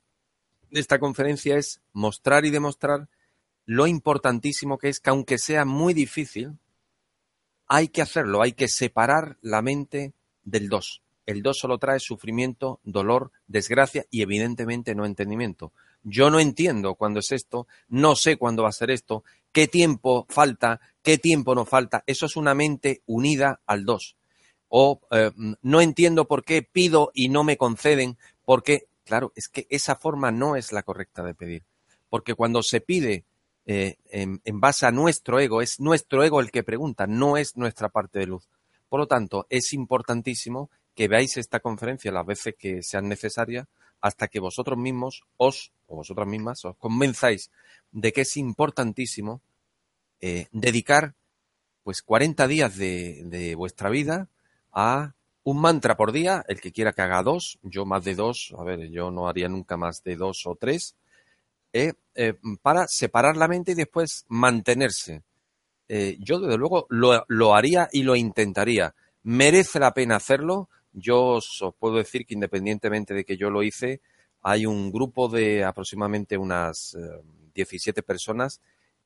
de 0.69 0.79
esta 0.79 0.99
conferencia 0.99 1.57
es 1.57 1.81
mostrar 1.93 2.45
y 2.45 2.49
demostrar 2.49 3.07
lo 3.65 3.87
importantísimo 3.87 4.77
que 4.77 4.89
es 4.89 4.99
que 4.99 5.09
aunque 5.09 5.37
sea 5.37 5.65
muy 5.65 5.93
difícil, 5.93 6.57
hay 7.67 7.87
que 7.87 8.01
hacerlo, 8.01 8.41
hay 8.41 8.51
que 8.51 8.67
separar 8.67 9.37
la 9.41 9.61
mente 9.61 10.13
del 10.43 10.67
dos. 10.67 11.01
El 11.25 11.41
dos 11.41 11.59
solo 11.59 11.77
trae 11.77 11.99
sufrimiento, 11.99 12.81
dolor, 12.83 13.31
desgracia 13.47 14.05
y 14.09 14.21
evidentemente 14.21 14.95
no 14.95 15.05
entendimiento. 15.05 15.71
Yo 16.03 16.29
no 16.29 16.39
entiendo 16.39 16.95
cuándo 16.95 17.19
es 17.19 17.31
esto, 17.31 17.67
no 17.87 18.15
sé 18.15 18.37
cuándo 18.37 18.63
va 18.63 18.69
a 18.69 18.73
ser 18.73 18.89
esto, 18.89 19.23
qué 19.51 19.67
tiempo 19.67 20.25
falta, 20.29 20.79
qué 21.03 21.17
tiempo 21.17 21.53
no 21.53 21.65
falta. 21.65 22.03
Eso 22.07 22.25
es 22.25 22.35
una 22.35 22.55
mente 22.55 23.01
unida 23.05 23.61
al 23.65 23.85
dos. 23.85 24.15
O 24.69 25.01
eh, 25.11 25.31
no 25.61 25.81
entiendo 25.81 26.27
por 26.27 26.43
qué 26.43 26.63
pido 26.63 27.11
y 27.13 27.29
no 27.29 27.43
me 27.43 27.57
conceden, 27.57 28.17
porque, 28.45 28.87
claro, 29.03 29.31
es 29.35 29.47
que 29.47 29.67
esa 29.69 29.95
forma 29.95 30.31
no 30.31 30.55
es 30.55 30.71
la 30.71 30.83
correcta 30.83 31.23
de 31.23 31.35
pedir. 31.35 31.63
Porque 32.09 32.33
cuando 32.33 32.63
se 32.63 32.81
pide 32.81 33.25
eh, 33.65 33.97
en, 34.09 34.59
base 34.59 34.85
a 34.85 34.91
nuestro 34.91 35.39
ego, 35.39 35.61
es 35.61 35.79
nuestro 35.79 36.23
ego 36.23 36.39
el 36.39 36.51
que 36.51 36.63
pregunta, 36.63 37.05
no 37.05 37.37
es 37.37 37.57
nuestra 37.57 37.89
parte 37.89 38.19
de 38.19 38.25
luz. 38.25 38.49
Por 38.89 38.99
lo 38.99 39.07
tanto, 39.07 39.45
es 39.49 39.71
importantísimo 39.73 40.69
que 40.95 41.07
veáis 41.07 41.37
esta 41.37 41.59
conferencia 41.59 42.11
las 42.11 42.25
veces 42.25 42.55
que 42.57 42.81
sean 42.81 43.07
necesarias 43.07 43.67
hasta 44.01 44.27
que 44.27 44.39
vosotros 44.39 44.77
mismos 44.77 45.23
os, 45.37 45.71
o 45.87 45.97
vosotras 45.97 46.27
mismas, 46.27 46.65
os 46.65 46.75
convenzáis 46.77 47.51
de 47.91 48.11
que 48.11 48.21
es 48.21 48.35
importantísimo 48.37 49.41
eh, 50.19 50.47
dedicar 50.51 51.15
pues 51.83 52.01
40 52.01 52.47
días 52.47 52.77
de, 52.77 53.23
de 53.25 53.55
vuestra 53.55 53.89
vida 53.89 54.27
a 54.71 55.13
un 55.43 55.59
mantra 55.59 55.97
por 55.97 56.11
día, 56.11 56.43
el 56.47 56.61
que 56.61 56.71
quiera 56.71 56.93
que 56.93 57.01
haga 57.01 57.23
dos, 57.23 57.59
yo 57.63 57.85
más 57.85 58.03
de 58.03 58.15
dos, 58.15 58.53
a 58.57 58.63
ver, 58.63 58.89
yo 58.91 59.09
no 59.09 59.27
haría 59.27 59.47
nunca 59.47 59.77
más 59.77 60.03
de 60.03 60.15
dos 60.15 60.45
o 60.45 60.55
tres, 60.55 60.95
eh, 61.73 61.93
eh, 62.13 62.35
para 62.61 62.87
separar 62.87 63.37
la 63.37 63.47
mente 63.47 63.71
y 63.71 63.75
después 63.75 64.25
mantenerse. 64.27 65.23
Yo, 66.19 66.39
desde 66.39 66.57
luego, 66.57 66.87
lo, 66.89 67.53
haría 67.53 67.89
y 67.91 68.03
lo 68.03 68.15
intentaría. 68.15 68.95
¿Merece 69.23 69.77
la 69.77 69.93
pena 69.93 70.15
hacerlo? 70.15 70.69
Yo 70.93 71.23
os, 71.23 71.63
puedo 71.79 71.97
decir 71.97 72.25
que 72.25 72.33
independientemente 72.33 73.13
de 73.13 73.25
que 73.25 73.37
yo 73.37 73.49
lo 73.49 73.63
hice, 73.63 74.01
hay 74.41 74.65
un 74.65 74.91
grupo 74.91 75.27
de 75.27 75.63
aproximadamente 75.63 76.37
unas 76.37 76.97
17 77.53 78.03
personas 78.03 78.61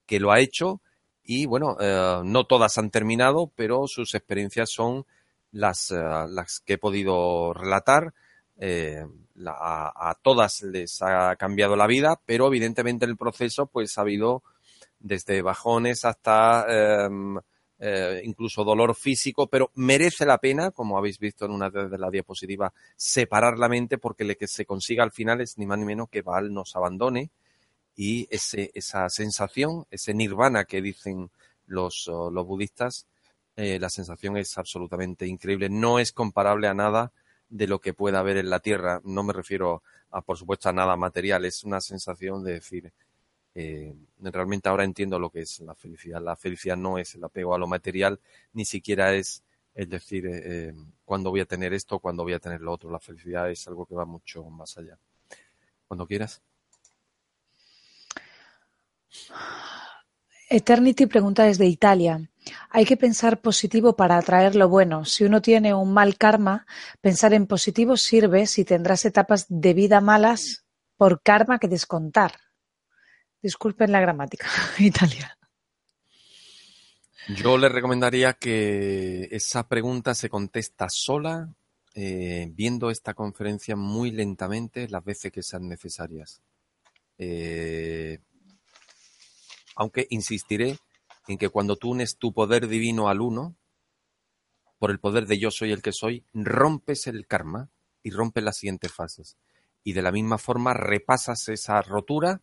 que 0.05 0.19
lo 0.19 0.31
ha 0.31 0.39
hecho 0.39 0.81
y 1.23 1.45
bueno, 1.45 1.77
no 2.23 2.45
todas 2.45 2.77
han 2.77 2.91
terminado, 2.91 3.51
pero 3.55 3.87
sus 3.87 4.13
experiencias 4.13 4.69
son 4.71 5.05
las, 5.51 5.91
las 5.91 6.59
que 6.59 6.73
he 6.73 6.77
podido 6.77 7.53
relatar. 7.53 8.13
Eh, 8.57 9.03
a, 9.45 10.15
todas 10.21 10.61
les 10.61 11.01
ha 11.01 11.35
cambiado 11.35 11.75
la 11.75 11.87
vida, 11.87 12.21
pero 12.25 12.47
evidentemente 12.47 13.05
en 13.05 13.11
el 13.11 13.17
proceso 13.17 13.67
pues 13.67 13.97
ha 13.97 14.01
habido 14.01 14.43
desde 14.99 15.41
bajones 15.41 16.05
hasta 16.05 16.65
em, 16.69 17.37
eh, 17.79 18.21
incluso 18.23 18.63
dolor 18.63 18.95
físico, 18.95 19.47
pero 19.47 19.71
merece 19.75 20.25
la 20.25 20.37
pena, 20.37 20.71
como 20.71 20.97
habéis 20.97 21.19
visto 21.19 21.45
en 21.45 21.51
una 21.51 21.69
de 21.69 21.97
las 21.97 22.11
diapositivas, 22.11 22.71
separar 22.95 23.57
la 23.57 23.69
mente 23.69 23.97
porque 23.97 24.23
lo 24.23 24.35
que 24.35 24.47
se 24.47 24.65
consiga 24.65 25.03
al 25.03 25.11
final 25.11 25.41
es 25.41 25.57
ni 25.57 25.65
más 25.65 25.77
ni 25.77 25.85
menos 25.85 26.09
que 26.09 26.21
Baal 26.21 26.53
nos 26.53 26.75
abandone 26.75 27.31
y 27.95 28.27
ese, 28.29 28.71
esa 28.73 29.09
sensación, 29.09 29.85
ese 29.89 30.13
nirvana 30.13 30.65
que 30.65 30.81
dicen 30.81 31.31
los, 31.65 32.07
los 32.07 32.45
budistas, 32.45 33.07
eh, 33.55 33.79
la 33.79 33.89
sensación 33.89 34.37
es 34.37 34.57
absolutamente 34.57 35.25
increíble. 35.27 35.69
No 35.69 35.99
es 35.99 36.11
comparable 36.11 36.67
a 36.67 36.73
nada 36.73 37.13
de 37.49 37.67
lo 37.67 37.79
que 37.79 37.93
pueda 37.93 38.19
haber 38.19 38.37
en 38.37 38.49
la 38.49 38.59
Tierra. 38.59 39.01
No 39.05 39.23
me 39.23 39.33
refiero 39.33 39.81
a, 40.11 40.21
por 40.21 40.37
supuesto, 40.37 40.69
a 40.69 40.73
nada 40.73 40.97
material. 40.97 41.45
Es 41.45 41.63
una 41.63 41.79
sensación 41.79 42.43
de 42.43 42.53
decir, 42.53 42.91
eh, 43.55 43.95
realmente 44.19 44.69
ahora 44.69 44.83
entiendo 44.83 45.17
lo 45.17 45.29
que 45.29 45.41
es 45.41 45.59
la 45.61 45.73
felicidad. 45.73 46.21
La 46.21 46.35
felicidad 46.35 46.77
no 46.77 46.97
es 46.97 47.15
el 47.15 47.23
apego 47.23 47.55
a 47.55 47.57
lo 47.57 47.67
material, 47.67 48.19
ni 48.53 48.65
siquiera 48.65 49.13
es 49.13 49.43
es 49.75 49.89
decir, 49.89 50.25
eh, 50.25 50.41
eh, 50.45 50.73
cuándo 51.03 51.29
voy 51.29 51.41
a 51.41 51.45
tener 51.45 51.73
esto, 51.73 51.99
cuándo 51.99 52.23
voy 52.23 52.33
a 52.33 52.39
tener 52.39 52.61
lo 52.61 52.71
otro. 52.71 52.89
La 52.89 52.99
felicidad 52.99 53.51
es 53.51 53.67
algo 53.67 53.85
que 53.85 53.93
va 53.93 54.05
mucho 54.05 54.43
más 54.45 54.77
allá. 54.77 54.97
Cuando 55.85 56.07
quieras. 56.07 56.41
Eternity 60.49 61.07
pregunta 61.07 61.43
desde 61.43 61.65
Italia. 61.65 62.29
Hay 62.69 62.85
que 62.85 62.95
pensar 62.95 63.41
positivo 63.41 63.95
para 63.97 64.17
atraer 64.17 64.55
lo 64.55 64.69
bueno. 64.69 65.03
Si 65.03 65.25
uno 65.25 65.41
tiene 65.41 65.73
un 65.73 65.93
mal 65.93 66.17
karma, 66.17 66.65
pensar 67.01 67.33
en 67.33 67.45
positivo 67.45 67.97
sirve 67.97 68.47
si 68.47 68.63
tendrás 68.63 69.03
etapas 69.03 69.45
de 69.49 69.73
vida 69.73 69.99
malas 69.99 70.65
por 70.95 71.21
karma 71.21 71.59
que 71.59 71.67
descontar. 71.67 72.44
Disculpen 73.45 73.91
la 73.91 74.01
gramática, 74.01 74.47
Italia. 74.79 75.37
Yo 77.27 77.59
le 77.59 77.69
recomendaría 77.69 78.33
que 78.33 79.27
esa 79.29 79.67
pregunta 79.67 80.15
se 80.15 80.29
contesta 80.29 80.87
sola, 80.89 81.53
eh, 81.93 82.49
viendo 82.55 82.89
esta 82.89 83.13
conferencia 83.13 83.75
muy 83.75 84.09
lentamente 84.09 84.89
las 84.89 85.03
veces 85.03 85.31
que 85.31 85.43
sean 85.43 85.69
necesarias. 85.69 86.41
Eh, 87.19 88.17
aunque 89.75 90.07
insistiré 90.09 90.79
en 91.27 91.37
que 91.37 91.49
cuando 91.49 91.75
tú 91.75 91.91
unes 91.91 92.17
tu 92.17 92.33
poder 92.33 92.67
divino 92.67 93.09
al 93.09 93.21
uno, 93.21 93.55
por 94.79 94.89
el 94.89 94.99
poder 94.99 95.27
de 95.27 95.37
yo 95.37 95.51
soy 95.51 95.71
el 95.71 95.83
que 95.83 95.91
soy, 95.91 96.25
rompes 96.33 97.05
el 97.05 97.27
karma 97.27 97.69
y 98.01 98.09
rompes 98.09 98.43
las 98.43 98.57
siguientes 98.57 98.91
fases. 98.91 99.37
Y 99.83 99.93
de 99.93 100.01
la 100.01 100.11
misma 100.11 100.39
forma 100.39 100.73
repasas 100.73 101.47
esa 101.49 101.79
rotura 101.83 102.41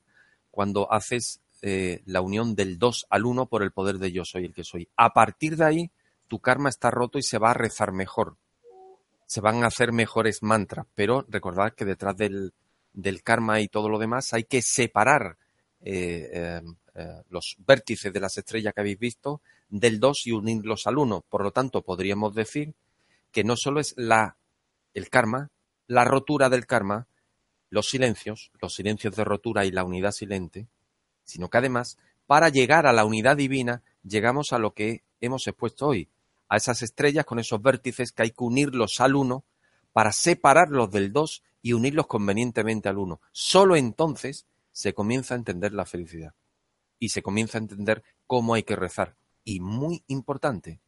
cuando 0.53 0.93
haces 0.93 1.41
eh, 1.63 2.03
la 2.07 2.21
unión 2.21 2.55
del 2.55 2.79
dos 2.79 3.07
al 3.11 3.27
uno 3.27 3.47
por 3.47 3.65
el 3.65 3.73
poder 3.73 3.99
de 3.99 4.13
yo 4.13 4.25
soy 4.25 4.45
el 4.45 4.55
que 4.55 4.63
soy. 4.63 4.89
A 4.97 5.13
partir 5.13 5.57
de 5.57 5.65
ahí, 5.65 5.91
tu 6.33 6.39
karma 6.39 6.71
está 6.71 6.91
roto 6.91 7.19
y 7.19 7.23
se 7.23 7.37
va 7.37 7.51
a 7.51 7.55
rezar 7.55 7.93
mejor. 7.93 8.37
Se 9.27 9.43
van 9.43 9.65
a 9.65 9.67
hacer 9.67 9.93
mejores 9.93 10.43
mantras, 10.43 10.87
pero 10.95 11.27
recordad 11.29 11.75
que 11.75 11.85
detrás 11.85 12.17
del, 12.17 12.55
karma 13.23 13.61
y 13.61 13.69
todo 13.69 13.91
lo 13.91 13.99
demás 13.99 14.33
hay 14.33 14.45
que 14.45 14.63
separar 14.63 15.37
eh, 15.83 16.31
eh, 16.33 16.63
eh, 16.95 17.23
los 17.29 17.57
vértices 17.67 18.13
de 18.13 18.21
las 18.21 18.39
estrellas 18.39 18.73
que 18.73 18.81
habéis 18.81 18.99
visto 18.99 19.43
del 19.69 20.01
2 20.01 20.27
y 20.27 20.33
unirlos 20.33 20.87
al 20.87 20.97
1. 20.97 21.25
Por 21.29 21.43
lo 21.43 21.51
tanto, 21.51 21.83
podríamos 21.83 22.35
decir 22.35 22.75
que 23.31 23.45
no 23.45 23.57
solo 23.57 23.81
es 23.81 23.93
la, 23.99 24.37
el 24.95 25.11
karma, 25.11 25.51
la 25.87 26.05
rotura 26.05 26.49
del 26.49 26.67
karma, 26.67 27.07
los 27.73 27.89
silencios, 27.89 28.53
los 28.61 28.75
silencios 28.75 29.17
de 29.17 29.25
rotura 29.25 29.65
y 29.65 29.71
la 29.71 29.83
unidad 29.83 30.13
silente, 30.13 30.69
sino 31.25 31.49
que 31.49 31.57
además, 31.57 31.97
para 32.27 32.51
llegar 32.51 32.87
a 32.87 32.93
la 32.93 33.07
unidad 33.07 33.39
divina, 33.39 33.83
llegamos 34.03 34.53
a 34.53 34.59
lo 34.59 34.75
que 34.75 35.05
hemos 35.23 35.47
expuesto 35.47 35.87
hoy, 35.87 36.11
a 36.51 36.59
esas 36.59 36.83
estrellas 36.83 37.25
con 37.25 37.39
esos 37.39 37.63
vértices 37.63 38.13
que 38.13 38.25
hay 38.25 38.31
que 38.33 38.45
unirlos 38.45 39.01
al 39.01 39.15
1 39.15 39.43
para 39.91 40.13
separarlos 40.13 40.91
del 40.91 41.15
2 41.15 41.43
y 41.63 41.73
unirlos 41.73 42.09
convenientemente 42.09 42.91
al 42.91 42.99
1. 42.99 43.23
Solo 43.33 43.75
entonces 43.77 44.45
se 44.71 44.93
comienza 44.93 45.33
a 45.33 45.39
entender 45.39 45.73
la 45.73 45.87
felicidad 45.87 46.35
y 46.99 47.09
se 47.09 47.23
comienza 47.23 47.57
a 47.57 47.63
entender 47.63 48.03
cómo 48.27 48.53
hay 48.53 48.65
que 48.65 48.77
rezar. 48.77 49.17
Y 49.45 49.61
muy 49.61 50.05
importante, 50.09 50.83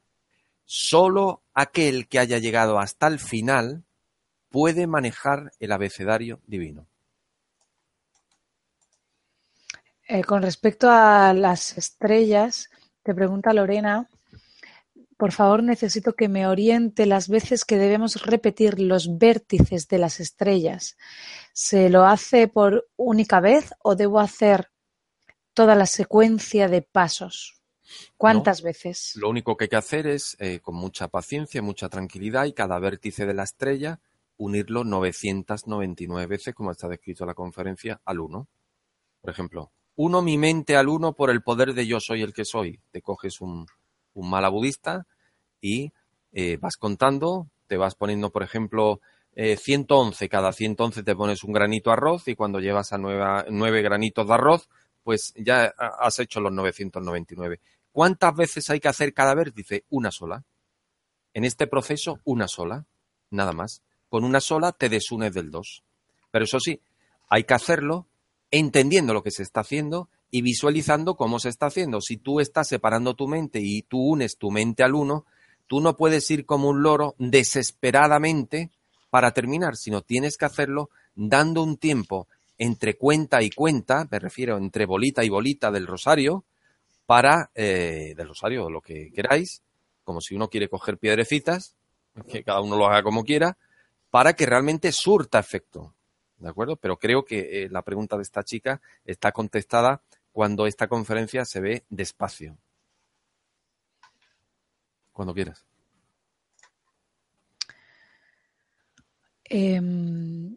solo 0.66 1.42
aquel 1.54 2.08
que 2.08 2.18
haya 2.18 2.36
llegado 2.36 2.78
hasta 2.78 3.06
el 3.06 3.18
final 3.18 3.84
puede 4.54 4.86
manejar 4.86 5.50
el 5.58 5.72
abecedario 5.72 6.40
divino. 6.46 6.86
Eh, 10.06 10.22
con 10.22 10.42
respecto 10.42 10.88
a 10.88 11.34
las 11.34 11.76
estrellas, 11.76 12.70
te 13.02 13.12
pregunta 13.12 13.52
Lorena, 13.52 14.08
por 15.16 15.32
favor 15.32 15.64
necesito 15.64 16.12
que 16.12 16.28
me 16.28 16.46
oriente 16.46 17.04
las 17.04 17.28
veces 17.28 17.64
que 17.64 17.78
debemos 17.78 18.24
repetir 18.24 18.78
los 18.78 19.18
vértices 19.18 19.88
de 19.88 19.98
las 19.98 20.20
estrellas. 20.20 20.96
¿Se 21.52 21.90
lo 21.90 22.04
hace 22.04 22.46
por 22.46 22.86
única 22.94 23.40
vez 23.40 23.74
o 23.82 23.96
debo 23.96 24.20
hacer 24.20 24.70
toda 25.52 25.74
la 25.74 25.86
secuencia 25.86 26.68
de 26.68 26.82
pasos. 26.82 27.60
¿Cuántas 28.16 28.62
veces? 28.62 29.12
Lo 29.16 29.28
único 29.28 29.56
que 29.56 29.64
hay 29.64 29.68
que 29.68 29.76
hacer 29.76 30.06
es, 30.06 30.36
eh, 30.38 30.60
con 30.60 30.76
mucha 30.76 31.08
paciencia, 31.08 31.60
mucha 31.60 31.88
tranquilidad 31.88 32.44
y 32.44 32.52
cada 32.52 32.78
vértice 32.78 33.26
de 33.26 33.34
la 33.34 33.42
estrella, 33.42 34.00
unirlo 34.36 34.84
999 34.84 36.26
veces, 36.26 36.54
como 36.54 36.70
está 36.70 36.88
descrito 36.88 37.24
en 37.24 37.28
la 37.28 37.34
conferencia, 37.34 38.00
al 38.04 38.20
1. 38.20 38.48
Por 39.20 39.30
ejemplo, 39.30 39.72
uno 39.96 40.22
mi 40.22 40.38
mente 40.38 40.76
al 40.76 40.88
1 40.88 41.14
por 41.14 41.30
el 41.30 41.42
poder 41.42 41.74
de 41.74 41.86
yo 41.86 42.00
soy 42.00 42.22
el 42.22 42.32
que 42.32 42.44
soy. 42.44 42.80
Te 42.90 43.02
coges 43.02 43.40
un, 43.40 43.66
un 44.14 44.30
mala 44.30 44.48
budista 44.48 45.06
y 45.60 45.92
eh, 46.32 46.58
vas 46.60 46.76
contando, 46.76 47.48
te 47.66 47.76
vas 47.76 47.94
poniendo, 47.94 48.30
por 48.30 48.42
ejemplo, 48.42 49.00
eh, 49.36 49.56
111, 49.56 50.28
cada 50.28 50.52
111 50.52 51.02
te 51.02 51.16
pones 51.16 51.42
un 51.44 51.52
granito 51.52 51.90
de 51.90 51.94
arroz 51.94 52.28
y 52.28 52.36
cuando 52.36 52.60
llevas 52.60 52.92
a 52.92 52.98
nueva, 52.98 53.44
nueve 53.50 53.82
granitos 53.82 54.26
de 54.26 54.34
arroz, 54.34 54.68
pues 55.02 55.32
ya 55.36 55.74
has 55.76 56.18
hecho 56.18 56.40
los 56.40 56.52
999. 56.52 57.60
¿Cuántas 57.92 58.34
veces 58.34 58.70
hay 58.70 58.80
que 58.80 58.88
hacer 58.88 59.12
cada 59.12 59.34
vértice? 59.34 59.84
Una 59.90 60.10
sola. 60.10 60.44
En 61.32 61.44
este 61.44 61.66
proceso, 61.66 62.20
una 62.24 62.48
sola, 62.48 62.86
nada 63.30 63.52
más. 63.52 63.82
Con 64.08 64.24
una 64.24 64.40
sola 64.40 64.72
te 64.72 64.88
desunes 64.88 65.32
del 65.34 65.50
2. 65.50 65.82
Pero 66.30 66.44
eso 66.44 66.60
sí, 66.60 66.80
hay 67.28 67.44
que 67.44 67.54
hacerlo 67.54 68.06
entendiendo 68.50 69.12
lo 69.12 69.22
que 69.22 69.30
se 69.30 69.42
está 69.42 69.60
haciendo 69.60 70.08
y 70.30 70.42
visualizando 70.42 71.16
cómo 71.16 71.38
se 71.38 71.48
está 71.48 71.66
haciendo. 71.66 72.00
Si 72.00 72.16
tú 72.16 72.40
estás 72.40 72.68
separando 72.68 73.14
tu 73.14 73.28
mente 73.28 73.60
y 73.62 73.82
tú 73.82 74.00
unes 74.00 74.36
tu 74.36 74.50
mente 74.50 74.82
al 74.82 74.94
uno, 74.94 75.26
tú 75.66 75.80
no 75.80 75.96
puedes 75.96 76.30
ir 76.30 76.44
como 76.44 76.68
un 76.68 76.82
loro 76.82 77.14
desesperadamente 77.18 78.70
para 79.10 79.32
terminar, 79.32 79.76
sino 79.76 80.02
tienes 80.02 80.36
que 80.36 80.44
hacerlo 80.44 80.90
dando 81.14 81.62
un 81.62 81.76
tiempo 81.76 82.26
entre 82.58 82.94
cuenta 82.96 83.42
y 83.42 83.50
cuenta, 83.50 84.06
me 84.10 84.18
refiero 84.18 84.56
entre 84.56 84.86
bolita 84.86 85.24
y 85.24 85.28
bolita 85.28 85.70
del 85.70 85.86
rosario, 85.86 86.44
para, 87.06 87.50
eh, 87.54 88.14
del 88.16 88.28
rosario 88.28 88.70
lo 88.70 88.80
que 88.80 89.10
queráis, 89.12 89.62
como 90.04 90.20
si 90.20 90.34
uno 90.34 90.48
quiere 90.48 90.68
coger 90.68 90.98
piedrecitas, 90.98 91.76
que 92.28 92.42
cada 92.42 92.60
uno 92.60 92.76
lo 92.76 92.86
haga 92.86 93.02
como 93.02 93.24
quiera, 93.24 93.56
para 94.14 94.34
que 94.34 94.46
realmente 94.46 94.92
surta 94.92 95.40
efecto. 95.40 95.92
¿De 96.36 96.48
acuerdo? 96.48 96.76
Pero 96.76 97.00
creo 97.00 97.24
que 97.24 97.64
eh, 97.64 97.68
la 97.68 97.82
pregunta 97.82 98.16
de 98.16 98.22
esta 98.22 98.44
chica 98.44 98.80
está 99.04 99.32
contestada 99.32 100.02
cuando 100.30 100.68
esta 100.68 100.86
conferencia 100.86 101.44
se 101.44 101.60
ve 101.60 101.84
despacio. 101.88 102.56
Cuando 105.10 105.34
quieras. 105.34 105.66
Em, 109.46 110.56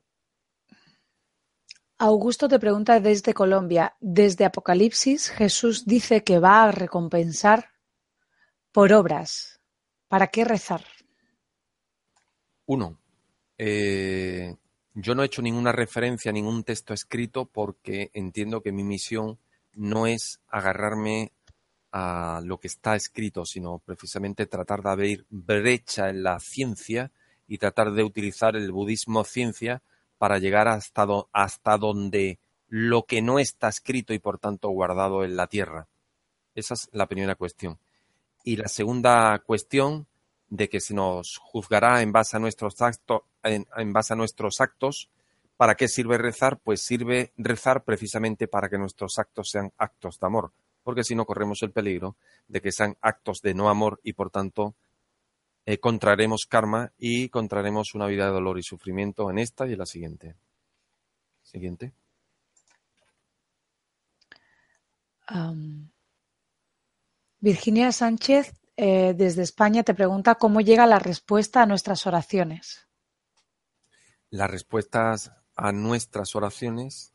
Augusto 1.97 2.47
te 2.47 2.59
pregunta 2.59 2.99
desde 2.99 3.33
Colombia, 3.33 3.95
desde 3.99 4.45
Apocalipsis 4.45 5.31
Jesús 5.31 5.87
dice 5.87 6.23
que 6.23 6.37
va 6.37 6.61
a 6.61 6.71
recompensar 6.71 7.71
por 8.71 8.93
obras. 8.93 9.59
¿Para 10.07 10.27
qué 10.27 10.45
rezar? 10.45 10.83
Uno, 12.67 12.99
eh, 13.57 14.55
yo 14.93 15.15
no 15.15 15.23
he 15.23 15.27
hecho 15.27 15.41
ninguna 15.41 15.71
referencia 15.71 16.29
a 16.29 16.33
ningún 16.33 16.63
texto 16.63 16.93
escrito 16.93 17.45
porque 17.45 18.09
entiendo 18.13 18.61
que 18.61 18.71
mi 18.71 18.83
misión 18.83 19.37
no 19.73 20.07
es 20.07 20.39
agarrarme 20.47 21.31
a 21.91 22.41
lo 22.43 22.59
que 22.59 22.67
está 22.67 22.95
escrito, 22.95 23.45
sino 23.45 23.79
precisamente 23.79 24.45
tratar 24.45 24.81
de 24.81 24.89
abrir 24.89 25.25
brecha 25.29 26.09
en 26.09 26.23
la 26.23 26.39
ciencia 26.39 27.11
y 27.47 27.57
tratar 27.59 27.91
de 27.91 28.03
utilizar 28.03 28.55
el 28.55 28.71
budismo 28.71 29.23
ciencia 29.23 29.81
para 30.17 30.39
llegar 30.39 30.67
hasta, 30.67 31.05
hasta 31.31 31.77
donde 31.77 32.39
lo 32.67 33.03
que 33.03 33.21
no 33.21 33.39
está 33.39 33.69
escrito 33.69 34.13
y 34.13 34.19
por 34.19 34.39
tanto 34.39 34.69
guardado 34.69 35.23
en 35.23 35.35
la 35.35 35.47
tierra. 35.47 35.87
Esa 36.55 36.73
es 36.73 36.89
la 36.91 37.07
primera 37.07 37.35
cuestión. 37.35 37.79
Y 38.43 38.55
la 38.57 38.67
segunda 38.67 39.39
cuestión 39.39 40.07
de 40.49 40.69
que 40.69 40.79
se 40.79 40.93
nos 40.93 41.37
juzgará 41.37 42.01
en 42.01 42.11
base 42.11 42.37
a 42.37 42.39
nuestros 42.39 42.81
actos, 42.81 43.21
en 43.43 43.93
base 43.93 44.13
a 44.13 44.15
nuestros 44.15 44.61
actos. 44.61 45.09
¿Para 45.57 45.75
qué 45.75 45.87
sirve 45.87 46.17
rezar? 46.17 46.59
Pues 46.59 46.81
sirve 46.81 47.33
rezar 47.37 47.83
precisamente 47.83 48.47
para 48.47 48.69
que 48.69 48.77
nuestros 48.77 49.17
actos 49.17 49.49
sean 49.49 49.73
actos 49.77 50.19
de 50.19 50.27
amor, 50.27 50.51
porque 50.83 51.03
si 51.03 51.15
no 51.15 51.25
corremos 51.25 51.63
el 51.63 51.71
peligro 51.71 52.15
de 52.47 52.61
que 52.61 52.71
sean 52.71 52.95
actos 53.01 53.41
de 53.41 53.53
no 53.53 53.69
amor 53.69 53.99
y 54.03 54.13
por 54.13 54.29
tanto 54.29 54.75
eh, 55.65 55.79
contraremos 55.79 56.45
karma 56.45 56.93
y 56.97 57.27
contraremos 57.27 57.93
una 57.93 58.07
vida 58.07 58.25
de 58.25 58.31
dolor 58.31 58.57
y 58.57 58.63
sufrimiento 58.63 59.29
en 59.29 59.39
esta 59.39 59.67
y 59.67 59.73
en 59.73 59.79
la 59.79 59.85
siguiente. 59.85 60.35
Siguiente. 61.43 61.91
Virginia 67.41 67.91
Sánchez 67.91 68.53
eh, 68.77 69.15
desde 69.15 69.41
España 69.41 69.81
te 69.81 69.95
pregunta 69.95 70.35
cómo 70.35 70.61
llega 70.61 70.85
la 70.85 70.99
respuesta 70.99 71.63
a 71.63 71.65
nuestras 71.65 72.05
oraciones. 72.05 72.87
Las 74.29 74.51
respuestas 74.51 75.31
a 75.55 75.71
nuestras 75.71 76.35
oraciones 76.35 77.11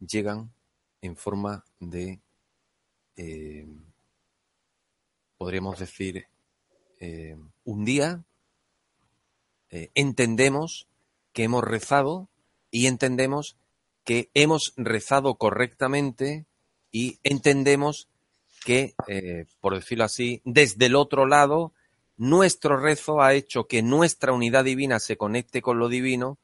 llegan 0.00 0.52
en 1.00 1.16
forma 1.16 1.64
de, 1.78 2.20
eh, 3.16 3.68
podríamos 5.38 5.78
decir, 5.78 6.26
eh, 6.98 7.36
un 7.64 7.84
día 7.84 8.24
entendemos 9.94 10.86
que 11.32 11.44
hemos 11.44 11.64
rezado 11.64 12.28
y 12.70 12.88
entendemos 12.88 13.56
que 14.04 14.30
hemos 14.34 14.74
rezado 14.76 15.36
correctamente 15.36 16.44
y 16.90 17.18
entendemos 17.22 18.08
que, 18.64 18.94
eh, 19.08 19.46
por 19.60 19.74
decirlo 19.74 20.04
así, 20.04 20.40
desde 20.44 20.86
el 20.86 20.96
otro 20.96 21.26
lado, 21.26 21.72
nuestro 22.16 22.76
rezo 22.76 23.20
ha 23.20 23.34
hecho 23.34 23.66
que 23.66 23.82
nuestra 23.82 24.32
unidad 24.32 24.64
divina 24.64 24.98
se 24.98 25.16
conecte 25.16 25.62
con 25.62 25.78
lo 25.78 25.88
divino 25.88 26.38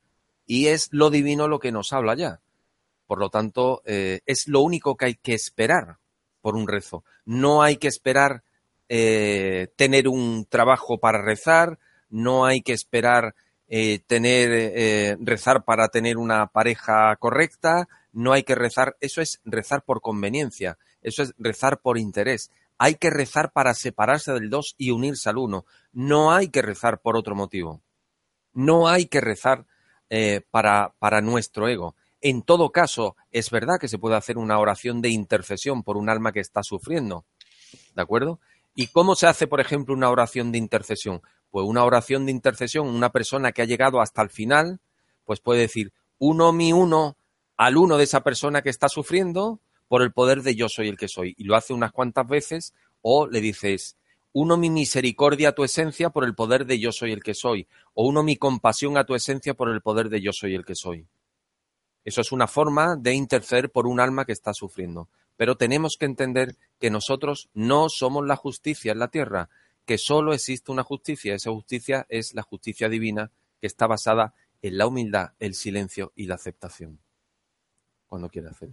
y 0.47 0.67
es 0.67 0.89
lo 0.93 1.11
divino 1.11 1.49
lo 1.49 1.59
que 1.59 1.73
nos 1.73 1.93
habla 1.93 2.15
ya. 2.15 2.41
Por 3.07 3.19
lo 3.19 3.31
tanto, 3.31 3.83
es 3.87 4.49
lo 4.49 4.61
único 4.61 4.97
que 4.97 5.07
hay 5.07 5.15
que 5.15 5.33
esperar 5.33 5.97
por 6.43 6.57
un 6.57 6.69
rezo. 6.69 7.05
No 7.25 7.63
hay 7.63 7.77
que 7.77 7.89
esperar 7.89 8.43
eh, 8.89 9.69
tener 9.77 10.09
un 10.09 10.47
trabajo 10.49 10.99
para 10.99 11.21
rezar, 11.21 11.79
no 12.09 12.47
hay 12.47 12.63
que 12.63 12.73
esperar 12.73 13.35
eh, 13.69 14.01
tener 14.07 14.51
eh, 14.51 15.17
rezar 15.21 15.65
para 15.65 15.89
tener 15.89 16.17
una 16.17 16.47
pareja 16.47 17.15
correcta, 17.17 17.87
no 18.15 18.33
hay 18.33 18.45
que 18.45 18.55
rezar, 18.55 18.97
eso 19.01 19.21
es 19.21 19.43
rezar 19.45 19.83
por 19.83 20.01
conveniencia, 20.01 20.79
eso 21.03 21.23
es 21.23 21.35
rezar 21.39 21.81
por 21.81 21.99
interés. 21.99 22.51
Hay 22.79 22.95
que 22.95 23.11
rezar 23.11 23.53
para 23.53 23.75
separarse 23.75 24.33
del 24.33 24.51
dos 24.51 24.75
y 24.79 24.91
unirse 24.91 25.29
al 25.29 25.39
uno. 25.39 25.65
No 25.93 26.33
hay 26.33 26.49
que 26.49 26.63
rezar 26.63 27.01
por 27.01 27.17
otro 27.17 27.35
motivo. 27.35 27.83
No 28.53 28.89
hay 28.89 29.07
que 29.07 29.21
rezar 29.21 29.67
para, 30.51 30.95
para 30.99 31.21
nuestro 31.21 31.69
ego. 31.69 31.95
En 32.21 32.43
todo 32.43 32.71
caso, 32.71 33.17
es 33.31 33.51
verdad 33.51 33.79
que 33.81 33.89
se 33.89 33.99
puede 33.99 34.17
hacer 34.17 34.39
una 34.39 34.59
oración 34.59 35.01
de 35.03 35.11
intercesión 35.11 35.83
por 35.83 35.97
un 35.97 36.09
alma 36.09 36.33
que 36.33 36.41
está 36.41 36.63
sufriendo. 36.63 37.25
¿De 37.95 38.03
acuerdo? 38.03 38.41
¿Y 38.75 38.89
cómo 38.89 39.15
se 39.15 39.27
hace, 39.27 39.47
por 39.47 39.61
ejemplo, 39.61 39.95
una 39.95 40.11
oración 40.11 40.51
de 40.51 40.59
intercesión? 40.59 41.23
Pues 41.51 41.67
una 41.67 41.85
oración 41.85 42.27
de 42.27 42.33
intercesión, 42.33 42.89
una 42.89 43.11
persona 43.11 43.53
que 43.53 43.63
ha 43.63 43.67
llegado 43.67 44.01
hasta 44.01 44.23
el 44.23 44.31
final, 44.31 44.81
pues 45.25 45.41
puede 45.41 45.61
decir, 45.61 45.93
uno 46.19 46.53
mi 46.53 46.73
uno 46.73 47.17
al 47.57 47.77
uno 47.77 47.97
de 47.97 48.05
esa 48.05 48.23
persona 48.23 48.63
que 48.63 48.71
está 48.71 48.89
sufriendo 48.89 49.61
por 49.89 50.03
el 50.03 50.13
poder 50.13 50.43
de 50.43 50.55
yo 50.55 50.69
soy 50.69 50.89
el 50.89 50.97
que 50.97 51.09
soy. 51.09 51.35
Y 51.37 51.45
lo 51.45 51.57
hace 51.57 51.73
unas 51.73 51.93
cuantas 51.93 52.29
veces 52.29 52.75
o 53.03 53.27
le 53.27 53.41
dices, 53.41 53.97
uno 54.33 54.57
mi 54.57 54.71
misericordia 54.71 55.51
a 55.51 55.53
tu 55.53 55.65
esencia 55.65 56.11
por 56.11 56.25
el 56.25 56.35
poder 56.35 56.67
de 56.67 56.79
yo 56.79 56.93
soy 56.93 57.13
el 57.13 57.23
que 57.23 57.35
soy. 57.35 57.67
O 57.95 58.07
uno 58.07 58.23
mi 58.23 58.37
compasión 58.37 58.97
a 58.99 59.05
tu 59.05 59.15
esencia 59.15 59.55
por 59.55 59.71
el 59.71 59.81
poder 59.81 60.11
de 60.11 60.21
yo 60.21 60.33
soy 60.33 60.55
el 60.55 60.65
que 60.65 60.75
soy. 60.75 61.07
Eso 62.05 62.21
es 62.21 62.33
una 62.33 62.47
forma 62.47 62.97
de 62.97 63.15
interceder 63.15 63.71
por 63.71 63.87
un 63.87 64.01
alma 64.01 64.25
que 64.25 64.33
está 64.33 64.55
sufriendo. 64.55 65.09
Pero 65.37 65.57
tenemos 65.57 65.97
que 65.97 66.07
entender 66.07 66.57
que 66.79 66.91
nosotros 66.91 67.49
no 67.55 67.89
somos 67.89 68.27
la 68.27 68.37
justicia 68.37 68.93
en 68.93 68.99
la 68.99 69.09
tierra, 69.09 69.49
que 69.85 69.99
solo 69.99 70.33
existe 70.33 70.73
una 70.73 70.85
justicia. 70.85 71.35
Esa 71.35 71.51
justicia 71.51 72.07
es 72.09 72.35
la 72.35 72.43
justicia 72.43 72.89
divina 72.89 73.31
que 73.61 73.67
está 73.67 73.87
basada 73.87 74.35
en 74.63 74.79
la 74.79 74.87
humildad, 74.87 75.33
el 75.39 75.55
silencio 75.55 76.13
y 76.15 76.27
la 76.27 76.35
aceptación. 76.35 76.99
Cuando 78.07 78.29
quiera 78.29 78.51
hacer. 78.51 78.71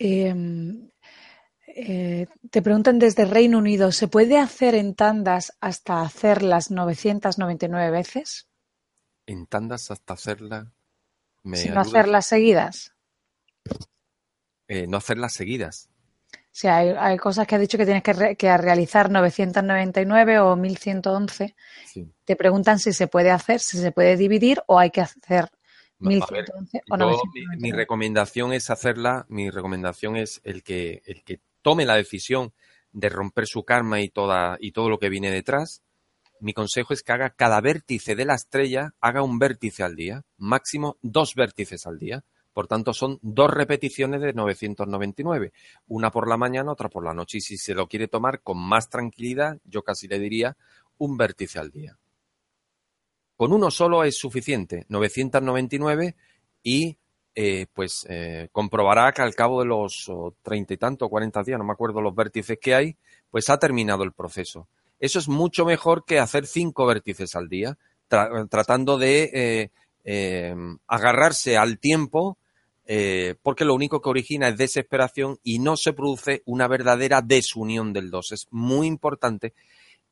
Eh, 0.00 2.26
te 2.50 2.62
preguntan 2.62 2.98
desde 2.98 3.26
Reino 3.26 3.58
Unido, 3.58 3.92
¿se 3.92 4.08
puede 4.08 4.38
hacer 4.38 4.74
en 4.74 4.94
tandas 4.94 5.52
hasta 5.60 6.00
hacerlas 6.00 6.70
999 6.70 7.90
veces? 7.90 8.48
En 9.26 9.46
tandas 9.46 9.90
hasta 9.90 10.14
hacerla 10.14 10.72
sin 11.52 11.74
no 11.74 11.80
hacerlas 11.80 12.26
seguidas. 12.26 12.94
Eh, 14.68 14.86
no 14.86 14.96
hacerlas 14.96 15.34
seguidas. 15.34 15.88
O 16.32 16.52
sea, 16.52 16.78
hay, 16.78 17.16
cosas 17.16 17.46
que 17.46 17.54
ha 17.54 17.58
dicho 17.58 17.78
que 17.78 17.84
tienes 17.84 18.02
que, 18.02 18.58
realizar 18.58 19.10
999 19.10 20.40
o 20.40 20.56
1111. 20.56 21.54
Te 22.24 22.36
preguntan 22.36 22.78
si 22.78 22.92
se 22.92 23.06
puede 23.06 23.30
hacer, 23.30 23.60
si 23.60 23.78
se 23.78 23.92
puede 23.92 24.16
dividir 24.16 24.62
o 24.66 24.78
hay 24.78 24.90
que 24.90 25.00
hacer 25.00 25.50
1111 26.00 26.82
o 26.90 26.96
999. 26.96 27.56
Mi, 27.56 27.62
mi, 27.62 27.72
recomendación 27.72 28.52
es 28.52 28.70
hacerla, 28.70 29.26
mi 29.28 29.50
recomendación 29.50 30.16
es 30.16 30.40
el 30.44 30.62
que, 30.62 31.02
el 31.06 31.22
que 31.22 31.40
tome 31.62 31.84
la 31.84 31.96
decisión 31.96 32.52
de 32.92 33.08
romper 33.08 33.46
su 33.46 33.64
karma 33.64 34.00
y, 34.00 34.08
toda, 34.08 34.56
y 34.60 34.72
todo 34.72 34.88
lo 34.88 34.98
que 34.98 35.08
viene 35.08 35.30
detrás, 35.30 35.82
mi 36.40 36.54
consejo 36.54 36.94
es 36.94 37.02
que 37.02 37.12
haga 37.12 37.30
cada 37.30 37.60
vértice 37.60 38.16
de 38.16 38.24
la 38.24 38.34
estrella, 38.34 38.94
haga 39.00 39.22
un 39.22 39.38
vértice 39.38 39.82
al 39.82 39.94
día, 39.94 40.24
máximo 40.38 40.96
dos 41.02 41.34
vértices 41.34 41.86
al 41.86 41.98
día. 41.98 42.24
Por 42.52 42.66
tanto, 42.66 42.92
son 42.92 43.18
dos 43.22 43.50
repeticiones 43.50 44.20
de 44.22 44.32
999, 44.32 45.52
una 45.86 46.10
por 46.10 46.28
la 46.28 46.36
mañana, 46.36 46.72
otra 46.72 46.88
por 46.88 47.04
la 47.04 47.14
noche. 47.14 47.38
Y 47.38 47.40
si 47.42 47.56
se 47.56 47.74
lo 47.74 47.86
quiere 47.86 48.08
tomar 48.08 48.40
con 48.42 48.58
más 48.58 48.88
tranquilidad, 48.88 49.58
yo 49.64 49.82
casi 49.82 50.08
le 50.08 50.18
diría 50.18 50.56
un 50.98 51.16
vértice 51.16 51.58
al 51.58 51.70
día. 51.70 51.96
Con 53.40 53.54
uno 53.54 53.70
solo 53.70 54.04
es 54.04 54.18
suficiente, 54.18 54.84
999, 54.90 56.14
y 56.62 56.98
eh, 57.34 57.64
pues 57.72 58.04
eh, 58.06 58.50
comprobará 58.52 59.10
que 59.12 59.22
al 59.22 59.34
cabo 59.34 59.60
de 59.60 59.66
los 59.66 60.12
treinta 60.42 60.74
y 60.74 60.76
tanto, 60.76 61.08
cuarenta 61.08 61.42
días, 61.42 61.58
no 61.58 61.64
me 61.64 61.72
acuerdo 61.72 62.02
los 62.02 62.14
vértices 62.14 62.58
que 62.60 62.74
hay, 62.74 62.96
pues 63.30 63.48
ha 63.48 63.58
terminado 63.58 64.04
el 64.04 64.12
proceso. 64.12 64.68
Eso 64.98 65.18
es 65.18 65.26
mucho 65.26 65.64
mejor 65.64 66.04
que 66.04 66.18
hacer 66.18 66.46
cinco 66.46 66.84
vértices 66.84 67.34
al 67.34 67.48
día, 67.48 67.78
tratando 68.08 68.98
de 68.98 69.70
eh, 70.04 70.54
agarrarse 70.86 71.56
al 71.56 71.78
tiempo, 71.78 72.36
porque 73.40 73.64
lo 73.64 73.74
único 73.74 74.02
que 74.02 74.10
origina 74.10 74.48
es 74.48 74.58
desesperación 74.58 75.38
y 75.42 75.60
no 75.60 75.78
se 75.78 75.94
produce 75.94 76.42
una 76.44 76.68
verdadera 76.68 77.22
desunión 77.22 77.94
del 77.94 78.10
dos. 78.10 78.32
Es 78.32 78.48
muy 78.50 78.86
importante 78.86 79.54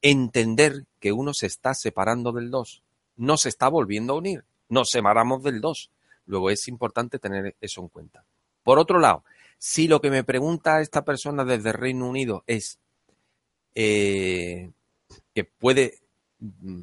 entender 0.00 0.86
que 0.98 1.12
uno 1.12 1.34
se 1.34 1.46
está 1.46 1.74
separando 1.74 2.32
del 2.32 2.50
dos, 2.50 2.82
no 3.18 3.36
se 3.36 3.50
está 3.50 3.68
volviendo 3.68 4.14
a 4.14 4.16
unir, 4.16 4.44
nos 4.70 4.90
separamos 4.90 5.42
del 5.42 5.60
dos 5.60 5.90
Luego 6.28 6.50
es 6.50 6.68
importante 6.68 7.18
tener 7.18 7.56
eso 7.60 7.80
en 7.80 7.88
cuenta. 7.88 8.22
Por 8.62 8.78
otro 8.78 9.00
lado, 9.00 9.24
si 9.56 9.88
lo 9.88 10.00
que 10.00 10.10
me 10.10 10.24
pregunta 10.24 10.80
esta 10.82 11.02
persona 11.02 11.42
desde 11.44 11.72
Reino 11.72 12.06
Unido 12.06 12.44
es 12.46 12.78
eh, 13.74 14.70
que 15.34 15.44
puede 15.44 16.00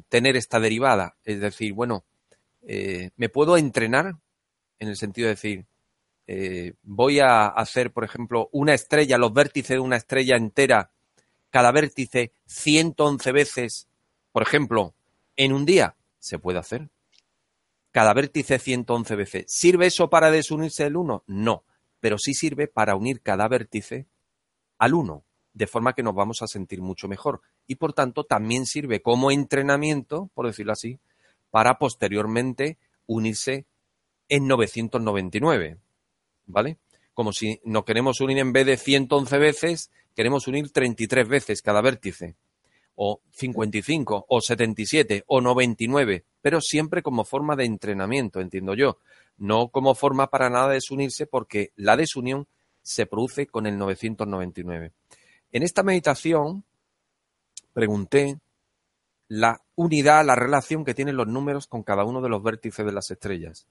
tener 0.08 0.36
esta 0.36 0.58
derivada, 0.58 1.16
es 1.24 1.40
decir, 1.40 1.72
bueno, 1.72 2.04
eh, 2.66 3.10
¿me 3.16 3.28
puedo 3.28 3.56
entrenar? 3.56 4.16
En 4.80 4.88
el 4.88 4.96
sentido 4.96 5.28
de 5.28 5.34
decir, 5.34 5.64
eh, 6.26 6.74
voy 6.82 7.20
a 7.20 7.46
hacer, 7.46 7.92
por 7.92 8.02
ejemplo, 8.02 8.48
una 8.50 8.74
estrella, 8.74 9.16
los 9.16 9.32
vértices 9.32 9.76
de 9.76 9.78
una 9.78 9.96
estrella 9.96 10.36
entera, 10.36 10.90
cada 11.50 11.70
vértice 11.70 12.32
111 12.46 13.32
veces, 13.32 13.86
por 14.32 14.42
ejemplo, 14.42 14.92
en 15.36 15.52
un 15.52 15.64
día, 15.64 15.94
se 16.26 16.38
puede 16.38 16.58
hacer 16.58 16.90
cada 17.96 18.12
vértice 18.12 18.58
111 18.58 19.16
veces. 19.16 19.44
¿Sirve 19.48 19.86
eso 19.86 20.10
para 20.10 20.30
desunirse 20.30 20.84
el 20.84 20.98
1? 20.98 21.24
No, 21.28 21.64
pero 21.98 22.18
sí 22.18 22.34
sirve 22.34 22.68
para 22.68 22.94
unir 22.94 23.22
cada 23.22 23.48
vértice 23.48 24.06
al 24.76 24.92
1, 24.92 25.24
de 25.54 25.66
forma 25.66 25.94
que 25.94 26.02
nos 26.02 26.14
vamos 26.14 26.42
a 26.42 26.46
sentir 26.46 26.82
mucho 26.82 27.08
mejor. 27.08 27.40
Y 27.66 27.76
por 27.76 27.94
tanto 27.94 28.24
también 28.24 28.66
sirve 28.66 29.00
como 29.00 29.30
entrenamiento, 29.30 30.30
por 30.34 30.46
decirlo 30.46 30.72
así, 30.72 31.00
para 31.50 31.78
posteriormente 31.78 32.76
unirse 33.06 33.64
en 34.28 34.46
999. 34.46 35.78
¿Vale? 36.44 36.76
Como 37.14 37.32
si 37.32 37.62
nos 37.64 37.86
queremos 37.86 38.20
unir 38.20 38.36
en 38.36 38.52
vez 38.52 38.66
de 38.66 38.76
111 38.76 39.38
veces, 39.38 39.90
queremos 40.14 40.46
unir 40.46 40.70
33 40.70 41.26
veces 41.26 41.62
cada 41.62 41.80
vértice 41.80 42.36
o 42.96 43.20
55 43.30 44.26
o 44.28 44.40
77 44.40 45.24
o 45.26 45.40
99, 45.40 46.24
pero 46.40 46.60
siempre 46.60 47.02
como 47.02 47.24
forma 47.24 47.54
de 47.54 47.66
entrenamiento, 47.66 48.40
entiendo 48.40 48.74
yo, 48.74 48.98
no 49.36 49.68
como 49.68 49.94
forma 49.94 50.28
para 50.28 50.50
nada 50.50 50.68
de 50.68 50.74
desunirse 50.74 51.26
porque 51.26 51.72
la 51.76 51.96
desunión 51.96 52.48
se 52.82 53.06
produce 53.06 53.46
con 53.46 53.66
el 53.66 53.78
999. 53.78 54.92
En 55.52 55.62
esta 55.62 55.82
meditación 55.82 56.64
pregunté 57.72 58.40
la 59.28 59.60
unidad, 59.74 60.24
la 60.24 60.34
relación 60.34 60.84
que 60.84 60.94
tienen 60.94 61.16
los 61.16 61.26
números 61.26 61.66
con 61.66 61.82
cada 61.82 62.04
uno 62.04 62.22
de 62.22 62.28
los 62.28 62.42
vértices 62.42 62.86
de 62.86 62.92
las 62.92 63.10
estrellas. 63.10 63.66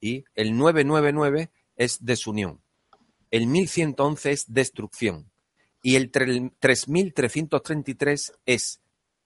Y 0.00 0.24
el 0.34 0.56
999 0.56 1.50
es 1.76 2.04
desunión. 2.04 2.60
El 3.30 3.46
1111 3.46 4.32
es 4.32 4.44
destrucción 4.48 5.27
y 5.82 5.96
el 5.96 6.10
3333 6.10 8.32
es 8.46 8.80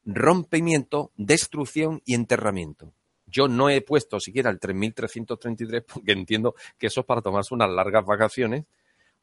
rompimiento, 0.05 1.13
destrucción 1.17 2.03
y 2.05 2.15
enterramiento. 2.15 2.93
Yo 3.27 3.47
no 3.49 3.71
he 3.71 3.81
puesto 3.81 4.21
siquiera 4.21 4.51
el 4.51 4.61
3333 4.61 5.85
porque 5.95 6.13
entiendo 6.13 6.55
que 6.79 6.89
eso 6.89 7.01
es 7.01 7.07
para 7.07 7.23
tomarse 7.23 7.55
unas 7.55 7.71
largas 7.71 8.05
vacaciones, 8.05 8.67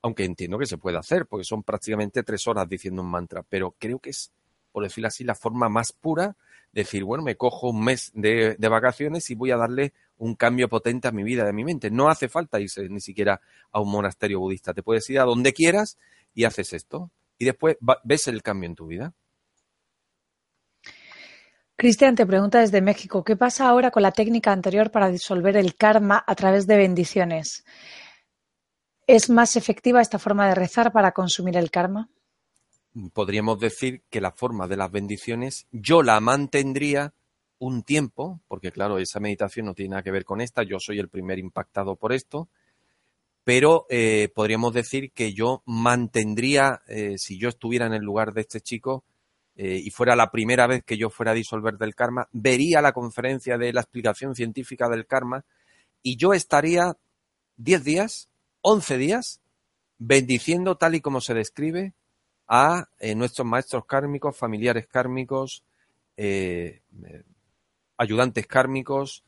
aunque 0.02 0.24
entiendo 0.24 0.58
que 0.58 0.66
se 0.66 0.78
puede 0.78 0.98
hacer 0.98 1.28
porque 1.28 1.44
son 1.44 1.64
prácticamente 1.64 2.24
tres 2.24 2.48
horas 2.48 2.68
diciendo 2.68 3.02
un 3.02 3.12
mantra, 3.12 3.44
pero 3.44 3.76
creo 3.78 4.00
que 4.00 4.12
es, 4.12 4.32
por 4.72 4.84
decirlo 4.84 5.10
así, 5.10 5.24
la 5.24 5.36
forma 5.36 5.70
más 5.70 5.92
pura 5.92 6.36
de 6.72 6.82
decir, 6.82 7.04
bueno, 7.04 7.24
me 7.24 7.36
cojo 7.36 7.70
un 7.70 7.84
mes 7.84 8.12
de, 8.14 8.56
vacaciones 8.58 9.30
y 9.30 9.36
voy 9.36 9.52
a 9.52 9.58
darle 9.58 9.94
un 10.18 10.36
cambio 10.36 10.70
potente 10.70 11.08
a 11.08 11.12
mi 11.12 11.24
vida, 11.24 11.48
a 11.48 11.52
mi 11.52 11.64
mente. 11.64 11.90
No 11.90 12.10
hace 12.10 12.30
falta 12.30 12.60
irse 12.60 12.88
ni 12.90 13.00
siquiera 13.00 13.42
a 13.72 13.80
un 13.80 13.92
monasterio 13.92 14.40
budista. 14.40 14.74
Te 14.74 14.84
puedes 14.84 15.10
ir 15.10 15.20
a 15.20 15.24
donde 15.24 15.54
quieras 15.54 15.98
y 16.40 16.46
haces 16.46 16.72
esto 16.72 17.12
y 17.38 17.44
después 17.44 17.76
ves 18.06 18.30
el 18.30 18.42
cambio 18.42 18.70
en 18.70 18.76
tu 18.76 18.88
vida. 18.88 19.14
Cristian 21.76 22.16
te 22.16 22.26
pregunta 22.26 22.62
desde 22.62 22.82
México, 22.82 23.26
¿qué 23.26 23.36
pasa 23.36 23.68
ahora 23.68 23.92
con 23.92 24.04
la 24.04 24.14
técnica 24.14 24.54
anterior 24.54 24.90
para 24.90 25.10
disolver 25.10 25.58
el 25.58 25.76
karma 25.76 26.24
a 26.26 26.36
través 26.36 26.66
de 26.66 26.78
bendiciones? 26.78 27.66
¿Es 29.06 29.30
más 29.30 29.58
efectiva 29.58 30.00
esta 30.00 30.18
forma 30.18 30.48
de 30.48 30.56
rezar 30.56 30.94
para 30.94 31.12
consumir 31.12 31.58
el 31.58 31.72
karma? 31.72 32.10
Podríamos 33.12 33.60
decir 33.60 34.04
que 34.10 34.22
la 34.22 34.32
forma 34.32 34.70
de 34.70 34.78
las 34.78 34.92
bendiciones 34.92 35.68
yo 35.72 36.04
la 36.04 36.22
mantendría 36.22 37.14
un 37.58 37.84
tiempo, 37.84 38.40
porque 38.48 38.72
claro, 38.72 38.98
esa 38.98 39.20
meditación 39.20 39.66
no 39.66 39.74
tiene 39.74 39.90
nada 39.90 40.04
que 40.04 40.12
ver 40.12 40.24
con 40.24 40.40
esta, 40.40 40.64
yo 40.64 40.80
soy 40.80 41.00
el 41.00 41.10
primer 41.10 41.38
impactado 41.38 41.98
por 41.98 42.14
esto, 42.14 42.48
pero 43.50 43.88
eh, 43.90 44.30
podríamos 44.36 44.76
decir 44.76 45.12
que 45.12 45.34
yo 45.34 45.64
mantendría, 45.66 46.84
eh, 46.88 47.16
si 47.18 47.40
yo 47.40 47.50
estuviera 47.50 47.88
en 47.88 47.96
el 47.96 48.04
lugar 48.04 48.32
de 48.32 48.42
este 48.42 48.62
chico 48.62 49.04
eh, 49.56 49.82
y 49.84 49.90
fuera 49.90 50.16
la 50.16 50.30
primera 50.30 50.68
vez 50.68 50.84
que 50.84 50.98
yo 50.98 51.10
fuera 51.10 51.32
a 51.32 51.34
disolver 51.34 51.80
del 51.80 51.96
karma, 51.96 52.30
vería 52.32 52.80
la 52.80 52.92
conferencia 52.92 53.58
de 53.58 53.74
la 53.74 53.82
explicación 53.82 54.36
científica 54.36 54.88
del 54.88 55.08
karma 55.08 55.46
y 56.04 56.16
yo 56.16 56.36
estaría 56.36 56.96
10 57.58 57.84
días, 57.84 58.30
11 58.62 58.98
días, 59.00 59.42
bendiciendo 59.98 60.78
tal 60.78 60.94
y 60.94 61.02
como 61.02 61.20
se 61.20 61.34
describe 61.34 61.96
a 62.48 62.88
nuestros 63.16 63.48
maestros 63.48 63.84
kármicos, 63.88 64.38
familiares 64.38 64.86
kármicos, 64.86 65.64
ayudantes 67.98 68.46
kármicos, 68.46 69.24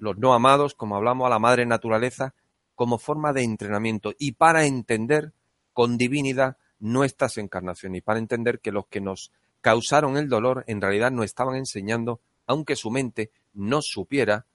los 0.00 0.18
no 0.18 0.34
amados, 0.34 0.74
como 0.74 0.96
hablamos, 0.96 1.26
a 1.26 1.30
la 1.30 1.38
madre 1.38 1.64
naturaleza, 1.64 2.34
como 2.78 2.98
forma 2.98 3.32
de 3.32 3.42
entrenamiento 3.42 4.12
y 4.20 4.32
para 4.32 4.64
entender 4.64 5.32
con 5.72 5.98
divinidad 5.98 6.58
nuestras 6.78 7.36
encarnaciones 7.36 7.98
y 7.98 8.02
para 8.02 8.20
entender 8.20 8.60
que 8.60 8.70
los 8.70 8.86
que 8.86 9.00
nos 9.00 9.32
causaron 9.60 10.16
el 10.16 10.28
dolor 10.28 10.62
en 10.68 10.80
realidad 10.80 11.10
nos 11.10 11.24
estaban 11.24 11.56
enseñando, 11.56 12.20
aunque 12.46 12.76
su 12.76 12.92
mente 12.92 13.32
no 13.52 13.82
supiera 13.82 14.46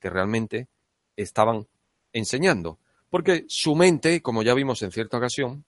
que 0.00 0.10
realmente 0.10 0.66
estaban 1.14 1.68
enseñando. 2.12 2.80
Porque 3.10 3.44
su 3.46 3.76
mente, 3.76 4.22
como 4.22 4.42
ya 4.42 4.54
vimos 4.54 4.82
en 4.82 4.90
cierta 4.90 5.18
ocasión, 5.18 5.64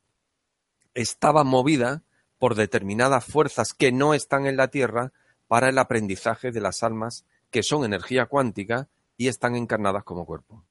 estaba 0.94 1.44
movida 1.44 2.02
por 2.40 2.56
determinadas 2.56 3.24
fuerzas 3.24 3.72
que 3.72 3.92
no 3.92 4.14
están 4.14 4.46
en 4.46 4.56
la 4.56 4.66
Tierra 4.66 5.12
para 5.46 5.68
el 5.68 5.78
aprendizaje 5.78 6.50
de 6.50 6.60
las 6.60 6.82
almas 6.82 7.24
que 7.52 7.62
son 7.62 7.84
energía 7.84 8.26
cuántica 8.26 8.88
y 9.16 9.28
están 9.28 9.54
encarnadas 9.54 10.02
como 10.02 10.26
cuerpo. 10.26 10.64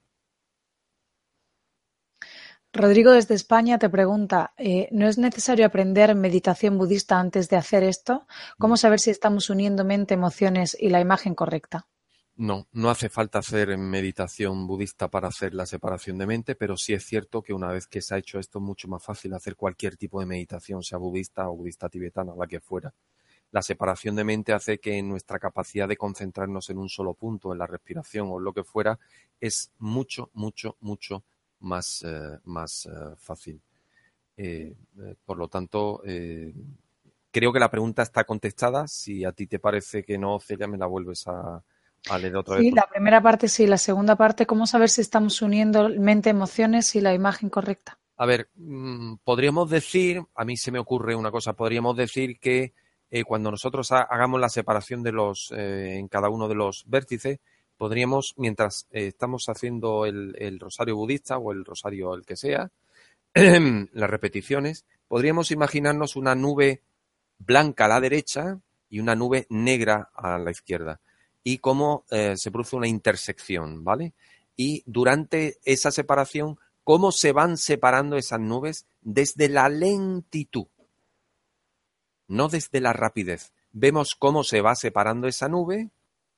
Rodrigo 2.76 3.12
desde 3.12 3.36
España 3.36 3.78
te 3.78 3.88
pregunta, 3.88 4.56
eh, 4.58 4.88
¿no 4.92 5.08
es 5.08 5.20
necesario 5.20 5.68
aprender 5.68 6.16
meditación 6.16 6.80
budista 6.80 7.20
antes 7.20 7.48
de 7.48 7.56
hacer 7.56 7.84
esto? 7.84 8.26
¿Cómo 8.58 8.78
saber 8.78 9.00
si 9.00 9.12
estamos 9.12 9.52
uniendo 9.52 9.86
mente, 9.86 10.16
emociones 10.16 10.76
y 10.80 10.90
la 10.90 11.00
imagen 11.00 11.36
correcta? 11.36 11.88
No, 12.36 12.68
no 12.72 12.90
hace 12.90 13.10
falta 13.10 13.38
hacer 13.38 13.78
meditación 13.78 14.66
budista 14.66 15.08
para 15.08 15.28
hacer 15.28 15.54
la 15.54 15.68
separación 15.68 16.18
de 16.18 16.26
mente, 16.26 16.56
pero 16.56 16.76
sí 16.76 16.94
es 16.94 17.06
cierto 17.06 17.44
que 17.44 17.54
una 17.54 17.72
vez 17.72 17.86
que 17.86 18.02
se 18.02 18.16
ha 18.16 18.18
hecho 18.18 18.40
esto 18.40 18.58
es 18.58 18.64
mucho 18.64 18.88
más 18.88 19.04
fácil 19.04 19.36
hacer 19.36 19.56
cualquier 19.56 19.96
tipo 19.96 20.20
de 20.20 20.26
meditación, 20.26 20.82
sea 20.82 20.98
budista 20.98 21.48
o 21.48 21.56
budista 21.56 21.90
tibetana, 21.90 22.34
la 22.36 22.48
que 22.48 22.60
fuera. 22.60 22.92
La 23.52 23.62
separación 23.62 24.16
de 24.16 24.24
mente 24.24 24.52
hace 24.52 24.80
que 24.80 25.00
nuestra 25.04 25.38
capacidad 25.38 25.88
de 25.88 25.96
concentrarnos 25.96 26.72
en 26.72 26.80
un 26.80 26.90
solo 26.90 27.14
punto, 27.14 27.54
en 27.54 27.60
la 27.60 27.68
respiración 27.68 28.30
o 28.32 28.40
lo 28.40 28.52
que 28.52 28.64
fuera, 28.64 28.98
es 29.40 29.72
mucho, 29.78 30.32
mucho, 30.34 30.76
mucho 30.80 31.24
más, 31.64 32.04
eh, 32.06 32.40
más 32.44 32.86
eh, 32.86 33.16
fácil. 33.18 33.60
Eh, 34.38 34.76
por 35.26 35.38
lo 35.38 35.48
tanto, 35.48 36.02
creo 37.32 37.54
que 37.54 37.60
la 37.60 37.72
pregunta 37.72 38.04
está 38.04 38.24
contestada. 38.24 38.88
Si 38.88 39.24
a 39.26 39.32
ti 39.32 39.48
te 39.48 39.60
parece 39.60 40.04
que 40.04 40.18
no, 40.18 40.40
Celia, 40.40 40.68
me 40.68 40.78
la 40.78 40.86
vuelves 40.86 41.28
a, 41.28 41.64
leer 42.20 42.36
otra 42.36 42.56
vez. 42.56 42.66
Sí, 42.66 42.72
la 42.72 42.88
primera 42.88 43.22
parte 43.22 43.48
sí, 43.48 43.68
la 43.68 43.78
segunda 43.78 44.16
parte, 44.16 44.46
¿cómo 44.46 44.68
saber 44.68 44.90
si 44.90 45.02
estamos 45.02 45.42
uniendo 45.42 45.90
mente, 45.90 46.30
emociones 46.30 46.96
y 46.96 47.02
la 47.02 47.14
imagen 47.14 47.50
correcta? 47.50 47.98
A 48.18 48.26
ver, 48.26 48.50
mm, 48.56 49.16
podríamos 49.24 49.70
decir, 49.70 50.22
a 50.36 50.46
mí 50.46 50.58
se 50.58 50.72
me 50.72 50.80
ocurre 50.80 51.16
una 51.16 51.32
cosa, 51.32 51.54
podríamos 51.54 51.96
decir 51.96 52.40
que 52.40 52.74
cuando 53.28 53.52
nosotros 53.52 53.92
hagamos 53.92 54.42
la 54.42 54.50
separación 54.50 55.04
de 55.04 55.12
los, 55.12 55.52
en 55.52 56.08
cada 56.08 56.30
uno 56.30 56.48
de 56.48 56.56
los 56.56 56.84
vértices, 56.88 57.40
podríamos, 57.78 58.34
mientras 58.38 58.88
eh, 58.92 59.08
estamos 59.08 59.50
haciendo 59.50 60.06
el, 60.06 60.60
rosario 60.60 60.96
budista 60.96 61.38
o 61.38 61.52
el 61.52 61.66
rosario 61.66 62.14
el 62.16 62.26
que 62.26 62.36
sea, 62.36 62.72
las 63.34 64.10
repeticiones, 64.10 64.86
podríamos 65.08 65.52
imaginarnos 65.52 66.16
una 66.16 66.36
nube 66.36 66.82
blanca 67.40 67.86
a 67.86 67.90
la 67.90 68.02
derecha 68.02 68.60
y 68.90 69.00
una 69.00 69.16
nube 69.16 69.48
negra 69.50 70.10
a 70.14 70.38
la 70.38 70.52
izquierda. 70.52 71.00
Y 71.44 71.58
cómo 71.58 72.06
eh, 72.10 72.38
se 72.38 72.52
produce 72.52 72.76
una 72.76 72.88
intersección, 72.88 73.84
¿vale? 73.84 74.14
Y 74.56 74.84
durante 74.86 75.58
esa 75.66 75.92
separación, 75.92 76.58
cómo 76.84 77.12
se 77.12 77.32
van 77.32 77.58
separando 77.58 78.18
esas 78.18 78.40
nubes 78.40 78.86
desde 79.02 79.50
la 79.50 79.68
lentitud, 79.68 80.68
no 82.28 82.48
desde 82.48 82.80
la 82.82 82.94
rapidez. 82.94 83.52
Vemos 83.72 84.16
cómo 84.16 84.44
se 84.44 84.62
va 84.62 84.76
separando 84.76 85.28
esa 85.28 85.50
nube, 85.50 85.90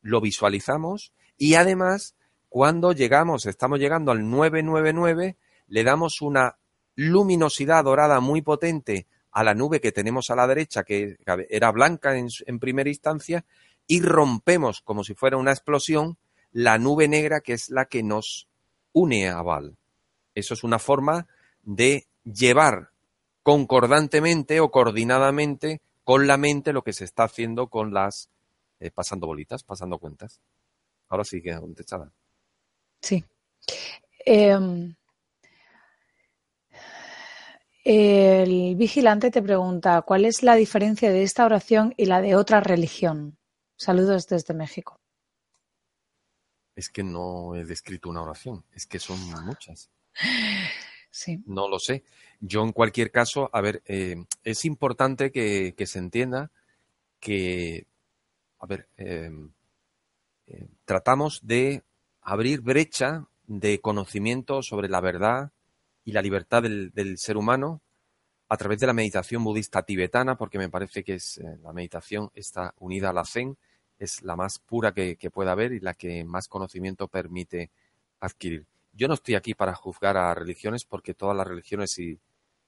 lo 0.02 0.22
visualizamos 0.22 1.12
y 1.38 1.56
además 1.56 2.16
cuando 2.50 2.94
llegamos, 2.94 3.46
estamos 3.46 3.80
llegando 3.80 4.12
al 4.12 4.30
999, 4.30 5.36
le 5.68 5.84
damos 5.84 6.22
una 6.22 6.58
luminosidad 6.96 7.84
dorada 7.84 8.22
muy 8.22 8.42
potente 8.42 9.08
a 9.32 9.44
la 9.44 9.54
nube 9.54 9.82
que 9.82 9.92
tenemos 9.92 10.30
a 10.30 10.36
la 10.36 10.48
derecha, 10.48 10.84
que 10.84 11.18
era 11.50 11.72
blanca 11.72 12.18
en, 12.18 12.60
primera 12.60 12.90
instancia, 12.90 13.44
y 13.86 14.02
rompemos 14.02 14.80
como 14.82 15.04
si 15.04 15.14
fuera 15.14 15.36
una 15.36 15.52
explosión 15.52 16.18
la 16.54 16.78
nube 16.78 17.10
negra 17.10 17.42
que 17.42 17.52
es 17.52 17.70
la 17.70 17.86
que 17.86 18.02
nos 18.02 18.48
une 18.94 19.28
a 19.28 19.42
Val. 19.42 19.76
Eso 20.34 20.54
es 20.54 20.64
una 20.64 20.80
forma 20.80 21.28
de 21.64 22.08
llevar 22.24 22.92
concordantemente 23.44 24.62
o 24.62 24.72
coordinadamente 24.72 25.82
con 26.06 26.28
la 26.28 26.38
mente 26.38 26.72
lo 26.72 26.84
que 26.84 26.94
se 26.94 27.04
está 27.04 27.26
haciendo 27.26 27.68
con 27.68 27.94
las 27.94 28.30
eh, 28.80 28.92
pasando 28.92 29.28
bolitas, 29.28 29.64
pasando 29.64 29.98
cuentas. 30.00 30.40
Ahora 31.10 31.24
sí 31.24 31.42
que 31.42 31.58
contestada. 31.60 32.12
Sí. 33.02 33.24
Em, 34.26 34.96
el 37.84 38.76
vigilante 38.76 39.30
te 39.30 39.44
pregunta, 39.44 40.02
¿cuál 40.02 40.26
es 40.26 40.42
la 40.42 40.56
diferencia 40.56 41.12
de 41.12 41.22
esta 41.22 41.46
oración 41.46 41.94
y 41.98 42.06
la 42.06 42.22
de 42.22 42.36
otra 42.36 42.60
religión? 42.60 43.38
Saludos 43.78 44.26
desde 44.28 44.54
México. 44.54 45.00
Es 46.76 46.90
que 46.90 47.04
no 47.04 47.56
he 47.56 47.64
descrito 47.64 48.10
una 48.10 48.24
oración, 48.24 48.66
es 48.74 48.86
que 48.86 49.00
son 49.00 49.20
muchas. 49.46 49.90
Sí. 51.16 51.42
No 51.46 51.70
lo 51.70 51.80
sé. 51.80 52.04
Yo 52.42 52.62
en 52.62 52.74
cualquier 52.74 53.10
caso, 53.10 53.50
a 53.54 53.62
ver, 53.62 53.82
eh, 53.86 54.18
es 54.44 54.66
importante 54.66 55.32
que, 55.32 55.74
se 55.86 56.00
entienda 56.00 56.52
que, 57.22 57.88
a 58.60 58.66
ver, 58.66 58.90
em, 58.98 59.54
eh, 60.48 60.68
tratamos 60.86 61.46
de 61.46 61.84
abrir 62.22 62.62
brecha 62.62 63.26
de 63.48 63.80
conocimiento 63.80 64.62
sobre 64.62 64.90
la 64.90 65.02
verdad 65.02 65.52
y 66.04 66.12
la 66.12 66.22
libertad 66.22 66.64
del, 66.64 67.18
ser 67.18 67.38
humano 67.38 67.82
a 68.48 68.58
través 68.58 68.80
de 68.80 68.88
la 68.88 68.94
meditación 68.94 69.44
budista 69.44 69.84
tibetana, 69.84 70.38
porque 70.38 70.60
me 70.60 70.70
parece 70.70 71.04
que 71.04 71.16
es 71.16 71.40
eh, 71.40 71.58
la 71.64 71.74
meditación 71.74 72.30
está 72.36 72.74
unida 72.78 73.10
a 73.10 73.14
la 73.14 73.26
Zen, 73.26 73.58
es 73.98 74.22
la 74.22 74.36
más 74.36 74.60
pura 74.60 74.94
que, 74.94 75.18
pueda 75.32 75.54
haber 75.54 75.72
y 75.72 75.80
la 75.80 75.94
que 75.94 76.24
más 76.24 76.48
conocimiento 76.48 77.08
permite 77.08 77.72
adquirir. 78.20 78.66
Yo 78.94 79.08
no 79.08 79.16
estoy 79.16 79.36
aquí 79.36 79.54
para 79.54 79.74
juzgar 79.74 80.16
a 80.18 80.34
religiones 80.36 80.86
porque 80.86 81.14
todas 81.14 81.36
las 81.36 81.48
religiones, 81.48 81.92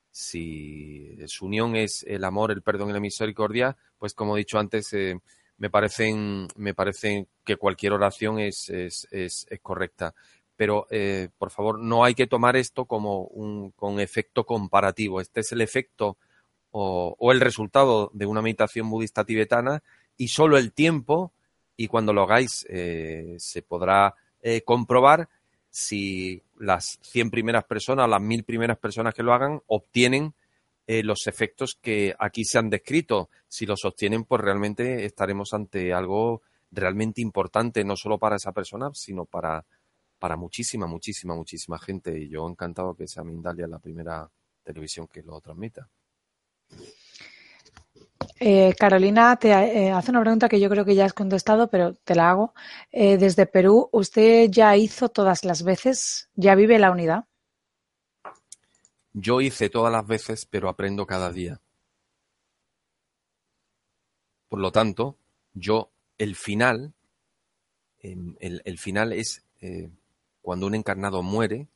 si, 0.09 1.17
su 1.27 1.45
unión 1.45 1.75
es 1.75 2.03
el 2.07 2.23
amor, 2.23 2.51
el 2.51 2.63
perdón 2.63 2.89
y 2.89 2.93
la 2.93 2.99
misericordia, 2.99 3.77
pues 3.99 4.13
como 4.13 4.35
he 4.35 4.39
dicho 4.39 4.57
antes, 4.57 4.91
eh, 4.93 5.19
me 5.57 5.69
parecen, 5.69 6.47
me 6.55 6.73
parecen 6.73 7.27
que 7.43 7.57
cualquier 7.57 7.93
oración 7.93 8.39
es, 8.39 8.69
es, 8.69 9.07
es, 9.11 9.47
correcta. 9.61 10.13
Pero, 10.55 10.87
eh, 10.89 11.29
por 11.37 11.51
favor, 11.51 11.79
no 11.79 12.03
hay 12.03 12.15
que 12.15 12.27
tomar 12.27 12.55
esto 12.55 12.85
como 12.85 13.23
un 13.23 13.71
con 13.71 13.99
efecto 13.99 14.45
comparativo. 14.45 15.21
Este 15.21 15.41
es 15.41 15.51
el 15.51 15.61
efecto 15.61 16.17
o, 16.71 17.31
el 17.31 17.41
resultado 17.41 18.11
de 18.13 18.25
una 18.25 18.41
meditación 18.41 18.89
budista 18.89 19.23
tibetana 19.23 19.81
y 20.15 20.27
solo 20.29 20.57
el 20.57 20.73
tiempo, 20.73 21.31
y 21.75 21.87
cuando 21.87 22.13
lo 22.13 22.23
hagáis 22.23 22.65
eh, 22.69 23.35
se 23.39 23.61
podrá 23.61 24.15
eh, 24.41 24.61
comprobar 24.61 25.29
si 25.69 26.41
las 26.57 26.99
100 27.01 27.29
primeras 27.29 27.63
personas, 27.65 28.09
las 28.09 28.21
1000 28.21 28.43
primeras 28.43 28.77
personas 28.77 29.13
que 29.13 29.23
lo 29.23 29.33
hagan, 29.33 29.61
obtienen 29.67 30.33
eh, 30.89 31.03
los 31.03 31.27
efectos 31.27 31.77
que 31.81 32.15
aquí 32.17 32.45
se 32.45 32.57
han 32.57 32.69
descrito. 32.69 33.29
Si 33.49 33.65
los 33.65 33.83
obtienen, 33.83 34.23
pues 34.23 34.41
realmente 34.41 35.03
estaremos 35.03 35.53
ante 35.53 35.93
algo 35.93 36.43
realmente 36.71 37.21
importante, 37.21 37.83
no 37.83 37.97
solo 37.97 38.17
para 38.17 38.37
esa 38.37 38.53
persona, 38.53 38.89
sino 38.93 39.25
para, 39.25 39.65
para 40.17 40.37
muchísima, 40.37 40.87
muchísima, 40.87 41.35
muchísima 41.35 41.77
gente. 41.77 42.17
Y 42.17 42.29
yo 42.29 42.47
encantado 42.47 42.95
que 42.95 43.05
sea 43.05 43.25
Mindalia 43.25 43.67
la 43.67 43.79
primera 43.79 44.31
televisión 44.63 45.07
que 45.07 45.23
lo 45.23 45.41
transmita. 45.41 45.89
Eh, 48.39 48.73
Carolina 48.79 49.35
te 49.35 49.49
eh, 49.49 49.91
hace 49.91 50.11
una 50.11 50.21
pregunta 50.21 50.47
que 50.47 50.61
yo 50.61 50.69
creo 50.69 50.85
que 50.85 50.95
ya 50.95 51.03
has 51.03 51.13
contestado, 51.13 51.69
pero 51.69 51.95
te 51.95 52.15
la 52.15 52.29
hago. 52.29 52.53
desde 52.93 53.45
Perú, 53.45 53.89
¿usted 53.91 54.49
ya 54.49 54.77
hizo 54.77 55.09
todas 55.09 55.43
las 55.43 55.63
veces? 55.63 56.29
¿Ya 56.35 56.55
vive 56.55 56.79
la 56.79 56.91
unidad? 56.91 57.25
Yo 59.19 59.41
hice 59.41 59.71
todas 59.71 59.91
las 59.91 60.05
veces, 60.05 60.45
pero 60.45 60.69
aprendo 60.69 61.07
cada 61.07 61.31
día. 61.31 61.59
Por 64.47 64.59
lo 64.59 64.71
tanto, 64.71 65.17
yo, 65.55 65.89
el 66.19 66.35
final, 66.35 66.93
em, 67.99 68.35
el, 68.39 68.77
final 68.77 69.13
es 69.13 69.43
eh, 69.59 69.89
cuando 70.43 70.67
un 70.67 70.75
encarnado 70.75 71.23
muere 71.23 71.67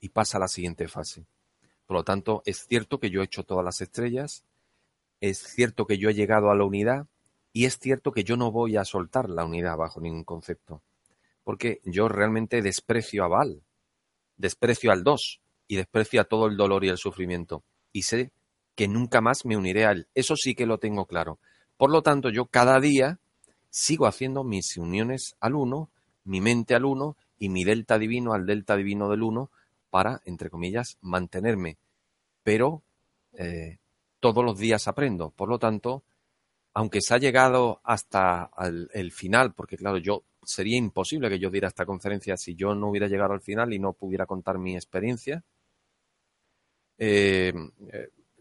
y 0.00 0.08
pasa 0.08 0.38
a 0.38 0.40
la 0.40 0.48
siguiente 0.48 0.88
fase. 0.88 1.24
Por 1.86 1.98
lo 1.98 2.02
tanto, 2.02 2.42
es 2.44 2.66
cierto 2.66 2.98
que 2.98 3.10
yo 3.10 3.20
he 3.20 3.26
hecho 3.26 3.44
todas 3.44 3.64
las 3.64 3.80
estrellas, 3.80 4.42
es 5.20 5.38
cierto 5.38 5.86
que 5.86 5.98
yo 5.98 6.10
he 6.10 6.14
llegado 6.14 6.50
a 6.50 6.56
la 6.56 6.64
unidad 6.64 7.06
y 7.52 7.66
es 7.66 7.78
cierto 7.78 8.10
que 8.10 8.24
yo 8.24 8.36
no 8.36 8.50
voy 8.50 8.76
a 8.76 8.84
soltar 8.84 9.30
la 9.30 9.44
unidad 9.44 9.76
bajo 9.76 10.00
ningún 10.00 10.24
concepto. 10.24 10.82
Porque 11.44 11.80
yo 11.84 12.08
realmente 12.08 12.60
desprecio 12.60 13.22
a 13.22 13.28
Val, 13.28 13.62
desprecio 14.36 14.90
al 14.90 15.04
2, 15.04 15.40
y 15.68 15.76
desprecia 15.76 16.24
todo 16.24 16.46
el 16.46 16.56
dolor 16.56 16.84
y 16.84 16.88
el 16.88 16.96
sufrimiento. 16.96 17.62
Y 17.92 18.02
sé 18.02 18.32
que 18.74 18.88
nunca 18.88 19.20
más 19.20 19.44
me 19.44 19.56
uniré 19.56 19.84
a 19.86 19.92
él. 19.92 20.08
Eso 20.14 20.34
sí 20.34 20.54
que 20.54 20.66
lo 20.66 20.78
tengo 20.78 21.06
claro. 21.06 21.38
Por 21.76 21.90
lo 21.90 22.02
tanto, 22.02 22.30
yo 22.30 22.46
cada 22.46 22.80
día 22.80 23.20
sigo 23.70 24.06
haciendo 24.06 24.42
mis 24.44 24.76
uniones 24.76 25.36
al 25.40 25.54
uno, 25.54 25.90
mi 26.24 26.40
mente 26.40 26.74
al 26.74 26.84
uno 26.84 27.16
y 27.38 27.50
mi 27.50 27.64
delta 27.64 27.98
divino 27.98 28.32
al 28.32 28.46
delta 28.46 28.76
divino 28.76 29.08
del 29.08 29.22
uno 29.22 29.50
para, 29.90 30.22
entre 30.24 30.50
comillas, 30.50 30.96
mantenerme. 31.00 31.76
Pero 32.42 32.82
eh, 33.34 33.78
todos 34.20 34.44
los 34.44 34.58
días 34.58 34.88
aprendo. 34.88 35.30
Por 35.30 35.48
lo 35.48 35.58
tanto, 35.58 36.02
aunque 36.72 37.00
se 37.00 37.14
ha 37.14 37.18
llegado 37.18 37.80
hasta 37.84 38.50
el 38.92 39.12
final, 39.12 39.54
porque 39.54 39.76
claro, 39.76 39.98
yo 39.98 40.24
sería 40.44 40.78
imposible 40.78 41.28
que 41.28 41.38
yo 41.38 41.50
diera 41.50 41.68
esta 41.68 41.84
conferencia 41.84 42.36
si 42.36 42.54
yo 42.54 42.74
no 42.74 42.88
hubiera 42.88 43.06
llegado 43.06 43.34
al 43.34 43.42
final 43.42 43.72
y 43.72 43.78
no 43.78 43.92
pudiera 43.92 44.26
contar 44.26 44.58
mi 44.58 44.74
experiencia, 44.74 45.44
eh, 46.98 47.52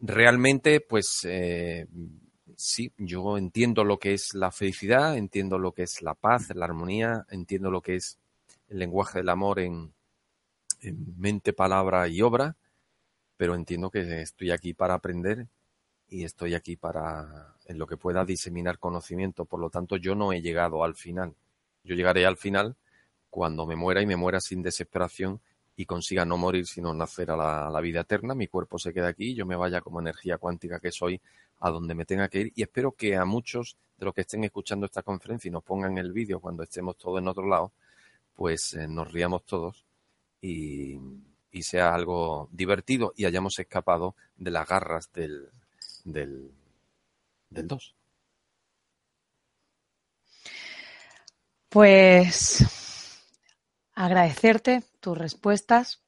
realmente, 0.02 0.82
pues 0.82 1.22
eh, 1.26 1.88
sí, 2.56 2.92
yo 2.98 3.38
entiendo 3.38 3.84
lo 3.84 4.00
que 4.00 4.14
es 4.14 4.34
la 4.34 4.52
felicidad, 4.52 5.16
entiendo 5.16 5.60
lo 5.60 5.72
que 5.72 5.84
es 5.84 6.02
la 6.02 6.16
paz, 6.16 6.54
la 6.56 6.66
armonía, 6.66 7.26
entiendo 7.30 7.70
lo 7.72 7.82
que 7.82 7.96
es 7.96 8.18
el 8.70 8.80
lenguaje 8.80 9.20
del 9.20 9.30
amor 9.30 9.60
en, 9.60 9.94
mente, 11.18 11.54
palabra 11.54 12.08
y 12.08 12.22
obra, 12.22 12.56
pero 13.36 13.56
entiendo 13.56 13.90
que 13.90 14.22
estoy 14.22 14.52
aquí 14.52 14.74
para 14.74 14.94
aprender 14.94 15.48
y 16.08 16.24
estoy 16.24 16.54
aquí 16.54 16.76
para, 16.76 17.56
en 17.66 17.78
lo 17.78 17.88
que 17.88 17.98
pueda, 17.98 18.24
diseminar 18.26 18.78
conocimiento. 18.78 19.46
Por 19.46 19.60
lo 19.60 19.70
tanto, 19.70 19.98
yo 19.98 20.16
no 20.16 20.34
he 20.34 20.42
llegado 20.42 20.84
al 20.84 20.96
final. 20.96 21.34
Yo 21.84 21.96
llegaré 21.96 22.26
al 22.26 22.38
final 22.38 22.76
cuando 23.30 23.66
me 23.66 23.76
muera 23.76 24.02
y 24.02 24.06
me 24.06 24.16
muera 24.16 24.40
sin 24.40 24.62
desesperación 24.62 25.42
y 25.78 25.86
consiga 25.86 26.26
no 26.26 26.38
morir 26.38 26.66
sino 26.66 26.94
nacer 26.94 27.30
a 27.30 27.70
la, 27.70 27.82
vida 27.82 28.02
eterna, 28.02 28.34
mi 28.34 28.48
cuerpo 28.48 28.80
se 28.80 28.92
queda 28.92 29.10
aquí, 29.10 29.36
yo 29.36 29.46
me 29.46 29.56
vaya 29.56 29.80
como 29.80 30.00
energía 30.00 30.40
cuántica 30.40 30.80
que 30.80 30.92
soy 30.92 31.22
a 31.60 31.70
donde 31.70 31.94
me 31.94 32.04
tenga 32.04 32.28
que 32.28 32.40
ir 32.40 32.52
y 32.56 32.64
espero 32.64 32.94
que 32.94 33.16
a 33.16 33.26
muchos 33.26 33.78
de 33.98 34.06
los 34.06 34.14
que 34.14 34.22
estén 34.22 34.44
escuchando 34.44 34.88
esta 34.88 35.04
conferencia 35.04 35.50
y 35.50 35.52
nos 35.52 35.64
pongan 35.64 35.98
el 36.00 36.12
vídeo 36.12 36.40
cuando 36.40 36.64
estemos 36.64 36.98
todos 36.98 37.20
en 37.20 37.28
otro 37.28 37.48
lado, 37.48 37.72
pues 38.36 38.74
eh, 38.74 38.88
nos 38.88 39.12
riamos 39.12 39.46
todos 39.46 39.86
y, 40.42 41.00
sea 41.60 41.96
algo 41.96 42.50
divertido 42.52 43.14
y 43.16 43.26
hayamos 43.26 43.58
escapado 43.58 44.14
de 44.38 44.52
las 44.52 44.68
garras 44.68 45.12
del, 45.12 45.50
del, 46.04 46.52
del 47.50 47.68
2. 47.68 47.96
Pues 51.70 52.87
agradecerte 53.98 54.84
tus 55.00 55.18
respuestas 55.18 56.02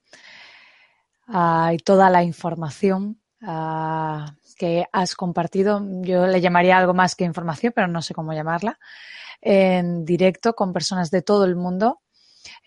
ah, 1.27 1.71
y 1.73 1.77
toda 1.79 2.09
la 2.11 2.23
información 2.23 3.19
ah, 3.41 4.35
que 4.57 4.85
has 4.91 5.15
compartido. 5.15 5.81
Yo 6.03 6.27
le 6.27 6.39
llamaría 6.39 6.77
algo 6.77 6.93
más 6.93 7.15
que 7.15 7.25
información, 7.25 7.73
pero 7.75 7.87
no 7.87 8.03
sé 8.03 8.13
cómo 8.13 8.31
llamarla. 8.33 8.79
En 9.41 10.05
directo 10.05 10.53
con 10.53 10.71
personas 10.71 11.09
de 11.09 11.23
todo 11.23 11.45
el 11.45 11.55
mundo 11.55 12.01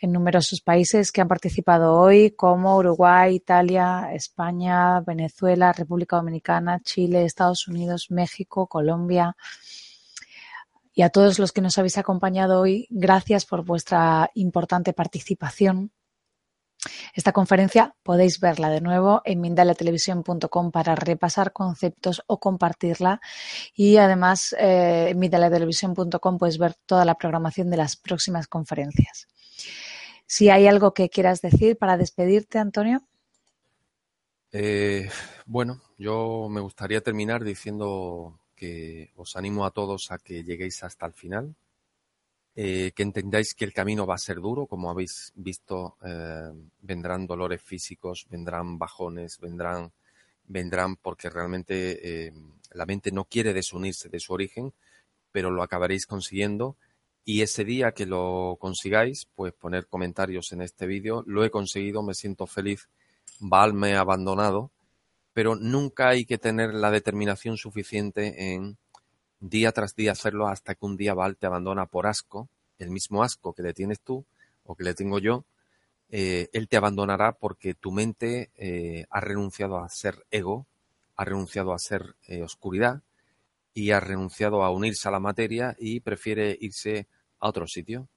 en 0.01 0.13
numerosos 0.13 0.61
países 0.61 1.13
que 1.13 1.21
han 1.21 1.29
participado 1.29 1.95
hoy, 1.95 2.33
como 2.33 2.77
Uruguay, 2.77 3.37
Italia, 3.37 4.11
España, 4.13 5.01
Venezuela, 5.01 5.73
República 5.73 6.17
Dominicana, 6.17 6.81
Chile, 6.81 7.25
Estados 7.25 7.69
Unidos, 7.69 8.09
México, 8.11 8.67
Colombia, 8.67 9.37
Y 10.95 11.03
a 11.03 11.11
todos 11.11 11.39
los 11.39 11.53
que 11.53 11.61
nos 11.61 11.79
habéis 11.79 11.99
acompañado 11.99 12.61
hoy, 12.61 12.87
gracias 12.91 13.47
por 13.47 13.65
vuestra 13.65 14.31
importante 14.35 14.93
participación. 14.93 15.93
Esta 17.15 17.33
conferencia 17.33 17.95
podéis 18.03 18.41
verla 18.41 18.69
de 18.69 18.81
nuevo 18.81 19.23
en 19.25 19.41
mindaliatelevisión.com 19.41 20.71
para 20.73 20.95
repasar 20.95 21.53
conceptos 21.53 22.23
o 22.27 22.41
compartirla. 22.41 23.21
Y 23.75 23.99
además 23.99 24.55
eh, 24.59 25.09
en 25.11 25.19
mindaliatelevisión.com 25.19 26.39
puedes 26.39 26.59
ver 26.59 26.75
toda 26.87 27.05
la 27.05 27.15
programación 27.15 27.71
de 27.71 27.77
las 27.77 27.97
próximas 27.97 28.49
conferencias. 28.49 29.29
Si 30.27 30.51
hay 30.51 30.67
algo 30.67 30.93
que 30.93 31.09
quieras 31.09 31.41
decir 31.41 31.77
para 31.77 31.97
despedirte, 31.97 32.59
Antonio. 32.59 33.03
Eh, 34.51 35.09
bueno, 35.47 35.81
yo 35.99 36.49
me 36.51 36.61
gustaría 36.61 37.01
terminar 37.01 37.45
diciendo 37.45 38.39
que 38.63 39.11
os 39.17 39.35
animo 39.35 39.67
a 39.67 39.73
todos 39.73 40.13
a 40.13 40.19
que 40.19 40.45
lleguéis 40.45 40.85
hasta 40.85 41.05
el 41.05 41.15
final, 41.15 41.57
eh, 42.55 42.93
que 42.95 43.03
entendáis 43.03 43.55
que 43.55 43.65
el 43.65 43.73
camino 43.73 44.07
va 44.07 44.15
a 44.15 44.19
ser 44.29 44.37
duro, 44.37 44.67
como 44.67 44.89
habéis 44.89 45.33
visto, 45.35 45.97
eh, 46.05 46.53
vendrán 46.81 47.27
dolores 47.27 47.61
físicos, 47.61 48.25
vendrán 48.31 48.79
bajones, 48.79 49.41
vendrán, 49.41 49.91
vendrán 50.47 50.95
porque 50.95 51.29
realmente 51.29 52.27
eh, 52.27 52.33
la 52.71 52.87
mente 52.87 53.11
no 53.11 53.25
quiere 53.25 53.53
desunirse 53.53 54.09
de 54.09 54.21
su 54.21 54.33
origen, 54.33 54.73
pero 55.33 55.51
lo 55.51 55.65
acabaréis 55.65 56.07
consiguiendo. 56.07 56.77
Y 57.25 57.43
ese 57.43 57.65
día 57.65 57.91
que 57.91 58.07
lo 58.07 58.59
consigáis, 58.61 59.27
pues 59.35 59.53
poner 59.55 59.89
comentarios 59.89 60.53
en 60.53 60.63
este 60.63 60.87
vídeo. 60.87 61.25
Lo 61.27 61.45
he 61.45 61.51
conseguido, 61.51 62.01
me 62.05 62.15
siento 62.15 62.47
feliz. 62.47 62.89
Val 63.41 63.75
me 63.75 63.95
ha 63.97 64.01
abandonado, 64.01 64.71
pero 65.33 65.57
nunca 65.57 66.09
hay 66.09 66.25
que 66.25 66.39
tener 66.39 66.75
la 66.75 66.91
determinación 66.91 67.57
suficiente 67.57 68.53
en 68.53 68.77
día 69.41 69.73
tras 69.73 69.95
día 69.97 70.13
hacerlo 70.13 70.47
hasta 70.49 70.75
que 70.75 70.87
un 70.87 70.97
día 70.97 71.15
Val 71.15 71.37
te 71.37 71.47
abandona 71.47 71.87
por 71.87 72.07
asco, 72.07 72.49
el 72.79 72.91
mismo 72.91 73.23
asco 73.23 73.53
que 73.53 73.63
le 73.63 73.75
tienes 73.75 74.01
tú 74.01 74.25
o 74.65 74.75
que 74.77 74.85
le 74.85 74.95
tengo 74.95 75.19
yo, 75.19 75.45
eh, 76.11 76.51
él 76.53 76.69
te 76.69 76.77
abandonará 76.77 77.33
porque 77.33 77.75
tu 77.75 77.91
mente 77.91 78.51
eh, 78.57 79.07
ha 79.11 79.21
renunciado 79.21 79.79
a 79.79 79.89
ser 79.89 80.27
ego, 80.31 80.67
ha 81.17 81.25
renunciado 81.25 81.73
a 81.73 81.79
ser 81.79 82.17
eh, 82.29 82.43
oscuridad 82.43 83.03
y 83.73 83.93
ha 83.93 84.01
renunciado 84.01 84.63
a 84.63 84.71
unirse 84.71 85.09
a 85.09 85.11
la 85.11 85.21
materia 85.21 85.75
y 85.79 86.01
prefiere 86.01 86.57
irse 86.61 87.09
a 87.41 87.49
otro 87.49 87.67
sitio. 87.67 88.09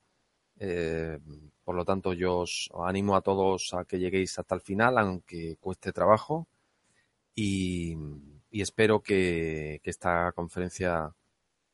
por 1.63 1.75
lo 1.75 1.85
tanto, 1.85 2.13
yo 2.13 2.39
os 2.39 2.69
animo 2.85 3.15
a 3.15 3.21
todos 3.21 3.73
a 3.73 3.85
que 3.85 3.99
lleguéis 3.99 4.37
hasta 4.39 4.55
el 4.55 4.61
final, 4.61 4.97
aunque 4.97 5.57
cueste 5.59 5.91
trabajo, 5.91 6.47
y, 7.35 7.97
espero 8.51 9.01
que, 9.01 9.81
esta 9.83 10.31
conferencia 10.31 11.13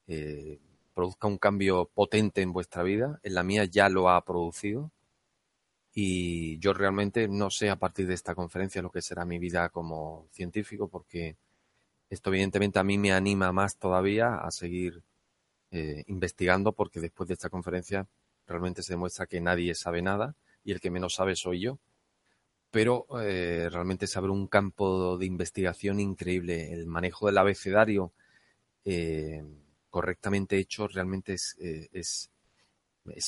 eh, 0.08 0.60
produzca 0.94 1.28
un 1.28 1.38
cambio 1.38 1.90
potente 1.94 2.42
en 2.42 2.52
vuestra 2.52 2.84
vida. 2.84 3.20
En 3.24 3.36
la 3.36 3.44
mía 3.44 3.66
ya 3.66 3.90
lo 3.90 4.10
ha 4.10 4.24
producido 4.26 4.92
y 5.94 6.58
yo 6.60 6.74
realmente 6.74 7.28
no 7.28 7.50
sé 7.50 7.70
a 7.70 7.76
partir 7.78 8.08
de 8.08 8.14
esta 8.14 8.36
conferencia 8.36 8.82
lo 8.82 8.92
que 8.92 9.02
será 9.02 9.26
mi 9.26 9.40
vida 9.40 9.70
como 9.70 10.28
científico 10.32 10.88
porque 10.88 11.36
esto 12.10 12.30
evidentemente 12.30 12.80
a 12.80 12.84
mí 12.84 12.98
me 12.98 13.12
anima 13.12 13.52
más 13.52 13.78
todavía 13.78 14.36
a 14.36 14.52
seguir 14.52 15.04
eh, 15.72 16.04
investigando 16.08 16.72
porque 16.72 17.02
después 17.02 17.28
de 17.28 17.34
esta 17.34 17.50
conferencia 17.50 18.08
realmente 18.48 18.84
se 18.84 18.94
demuestra 18.94 19.26
que 19.26 19.42
nadie 19.42 19.76
sabe 19.76 20.02
nada 20.02 20.36
y 20.64 20.72
el 20.72 20.80
que 20.80 20.92
menos 20.92 21.16
sabe 21.16 21.36
soy 21.36 21.60
yo 21.60 21.78
pero 22.72 23.06
eh, 23.22 23.68
realmente 23.69 24.07
se 24.07 24.18
abre 24.18 24.31
un 24.31 24.48
campo 24.48 25.18
de 25.18 25.26
investigación 25.26 25.99
increíble. 25.99 26.73
El 26.73 26.88
manejo 26.88 27.27
del 27.27 27.38
abecedario 27.38 28.14
eh, 28.85 29.43
correctamente 29.89 30.57
hecho 30.57 30.88
realmente 30.88 31.34
es, 31.34 31.57
eh, 31.60 31.89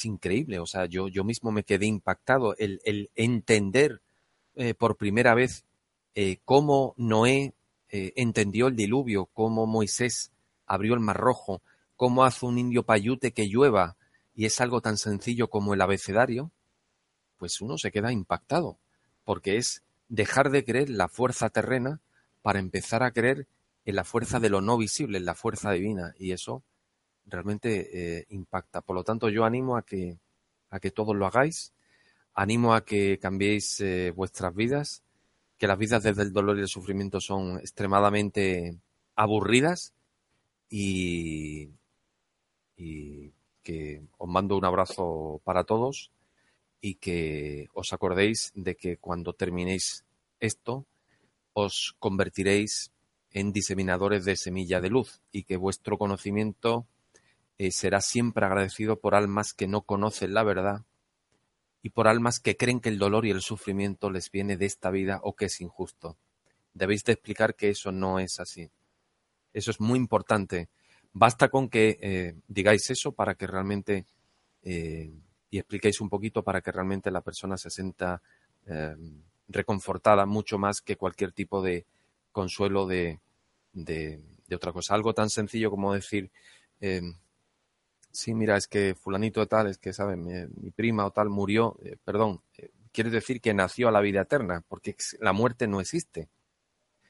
increíble. 0.05 0.59
O 0.59 0.65
sea, 0.65 0.85
yo, 0.85 1.09
yo 1.09 1.25
mismo 1.25 1.51
me 1.51 1.63
quedé 1.63 1.85
impactado. 1.85 2.55
El, 2.57 2.79
el 2.85 3.11
entender 3.15 4.01
por 4.77 4.97
primera 4.97 5.33
vez 5.33 5.65
cómo 6.45 6.93
Noé 6.95 7.55
entendió 7.89 8.67
el 8.67 8.75
diluvio, 8.75 9.25
cómo 9.33 9.65
Moisés 9.65 10.31
abrió 10.67 10.93
el 10.93 10.99
mar 10.99 11.17
rojo, 11.17 11.63
cómo 11.95 12.23
hace 12.23 12.45
un 12.45 12.59
indio 12.59 12.83
payute 12.83 13.33
que 13.33 13.47
llueva, 13.47 13.97
y 14.35 14.45
es 14.45 14.61
algo 14.61 14.79
tan 14.79 14.97
sencillo 14.97 15.49
como 15.49 15.73
el 15.73 15.81
abecedario, 15.81 16.51
pues 17.37 17.61
uno 17.61 17.79
se 17.79 17.91
queda 17.91 18.11
impactado 18.11 18.77
porque 19.23 19.57
es 19.57 19.83
dejar 20.09 20.49
de 20.49 20.63
creer 20.63 20.89
la 20.89 21.07
fuerza 21.07 21.49
terrena 21.49 22.01
para 22.41 22.59
empezar 22.59 23.03
a 23.03 23.11
creer 23.11 23.47
en 23.85 23.95
la 23.95 24.03
fuerza 24.03 24.39
de 24.39 24.49
lo 24.49 24.61
no 24.61 24.77
visible, 24.77 25.17
en 25.17 25.25
la 25.25 25.35
fuerza 25.35 25.71
divina, 25.71 26.13
y 26.17 26.31
eso 26.31 26.63
realmente 27.25 28.19
eh, 28.19 28.25
impacta. 28.29 28.81
Por 28.81 28.95
lo 28.95 29.03
tanto, 29.03 29.29
yo 29.29 29.45
animo 29.45 29.77
a 29.77 29.83
que, 29.83 30.17
a 30.69 30.79
que 30.79 30.91
todos 30.91 31.15
lo 31.15 31.25
hagáis, 31.25 31.73
animo 32.33 32.73
a 32.73 32.85
que 32.85 33.19
cambiéis 33.19 33.79
eh, 33.81 34.11
vuestras 34.15 34.53
vidas, 34.55 35.03
que 35.57 35.67
las 35.67 35.77
vidas 35.77 36.03
desde 36.03 36.23
el 36.23 36.33
dolor 36.33 36.57
y 36.57 36.61
el 36.61 36.67
sufrimiento 36.67 37.21
son 37.21 37.59
extremadamente 37.59 38.77
aburridas 39.15 39.93
y, 40.69 41.69
y 42.75 43.31
que 43.61 44.03
os 44.17 44.29
mando 44.29 44.57
un 44.57 44.65
abrazo 44.65 45.41
para 45.43 45.63
todos 45.63 46.11
y 46.85 46.95
que 46.95 47.69
os 47.73 47.93
acordéis 47.93 48.51
de 48.55 48.75
que 48.75 48.97
cuando 48.97 49.31
terminéis 49.31 50.03
esto 50.41 50.85
os 51.53 51.95
convertiréis 51.97 52.91
en 53.31 53.53
diseminadores 53.53 54.25
de 54.25 54.35
semilla 54.35 54.81
de 54.81 54.89
luz 54.89 55.21
y 55.31 55.43
que 55.43 55.55
vuestro 55.55 55.97
conocimiento 55.97 56.85
eh, 57.57 57.71
será 57.71 58.01
siempre 58.01 58.45
agradecido 58.45 58.99
por 58.99 59.15
almas 59.15 59.53
que 59.53 59.65
no 59.65 59.83
conocen 59.83 60.33
la 60.33 60.43
verdad 60.43 60.81
y 61.81 61.91
por 61.91 62.09
almas 62.09 62.41
que 62.41 62.57
creen 62.57 62.81
que 62.81 62.89
el 62.89 62.99
dolor 62.99 63.25
y 63.25 63.31
el 63.31 63.41
sufrimiento 63.41 64.11
les 64.11 64.29
viene 64.29 64.57
de 64.57 64.65
esta 64.65 64.91
vida 64.91 65.21
o 65.23 65.37
que 65.37 65.45
es 65.45 65.61
injusto. 65.61 66.17
Debéis 66.73 67.05
de 67.05 67.13
explicar 67.13 67.55
que 67.55 67.69
eso 67.69 67.93
no 67.93 68.19
es 68.19 68.41
así. 68.41 68.69
Eso 69.53 69.71
es 69.71 69.79
muy 69.79 69.97
importante. 69.99 70.67
Basta 71.13 71.47
con 71.47 71.69
que 71.69 71.97
eh, 72.01 72.35
digáis 72.49 72.89
eso 72.89 73.13
para 73.13 73.35
que 73.35 73.47
realmente 73.47 74.05
eh, 74.63 75.13
y 75.53 75.59
expliquéis 75.59 76.01
un 76.01 76.09
poquito 76.09 76.41
para 76.41 76.61
que 76.61 76.71
realmente 76.71 77.11
la 77.11 77.21
persona 77.21 77.57
se 77.57 77.69
sienta 77.69 78.23
eh, 78.65 78.95
reconfortada 79.47 80.25
mucho 80.25 80.57
más 80.57 80.81
que 80.81 80.95
cualquier 80.95 81.31
tipo 81.31 81.61
de 81.61 81.85
consuelo 82.31 82.87
de, 82.87 83.19
de, 83.71 84.19
otra 84.55 84.73
cosa. 84.73 84.95
Algo 84.95 85.13
tan 85.13 85.29
sencillo 85.29 85.69
como 85.69 85.93
decir, 85.93 86.31
eh, 86.81 87.03
sí, 88.09 88.33
mira, 88.33 88.57
es 88.57 88.67
que 88.67 88.95
fulanito 88.95 89.41
de 89.41 89.45
tal, 89.45 89.67
es 89.67 89.77
que, 89.77 89.93
¿sabes? 89.93 90.17
Mi, 90.17 90.71
prima 90.71 91.05
o 91.05 91.11
tal 91.11 91.29
murió, 91.29 91.77
eh, 91.83 91.97
perdón, 92.03 92.41
quiere 92.91 93.11
decir 93.11 93.39
que 93.39 93.53
nació 93.53 93.89
a 93.89 93.91
la 93.91 94.01
vida 94.01 94.21
eterna, 94.21 94.63
porque 94.67 94.95
la 95.19 95.33
muerte 95.33 95.67
no 95.67 95.81
existe. 95.81 96.29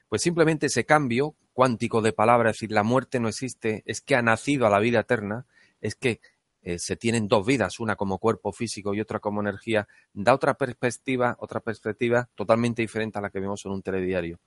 Pues 0.10 0.22
simplemente 0.22 0.65
ese 0.65 0.84
cambio 0.84 1.34
cuántico 1.53 2.02
de 2.02 2.11
palabra, 2.11 2.49
decir, 2.49 2.74
la 2.74 2.84
muerte 2.84 3.22
no 3.22 3.30
existe, 3.30 3.84
es 3.86 4.02
que 4.02 4.18
ha 4.18 4.22
nacido 4.22 4.68
a 4.68 4.70
la 4.70 4.80
vida 4.80 4.99
eterna, 4.99 5.45
es 5.80 5.95
que 5.95 6.20
eh, 6.65 6.80
se 6.80 6.95
tienen 6.95 7.27
dos 7.27 7.45
vidas, 7.45 7.81
una 7.81 7.98
como 7.98 8.19
cuerpo 8.19 8.53
físico 8.53 8.94
y 8.94 9.02
otra 9.02 9.19
como 9.19 9.41
energía, 9.41 9.85
da 10.14 10.34
otra 10.34 10.53
perspectiva, 10.53 11.35
otra 11.40 11.60
perspectiva 11.60 12.30
totalmente 12.35 12.81
diferente 12.81 13.19
a 13.19 13.22
la 13.22 13.30
que 13.30 13.41
vemos 13.41 13.65
en 13.65 13.73
un 13.73 13.81
telediario 13.81 14.40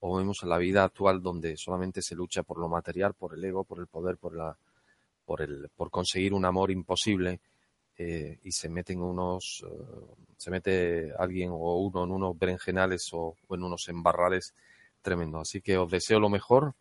o 0.00 0.16
vemos 0.16 0.42
en 0.42 0.48
la 0.48 0.56
vida 0.58 0.84
actual 0.84 1.20
donde 1.20 1.58
solamente 1.58 2.00
se 2.00 2.14
lucha 2.14 2.42
por 2.42 2.58
lo 2.58 2.68
material, 2.68 3.12
por 3.12 3.34
el 3.34 3.44
ego, 3.44 3.64
por 3.64 3.80
el 3.80 3.86
poder, 3.86 4.16
por 4.16 4.34
la, 4.34 4.56
por 5.26 5.42
el, 5.42 5.68
por 5.76 5.90
conseguir 5.90 6.32
un 6.32 6.46
amor 6.46 6.70
imposible 6.70 7.40
eh, 7.98 8.38
y 8.42 8.52
se 8.52 8.70
meten 8.70 9.02
unos, 9.02 9.62
eh, 9.68 10.14
se 10.38 10.50
mete 10.50 11.12
alguien 11.18 11.50
o 11.52 11.80
uno 11.80 12.04
en 12.04 12.12
unos 12.12 12.38
berenjenales 12.38 13.12
o, 13.12 13.36
o 13.46 13.54
en 13.54 13.62
unos 13.62 13.88
embarrales 13.88 14.54
tremendo. 15.02 15.40
Así 15.40 15.60
que 15.60 15.76
os 15.76 15.90
deseo 15.90 16.18
lo 16.18 16.30
mejor 16.30 16.74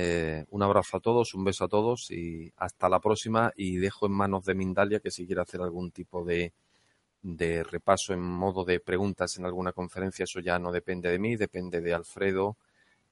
eh, 0.00 0.44
un 0.50 0.62
abrazo 0.62 0.98
a 0.98 1.00
todos, 1.00 1.34
un 1.34 1.42
beso 1.42 1.64
a 1.64 1.68
todos 1.68 2.12
y 2.12 2.52
hasta 2.56 2.88
la 2.88 3.00
próxima. 3.00 3.52
Y 3.56 3.78
dejo 3.78 4.06
en 4.06 4.12
manos 4.12 4.44
de 4.44 4.54
Mindalia 4.54 5.00
que 5.00 5.10
si 5.10 5.26
quiere 5.26 5.42
hacer 5.42 5.60
algún 5.60 5.90
tipo 5.90 6.24
de, 6.24 6.52
de 7.22 7.64
repaso 7.64 8.12
en 8.12 8.20
modo 8.20 8.64
de 8.64 8.78
preguntas 8.78 9.36
en 9.38 9.44
alguna 9.44 9.72
conferencia, 9.72 10.22
eso 10.22 10.38
ya 10.38 10.60
no 10.60 10.70
depende 10.70 11.10
de 11.10 11.18
mí, 11.18 11.34
depende 11.34 11.80
de 11.80 11.94
Alfredo 11.94 12.56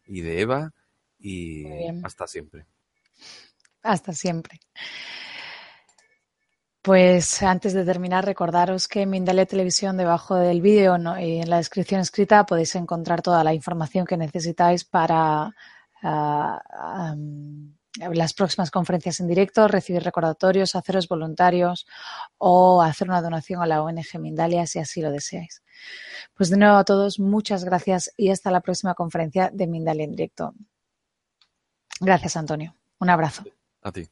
y 0.07 0.21
de 0.21 0.41
Eva. 0.41 0.73
Y 1.19 1.65
hasta 2.05 2.29
siempre. 2.29 2.67
Hasta 3.83 4.13
siempre. 4.13 4.61
Pues 6.83 7.43
antes 7.43 7.73
de 7.73 7.85
terminar, 7.85 8.25
recordaros 8.25 8.87
que 8.87 9.03
en 9.03 9.11
Mindalia 9.11 9.45
Televisión, 9.45 9.97
debajo 9.97 10.37
del 10.37 10.61
vídeo 10.61 10.97
y 11.19 11.39
en 11.39 11.51
la 11.51 11.57
descripción 11.57 12.01
escrita, 12.01 12.47
podéis 12.47 12.77
encontrar 12.77 13.23
toda 13.23 13.43
la 13.43 13.55
información 13.55 14.07
que 14.07 14.17
necesitáis 14.17 14.85
para 14.85 15.53
las 16.02 17.14
próximas 18.35 18.70
conferencias 18.70 19.20
en 19.20 19.28
directo, 19.28 19.68
recibir 19.68 20.02
recordatorios, 20.02 20.74
haceros 20.74 21.09
voluntarios 21.09 21.86
o 22.39 22.82
hacer 22.82 23.09
una 23.09 23.23
donación 23.23 23.62
a 23.62 23.66
la 23.66 23.82
ONG 23.82 24.18
Mindalia 24.18 24.66
si 24.66 24.78
así 24.78 25.01
lo 25.01 25.10
deseáis. 25.10 25.62
Pues 26.35 26.51
de 26.51 26.56
nuevo 26.56 26.77
a 26.77 26.85
todos, 26.85 27.18
muchas 27.18 27.64
gracias 27.64 28.12
y 28.16 28.31
hasta 28.31 28.51
la 28.51 28.60
próxima 28.60 28.94
conferencia 28.94 29.51
de 29.52 29.66
Mindalia 29.66 30.05
en 30.05 30.10
directo. 30.10 30.55
Gracias, 32.01 32.36
Antonio. 32.36 32.74
Un 32.98 33.10
abrazo. 33.10 33.44
A 33.82 33.93
ti. 33.93 34.09